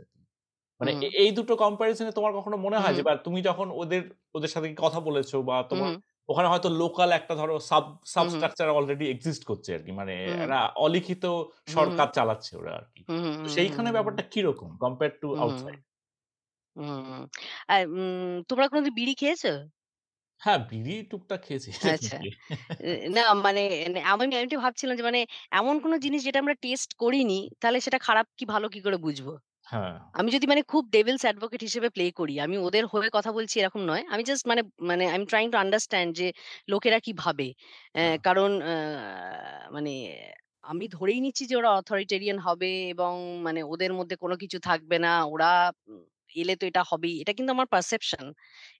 মানে 0.81 0.91
এই 1.18 1.31
দুটো 1.31 1.57
কম্পারিজনে 1.57 2.11
তোমার 2.11 2.33
কখনো 2.33 2.57
মনে 2.57 2.79
হয় 2.79 2.95
যে। 2.95 3.03
বা 3.03 3.16
তুমি 3.16 3.43
যখন 3.43 3.70
ওদের 3.72 4.03
ওদের 4.35 4.49
সাথে 4.49 4.74
কথা 4.79 5.01
বলেছ 5.01 5.31
বা 5.49 5.57
তোমার। 5.70 5.91
ওখানে 6.29 6.49
হয়তো 6.49 6.68
লোকাল 6.79 7.11
একটা 7.12 7.35
ধরো 7.35 7.55
সাব। 7.62 7.85
সাবস্ট্রাকচার 8.07 8.68
অলরেডি 8.70 9.05
এক্সিস্ট 9.11 9.43
করছে 9.45 9.70
আরকি। 9.74 9.93
মানে 9.93 10.14
হুম, 10.20 10.43
হুম। 10.43 10.53
একটা 10.55 10.59
অলিখিত। 10.79 11.24
সরকার 11.68 12.09
চালাচ্ছে 12.12 12.53
ওরা 12.57 12.74
হুম, 13.09 13.18
হুম, 13.37 13.49
সেইখানে 13.49 13.89
ব্যাপারটা 13.93 14.22
কীরকম 14.33 14.70
কম্পেয়ার 14.79 15.12
টু। 15.20 15.29
আউটসাইড? 15.39 15.79
আর 17.68 17.83
তোমরা 18.49 18.66
কোনদিন 18.68 18.93
বিড়ি 18.95 19.14
খেয়েছো? 19.14 19.53
হ্যাঁ, 20.43 20.59
বিড়ি 20.70 20.95
টুকটাক 21.11 21.41
খেয়েছি 21.43 21.70
আচ্ছা। 21.89 22.16
না 23.11 23.22
মানে 23.39 23.61
আমি 24.05 24.35
আমি 24.37 24.57
ভাবছিলাম 24.59 24.97
যে 24.97 25.05
মানে 25.05 25.20
এমন 25.53 25.76
কোন 25.81 25.93
জিনিস 25.99 26.20
যেটা 26.24 26.41
আমরা 26.41 26.57
টেস্ট 26.57 26.91
করিনি, 26.97 27.39
তাহলে 27.61 27.79
সেটা 27.81 27.99
খারাপ 28.01 28.26
কি 28.39 28.45
ভালো 28.47 28.66
কি 28.68 28.81
করে 28.83 28.97
বুঝব? 28.99 29.29
হ্যাঁ। 29.69 29.99
আমি 30.14 30.31
যদি 30.33 30.47
মানে 30.47 30.62
খুব 30.64 30.85
ডেভিলস 30.93 31.23
অ্যাডভোকেট 31.27 31.61
হিসেবে 31.62 31.89
প্লে 31.91 32.07
করি, 32.12 32.35
আমি 32.45 32.57
ওদের 32.66 32.85
হয়ে 32.93 33.09
কথা 33.16 33.31
বলছি 33.33 33.55
এরকম 33.59 33.83
নয়। 33.85 34.03
আমি 34.11 34.23
জাস্ট 34.25 34.45
মানে 34.51 34.61
মানে 34.89 35.05
I 35.07 35.16
am 35.16 35.25
trying 35.27 35.47
to 35.53 35.59
understand 35.59 36.11
যে 36.16 36.27
লোকেরা 36.71 36.99
কি 37.01 37.12
ভাবে। 37.19 37.49
হ্যাঁ। 37.97 38.16
কারণ 38.27 38.51
আ 38.64 38.75
মানে 39.73 39.93
আমি 40.64 40.85
ধরেই 40.91 41.21
নিচ্ছি 41.25 41.45
যে 41.47 41.55
ওরা 41.57 41.71
অথরিটেরিয়ান 41.79 42.39
হবে 42.41 42.71
এবং 42.93 43.12
মানে 43.47 43.61
ওদের 43.73 43.93
মধ্যে 43.99 44.16
কোনো 44.19 44.35
কিছু 44.43 44.59
থাকবে 44.62 44.97
না। 45.01 45.12
ওরা 45.33 45.51
উম 45.87 46.03
এলে 46.35 46.55
তো 46.57 46.64
এটা 46.66 46.83
হবেই। 46.91 47.14
এটা 47.23 47.33
কিন্তু 47.33 47.51
আমার 47.53 47.69
পারসেপশন। 47.73 48.25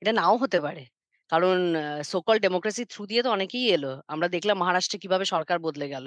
এটা 0.03 0.13
নাও 0.13 0.35
হতে 0.39 0.59
পারে। 0.63 0.83
কারণ 1.31 1.57
uh 1.79 1.85
so 2.11 2.19
called 2.27 2.41
democracy 2.45 2.83
through 2.93 3.03
দিয়ে 3.11 3.23
তো 3.23 3.37
অনেকেই 3.37 3.65
এলো। 3.75 3.93
আমরা 4.09 4.27
দেখলাম 4.35 4.57
মহারাষ্ট্রে 4.63 4.99
কীভাবে 5.03 5.25
সরকার 5.29 5.57
বদলে 5.67 5.87
গেল। 5.95 6.07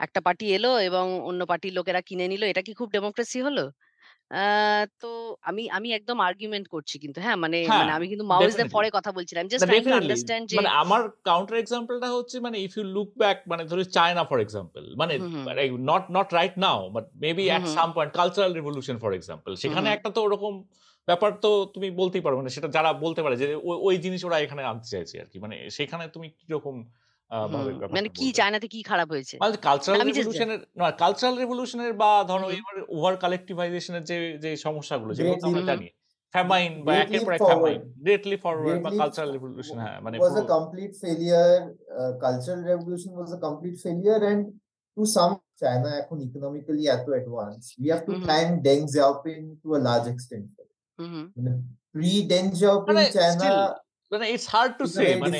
একটা 0.00 0.20
পার্টি 0.26 0.46
এলো 0.56 0.70
এবং 0.82 1.04
অন্য 1.28 1.40
পার্টির 1.50 1.72
লোকেরা 1.78 2.00
কিনে 2.08 2.26
নিল। 2.28 2.42
এটা 2.46 2.62
কি 2.66 2.72
খুব 2.80 2.88
ডেমোক্রেসি 2.96 3.38
হলো? 3.42 3.64
আ 4.32 4.36
আ 4.36 4.38
তো 5.00 5.06
আমি 5.42 5.62
আমি 5.72 5.88
একদম 5.94 6.18
আর্গুমেন্ট 6.22 6.66
করছি 6.68 6.94
কিন্তু 6.98 7.18
হ্যাঁ? 7.24 7.36
মানে 7.44 7.56
হ্যাঁ, 7.62 7.78
মানে 7.78 7.90
আমি 7.92 8.06
কিন্তু 8.08 8.24
ডেফিনিটলি। 8.36 8.74
পরে 8.74 8.88
কথা 8.96 9.10
বলছিলাম। 9.12 9.44
Just 9.52 9.66
trying 9.66 9.82
to 9.86 9.92
definitely. 9.92 9.94
Understand 9.94 10.44
যে 10.52 10.58
মানে 10.58 10.68
আমার 10.82 11.00
কাউন্টার 11.24 11.56
এক্সাম্পলটা 11.58 12.08
হচ্ছে 12.16 12.36
মানে 12.46 12.56
ইফ 12.58 12.72
ইউ 12.76 12.84
লুক 12.96 13.08
ব্যাক 13.16 13.38
মানে 13.46 13.62
ধরো 13.70 13.84
চায়না 13.96 14.22
ফর 14.30 14.38
এক্সাম্পল 14.40 14.82
মানে 14.96 15.14
hmm, 15.14 15.30
hmm. 15.34 15.48
Not 15.88 16.04
not 16.16 16.28
right 16.32 16.54
now 16.58 16.80
but 16.94 17.06
maybe 17.22 17.44
hmm, 17.44 17.56
at 17.56 17.64
hmm. 17.64 17.76
Some 17.76 17.88
point 17.96 18.12
cultural 18.18 18.52
revolution 18.58 18.96
for 19.02 19.10
example 19.14 19.50
hmm, 19.60 19.74
সেখানে 19.74 19.88
hmm. 19.92 19.92
একটা 19.96 20.10
তো 20.16 20.20
ওরকম 20.22 20.52
ব্যাপার 21.08 21.30
তো 21.40 21.50
তুমি 21.74 21.88
বলতেই 21.92 22.22
পারো 22.24 22.36
মানে 22.36 22.50
সেটা 22.50 22.68
যারা 22.68 22.90
বলতে 23.04 23.20
পারে 23.24 23.36
যে 23.36 23.46
ওই 23.68 23.76
ওই 23.86 23.94
জিনিস 23.98 24.20
ওরা 24.24 24.36
এখানে 24.38 24.62
আনতে 24.64 24.88
চাইছে 24.94 25.14
আরকি। 25.22 25.38
মানে 25.38 25.56
সেখানে 25.70 26.04
তুমি 26.14 26.28
কীরকম 26.38 26.74
আ 27.32 27.36
মানে 27.94 28.08
কি? 28.18 28.26
চায়নাতে 28.32 28.66
কি 28.68 28.80
খারাপ 28.90 29.08
হয়েছে? 29.10 29.34
মানে 29.42 29.56
কালচারাল 29.68 30.00
রিভলিউশন 30.08 30.48
এর 30.54 30.60
না 30.76 30.86
কালচারাল 31.02 31.36
রিভলিউশন 31.38 31.80
এর 31.80 31.92
বা 32.02 32.10
ধরো। 32.30 32.46
এবার 32.58 32.76
ওভার 32.96 33.14
কালেক্টিভাইজেশন 33.16 33.94
এর 33.94 34.04
যে 34.10 34.16
যে 34.44 34.50
সমস্যাগুলো 34.56 35.10
যেগুলো 35.14 35.46
আমরা। 35.48 35.62
জানি। 35.70 35.88
ফ্যামাইন 36.34 36.72
বা 36.86 36.92
একের 37.02 37.22
পর 37.24 37.32
এক. 37.32 37.40
ফ্যামাইন, 37.42 37.80
গ্রেটলি 38.04 38.36
ফরওয়ার্ড 38.36 38.80
বা 38.84 38.90
কালচারাল 39.00 39.30
রিভলিউশন 39.36 39.76
হ্যাঁ, 39.84 39.96
মানে 40.04 40.16
পুরো 40.18 40.42
a 40.42 40.52
complete 40.56 40.94
failure. 41.02 41.56
Uh, 41.98 42.12
cultural 42.24 42.60
revolution 42.72 43.10
was 43.20 43.30
a 43.38 43.40
complete 43.46 43.78
failure, 43.84 44.20
and 44.30 44.40
to 44.96 45.02
some, 45.16 45.34
China 45.62 45.88
এখন 46.02 46.16
economically 46.28 46.84
এত 46.96 47.06
advanced. 47.20 47.70
We 47.82 47.86
have 47.92 48.02
to 48.08 48.12
hmm, 48.12 48.20
hmm. 48.20 48.28
thank 48.30 48.48
Deng 48.66 48.82
Xiaoping 48.94 49.42
to 49.62 49.68
a 49.78 49.80
large 49.88 50.08
extent. 50.14 50.46
হুম, 50.98 51.10
হুম। 51.14 51.26
মানে 51.36 51.52
Xiaoping 52.58 52.88
মানে 52.90 53.04
China 53.18 53.32
still 53.34 53.58
মানে 54.12 54.30
it's 54.30 54.48
hard 54.48 54.72
to 54.78 54.84
say 54.86 55.16
মানে 55.16 55.38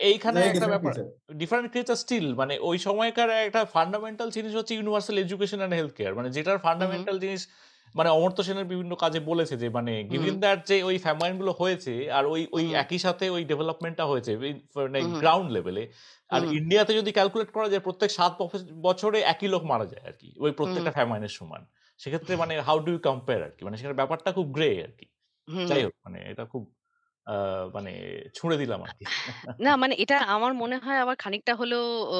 এইখানে 0.00 0.40
একটা 0.40 0.66
ব্যাপার 0.66 0.92
different 1.34 1.70
creature 1.70 1.96
still 1.96 2.34
মানে 2.34 2.58
ওই 2.58 2.78
সময়কার 2.78 3.30
একটা 3.30 3.64
ফান্ডামেন্টাল 3.64 4.30
জিনিস 4.30 4.54
হচ্ছে 4.54 4.74
universal 4.74 5.18
education 5.18 5.58
and 5.58 5.74
health 5.74 5.92
care 5.92 6.14
মানে 6.14 6.30
যেটার। 6.30 6.58
ফান্ডামেন্টাল 6.58 7.18
জিনিস 7.18 7.48
মানে 7.94 8.10
অমর্ত্য 8.10 8.42
সেনের 8.42 8.64
বিভিন্ন 8.64 8.94
কাজে 8.94 9.20
বলেছে 9.20 9.56
যে 9.56 9.68
মানে 9.68 9.92
হুম, 10.00 10.10
গিভিন 10.10 10.40
দ্যাট 10.40 10.66
যে 10.66 10.82
ওই 10.82 10.98
ফ্যামাইনগুলো 10.98 11.52
হয়েছে 11.52 12.10
আর 12.10 12.26
ওই 12.26 12.46
ওই। 12.52 12.74
একই 12.74 12.98
সাথে 12.98 13.30
ওই 13.30 13.44
ডেভেলপমেন্টটা 13.44 14.04
হয়েছে 14.04 14.36
মানে। 14.76 15.00
গ্রাউন্ড 15.20 15.50
লেভেলে 15.52 15.88
আর। 16.30 16.44
ইন্ডিয়াতে 16.44 16.94
যদি 16.94 17.12
ক্যালকুলেট 17.12 17.50
করা 17.50 17.68
যায় 17.68 17.80
প্রত্যেক 17.80 18.10
সাত 18.10 18.32
বছরে 18.82 19.20
একই 19.20 19.48
লোক 19.48 19.62
মারা 19.64 19.86
যায় 19.86 20.04
আর 20.06 20.12
কি 20.12 20.34
ওই 20.38 20.52
প্রত্যেকটা 20.52 20.90
ফ্যামাইনের 20.90 21.28
সমান। 21.28 21.66
সেক্ষেত্রে 21.98 22.36
মানে 22.36 22.60
হাউ 22.60 22.78
ডু 22.78 22.90
ইউ 22.92 22.98
কম্পেয়ার 22.98 23.42
আর 23.42 23.50
কি 23.50 23.64
মানে 23.64 23.76
সেখানে 23.76 23.94
ব্যাপারটা 23.94 24.32
খুব 24.32 24.52
গ্রে 24.52 24.84
আর 24.84 24.92
কি 24.98 25.06
যাই 25.66 25.84
হোক 25.84 25.94
মানে 26.04 26.18
এটা 26.30 26.44
খুব 26.44 26.77
মানে 27.74 27.90
ছুঁড়ে 28.34 28.56
দিলাম 28.58 28.80
আর 28.82 28.92
কি 28.94 29.04
না 29.58 29.70
মানে 29.78 29.94
এটা 30.02 30.16
আমার 30.32 30.52
মনে 30.54 30.76
হয় 30.78 30.96
আবার 30.98 31.16
খানিকটা 31.22 31.52
হলেও 31.54 31.84
ও 32.08 32.16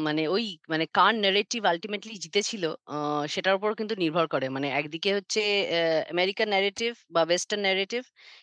মানে 0.00 0.22
ওই 0.28 0.42
মানে 0.68 0.84
কার 0.94 1.12
ন্যারেটিভ 1.16 1.60
আল্টিমেটলি 1.66 2.14
জিতেছিল 2.24 2.64
আ 2.88 2.94
সেটার 3.32 3.54
উপর 3.58 3.70
কিন্তু 3.80 3.94
নির্ভর 4.02 4.26
করে। 4.28 4.46
মানে 4.50 4.68
একদিকে 4.78 5.10
হচ্ছে 5.16 5.40
অ্যা 5.66 5.80
আমেরিকান 6.12 6.48
ন্যারেটিভ 6.50 6.92
বা 7.14 7.20
ওয়েস্টার্ন 7.24 7.62
ন্যারেটিভ 7.66 8.02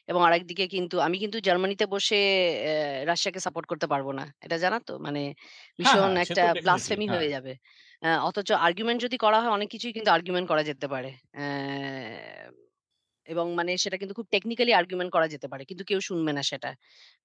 এবং 0.10 0.22
আরেকদিকে 0.28 0.66
কিন্তু 0.76 0.96
আমি 1.08 1.18
কিন্তু 1.24 1.38
জার্মানিতে 1.48 1.86
বসে 1.94 2.18
অ্যা 2.58 2.74
রাশিয়াকে 3.10 3.40
সাপোর্ট 3.46 3.66
করতে 3.72 3.88
পারব 3.94 4.08
না। 4.14 4.24
এটা 4.42 4.56
জানা 4.64 4.78
তো? 4.88 5.04
মানে 5.06 5.22
হ্যাঁ 5.80 5.98
ভীষণ 6.00 6.12
হ্যাঁ 6.14 6.16
সে 6.22 6.34
একটা 6.34 6.42
তো 6.42 6.46
ডেফিনেটলি 6.48 6.96
ব্লাসফেমি 6.96 7.06
হ্যাঁ 7.06 7.14
হয়ে 7.14 7.36
যাবে। 7.36 7.52
অ্যা 8.04 8.12
অথচ 8.28 8.48
আর্গুমেন্ট 8.66 9.00
যদি 9.06 9.18
করা 9.24 9.38
হয় 9.42 9.52
অনেক 9.58 9.70
কিছুই 9.74 9.94
কিন্তু 9.98 10.10
আর্গুমেন্ট 10.16 10.48
করা 10.52 10.64
যেতে 10.70 10.88
পারে। 10.94 11.10
অ্যা 11.32 11.48
এবং 13.28 13.46
মানে 13.56 13.72
সেটা 13.84 13.98
কিন্তু 13.98 14.16
খুব 14.16 14.28
টেকনিক্যালি 14.34 14.74
আর্গুমেন্ট 14.74 15.12
করা 15.16 15.28
যেতে 15.34 15.48
পারে। 15.52 15.64
কিন্তু 15.70 15.84
কেউ 15.86 16.00
শুনবে 16.10 16.32
না 16.34 16.44
সেটা। 16.52 16.70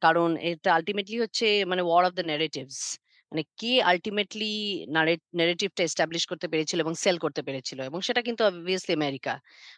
কারণ 0.02 0.28
এটা 0.50 0.70
আল্টিমেটলি 0.78 1.16
হচ্ছে 1.24 1.46
মানে 1.70 1.82
ওয়ার 1.84 2.02
অফ 2.08 2.14
দ্য 2.14 2.24
ন্যারেটিভস। 2.30 2.78
মানে 3.32 3.44
কে 3.58 3.72
আল্টিমেটলি 3.90 4.50
নারে 4.88 5.14
ন্যারেটিভটা 5.38 5.82
এস্টাবলিশ 5.84 6.22
করতে 6.30 6.46
পেরেছিল 6.52 6.78
এবং 6.80 6.94
সেল 7.04 7.16
করতে 7.24 7.40
পেরেছিল 7.46 7.78
এবং 7.88 7.98
সেটা 8.08 8.20
কিন্তু 8.28 8.42
অবভিয়াসলি 8.48 8.92
আমেরিকা। 9.00 9.32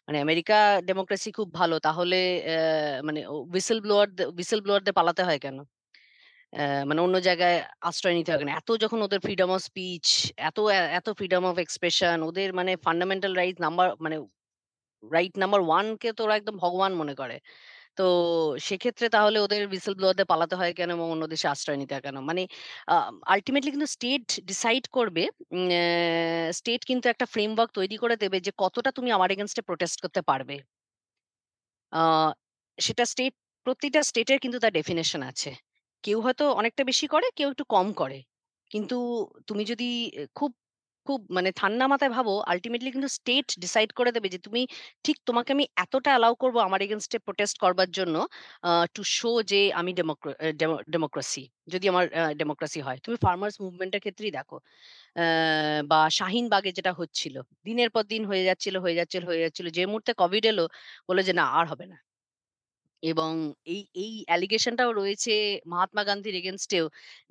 মানে 0.07 0.19
আমেরিকা 0.21 0.57
ডেমোক্রেসি 0.89 1.31
খুব 1.39 1.49
ভালো। 1.55 1.77
তাহলে 1.87 2.19
মানে 3.05 3.21
হুইসল 3.51 3.79
ব্লোয়ার 3.85 4.09
হুইসল 4.37 4.61
ব্লোয়ারদের 4.65 4.95
পালাতে 4.99 5.23
হয় 5.29 5.41
কেন? 5.45 5.59
মানে 6.89 7.01
অন্য 7.07 7.17
জায়গায় 7.29 7.57
আশ্রয় 7.83 8.15
নিতে 8.19 8.31
হয় 8.33 8.41
কেন? 8.43 8.51
এত 8.61 8.71
যখন 8.85 8.99
ওদের 9.07 9.21
ফ্রিডম 9.21 9.51
অফ 9.51 9.61
স্পিচ, 9.63 10.07
এত 10.43 10.59
এত 10.99 11.07
ফ্রিডম 11.19 11.43
অফ 11.47 11.57
এক্সপ্রেশন 11.59 12.17
ওদের 12.29 12.49
মানে 12.55 12.73
ফান্ডামেন্টাল 12.87 13.33
রাইট 13.35 13.57
নাম্বার 13.61 13.89
মানে 14.05 14.17
রাইট 15.11 15.35
নাম্বার 15.43 15.61
1 15.69 15.87
কে 16.01 16.09
তো 16.13 16.23
ওরা 16.27 16.35
একদম 16.37 16.57
ভগবান 16.63 16.93
মনে 17.01 17.15
করে। 17.15 17.37
তো 17.99 18.05
সেক্ষেত্রে 18.61 19.07
তাহলে 19.11 19.39
ওদের 19.41 19.63
হুইসল 19.71 19.95
ব্লোয়ারদের 19.99 20.29
পালাতে 20.33 20.57
হয় 20.61 20.73
কেন 20.79 20.91
এবং 20.97 21.07
অন্য 21.15 21.25
দেশে 21.33 21.49
আশ্রয় 21.51 21.79
নিতে 21.81 21.95
কেন? 21.99 22.17
মানে 22.31 22.43
আল্টিমেটলি 23.33 23.71
কিন্তু 23.75 23.91
স্টেট 23.97 24.27
ডিসাইড 24.51 24.85
করবে 24.97 25.25
স্টেট 26.59 26.83
কিন্তু 26.91 27.07
একটা 27.13 27.27
ফ্রেমওয়ার্ক 27.35 27.71
তৈরি 27.79 27.97
করে 28.03 28.17
দেবে 28.23 28.39
যে 28.47 28.53
কতটা 28.59 28.91
তুমি 28.99 29.11
আমার 29.13 29.31
এগেইনস্ট 29.31 29.59
এ 29.61 29.69
প্রোটেস্ট 29.69 29.99
করতে 30.05 30.23
পারবে। 30.31 30.57
সেটা 32.79 33.05
স্টেট 33.07 33.35
প্রতিটা 33.67 34.01
স্টেটের 34.05 34.39
কিন্তু 34.41 34.59
তার 34.61 34.73
ডেফিনিশন 34.73 35.21
আছে। 35.31 35.51
কেউ 36.05 36.19
হয়তো 36.25 36.45
অনেকটা 36.61 36.83
বেশি 36.91 37.07
করে, 37.09 37.27
কেউ 37.39 37.49
একটু 37.53 37.65
কম 37.71 37.87
করে। 37.95 38.19
কিন্তু 38.71 38.97
তুমি 39.49 39.63
যদি 39.73 39.89
খুব, 40.37 40.51
খুব 41.07 41.21
মানে 41.31 41.49
ঠান্ডা 41.57 41.85
মাথায় 41.93 42.13
ভাবো 42.17 42.33
আল্টিমেটলি 42.53 42.91
কিন্তু 42.95 43.11
স্টেট 43.17 43.49
ডিসাইড 43.61 43.91
করে 43.99 44.11
দেবে 44.17 44.29
যে 44.29 44.39
তুমি 44.47 44.61
ঠিক 45.05 45.17
তোমাকে 45.29 45.51
আমি 45.57 45.65
এতটা 45.77 46.11
অ্যালাউ 46.15 46.33
করব 46.43 46.57
আমার 46.67 46.81
এগেইনস্ট 46.83 47.13
এ 47.17 47.21
প্রোটেস্ট 47.27 47.57
করবার 47.65 47.89
জন্য 47.99 48.15
টু 48.95 49.03
শো 49.17 49.31
যে 49.51 49.61
আমি 49.75 49.91
ডেমোক্র 49.99 50.27
ডেমোক্রেসি 50.89 51.43
যদি 51.69 51.87
আমার 51.93 52.05
ডেমোক্রেসি 52.41 52.81
হয়। 52.87 52.99
তুমি 53.05 53.17
ফার্মার্স 53.25 53.57
মুভমেন্টের 53.65 54.01
ক্ষেত্রেই 54.01 54.33
দেখো। 54.39 54.57
বা 55.91 56.01
শাহিনবাগে 56.19 56.71
যেটা 56.79 56.93
হচ্ছিল। 57.01 57.35
দিনের 57.67 57.91
পর 57.95 58.03
দিন 58.13 58.23
হয়ে 58.31 58.45
যাচ্ছিল, 58.49 58.75
হয়ে 58.85 58.97
যাচ্ছিল, 59.01 59.23
হয়ে 59.31 59.43
যাচ্ছিল। 59.45 59.67
যে 59.77 59.83
মুহূর্তে 59.87 60.13
কোভিড 60.23 60.45
এলো 60.53 60.65
বলে 61.09 61.23
যে 61.29 61.33
না 61.35 61.45
আর 61.59 61.67
হবে 61.73 61.87
না। 61.87 61.97
এবং 63.11 63.33
এই, 63.75 63.81
এই 64.05 64.13
অ্যালিগেশনটাও 64.29 64.91
রয়েছে 65.01 65.35
মহাত্মা 65.73 66.03
গান্ধীর 66.09 66.35
এগেইনস্ট 66.41 66.71
এও 66.79 66.87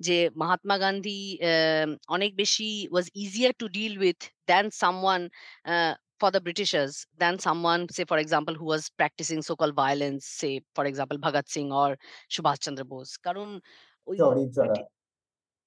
যে 0.06 0.16
মহাত্মা 0.40 0.76
গান্ধী 0.84 1.20
অনেক 2.16 2.32
বেশি 2.40 2.68
was 2.94 3.06
easier 3.22 3.52
to 3.60 3.66
deal 3.78 3.94
with 4.04 4.20
than 4.50 4.64
someone 4.82 5.24
uh, 5.72 5.94
for 6.20 6.30
the 6.30 6.42
Britishers 6.46 6.92
than 7.22 7.34
someone 7.46 7.80
say 7.96 8.04
for 8.04 8.18
example 8.24 8.54
who 8.54 8.66
was 8.74 8.82
practicing 9.00 9.40
so-called 9.42 9.76
violence 9.86 10.22
say 10.40 10.52
for 10.76 10.84
example 10.90 11.18
Bhagat 11.24 11.46
Singh 11.48 11.70
or 11.82 11.90
Subhash 12.34 12.60
Chandra 12.64 12.86
Bose 12.92 13.12
কারণ 13.26 13.48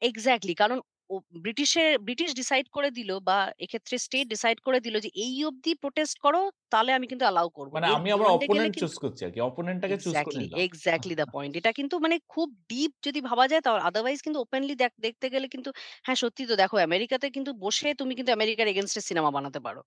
exactly 0.02 0.54
কারণ 0.62 0.80
ও 1.10 1.16
ব্রিটিশের 1.38 1.92
British 2.06 2.30
decide 2.40 2.66
করে 2.72 2.90
দিল 2.98 3.10
বা 3.28 3.38
এক্ষেত্রে 3.64 3.96
state 4.06 4.26
decide 4.34 4.58
করে 4.62 4.80
দিল 4.86 4.96
যে 5.06 5.10
এই 5.24 5.36
অবধি 5.46 5.72
প্রোটেস্ট 5.82 6.16
করো 6.26 6.42
তাহলে 6.72 6.92
আমি 6.94 7.06
কিন্তু 7.12 7.24
অ্যালাউ 7.26 7.48
করব। 7.58 7.76
মানে 7.76 7.88
আমি 7.92 8.10
গেলে 8.14 8.28
অপোনেন্ট 8.38 8.74
চুজ 8.76 8.94
করছি 9.04 9.22
আর 9.26 9.32
কি 9.34 9.40
অপোনেন্টটাকে 9.50 9.98
চুজ 10.04 10.18
করে 10.22 10.38
নিলাম 10.40 10.64
এক্স্যাক্টলি 10.66 11.16
দা 11.20 11.26
পয়েন্ট। 11.34 11.54
এটা 11.60 11.72
কিন্তু 11.80 11.96
মানে 12.04 12.16
খুব 12.30 12.48
ডিপ 12.70 12.92
যদি 13.04 13.20
ভাবা 13.30 13.46
যায় 13.52 13.62
তাহলে 13.66 13.82
আদারওয়াইজ 13.90 14.20
কিন্তু 14.26 14.40
ওপেনলি 14.42 14.74
দেখ 14.76 14.92
দেখতে 15.06 15.26
গেলে 15.34 15.48
কিন্তু 15.54 15.70
হ্যাঁ, 16.06 16.18
সত্যি 16.24 16.44
তো 16.50 16.54
দেখো 16.62 16.76
আমেরিকাতে 16.88 17.28
কিন্তু 17.36 17.52
বসে 17.64 17.88
তুমি 18.00 18.14
কিন্তু 18.18 18.32
আমেরিকার 18.34 18.68
এগেনস্টে 18.70 19.02
সিনেমা 19.10 19.30
বানাতে 19.38 19.60
পারো। 19.66 19.82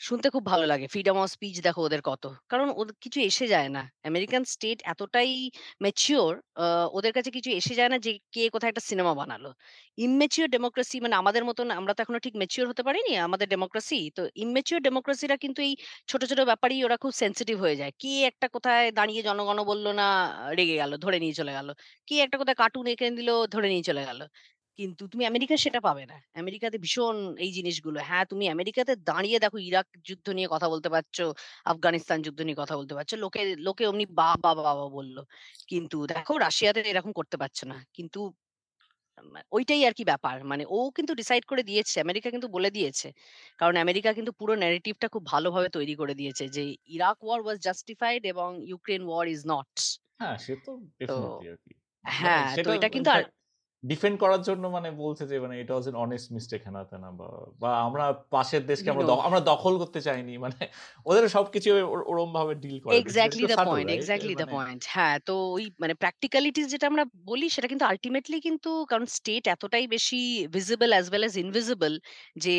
শুনতে 0.00 0.28
খুব 0.30 0.44
ভালো 0.46 0.64
লাগে। 0.66 0.86
ফ্রিডম 0.88 1.16
অফ 1.18 1.28
স্পিচ 1.32 1.56
দেখো 1.66 1.80
ওদের 1.82 2.02
কত। 2.02 2.22
কারণ 2.50 2.68
ওদের 2.76 2.94
কিছু 3.04 3.18
এসে 3.22 3.46
যায় 3.48 3.68
না। 3.70 3.80
আমেরিকান 4.04 4.42
স্টেট 4.52 4.78
এতটাই 4.86 5.30
ম্যাচিউর 5.82 6.32
আ 6.56 6.64
ওদের 6.96 7.12
কাছে 7.16 7.30
কিছু 7.36 7.50
এসে 7.60 7.74
যায় 7.78 7.90
না 7.92 7.98
যে 8.00 8.10
কে 8.34 8.42
কোথায় 8.54 8.70
একটা 8.72 8.84
সিনেমা 8.88 9.12
বানালো। 9.14 9.50
ইম্যাচিউর 9.98 10.48
ডেমোক্রেসি 10.54 10.96
মানে 11.04 11.14
আমাদের 11.16 11.42
মতন 11.44 11.66
আমরা 11.78 11.92
তো 11.96 12.04
এখনও 12.04 12.20
ঠিক 12.26 12.34
ম্যাচিউর 12.40 12.66
হতে 12.70 12.82
পারিনি 12.84 13.12
আমাদের 13.26 13.46
ডেমোক্রেসি। 13.50 13.98
তো 14.16 14.22
ইম্যাচিউর 14.44 14.80
ডেমোক্রেসিরা 14.86 15.36
কিন্তু 15.44 15.60
এই 15.62 15.72
ছোট, 16.08 16.20
ছোট 16.30 16.40
ব্যাপারেই 16.50 16.80
ওরা 16.86 16.96
খুব 17.02 17.12
সেনসিটিভ 17.16 17.56
হয়ে 17.64 17.76
যায়। 17.76 17.92
কে 18.00 18.10
একটা 18.30 18.46
কোথায় 18.54 18.84
দাঁড়িয়ে 18.98 19.22
জনগণ 19.28 19.58
বলল 19.70 19.86
না 19.94 20.06
রেগে 20.58 20.76
গেল, 20.82 20.92
ধরে 21.04 21.16
নিয়ে 21.22 21.34
চলে 21.40 21.52
গেল। 21.52 21.68
কে 22.08 22.24
একটা 22.24 22.36
কোথায় 22.40 22.56
কার্টুন 22.60 22.84
এঁকে 22.88 23.06
দিল 23.18 23.30
ধরে 23.54 23.66
নিয়ে 23.72 23.84
চলে 23.84 24.02
গেল। 24.08 24.20
কিন্তু 24.78 25.02
তুমি 25.08 25.24
আমেরিকা 25.26 25.54
সেটা 25.58 25.80
পাবে 25.82 26.04
না। 26.06 26.16
আমেরিকাতে 26.36 26.76
ভীষণ 26.78 27.16
এই 27.38 27.50
জিনিসগুলো। 27.52 27.98
হ্যাঁ, 28.08 28.24
তুমি 28.26 28.44
আমেরিকাতে 28.50 28.92
দাঁড়িয়ে 29.08 29.38
দেখো 29.40 29.58
ইরাক 29.62 29.86
যুদ্ধ 30.08 30.26
নিয়ে 30.30 30.48
কথা 30.50 30.66
বলতে 30.72 30.88
পারছ, 30.94 31.16
আফগানিস্তান 31.66 32.18
যুদ্ধ 32.26 32.40
নিয়ে 32.42 32.58
কথা 32.62 32.74
বলতে 32.78 32.94
পারছ। 32.96 33.10
লোকে 33.24 33.40
লোকে 33.66 33.84
অমনি! 33.86 34.04
বাহ! 34.18 34.34
বাহ! 34.44 34.54
বলল। 34.90 35.16
কিন্তু 35.68 35.96
দেখো 36.12 36.32
রাশিয়াতে 36.44 36.80
এরকম 36.90 37.12
করতে 37.18 37.36
পারছে 37.42 37.64
না। 37.70 37.76
কিন্তু 37.96 38.20
ওইটাই 39.52 39.82
আরকি 39.86 40.04
ব্যাপার। 40.06 40.36
মানে 40.50 40.64
ও 40.70 40.88
কিন্তু 40.96 41.12
ডিসাইড 41.14 41.42
করে 41.46 41.62
দিয়েছে। 41.64 41.96
আমেরিকা 42.00 42.28
কিন্তু 42.30 42.48
বলে 42.50 42.70
দিয়েছে। 42.72 43.08
কারণ 43.60 43.74
আমেরিকা 43.78 44.10
কিন্তু 44.12 44.32
পুরো 44.40 44.52
ন্যারেটিভটা 44.56 45.06
খুব 45.14 45.22
ভালোভাবে 45.26 45.68
তৈরি 45.76 45.94
করে 46.00 46.14
দিয়েছে 46.14 46.44
যে 46.50 46.62
ইরাক 46.88 47.18
ওয়ার 47.22 47.40
ওয়াজ 47.42 47.58
জাস্টিফাইড 47.66 48.22
এবং 48.32 48.48
ইউক্রেন 48.70 49.02
ওয়ার 49.06 49.24
ইজ 49.28 49.40
নট। 49.48 49.70
হ্যাঁ 50.18 50.36
সে 50.44 50.54
তো 50.62 50.72
আর 51.44 51.58
কি 51.62 51.72
মানে 52.18 52.38
হ্যাঁ, 52.44 52.48
তো 52.58 52.70
এটা 52.72 52.88
কিন্তু 52.90 53.08
আর 53.12 53.22
ডিফেন্ড 53.84 54.16
করার 54.22 54.42
জন্য 54.48 54.64
মানে 54.76 54.88
বলছে 55.02 55.24
যে 55.30 55.36
মানে 55.44 55.54
এটা 55.62 55.72
ওয়াজ 55.74 55.86
এন 55.90 55.96
অনেস্ট 56.04 56.28
মিস্টেক 56.36 56.60
হেনা 56.66 56.82
তেনা 56.90 57.08
বা 57.62 57.70
আমরা 57.86 58.04
পাশের 58.34 58.62
দেশকে 58.70 58.88
আমরা 58.92 59.04
আমরা 59.28 59.40
দখল 59.52 59.74
করতে 59.82 60.00
চাইনি। 60.06 60.32
মানে 60.44 60.60
ওদের 61.06 61.24
সবকিছু 61.36 61.68
ওর 61.94 62.00
ওরম 62.10 62.30
ভাবে 62.38 62.54
ডিল 62.64 62.78
করে। 62.86 63.00
তো 63.06 63.10
the 63.52 63.58
point, 63.66 63.86
right? 63.90 64.10
Uh 64.22 64.26
the 64.40 64.46
point. 64.54 64.80
হ্যাঁ, 64.94 65.16
তো 65.28 65.34
ওই 65.56 65.64
মানে 65.82 65.94
প্র্যাকটিক্যালিটিস 66.02 66.66
যেটা 66.72 66.86
আমরা 66.92 67.04
বলি 67.30 67.46
সেটা 67.56 67.68
কিন্তু 67.72 67.84
আল্টিমেটলি 67.92 68.38
কিন্তু 68.46 68.70
কারণ 68.90 69.06
স্টেট 69.18 69.44
এতটাই 69.54 69.86
বেশি 69.94 70.20
visible 70.56 70.90
as 70.94 71.06
well 71.10 71.22
as 71.24 71.34
invisible 71.44 71.92
যে 72.44 72.54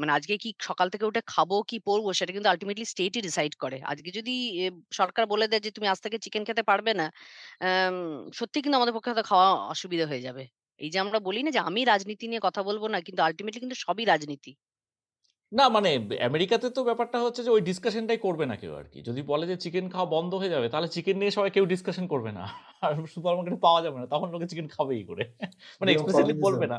মানে 0.00 0.12
আজকে 0.18 0.34
কি 0.44 0.50
সকাল 0.68 0.86
থেকে 0.92 1.04
উঠে 1.10 1.22
খাব 1.34 1.50
কি 1.70 1.76
পরবো 1.88 2.08
সেটা 2.18 2.32
কিন্তু 2.36 2.48
আল্টিমেটলি 2.52 2.86
স্টেটই 2.92 3.20
ডিসাইড 3.28 3.52
করে। 3.62 3.78
আজকে 3.92 4.10
যদি 4.18 4.34
সরকার 5.00 5.24
বলে 5.32 5.46
দেয় 5.50 5.62
যে 5.66 5.70
তুমি 5.76 5.86
আজ 5.92 5.98
থেকে 6.04 6.16
চিকেন 6.24 6.42
খেতে 6.48 6.62
পারবে 6.70 6.92
না, 7.00 7.06
আম 7.66 7.96
সত্যিই 8.38 8.62
কিন্তু 8.64 8.76
আমাদের 8.80 8.94
পক্ষে 8.96 9.10
হয়তো 9.12 9.24
খাওয়া 9.30 9.48
অসুবিধা 9.74 10.06
হয়ে 10.12 10.24
যাবে। 10.28 10.44
এই 10.82 10.90
যে 10.90 10.98
আমরা 10.98 11.18
বলি 11.20 11.42
না 11.42 11.50
যে 11.50 11.58
আমি 11.58 11.84
রাজনীতি 11.84 12.28
নিয়ে 12.28 12.40
কথা 12.42 12.62
বলব 12.62 12.86
না 12.86 13.00
কিন্তু 13.00 13.22
আল্টিমেটলি 13.22 13.60
কিন্তু 13.60 13.74
সবই 13.74 14.04
রাজনীতি। 14.04 14.54
না 15.52 15.68
মানে 15.68 15.90
আমেরিকাতে 16.20 16.70
তো 16.70 16.84
ব্যাপারটা 16.84 17.18
হচ্ছে 17.20 17.44
যে 17.44 17.50
ওই 17.50 17.60
ডিসকাশনটাই 17.60 18.16
করবে 18.16 18.46
না 18.46 18.56
কেউ 18.56 18.74
আর 18.74 18.84
কি 18.84 19.02
যদি 19.02 19.22
বলে 19.22 19.46
যে 19.46 19.56
চিকেন 19.56 19.88
খাওয়া 19.88 20.10
বন্ধ 20.10 20.34
হয়ে 20.34 20.48
যাবে 20.48 20.68
তাহলে 20.68 20.88
চিকেন 20.88 21.18
নিয়ে 21.18 21.30
সবাই 21.30 21.50
কেউ 21.50 21.66
ডিসকাশন 21.66 22.06
করবে 22.06 22.32
না। 22.32 22.44
আর 22.80 23.06
সুপারমার্কেটে 23.06 23.56
পাওয়া 23.56 23.82
যাবে 23.82 23.98
না। 24.00 24.06
তখন 24.06 24.30
লোকে 24.30 24.46
চিকেন 24.48 24.68
খাবেই 24.68 24.98
কি 24.98 25.04
করে? 25.04 25.24
মানে 25.80 25.92
এক্সপ্লিসিটলি 25.92 26.32
বলবে 26.32 26.66
না। 26.66 26.78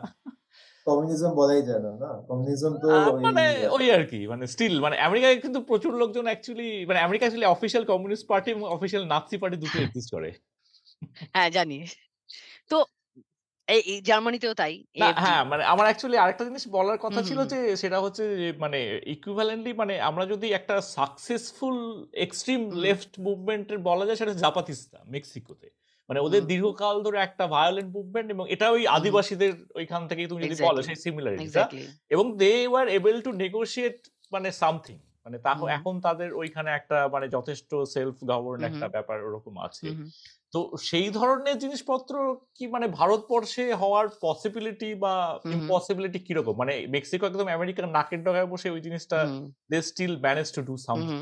কমিউনিজম 0.85 1.31
বলাই 1.35 1.61
যায় 1.61 1.79
না, 1.79 1.91
না? 1.91 2.11
কমিউনিজম 2.27 2.73
তো 2.81 2.87
ওই 3.11 3.23
মানে 3.23 3.43
ওই 3.67 3.91
আরকি। 3.91 4.27
মানে 4.27 4.47
স্টিল 4.47 4.79
মানে 4.79 4.95
আমেরিকায় 4.99 5.39
কিন্তু 5.39 5.61
প্রচুর 5.61 5.93
লোকজন 5.97 6.25
অ্যাকচুয়ালি 6.25 6.85
মানে 6.85 6.99
America 6.99 7.23
actually 7.23 7.49
official 7.55 7.83
communist 7.85 8.27
party 8.27 8.51
এবং 8.51 8.63
অফিসিয়াল 8.63 9.03
নাৎসি 9.05 9.35
পার্টি 9.37 9.57
দুটোই 9.57 9.83
এক্সিস্ট 9.83 10.09
করে। 10.15 10.29
হ্যাঁ, 11.33 11.49
জানি। 11.49 11.77
তো 12.69 12.77
এই 13.67 14.01
জার্মানিতেও 14.01 14.53
তাই। 14.53 14.83
হ্যাঁ, 15.15 15.43
মানে 15.43 15.63
আমার 15.63 15.85
অ্যাকচুয়ালি 15.85 16.17
আরেকটা 16.17 16.45
জিনিস 16.45 16.67
বলার 16.67 16.97
কথা 16.97 17.21
ছিল। 17.23 17.45
যে 17.45 17.77
সেটা 17.77 17.99
হচ্ছে 17.99 18.53
মানে 18.59 19.01
ইকুইভ্যালেন্টলি 19.05 19.73
মানে 19.73 20.01
আমরা 20.01 20.25
যদি 20.25 20.51
একটা 20.51 20.81
সাকসেসফুল 20.81 22.07
এক্সট্রিম 22.13 22.71
লেফট 22.71 23.19
মুভমেন্টের 23.19 23.77
বলা 23.77 24.05
যায় 24.05 24.15
সেটা 24.15 24.33
জাপাতিস্তা 24.33 25.03
মেক্সিকোতে। 25.07 25.69
মানে 26.09 26.19
ওদের 26.19 26.45
দীর্ঘকাল 26.45 27.03
ধরে 27.03 27.17
একটা 27.17 27.47
ভায়োলেন্ট 27.47 27.95
মুভমেন্ট 27.95 28.31
এবং 28.31 28.51
এটা 28.51 28.69
ওই। 28.69 28.87
আদিবাসীদের 28.87 29.53
ওইখান 29.75 30.07
থেকেই 30.07 30.27
তুমি 30.27 30.41
যদি 30.43 30.63
বলো 30.63 30.81
সেই 30.81 30.95
সিমিলারিটিটা 30.95 31.69
এবং 32.09 32.37
they 32.37 32.67
were 32.67 32.87
able 32.87 33.21
to 33.21 33.31
negotiate 33.31 34.07
মানে 34.31 34.51
সামথিং। 34.51 34.97
মানে 35.25 35.37
হুম। 35.37 35.69
এখন 35.69 36.01
তাদের 36.01 36.33
ওইখানে 36.33 36.71
একটা 36.71 37.09
মানে 37.11 37.27
যথেষ্ট 37.27 37.75
সেলফ 37.75 38.15
গভর্ন 38.23 38.63
একটা 38.63 38.87
ব্যাপার 38.87 39.23
ওরকম 39.23 39.57
আছে। 39.59 39.87
তো 40.53 40.59
সেই 40.89 41.07
ধরনের 41.19 41.57
জিনিসপত্র 41.63 42.13
কি 42.55 42.63
মানে 42.73 42.87
ভারতবর্ষে 42.99 43.65
হওয়ার 43.81 44.05
পসিবিলিটি 44.25 44.89
বা। 45.03 45.13
ইম্পসিবিলিটি 45.55 46.19
কীরকম? 46.27 46.55
মানে 46.61 46.73
মেক্সিকো 46.95 47.23
একদম 47.27 47.47
আমেরিকার 47.57 47.85
নাকের 47.97 48.21
ডগায় 48.25 48.49
বসে 48.53 48.67
ওই 48.75 48.81
জিনিসটা 48.87 49.17
they 49.71 49.79
still 49.89 50.13
manage 50.25 50.47
to 50.55 50.61
do 50.69 50.73
something. 50.87 51.19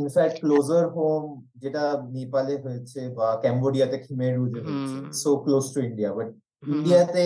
In fact 0.00 0.36
closer 0.42 0.84
home 0.96 1.22
যেটা 1.62 1.84
নেপালে 2.16 2.54
হয়েছে 2.64 3.00
বা 3.18 3.26
ক্যাম্বোডিয়াতে 3.42 3.96
খিমেরুজে 4.04 4.60
হয়েছে 4.66 4.96
so 5.22 5.30
close 5.44 5.64
to 5.74 5.78
India 5.88 6.10
but. 6.16 6.28
ইন্ডিয়াতে 6.72 7.24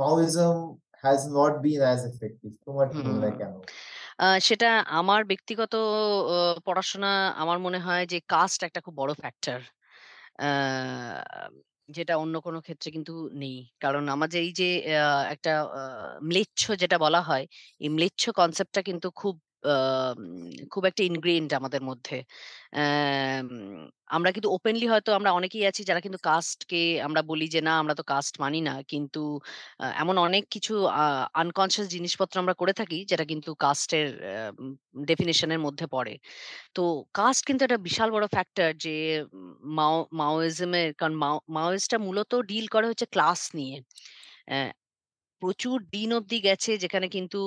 Maoism 0.00 0.56
has 1.02 1.20
not 1.38 1.54
been 1.64 1.80
as 1.86 2.00
effective 2.12 2.50
তোমার 2.66 2.86
কি 2.92 2.98
মনে 3.06 3.24
হয় 3.24 3.36
কেন 3.40 3.54
সেটা 4.40 4.66
আমার 4.92 5.20
ব্যক্তিগত 5.30 5.72
পড়াশোনা 6.66 7.08
আমার 7.36 7.58
মনে 7.58 7.78
হয় 7.80 8.02
যে 8.06 8.18
কাস্ট 8.28 8.60
একটা 8.64 8.80
খুব 8.86 8.94
বড় 8.98 9.12
ফ্যাক্টর। 9.16 9.60
যেটা 11.88 12.14
অন্য 12.18 12.34
কোনো 12.40 12.58
ক্ষেত্রে 12.60 12.88
কিন্তু 12.96 13.12
নেই। 13.36 13.56
কারণ 13.80 14.04
আমাদের 14.08 14.40
এই 14.42 14.52
যে 14.54 14.68
একটা 15.34 15.52
ম্লেচ্ছ 16.28 16.62
যেটা 16.82 16.96
বলা 16.98 17.20
হয়, 17.22 17.44
এই 17.80 17.90
ম্লেচ্ছ 17.90 18.22
কনসেপ্টটা 18.38 18.80
কিন্তু 18.88 19.08
খুব 19.16 19.34
খুব 20.70 20.84
একটা 20.86 21.02
ইনগ্রেইনড 21.04 21.50
আমাদের 21.54 21.82
মধ্যে। 21.82 22.16
আমরা 24.10 24.30
কিন্তু 24.32 24.48
ওপেনলি 24.52 24.86
হয়তো 24.88 25.10
আমরা 25.12 25.30
অনেকেই 25.32 25.64
আছি 25.66 25.82
যারা 25.84 26.00
কিন্তু 26.00 26.18
কাস্টকে 26.24 26.76
আমরা 27.02 27.20
বলি 27.24 27.46
যে, 27.48 27.60
"না 27.60 27.72
আমরা 27.78 27.94
তো 27.94 28.04
কাস্ট 28.06 28.34
মানি 28.40 28.60
না।" 28.62 28.74
কিন্তু 28.88 29.20
এমন 29.96 30.16
অনেক 30.20 30.44
কিছু 30.50 30.72
আনকনসিয়াস 31.34 31.88
জিনিসপত্র 31.88 32.34
আমরা 32.38 32.54
করে 32.54 32.72
থাকি 32.74 32.98
যেটা 33.10 33.24
কিন্তু 33.26 33.50
কাস্টের 33.60 34.06
আ 34.30 34.34
ডেফিনিশন 35.04 35.48
এর 35.50 35.60
মধ্যে 35.60 35.86
পড়ে। 35.88 36.14
তো 36.74 36.82
কাস্ট 37.14 37.42
কিন্তু 37.46 37.62
একটা 37.64 37.80
বিশাল 37.88 38.08
বড় 38.12 38.26
ফ্যাক্টর 38.28 38.70
যে 38.78 38.94
মাও 39.72 39.96
মাওইজম 40.14 40.72
এর 40.74 40.88
কারণ 40.94 41.14
মাও 41.24 41.36
মাওইস্টরা 41.50 41.98
মূলত 42.06 42.32
ডিল 42.50 42.66
করে 42.68 42.86
হচ্ছে 42.88 43.06
ক্লাস 43.14 43.40
নিয়ে। 43.54 43.76
প্রচুর 45.42 45.76
দিন 45.92 46.10
অবধি 46.14 46.38
গেছে 46.46 46.70
যেখানে 46.78 47.06
কিন্তু 47.16 47.38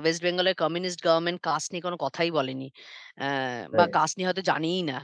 ওয়েস্ট 0.00 0.20
বেঙ্গলের 0.24 0.56
কমিউনিস্ট 0.56 1.00
গভর্নমেন্ট 1.06 1.38
কাস্ট 1.42 1.68
নিয়ে 1.72 1.84
কোনো 1.84 1.96
কথাই 2.04 2.30
বলেনি। 2.30 2.68
বা 3.72 3.84
কাস্ট 3.94 4.14
নিয়ে 4.16 4.28
হয়তো 4.28 4.42
জানেই 4.50 4.80
না। 4.84 4.98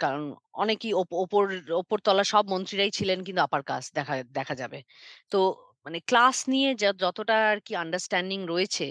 কারণ 0.00 0.22
অনেকেই 0.54 0.92
ওপ 0.94 1.08
ওপর 1.74 1.98
তলা 2.06 2.24
সব 2.24 2.44
মন্ত্রীরাই 2.52 2.90
ছিলেন 2.98 3.18
কিন্তু 3.26 3.40
আপার 3.42 3.62
কাস্ট 3.66 3.90
দেখা 3.98 4.14
দেখা 4.38 4.54
যাবে। 4.62 4.78
তো 5.32 5.38
মানে 5.86 5.98
ক্লাস 6.08 6.36
নিয়ে 6.48 6.68
যা 6.82 6.88
যতটা 7.02 7.36
আরকি 7.52 7.72
আন্ডারস্ট্যান্ডিং 7.76 8.38
রয়েছে 8.48 8.86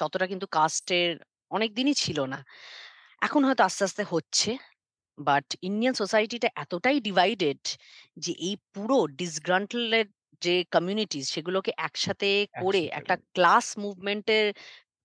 ততটা 0.00 0.26
কিন্তু 0.26 0.46
কাস্টের 0.52 1.10
অনেকদিনই 1.50 1.94
ছিল 1.96 2.18
না। 2.26 2.38
এখন 3.22 3.40
হয়তো 3.46 3.62
আস্তে, 3.64 3.82
আস্তে 3.84 4.02
হচ্ছে। 4.12 4.50
বাট 5.18 5.46
ইন্ডিয়ান 5.62 5.94
সোসাইটিটা 5.94 6.48
এতটাই 6.56 6.98
ডিভাইডেড 7.00 7.62
যে 8.16 8.32
এই 8.40 8.54
পুরো 8.74 8.98
এর 9.94 10.06
যে 10.42 10.54
কমিউনিটিস 10.72 11.24
সেগুলোকে 11.34 11.70
একসাথে 11.78 12.30
করে 12.62 12.82
একসাথে 12.82 13.00
একটা 13.00 13.14
ক্লাস 13.34 13.66
মুভমেন্ট 13.78 14.26
এর 14.30 14.46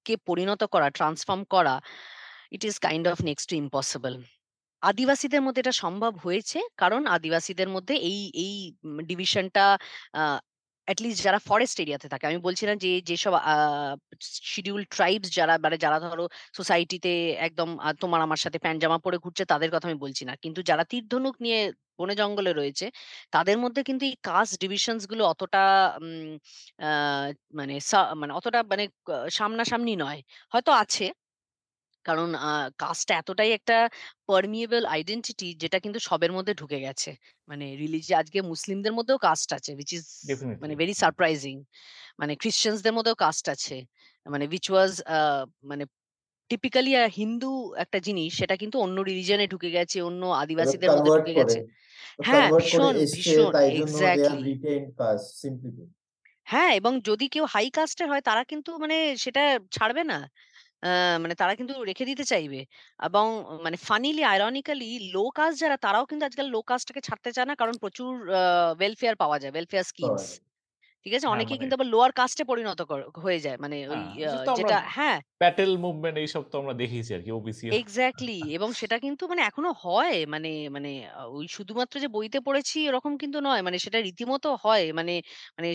কে 0.06 0.14
পরিণত 0.28 0.62
করা, 0.66 0.88
ট্রান্সফর্ম 0.90 1.41
করা, 1.49 1.76
it 2.52 2.64
is 2.66 2.76
kind 2.80 3.06
of 3.07 3.18
next 3.22 3.45
to 3.49 3.56
impossible. 3.56 4.14
আদিবাসীদের 4.82 5.41
মধ্যে 5.41 5.62
এটা 5.62 5.76
সম্ভব 5.84 6.14
হয়েছে। 6.18 6.60
কারণ 6.78 7.02
আদিবাসীদের 7.07 7.70
মধ্যে 7.70 7.95
এই 8.10 8.20
এই 8.36 8.53
ডিভিশনটা 9.03 9.66
আ 10.88 10.91
এট 10.91 10.99
লিস্ট 11.02 11.20
যারা 11.24 11.40
ফরেস্ট 11.48 11.78
এরিয়াতে 11.80 12.07
থাকে। 12.12 12.26
আমি 12.28 12.40
বলছি 12.48 12.64
না 12.70 12.74
যে, 12.84 12.90
যেসব, 13.10 13.34
আ 13.44 13.53
শিডিউলড 14.45 14.88
ট্রাইবস 14.91 15.28
যারা 15.38 15.53
মানে 15.66 15.78
যারা 15.86 15.98
ধরো 16.06 16.24
সোসাইটিতে 16.57 17.12
একদম 17.40 17.70
তোমার 18.02 18.20
আমার 18.22 18.40
সাথে 18.44 18.57
প্যান্ট 18.60 18.80
জামা 18.84 18.98
পরে 19.06 19.18
ঘুরছে, 19.18 19.44
তাদের 19.45 19.70
কথা 19.74 19.86
আমি 19.90 19.99
বলছি 20.06 20.24
না। 20.26 20.34
কিন্তু 20.44 20.60
যারা 20.70 20.84
তীর 20.91 21.03
ধনুক 21.12 21.36
নিয়ে 21.41 21.60
বনে 21.99 22.14
জঙ্গলে 22.16 22.52
রয়েছে, 22.53 22.86
তাদের 23.34 23.57
মধ্যে 23.64 23.82
কিন্তু 23.84 24.03
এই 24.06 24.16
কাস্ট 24.26 24.53
ডিভিশনসগুলো 24.62 25.24
অতটা 25.34 25.62
মানে 27.53 27.74
মানে 28.16 28.32
অতটা 28.34 28.60
মানে 28.72 28.84
সামনাসামনি 29.32 29.94
নয়। 29.98 30.20
হয়তো 30.53 30.72
আছে। 30.76 31.06
কারণ 32.06 32.30
আ 32.41 32.52
কাস্টটা 32.80 33.14
এতটাই 33.18 33.52
একটা 33.52 33.77
পারমিয়েবল 34.27 34.84
আইডেন্টিটি 34.88 35.48
যেটা 35.61 35.77
কিন্তু 35.80 35.99
সবের 36.02 36.32
মধ্যে 36.32 36.53
ঢুকে 36.53 36.80
গেছে। 36.82 37.11
মানে 37.49 37.65
রিলিজি 37.76 38.11
আজকে 38.15 38.40
মুসলিমদের 38.52 38.94
মধ্যেও 38.94 39.18
কাস্ট 39.19 39.49
আছে 39.57 39.72
which 39.80 39.94
is 39.94 40.06
মানে 40.61 40.73
ভেরি 40.76 40.94
সারপ্রাইজিং। 40.95 41.56
মানে 42.19 42.34
খ্রিশ্চানসদের 42.41 42.94
মধ্যেও 42.98 43.18
কাস্ট 43.18 43.45
আছে। 43.49 43.76
মানে 44.26 44.45
was 44.69 44.94
আ 45.10 45.19
মানে 45.64 45.84
টিপিক্যালি 46.49 46.91
হিন্দু 47.15 47.52
একটা 47.77 47.99
জিনিস 48.07 48.32
সেটা 48.40 48.56
কিন্তু 48.61 48.77
অন্য 48.82 48.98
রিলিজনে 49.10 49.45
ঢুকে 49.53 49.69
গেছে, 49.72 49.98
অন্য 50.02 50.22
আদিবাসীদের 50.44 50.91
মধ্যে 50.91 51.11
ঢুকে 51.18 51.34
গেছে। 51.40 51.60
হ্যাঁ, 52.23 52.49
ভীষণ, 52.57 52.95
ভীষণ 53.14 53.56
কাস্ট 53.65 54.23
পুট 54.32 54.45
হ্যাঁ, 56.48 56.72
এবং 56.76 56.94
যদি 57.02 57.26
কেউ 57.30 57.45
হাই 57.53 57.68
কাস্ট 57.72 57.98
এর 58.02 58.10
হয় 58.11 58.23
তারা 58.23 58.44
কিন্তু 58.52 58.69
মানে 58.84 58.95
সেটা 59.18 59.41
ছাড়বে 59.72 60.03
না। 60.06 60.18
আ 60.84 60.88
মানে 61.19 61.35
তারা 61.35 61.53
কিন্তু 61.56 61.73
রেখে 61.84 62.06
দিতে 62.06 62.23
চাইবে। 62.26 62.60
এবং 62.99 63.26
মানে 63.64 63.77
ফানিলি 63.88 64.22
আইরনিক্যালি 64.26 64.85
লো 65.14 65.23
কাস্ট 65.31 65.56
যারা 65.61 65.77
তারাও 65.77 66.06
কিন্তু 66.06 66.23
আজকাল 66.26 66.47
লো 66.49 66.60
কাস্টটাকে 66.64 67.02
ছাড়তে 67.02 67.30
চায় 67.31 67.47
না। 67.49 67.56
কারণ 67.56 67.76
প্রচুর 67.84 68.11
ওয়েলফেয়ার 68.73 69.15
পাওয়া 69.18 69.38
যায়, 69.41 69.52
ওয়েলফেয়ার 69.53 69.85
স্কিমস। 69.85 70.26
ঠিক 71.06 71.14
আছে? 71.15 71.27
অনেকে 71.30 71.53
মানে 71.53 71.61
কিন্তু 71.61 71.76
আবার 71.76 71.88
লোয়ার 71.94 72.11
কাস্টে 72.19 72.44
পরিণত 72.45 72.80
হয়ে 73.19 73.40
যায়। 73.41 73.57
মানে 73.60 73.76
ওই 73.91 74.02
হ্যাঁ, 74.23 74.45
যেটা 74.53 74.77
হ্যাঁ। 74.90 75.18
প্যাটেল 75.41 75.72
মুভমেন্ট 75.80 76.18
এইসব 76.19 76.44
তো 76.48 76.56
আমরা 76.61 76.73
দেখেইছি 76.82 77.11
আরকি 77.15 77.32
ওবিসি 77.34 77.65
এক্সাক্টলি 77.73 78.34
এবং 78.56 78.69
সেটা 78.73 78.98
কিন্তু 78.99 79.23
মানে 79.27 79.41
এখনও 79.44 79.72
হয়। 79.84 80.14
মানে 80.34 80.48
মানে 80.69 80.90
ওই 81.32 81.45
শুধুমাত্র 81.49 81.95
যে 81.99 82.10
বইতে 82.10 82.40
পড়েছি 82.41 82.77
এরকম 82.86 83.14
কিন্তু 83.22 83.38
নয়। 83.41 83.61
মানে 83.61 83.77
সেটা 83.80 83.99
রীতিমতো 84.02 84.49
হয়। 84.64 84.84
মানে 84.91 85.14
মানে 85.56 85.69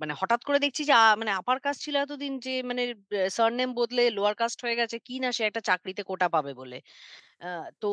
মানে 0.00 0.12
হঠাৎ 0.20 0.40
করে 0.44 0.58
দেখছি 0.64 0.82
যে 0.84 0.92
মানে 1.20 1.40
আপার 1.40 1.56
কাস্ট 1.64 1.80
ছিল 1.84 1.94
এতদিন 1.98 2.32
যে 2.40 2.62
মানে 2.64 2.82
সারনেম 3.30 3.68
বদলে 3.78 4.02
লোয়ার 4.16 4.34
কাস্ট 4.40 4.58
হয়ে 4.64 4.76
গেছে। 4.80 4.96
কি 5.06 5.14
না 5.22 5.28
সে 5.36 5.42
একটা 5.48 5.60
চাকরিতে 5.68 6.02
কোটা 6.10 6.26
পাবে 6.34 6.52
বলে। 6.60 6.76
তো 7.80 7.86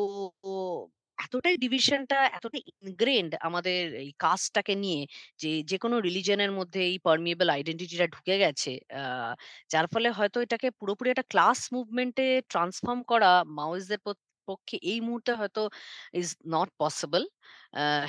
এতটাই 1.20 1.56
ডিভিশনটা 1.58 2.16
এতটাই 2.36 2.62
ইনগ্রেন্ড 2.78 3.30
আমাদের 3.46 3.74
এই 4.02 4.10
কাস্টটাকে 4.20 4.74
নিয়ে 4.76 5.00
যে, 5.40 5.50
যেকোনো 5.70 5.96
রিলিজিয়ন 6.00 6.40
এর 6.42 6.52
মধ্যে 6.58 6.80
এই 6.90 6.98
পারমিয়েবল 7.06 7.48
আইডেন্টিটিটা 7.50 8.06
ঢুকে 8.14 8.34
গেছে। 8.42 8.70
আ 8.94 9.02
যার 9.70 9.86
ফলে 9.92 10.08
হয়তো 10.18 10.38
এটাকে 10.42 10.68
পুরোপুরি 10.80 11.08
একটা 11.10 11.26
ক্লাস 11.32 11.58
মুভমেন্টে 11.74 12.22
ট্রান্সফর্ম 12.50 13.00
করা 13.10 13.30
পত 14.04 14.18
পক্ষে 14.48 14.76
এই 14.84 14.98
মুহূর্তে 15.00 15.32
হয়তো 15.34 15.62
ইজ 16.14 16.26
নট 16.52 16.68
পসিবল। 16.80 17.22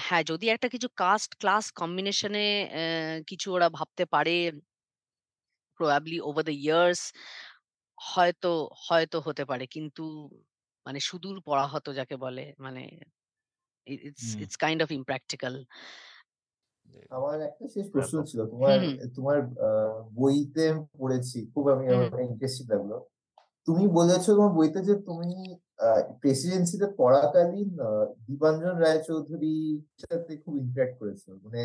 হ্যাঁ, 0.06 0.24
যদি 0.32 0.46
একটা 0.50 0.68
কিছু 0.74 0.88
কাস্ট 0.98 1.32
ক্লাস 1.42 1.66
কম্বিনেশনে 1.80 2.46
কিছু 3.30 3.48
ওরা 3.54 3.68
ভাবতে 3.72 4.04
পারে 4.14 4.34
প্রবাবলি 5.80 6.18
ওভার 6.24 6.44
দ্য 6.44 6.56
ইয়ার্স 6.60 7.02
হয়তো, 7.98 8.52
হয়তো 8.84 9.18
হতে 9.28 9.44
পারে। 9.46 9.66
কিন্তু 9.76 10.04
মানে 10.86 11.00
সুদূর 11.02 11.38
পরাহত 11.46 11.86
যাকে 12.00 12.16
বলে 12.18 12.44
মানে 12.60 12.82
it's 13.88 14.26
it's 14.38 14.58
kind 14.58 14.80
of 14.84 14.90
impractical. 14.92 15.56
আমার 17.12 17.38
একটা 17.42 17.66
শেষ 17.74 17.86
প্রশ্ন 17.94 18.16
ছিল। 18.30 18.40
তোমার। 18.52 18.78
তোমার 19.16 19.38
বইতে 20.14 20.66
পড়েছি। 21.00 21.38
খুব 21.54 21.66
আমি 21.74 21.86
আমার 21.94 22.22
ইন্টারেস্টিং 22.26 22.66
লাগল। 22.74 22.92
তুমি 23.68 23.86
বলেছ 23.98 24.24
তোমার 24.32 24.52
বইতে 24.58 24.80
যে 24.90 24.96
তুমি 25.08 25.32
প্রেসিডেন্সিতে 26.22 26.88
পড়াকালীন 27.00 27.70
দীপাঞ্জন 28.28 28.76
রায়চৌধুরীর 28.80 29.78
সাথে 30.04 30.34
খুব 30.44 30.54
ইন্টারেক্ট 30.64 30.96
করেছ। 31.02 31.24
মানে। 31.44 31.64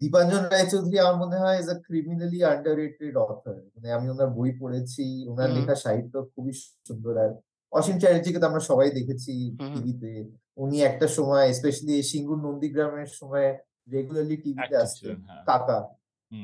দীপাঞ্জন 0.00 0.42
রায়চৌধুরী 0.48 0.96
আমার 1.00 1.18
মনে 1.24 1.38
হয় 1.38 1.58
is 1.62 1.68
a 1.68 1.86
criminally 1.86 2.40
underrated 2.52 3.14
author. 3.24 3.56
মানে 3.74 3.88
আমি 3.96 4.06
ওনার 4.10 4.30
বই 4.38 4.50
পড়েছি। 4.60 5.04
হুম। 5.36 5.58
লেখা 5.58 5.74
সাহিত্য 5.84 6.14
খুবই 6.32 6.52
সুন্দর। 6.86 7.14
আর 7.24 7.32
অসীম 7.72 7.98
চ্যাটার্জিকে 7.98 8.38
তো 8.38 8.46
আমরা 8.46 8.60
সবাই 8.60 8.90
দেখেছি। 8.90 9.32
টিভিতে। 9.72 10.10
উনি 10.56 10.82
একটা 10.82 11.08
সময় 11.08 11.52
স্পেশালি 11.52 12.02
সিঙ্গুর 12.02 12.38
নন্দীগ্রামের 12.38 13.06
সময় 13.12 13.48
রেগুলারলি 13.92 14.36
টিভিতে 14.36 14.76
আসতেন। 14.76 15.16
হ্যাঁ। 15.22 15.42
কাকা, 15.44 15.78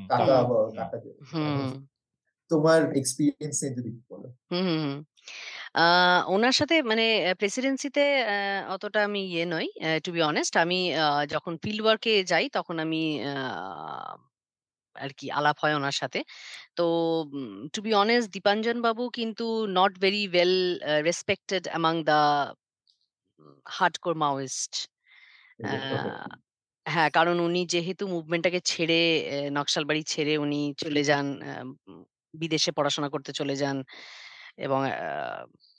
কাকা 0.09 0.37
হুম। 0.41 0.73
কাকা। 0.75 1.79
তোমার 2.51 2.97
এক্সপিরিয়েন্স 2.97 3.63
নিয়ে 3.63 3.75
যদি 3.75 3.91
বলো। 4.09 4.27
হুম। 4.51 4.91
সাথে 6.51 6.81
মানে 6.81 7.05
প্রেসিডেন্সিতে 7.37 8.03
অতটা 8.69 9.03
আমি 9.03 9.21
ইয়ে 9.25 9.45
নই। 9.45 9.67
টু 10.03 10.11
বি 10.11 10.21
অনেস্ট 10.21 10.57
আমি 10.57 10.79
যখন 11.29 11.57
ফিল্ড 11.63 11.81
ওয়ার্ক 11.81 12.03
যাই 12.25 12.49
তখন 12.49 12.79
আমি 12.79 13.03
আ 14.95 15.03
আরকি 15.03 15.25
আলাপ 15.31 15.55
হয় 15.63 15.73
ওনার 15.75 15.95
সাথে। 16.01 16.19
তো 16.77 16.83
টু 17.73 17.79
বি 17.81 17.91
অনেস্ট 17.97 18.27
দীপাঞ্জন 18.35 18.77
বাবু 18.81 19.03
কিন্তু 19.17 19.45
not 19.77 19.93
very 20.01 20.23
well 20.29 20.53
respected 21.07 21.63
among 21.69 21.95
the 22.05 22.19
hardcore 23.75 24.15
Maoist. 24.17 24.73
আ 25.65 25.73
এটা 25.75 25.99
হ্যাঁ, 26.85 27.09
কারণ 27.11 27.35
উনি 27.39 27.61
যেহেতু 27.67 28.03
মুভমেন্টটাকে 28.07 28.59
ছেড়ে 28.67 28.99
নকশালবাড়ি 29.57 30.01
ছেড়ে 30.07 30.33
উনি 30.37 30.59
চলে 30.83 31.01
যান 31.09 31.25
বিদেশে 32.33 32.71
পড়াশোনা 32.71 33.09
করতে 33.09 33.31
চলে 33.31 33.55
যান 33.57 33.77
এবং 34.57 34.79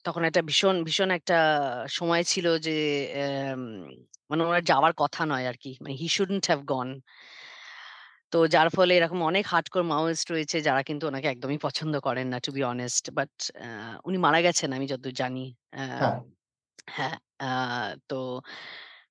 তখন 0.05 0.23
একটা 0.25 0.43
ভীষণ, 0.43 0.77
ভীষণ 0.87 1.11
একটা 1.11 1.39
সময় 1.91 2.23
ছিল 2.25 2.47
যে 2.59 2.77
মানে 4.31 4.43
ওনার 4.45 4.63
যাওয়ার 4.65 4.93
কথা 4.99 5.23
নয় 5.27 5.47
আর 5.51 5.57
কি 5.57 5.71
মানে 5.81 5.95
হি 6.01 6.07
শুডন্ট 6.09 6.45
হ্যাভ 6.49 6.61
গন। 6.67 6.89
তো 8.33 8.39
যার 8.55 8.69
ফলে 8.73 8.93
এরকম 8.95 9.19
অনেক 9.23 9.45
হার্ডকোর 9.53 9.85
মাওয়িস্ট 9.93 10.27
রয়েছে 10.31 10.57
যারা 10.67 10.81
কিন্তু 10.89 11.05
ওনাকে 11.07 11.29
একদমই 11.31 11.59
পছন্দ 11.67 11.95
করেন 12.07 12.27
না 12.33 12.39
টু 12.45 12.51
বি 12.53 12.63
অনেস্ট। 12.67 13.05
বাট 13.19 13.33
উনি 14.05 14.19
মারা 14.19 14.39
গেছেন 14.47 14.69
আমি 14.77 14.87
যতদূর 14.93 15.15
জানি। 15.21 15.45
হ্যাঁ। 15.99 16.19
হ্যাঁ, 16.97 17.17
তো 18.11 18.17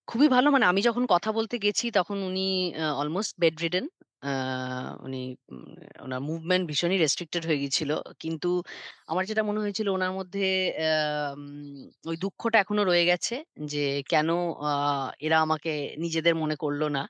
খুবই 0.08 0.28
ভালো 0.36 0.48
মানে 0.52 0.66
আমি 0.68 0.82
যখন 0.88 1.04
কথা 1.14 1.30
বলতে 1.38 1.56
গেছি 1.66 1.86
তখন 1.98 2.18
উনি 2.30 2.42
অলমোস্ট 2.96 3.34
বেড 3.42 3.56
রিডেন। 3.64 3.86
উনি 5.06 5.22
ওনার 6.06 6.22
মুভমেন্ট 6.30 6.64
ভীষণই 6.70 6.98
রেস্ট্রিক্টেড 7.00 7.44
হয়ে 7.48 7.60
গিয়েছিল। 7.62 7.92
কিন্তু 8.24 8.50
আমার 9.12 9.24
যেটা 9.30 9.44
মনে 9.50 9.60
হয়েছিল 9.62 9.88
ওনার 9.90 10.14
মধ্যে 10.20 10.46
ওই 12.06 12.16
দুঃখটা 12.24 12.58
এখনও 12.60 12.84
রয়ে 12.84 13.06
গেছে 13.12 13.36
যে 13.68 13.84
কেন 14.10 14.30
এরা 15.22 15.38
আমাকে 15.46 15.72
নিজেদের 16.04 16.36
মনে 16.38 16.56
করল 16.64 16.82
না। 16.90 17.04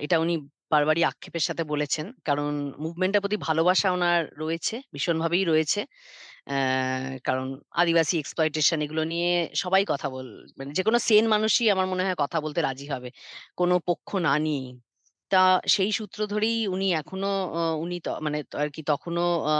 এটা 0.00 0.16
উনি 0.20 0.34
বারবারই 0.70 1.02
আক্ষেপের 1.06 1.44
সাথে 1.48 1.62
বলেছেন। 1.66 2.06
কারণ 2.24 2.52
মুভমেন্টটার 2.80 3.22
প্রতি 3.22 3.38
ভালোবাসা 3.42 3.88
ওনার 3.92 4.20
রয়েছে, 4.38 4.74
ভীষণভাবেই 4.94 5.44
রয়েছে। 5.46 5.80
কারণ 7.24 7.46
আদিবাসী 7.74 8.16
এক্সপ্লয়টেশন 8.18 8.78
এগুলো 8.82 9.02
নিয়ে 9.06 9.30
সবাই 9.56 9.82
কথা 9.86 10.08
বল 10.10 10.26
মানে 10.58 10.72
যেকোনো 10.78 10.98
সেন 11.00 11.24
মানুষই 11.28 11.66
আমার 11.70 11.86
মনে 11.86 12.04
হয় 12.06 12.18
কথা 12.18 12.38
বলতে 12.40 12.60
রাজি 12.62 12.86
হবে। 12.88 13.08
কোনো 13.56 13.74
পক্ষ 13.88 14.08
না 14.24 14.34
নিয়েই। 14.40 14.70
তা 15.30 15.42
সেই 15.68 15.90
সূত্র 15.92 16.20
ধরেই 16.26 16.68
উনি 16.68 16.86
এখনও 16.94 17.32
উনি 17.78 17.96
মানে 18.20 18.38
আরকি 18.58 18.82
তখনো 18.88 19.22
আ 19.46 19.54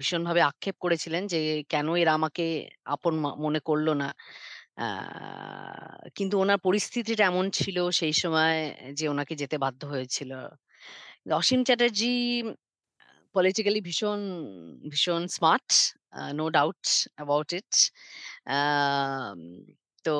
ভীষণভাবে 0.00 0.42
আক্ষেপ 0.42 0.76
করেছিলেন 0.80 1.22
যে, 1.28 1.38
"কেন 1.70 1.88
এরা 1.96 2.12
আমাকে 2.14 2.44
আপন 2.88 3.14
মনে 3.40 3.60
করল 3.62 3.88
না?" 3.96 4.08
কিন্তু 6.16 6.34
ওনার 6.38 6.58
পরিস্থিতিটা 6.58 7.24
এমন 7.26 7.46
ছিল 7.50 7.76
সেই 7.90 8.14
সময় 8.14 8.56
যে 8.94 9.04
ওনাকে 9.08 9.34
যেতে 9.36 9.56
বাধ্য 9.58 9.80
হয়েছিল। 9.86 10.30
অসীম 11.32 11.60
চ্যাটার্জি 11.64 12.12
পলিটিক্যালি 13.34 13.80
ভীষণ, 13.80 14.20
ভীষণ 14.90 15.22
smart. 15.28 15.68
No 16.34 16.44
doubt 16.50 16.82
about 17.16 17.48
it. 17.52 17.70
তো 20.04 20.14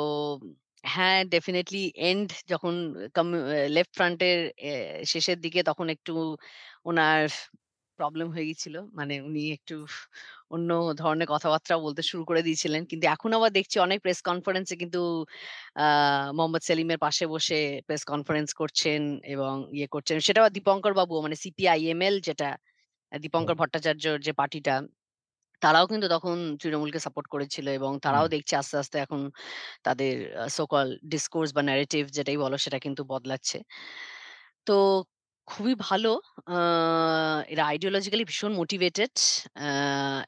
হ্যাঁ, 0.84 1.20
ডেফিনিটলি 1.26 1.84
এন্ড 2.02 2.28
যখন 2.48 2.74
কাম 3.14 3.28
লেফট 3.68 3.92
ফ্রন্ট 3.96 4.18
এর 4.22 4.40
এ 4.60 4.72
শেষের 5.04 5.38
দিকে 5.40 5.60
তখন 5.62 5.86
একটু 5.88 6.12
উনার 6.84 7.22
প্রবলেম 8.02 8.28
হয়ে 8.34 8.46
গিয়েছিল। 8.48 8.76
মানে 8.98 9.14
উনি 9.28 9.44
একটু 9.58 9.76
অন্য 10.50 10.70
ধরনের 11.00 11.28
কথাবার্তা 11.28 11.74
বলতে 11.86 12.02
শুরু 12.10 12.24
করে 12.28 12.42
দিয়েছিলেন। 12.42 12.82
কিন্তু 12.90 13.06
এখন 13.08 13.30
আবার 13.38 13.50
দেখছি 13.58 13.76
অনেক 13.80 14.00
প্রেস 14.04 14.20
কনফারেন্স 14.24 14.68
কিন্তু 14.82 15.00
মোহাম্মদ 16.32 16.62
সেলিমের 16.64 17.00
পাশে 17.00 17.24
বসে 17.28 17.58
প্রেস 17.86 18.02
কনফারেন্স 18.06 18.50
করছেন 18.60 19.00
এবং 19.26 19.52
ইয়ে 19.76 19.88
করছেন। 19.94 20.16
সেটাও 20.26 20.48
দীপঙ্কর 20.56 20.92
বাবু 21.00 21.14
মানে 21.24 21.36
সিপিআইএমএল 21.42 22.16
যেটা 22.28 22.48
দীপঙ্কর 23.12 23.56
ভট্টাচার্যর 23.60 24.16
যে 24.26 24.32
পার্টিটা, 24.40 24.74
তারাও 25.62 25.86
কিন্তু 25.92 26.08
তখন 26.14 26.36
তৃণমূলকে 26.60 27.00
সাপোর্ট 27.06 27.28
করেছিল 27.34 27.66
এবং 27.78 27.92
তারাও 28.04 28.26
দেখছে 28.34 28.54
আস্তে, 28.60 28.76
আস্তে 28.82 28.96
এখন 29.04 29.20
তাদের 29.86 30.14
আ 30.36 30.48
সো 30.56 30.64
কল 30.72 30.88
ডিসকোর্স 31.12 31.50
বা 31.56 31.62
ন্যারেটিভ 31.68 32.04
যেটাই 32.16 32.38
বলো 32.44 32.56
সেটা 32.64 32.78
কিন্তু 32.86 33.02
বদলাচ্ছে। 33.12 33.58
তো 34.66 34.72
খুবই 35.48 35.74
ভালো। 35.80 36.10
আ 36.48 36.58
এরা 37.52 37.62
আইডিওলজিক্যালি 37.64 38.24
ভীষণ 38.24 38.52
মোটিভেটেড 38.52 39.14
আ 39.58 39.68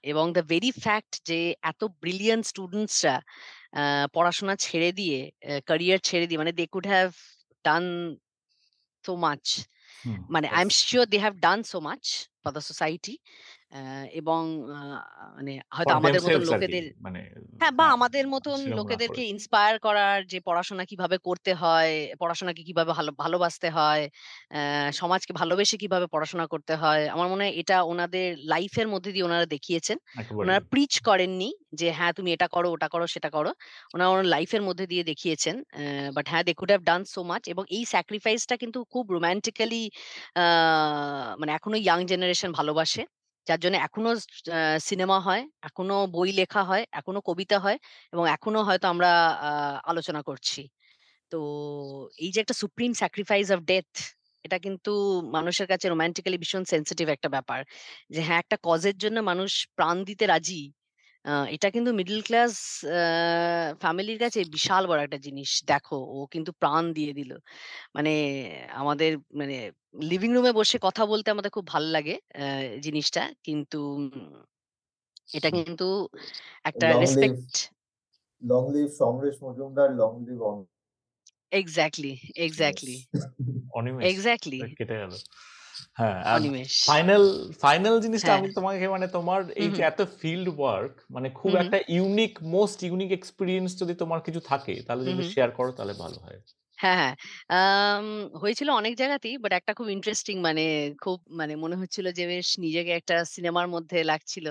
এবং 0.04 0.24
দ্য 0.36 0.42
ভেরি 0.52 0.70
ফ্যাক্ট 0.84 1.12
যে 1.28 1.38
এত 1.70 1.80
ব্রিলিয়ান্ট 2.02 2.44
স্টুডেন্টসরা 2.46 3.16
আ 3.72 3.82
পড়াশোনা 4.14 4.54
ছেড়ে 4.56 4.90
দিয়ে 4.92 5.18
ক্যারিয়ার 5.68 6.00
ছেড়ে 6.08 6.26
দিয়ে 6.28 6.40
মানে 6.42 6.52
they 6.58 6.64
could 6.72 6.86
have 6.86 7.08
done 7.64 7.84
so 9.04 9.12
much. 9.16 9.44
Hmm, 10.04 10.20
মানে 10.34 10.46
I 10.56 10.60
am 10.62 10.70
sure 10.80 11.04
they 11.12 11.18
have 11.24 11.34
done 11.40 11.58
so 11.72 11.78
much 11.80 12.02
for 12.42 12.50
the 12.56 12.62
society. 12.70 13.14
এবং 14.14 14.42
আ 14.72 14.80
মানে 15.36 15.52
হয়তো 15.76 15.92
ফর 15.94 15.94
আমাদের 15.94 16.20
মতন 16.22 16.42
আরকি। 16.54 16.72
লোকেদের 16.72 16.84
মানে 17.04 17.20
হ্যাঁ, 17.60 17.74
বা 17.74 17.84
হ্যাঁ, 17.84 17.94
আমাদের 17.96 18.24
মতন 18.34 18.58
সেরকম 18.58 18.86
না 18.88 18.96
লোকেদেরকে 18.96 19.22
ইন্সপায়ার 19.26 19.76
করার 19.80 20.18
যে 20.26 20.38
পড়াশোনা 20.40 20.84
কীভাবে 20.86 21.16
করতে 21.20 21.52
হয়, 21.56 21.92
পড়াশোনাকে 22.20 22.62
কীভাবে 22.68 22.92
ভালো 22.92 23.12
ভালোবাসতে 23.18 23.68
হয়, 23.70 24.04
সমাজকে 24.94 25.32
ভালোবেসে 25.32 25.76
কীভাবে 25.78 26.06
পড়াশোনা 26.06 26.46
করতে 26.46 26.74
হয়। 26.76 27.02
আমার 27.10 27.28
মনে 27.28 27.44
হয় 27.44 27.54
এটা 27.62 27.76
ওনাদের 27.84 28.24
লাইফের 28.46 28.88
মধ্যে 28.88 29.10
দিয়ে 29.12 29.24
ওনারা 29.24 29.46
দেখিয়েছেন। 29.46 29.96
একেবারেই। 30.14 30.56
উনারা 30.56 30.62
প্রিচ 30.72 30.92
করেননি 31.02 31.48
যে 31.72 31.88
হ্যাঁ, 31.90 32.12
তুমি 32.18 32.30
এটা 32.32 32.48
করো, 32.48 32.68
ওটা 32.72 32.88
করো, 32.88 33.06
সেটা 33.06 33.30
করো। 33.30 33.50
উনারা 33.94 34.10
ওনার 34.14 34.26
লাইফের 34.26 34.62
মধ্যে 34.62 34.84
দিয়ে 34.86 35.04
দেখিয়েছেন। 35.04 35.56
বাট 36.16 36.26
হ্যাঁ, 36.28 36.44
they 36.46 36.52
could 36.54 36.70
have 36.70 36.82
done 36.84 37.00
so 37.06 37.20
much 37.24 37.42
এবং 37.48 37.64
এই 37.70 37.84
স্যাক্রিফাইস 37.86 38.42
টা 38.46 38.56
কিন্তু 38.58 38.78
খুব 38.92 39.04
রোমান্টিক্যালি 39.10 39.82
আ 40.36 40.44
মানে 41.40 41.52
এখনও 41.52 41.78
ইয়াং 41.80 42.00
জেনারেশন 42.06 42.50
ভালোবাসে। 42.52 43.02
যার 43.46 43.60
জন্য 43.60 43.76
এখনও 43.78 44.12
সিনেমা 44.82 45.18
হয়, 45.20 45.42
এখনও 45.62 45.98
বই 46.14 46.30
লেখা 46.40 46.62
হয়, 46.64 46.84
এখনও 46.92 47.20
কবিতা 47.28 47.56
হয় 47.58 47.78
এবং 48.12 48.24
এখনও 48.28 48.60
হয়তো 48.68 48.86
আমরা 48.88 49.10
আলোচনা 49.84 50.20
করছি। 50.22 50.60
তো 51.32 51.38
এই 52.18 52.30
যে 52.34 52.40
একটা 52.40 52.56
সুপ্রিম 52.62 52.90
স্যাক্রিফাইস 52.94 53.48
অফ 53.50 53.60
ডেথ 53.66 53.90
এটা 54.44 54.58
কিন্তু 54.58 54.92
মানুষের 55.36 55.66
কাছে 55.68 55.86
রোমান্টিক্যালি 55.88 56.38
ভীষণ 56.42 56.64
সেন্সিটিভ 56.66 57.06
একটা 57.10 57.28
ব্যাপার। 57.30 57.60
যে 58.10 58.20
হ্যাঁ, 58.26 58.40
একটা 58.40 58.56
কজের 58.64 58.96
জন্য 58.98 59.18
মানুষ 59.30 59.50
প্রাণ 59.76 59.96
দিতে 60.08 60.24
রাজি। 60.26 60.62
আ 61.24 61.52
এটা 61.54 61.68
কিন্তু 61.70 61.90
মিডল 61.94 62.18
ক্লাস 62.22 62.54
আ 62.90 62.98
ফ্যামিলির 63.82 64.18
কাছে 64.20 64.38
বিশাল 64.54 64.82
বড় 64.90 65.00
একটা 65.04 65.18
জিনিস। 65.26 65.50
দেখো 65.66 65.96
ও 66.10 66.28
কিন্তু 66.30 66.50
প্রাণ 66.60 66.84
দিয়ে 66.92 67.12
দিল। 67.14 67.30
মানে 67.96 68.12
আমাদের 68.74 69.10
মানে 69.34 69.56
লিভিং 70.04 70.30
রুমে 70.36 70.52
বসে 70.60 70.76
কথা 70.86 71.02
বলতে 71.06 71.28
আমাদের 71.30 71.52
খুব 71.56 71.66
ভালো 71.74 71.88
লাগে 71.90 72.14
জিনিসটা। 72.80 73.22
কিন্তু 73.46 73.78
এটা 75.30 75.48
কিন্তু 75.56 75.84
একটা 76.64 76.86
long 76.86 77.04
live 77.14 77.34
respect 77.34 77.52
long 78.42 78.62
live 78.74 78.88
Samaresh 78.98 79.36
Majumdar, 79.42 79.88
long 79.96 80.12
live 80.26 80.40
on 80.44 80.58
exactly, 81.52 82.12
exactly, 82.38 82.96
Animesh 83.72 84.14
exactly. 84.60 84.62
কেটে 84.70 84.96
গেল। 85.02 85.12
হ্যাঁ 85.94 86.18
ফাইনাল 86.86 87.24
ফাইনাল 87.60 88.00
জিনিসটা 88.00 88.26
হ্যাঁ। 88.26 88.38
আমি 88.38 88.48
তোমাকে 88.54 88.88
মানে 88.88 89.06
তোমার 89.08 89.40
এই 89.56 89.68
যে 89.70 89.82
এত 89.82 90.00
ফিল্ড 90.20 90.48
ওয়ার্ক 90.58 90.92
মানে 91.10 91.28
খুব 91.30 91.52
একটা 91.56 91.78
ইউনিক 91.88 92.34
মোস্ট 92.42 92.78
ইউনিক 92.82 93.10
এক্সপিরিয়েন্স 93.12 93.70
যদি 93.78 93.94
তোমার 93.94 94.20
কিছু 94.20 94.40
থাকে 94.40 94.74
তাহলে 94.82 95.02
যদি 95.04 95.22
শেয়ার 95.30 95.50
করো 95.50 95.70
তাহলে 95.72 95.94
ভালো 95.94 96.18
হয়। 96.20 96.40
হ্যাঁ, 96.78 96.96
হ্যাঁ। 96.98 97.14
হয়েছিল 98.42 98.68
অনেক 98.72 98.94
জায়গাতেই। 98.96 99.34
বাট 99.38 99.52
একটা 99.54 99.72
খুব 99.74 99.88
ইন্টারেস্টিং 99.90 100.36
মানে 100.40 100.62
খুব 101.00 101.18
মানে 101.32 101.52
মনে 101.56 101.76
হচ্ছিল 101.76 102.06
যে 102.12 102.24
বেশ 102.26 102.48
নিজেকে 102.58 102.92
একটা 102.92 103.14
সিনেমার 103.34 103.66
মধ্যে 103.68 103.98
লাগছিল। 104.04 104.46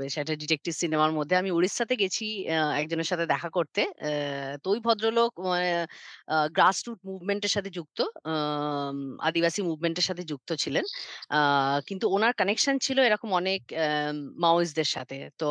বেশ 0.00 0.14
একটা 0.18 0.34
ডিটেকটিভ 0.42 0.72
সিনেমার 0.76 1.10
মধ্যে। 1.18 1.34
আমি 1.36 1.50
উড়িষ্যাতে 1.50 1.94
গেছি 1.96 2.24
একজনের 2.80 3.08
সাথে 3.10 3.24
দেখা 3.26 3.48
করতে। 3.50 3.80
তো 4.62 4.70
ওই 4.70 4.80
ভদ্রলোক 4.80 5.30
মানে 5.46 5.68
আ 6.28 6.46
গ্রাসরুট 6.50 6.98
মুভমেন্ট 7.08 7.42
এর 7.44 7.52
সাথে 7.56 7.70
যুক্ত। 7.70 7.98
আদিবাসী 9.22 9.60
মুভমেন্ট 9.62 9.96
এর 9.98 10.06
সাথে 10.08 10.22
যুক্ত 10.24 10.50
ছিলেন। 10.58 10.84
কিন্তু 11.88 12.06
উনার 12.10 12.32
কানেকশন 12.34 12.74
ছিল 12.80 12.98
এরকম 13.00 13.30
অনেক 13.34 13.60
মাওয়িস্টদের 14.42 14.88
সাথে। 14.88 15.18
তো 15.38 15.48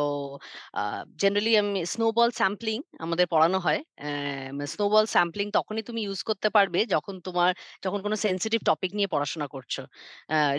জেনারেলি 1.20 1.52
আমি 1.56 1.80
স্নোবল 1.86 2.28
স্যাম্পলিং 2.32 2.78
আমাদের 2.98 3.26
পড়ানো 3.26 3.58
হয়। 3.58 3.80
স্নোবল 4.72 5.04
স্যাম্পলিং 5.06 5.46
তখনই 5.50 5.82
তুমি 5.88 6.00
ইউজ 6.02 6.20
করতে 6.28 6.48
পারবে 6.56 6.80
যখন 6.94 7.14
তোমার, 7.26 7.50
যখন 7.84 8.00
কোনো 8.02 8.16
সেন্সিটিভ 8.24 8.60
টপিক 8.66 8.90
নিয়ে 8.98 9.08
পড়াশোনা 9.08 9.46
করছ। 9.48 9.74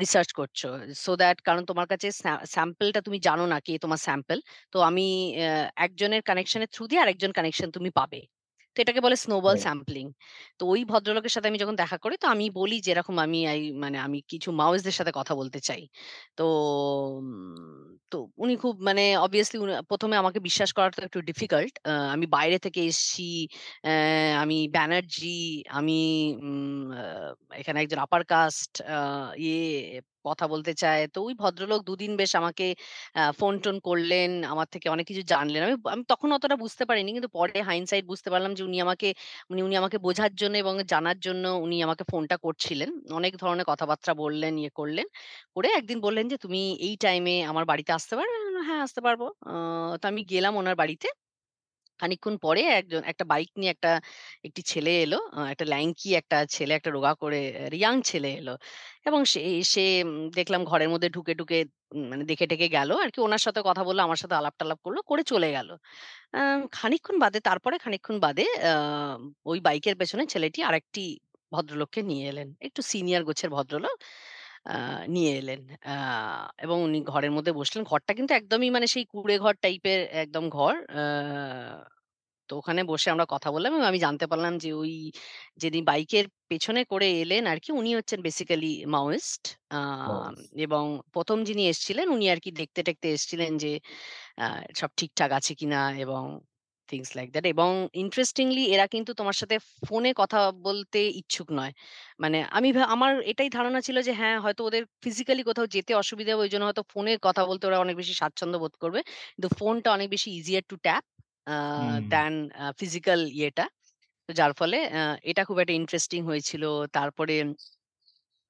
রিসার্চ 0.02 0.30
করছ। 0.34 0.60
সো 1.04 1.12
দ্যাট 1.16 1.38
কারণ 1.42 1.64
তোমার 1.66 1.88
কাছে 1.92 2.08
স্যাম্পেলটা 2.54 3.00
তুমি 3.02 3.18
জানো 3.28 3.46
না 3.48 3.58
কে 3.66 3.74
তোমার 3.84 4.00
স্যাম্পল। 4.00 4.38
তো 4.74 4.78
আমি 4.90 5.06
একজনের 5.80 6.22
কানেকশনের 6.30 6.70
থ্রু 6.74 6.84
দিয়ে 6.90 7.02
আরেকজন 7.04 7.32
কানেকশন 7.34 7.68
তুমি 7.72 7.90
পাবে। 8.00 8.22
তো 8.76 8.84
এটাকে 8.84 9.02
বলে 9.06 9.18
স্নোবল. 9.18 9.56
স্যাম্পলিং। 9.60 10.06
তো 10.60 10.68
ওই 10.68 10.82
ভদ্রলোকের 10.86 11.34
সাথে 11.36 11.48
আমি 11.50 11.60
যখন 11.64 11.76
দেখা 11.76 11.98
করি 11.98 12.16
তো 12.18 12.28
আমি 12.28 12.46
বলি 12.54 12.76
যে 12.86 12.90
এরকম 12.92 13.16
আমি 13.26 13.38
মানে 13.84 13.98
আমি 14.00 14.18
কিছু 14.32 14.50
মাওয়িস্টদের 14.54 14.96
সাথে 15.00 15.12
কথা 15.20 15.34
বলতে 15.36 15.60
চাই। 15.68 15.82
তো 16.38 16.44
তো 18.12 18.18
উনি 18.38 18.54
খুব 18.64 18.74
মানে 18.88 19.04
অবভিয়াসলি 19.26 19.58
১ম 19.92 20.10
আমাকে 20.22 20.40
বিশ্বাস 20.48 20.70
করাটা 20.78 21.00
একটু 21.08 21.20
ডিফিকাল্ট। 21.30 21.74
আমি 22.14 22.26
বাইরে 22.36 22.58
থেকে 22.66 22.80
এসছি। 22.86 23.24
আমি 24.42 24.58
ব্যানার্জি, 24.76 25.28
আমি 25.72 25.98
এখানে 27.60 27.78
একজন 27.84 28.00
আপার 28.06 28.22
কাস্ট 28.32 28.72
ইয়ে 29.42 29.60
কথা 30.26 30.46
বলতে 30.48 30.72
চায়। 30.76 31.02
তো 31.08 31.20
ওই 31.24 31.34
ভদ্রলোক 31.36 31.80
দুদিন 31.84 32.12
বেশ 32.18 32.32
আমাকে 32.36 32.66
ফোন-টোন 33.34 33.76
করলেন। 33.82 34.30
আমার 34.46 34.68
থেকে 34.68 34.88
অনেক 34.90 35.06
কিছু 35.08 35.24
জানলেন। 35.28 35.62
আমি 35.66 35.76
আমি 35.88 36.04
তখন 36.08 36.30
অতটা 36.34 36.56
বুঝতে 36.56 36.84
পারিনি। 36.86 37.10
কিন্তু 37.12 37.30
পরে 37.32 37.60
হাইন্ডসাইট 37.64 38.04
বুঝতে 38.06 38.30
পারলাম 38.30 38.52
যে 38.54 38.64
উনি 38.64 38.78
আমাকে 38.82 39.08
উনি 39.50 39.62
উনি 39.64 39.76
আমাকে 39.78 39.98
বোঝার 40.00 40.32
জন্য 40.36 40.56
এবং 40.58 40.74
জানার 40.92 41.18
জন্য 41.20 41.46
উনি 41.64 41.76
আমাকে 41.84 42.04
ফোনটা 42.12 42.36
করছিলেন। 42.38 42.90
অনেক 43.14 43.34
ধরনের 43.38 43.66
কথাবার্তা 43.66 44.12
বললেন, 44.16 44.54
ইয়ে 44.58 44.72
করলেন। 44.74 45.08
করে 45.56 45.68
একদিন 45.74 45.98
বললেন 46.02 46.26
যে, 46.28 46.38
"তুমি 46.38 46.60
এই 46.82 46.96
টাইমে 46.98 47.36
আমার 47.46 47.66
বাড়িতে 47.66 47.92
আসতে 47.94 48.14
পারবে?" 48.16 48.36
"হ্যাঁ, 48.68 48.82
আসতে 48.84 49.02
পারব।" 49.02 49.22
তো 50.02 50.08
আমি 50.08 50.22
গেলাম 50.32 50.54
ওনার 50.58 50.76
বাড়িতে। 50.76 51.08
খানিকক্ষণ 52.02 52.36
পরে 52.40 52.62
একজন 52.74 53.02
একটা 53.06 53.26
বাইক 53.26 53.50
নিয়ে 53.58 53.72
একটা 53.72 53.92
একটি 54.46 54.62
ছেলে 54.64 54.92
এলো। 55.02 55.18
একটা 55.52 55.66
ল্যাংকি 55.66 56.10
একটা 56.16 56.38
ছেলে, 56.50 56.74
একটা 56.76 56.92
রোগা 56.92 57.14
করে 57.16 57.40
ইয়াং 57.74 57.96
ছেলে 58.04 58.30
এলো। 58.34 58.54
এবং 59.06 59.22
সে 59.26 59.40
এসে 59.56 59.84
দেখলাম 60.36 60.62
ঘরের 60.66 60.90
মধ্যে 60.90 61.10
ঢুকে, 61.10 61.34
ঢুকে 61.36 61.58
মানে 62.10 62.24
দেখে-টেখে 62.24 62.68
গেল 62.70 62.90
আর 62.98 63.10
কি 63.10 63.20
ওনার 63.22 63.42
সাথে 63.42 63.60
কথা 63.66 63.84
বলল, 63.84 64.00
আমার 64.00 64.18
সাথে 64.18 64.36
আলাপ-টালাপ 64.36 64.80
করল 64.84 64.98
করে 65.06 65.24
চলে 65.26 65.50
গেল। 65.52 65.70
খানিকক্ষণ 66.74 67.18
বাদে 67.20 67.40
তারপরে 67.42 67.76
খানিকক্ষণ 67.78 68.18
বাদে 68.22 68.46
ওই 69.46 69.60
বাইকের 69.62 69.96
পেছনে 69.98 70.24
ছেলেটি 70.28 70.60
আরেকটি 70.64 71.04
ভদ্রলোককে 71.52 72.02
নিয়ে 72.04 72.26
এলেন। 72.28 72.48
একটু 72.62 72.82
সিনিয়র 72.84 73.24
গোছের 73.24 73.50
ভদ্রলোক 73.50 73.98
আ 74.66 74.72
নিয়ে 75.08 75.32
এলেন। 75.38 75.62
আ 75.86 75.92
এবং 76.64 76.78
উনি 76.84 77.08
ঘরের 77.08 77.32
মধ্যে 77.32 77.52
বসলেন। 77.54 77.82
ঘরটা 77.86 78.12
কিন্তু 78.18 78.32
একদমই 78.34 78.70
মানে 78.72 78.88
সেই 78.88 79.06
কুঁড়ে 79.12 79.36
ঘর 79.40 79.54
টাইপের 79.64 80.00
একদম 80.16 80.46
ঘর। 80.52 80.74
আ 80.92 81.02
তো 82.50 82.58
ওখানে 82.58 82.82
বসে 82.90 83.08
আমরা 83.12 83.26
কথা 83.28 83.50
বললাম 83.52 83.72
এবং 83.72 83.86
আমি 83.90 84.00
জানতে 84.06 84.26
পারলাম 84.28 84.54
যে 84.60 84.80
ওই 84.80 84.92
যিনি 85.58 85.80
বাইকের 85.84 86.26
পেছনে 86.52 86.82
করে 86.92 87.08
এলেন 87.22 87.44
আরকি 87.48 87.70
উনি 87.74 87.92
হচ্ছেন 87.98 88.20
বেসিক্যালি 88.24 88.68
মাওয়িস্ট। 88.88 89.44
আ. 89.72 89.80
এবং 90.66 90.84
১ম 91.14 91.38
যিনি 91.46 91.64
এসছিলেন 91.68 92.08
উনি 92.10 92.26
আরকি 92.34 92.50
দেখতে-টেকতে 92.60 93.08
এসছিলেন 93.16 93.52
যে 93.58 93.72
আ 94.40 94.48
সব 94.76 94.92
ঠিকঠাক 94.98 95.32
আছে 95.40 95.54
কিনা 95.56 95.82
এবং 96.04 96.24
থিংস 96.92 97.10
লাইক 97.18 97.28
দ্যাট 97.32 97.46
এবং 97.54 97.70
ইন্টারেস্টিংলি 97.96 98.64
এরা 98.74 98.86
কিন্তু 98.88 99.12
তোমার 99.20 99.36
সাথে 99.42 99.56
ফোনে 99.82 100.12
কথা 100.16 100.38
বলতে 100.66 101.00
ইচ্ছুক 101.22 101.48
নয়। 101.54 101.74
মানে 102.22 102.38
আমি 102.52 102.70
আমার 102.88 103.12
এটাই 103.32 103.50
ধারণা 103.52 103.80
ছিল 103.88 103.98
যে 104.02 104.14
হ্যাঁ, 104.20 104.38
হয়তো 104.44 104.62
ওদের 104.68 104.84
ফিজিক্যালি 105.04 105.44
কোথাও 105.50 105.68
যেতে 105.76 105.92
অসুবিধা 105.96 106.32
হবে 106.32 106.42
ওইজন্য 106.42 106.64
হয়তো 106.68 106.84
ফোনে 106.92 107.12
কথা 107.28 107.42
বলতে 107.50 107.64
ওরা 107.68 107.78
অনেক 107.80 107.96
বেশি 108.02 108.14
স্বাচ্ছন্দ্য 108.20 108.58
বোধ 108.64 108.74
করবে। 108.84 109.00
কিন্তু 109.34 109.50
ফোনটা 109.58 109.90
অনেক 109.94 110.08
বেশি 110.16 110.30
easier 110.40 110.64
to 110.70 110.76
tap. 110.86 111.04
Than 112.10 112.34
physical 112.80 113.20
ইয়েটা। 113.34 113.66
তো 114.30 114.40
যার 114.40 114.54
ফলে 114.60 114.78
এটা 115.24 115.42
খুব 115.50 115.58
একটা 115.60 115.74
ইন্টারেস্টিং 115.74 116.20
হয়েছিল। 116.30 116.64
তারপরে 116.94 117.36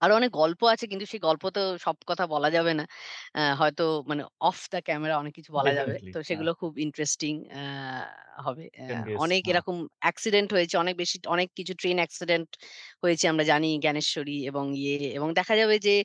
আরও 0.02 0.14
অনেক 0.15 0.32
গল্প 0.38 0.61
আছে 0.73 0.86
কিন্তু 0.88 1.06
সেই 1.07 1.22
গল্প 1.22 1.44
তো 1.52 1.61
সব 1.86 1.98
কথা 2.10 2.23
বলা 2.34 2.49
যাবে 2.56 2.72
না। 2.73 2.84
হয়তো 3.61 3.84
মানে 4.10 4.22
অফ 4.44 4.60
দ্য 4.72 4.80
ক্যামেরা 4.88 5.15
অনেক 5.22 5.34
কিছু 5.38 5.52
বলা 5.57 5.72
যাবে। 5.73 5.95
তো 6.07 6.18
হ্যাঁ। 6.28 6.28
সেগুলো 6.30 6.52
খুব 6.61 6.72
ইন্টারেস্টিং 6.86 7.34
হবে। 8.45 8.65
অনেক 9.19 9.41
হ্যাঁ। 9.44 9.52
এরকম 9.52 9.76
অ্যাক্সিডেন্ট 10.02 10.49
হয়েছে। 10.56 10.76
অনেক 10.78 10.95
বেশি 10.98 11.15
অনেক 11.28 11.48
কিছু 11.57 11.73
ট্রেন 11.76 11.98
অ্যাক্সিডেন্ট 11.98 12.49
হয়েছে 13.03 13.26
আমরা 13.28 13.44
জানি 13.45 13.69
জ্ঞানেশ্বরী 13.84 14.38
এবং 14.48 14.65
ইয়ে 14.80 14.98
এবং 15.18 15.30
দেখা 15.40 15.53
যাবে 15.61 15.76
যে 15.80 15.95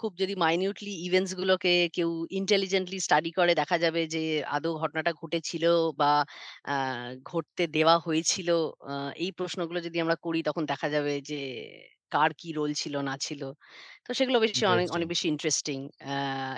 খুব 0.00 0.10
যদি 0.20 0.34
মাইনিউটলি 0.38 0.92
ইভেন্টস 1.06 1.32
গুলোকে 1.34 1.74
কেউ 1.96 2.10
ইন্টেলিজেন্টলি 2.32 2.98
স্টাডি 3.00 3.30
করে 3.32 3.52
দেখা 3.60 3.76
যাবে 3.78 4.02
যে 4.08 4.22
আদৌ 4.48 4.70
ঘটনাটা 4.82 5.12
ঘটেছিল 5.20 5.64
বা 5.96 6.12
ঘটতে 7.26 7.64
দেওয়া 7.68 7.96
হয়েছিল। 8.06 8.48
এই 9.18 9.30
প্রশ্নগুলো 9.38 9.78
যদি 9.80 9.98
আমরা 10.00 10.16
করি 10.24 10.40
তখন 10.48 10.62
দেখা 10.72 10.88
যাবে 10.90 11.12
যে 11.22 11.40
কার 12.10 12.30
কি 12.34 12.48
রোল 12.52 12.70
ছিল 12.74 12.94
না 13.00 13.14
ছিল। 13.18 13.42
তো 14.06 14.10
সেগুলো 14.14 14.36
বেশি 14.40 14.52
অনেক 14.52 14.58
ইন্টারেস্টিং। 14.58 14.96
অনেক 14.96 15.08
বেশি 15.08 15.26
ইন্টারেস্টিং। 15.28 15.78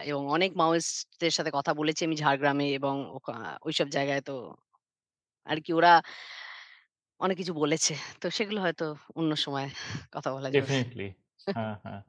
এবং 0.05 0.23
অনেক 0.31 0.51
মাওয়িস্টদের 0.57 1.31
সাথে 1.31 1.51
কথা 1.55 1.73
বলেছি 1.75 2.01
আমি 2.05 2.17
ঝাড়গ্রামে 2.17 2.67
এবং 2.71 2.95
ওকা 3.13 3.35
ওইসব 3.63 3.87
জায়গায় 3.89 4.21
তো 4.21 4.35
আর 5.47 5.59
কি 5.61 5.71
ওরা 5.73 5.93
অনেক 7.21 7.37
কিছু 7.37 7.53
বলেছে। 7.55 7.93
তো 8.21 8.27
সেগুলো 8.31 8.59
হয়তো 8.61 8.87
অন্য 9.17 9.33
সময় 9.37 9.69
কথা 10.13 10.29
বলা 10.35 10.49
যাবে। 10.49 10.59
ডেফিনেটলি 10.59 11.09
হ্যাঁ, 11.55 11.75
হ্যাঁ। 11.85 12.01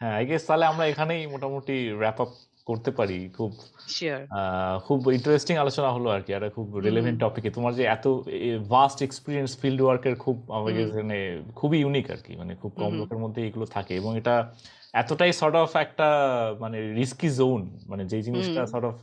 হ্যাঁ, 0.00 0.14
আই 0.16 0.24
গেস 0.26 0.42
তাহলে 0.46 0.64
আমরা 0.66 0.84
এখানেই 0.86 1.22
মোটামুটি 1.26 1.76
র‍্যাপ 1.98 2.18
আপ 2.20 2.30
করতে 2.66 2.90
পারি। 2.90 3.28
খুব 3.36 3.50
খুব 4.86 5.12
ইন্টারেস্টিং 5.12 5.56
আলোচনা 5.56 5.92
হলো 5.92 6.10
আরকি। 6.10 6.34
আর 6.34 6.50
খুব 6.50 6.78
রিলেভেন্ট। 6.78 7.20
টপিকে 7.20 7.50
তোমার 7.50 7.74
যে 7.74 7.84
এত 7.84 8.06
ভাস্ট 8.68 9.02
এক্সপিরিয়েন্স 9.02 9.58
ফিল্ড 9.60 9.80
ওয়ার্ক 9.82 10.06
এর 10.06 10.16
খুব 10.16 10.36
হুম, 10.50 10.66
মানে 10.96 11.42
খুবই 11.54 11.78
ইউনিক 11.78 12.10
আর 12.10 12.16
কি 12.16 12.36
মানে 12.36 12.54
খুব 12.54 12.72
কম 12.76 12.92
লোকের 12.98 13.18
মধ্যে 13.18 13.46
এগুলো 13.46 13.66
থাকে 13.66 13.96
এবং 13.96 14.16
এটা 14.16 14.54
এতটাই 14.92 15.32
সর্ট 15.32 15.56
অফ 15.56 15.76
একটা 15.76 16.04
মানে 16.60 16.92
রিস্কি 16.92 17.30
জোন 17.30 17.78
মানে 17.86 18.04
যেই 18.04 18.22
জিনিসটা। 18.22 18.66
সর্ট 18.66 18.84
অফ 18.84 18.96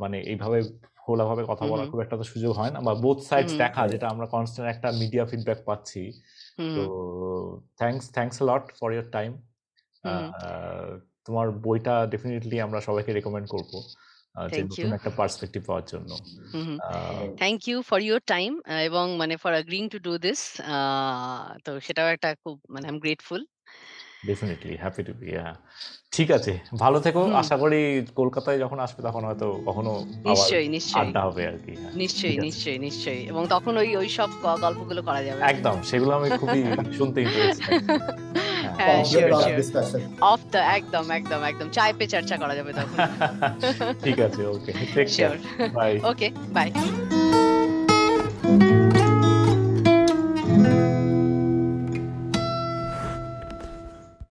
মানে 0.00 0.20
এইভাবে 0.20 0.62
খোলাভাবে 0.96 1.42
কথা 1.48 1.66
বলার 1.66 1.86
খুব 1.86 2.00
একটা 2.00 2.16
তো 2.16 2.22
সুযোগ 2.22 2.52
হয় 2.52 2.70
না 2.70 2.80
বা 2.80 2.94
বোথ 2.94 3.18
সাইডস 3.20 3.52
দেখা 3.58 3.88
যেটা 3.88 4.08
আমরা 4.08 4.26
কনস্ট্যান্ট 4.26 4.76
একটা 4.76 4.90
মিডিয়া 4.90 5.24
ফিডব্যাক 5.26 5.58
পাচ্ছি। 5.66 6.12
তো 6.74 6.80
thanks 7.78 8.42
a 8.42 8.44
lot 8.44 8.72
for 8.80 8.92
your 8.92 9.10
time. 9.10 9.32
তোমার 11.24 11.50
বইটা 11.50 12.06
ডেফিনেটলি 12.06 12.60
আমরা 12.60 12.80
সবাইকে 12.80 13.12
রেকমেন্ড 13.12 13.48
করব। 13.48 13.82
যে। 14.50 14.62
নতুন 14.62 14.92
একটা 14.92 15.10
পার্সপেক্টিভ 15.10 15.66
পাওয়ার 15.66 15.82
জন্য। 15.86 16.16
Thank 17.36 17.68
you 17.68 17.82
for 17.82 18.00
your 18.02 18.20
time 18.26 18.60
এবং 18.84 19.16
মানে 19.16 19.36
for 19.36 19.54
agreeing 19.54 19.88
to 19.88 19.98
do 19.98 20.18
this. 20.18 20.60
তো 21.64 21.80
সেটাও 21.80 22.08
একটা 22.08 22.34
খুব 22.34 22.60
মানে 22.70 22.88
I 22.88 22.94
am 22.94 23.00
grateful. 23.00 23.44
Definitely 24.26 24.76
happy 24.76 25.02
to 25.02 25.12
be 25.12 25.30
হ্যাঁ। 25.30 25.54
ঠিক 26.12 26.30
আছে। 26.30 26.58
ভালো 26.78 27.00
থেকো। 27.00 27.32
আশা 27.34 27.56
করি 27.56 28.06
কলকাতায় 28.14 28.58
যখন 28.58 28.78
আসবে 28.78 29.02
তখন 29.02 29.24
হয়তো 29.24 29.62
কখনো 29.66 30.04
নিশ্চয়ই, 30.26 30.68
নিশ্চয়ই। 30.68 31.06
আড্ডা 31.06 31.20
হবে 31.20 31.46
আর 31.46 31.58
কি 31.66 31.76
নিশ্চয়ই, 31.94 32.38
নিশ্চয়ই, 32.38 32.78
নিশ্চয়ই। 32.78 33.22
এবং 33.22 33.46
তখন 33.50 33.76
ওই 33.76 33.96
ওই 33.96 34.08
সব 34.08 34.30
গল্পগুলো 34.60 35.02
করা 35.02 35.22
যাবে। 35.22 35.42
একদম। 35.42 35.82
সেগুলো 35.82 36.10
আমি 36.16 36.30
খুবই 36.30 36.64
শুনতে 36.96 37.22
ইন্টারেস্টেড। 37.22 37.82
হ্যাঁ. 38.80 39.04
অফ 40.20 40.40
দ্য 40.52 40.58
একদম, 40.58 41.10
একদম, 41.10 41.42
একদম। 41.42 41.68
চায় 41.70 41.92
পে 41.98 42.06
চর্চা 42.06 42.36
করা 42.36 42.54
যাবে 42.54 42.72
তখন। 42.72 42.98
ঠিক 44.04 44.20
আছে। 44.20 44.46
Okay. 44.46 44.72
Take 44.94 45.08
care. 45.16 45.68
Bye. 45.68 46.00
Okay, 46.04 46.30
bye. 46.48 46.72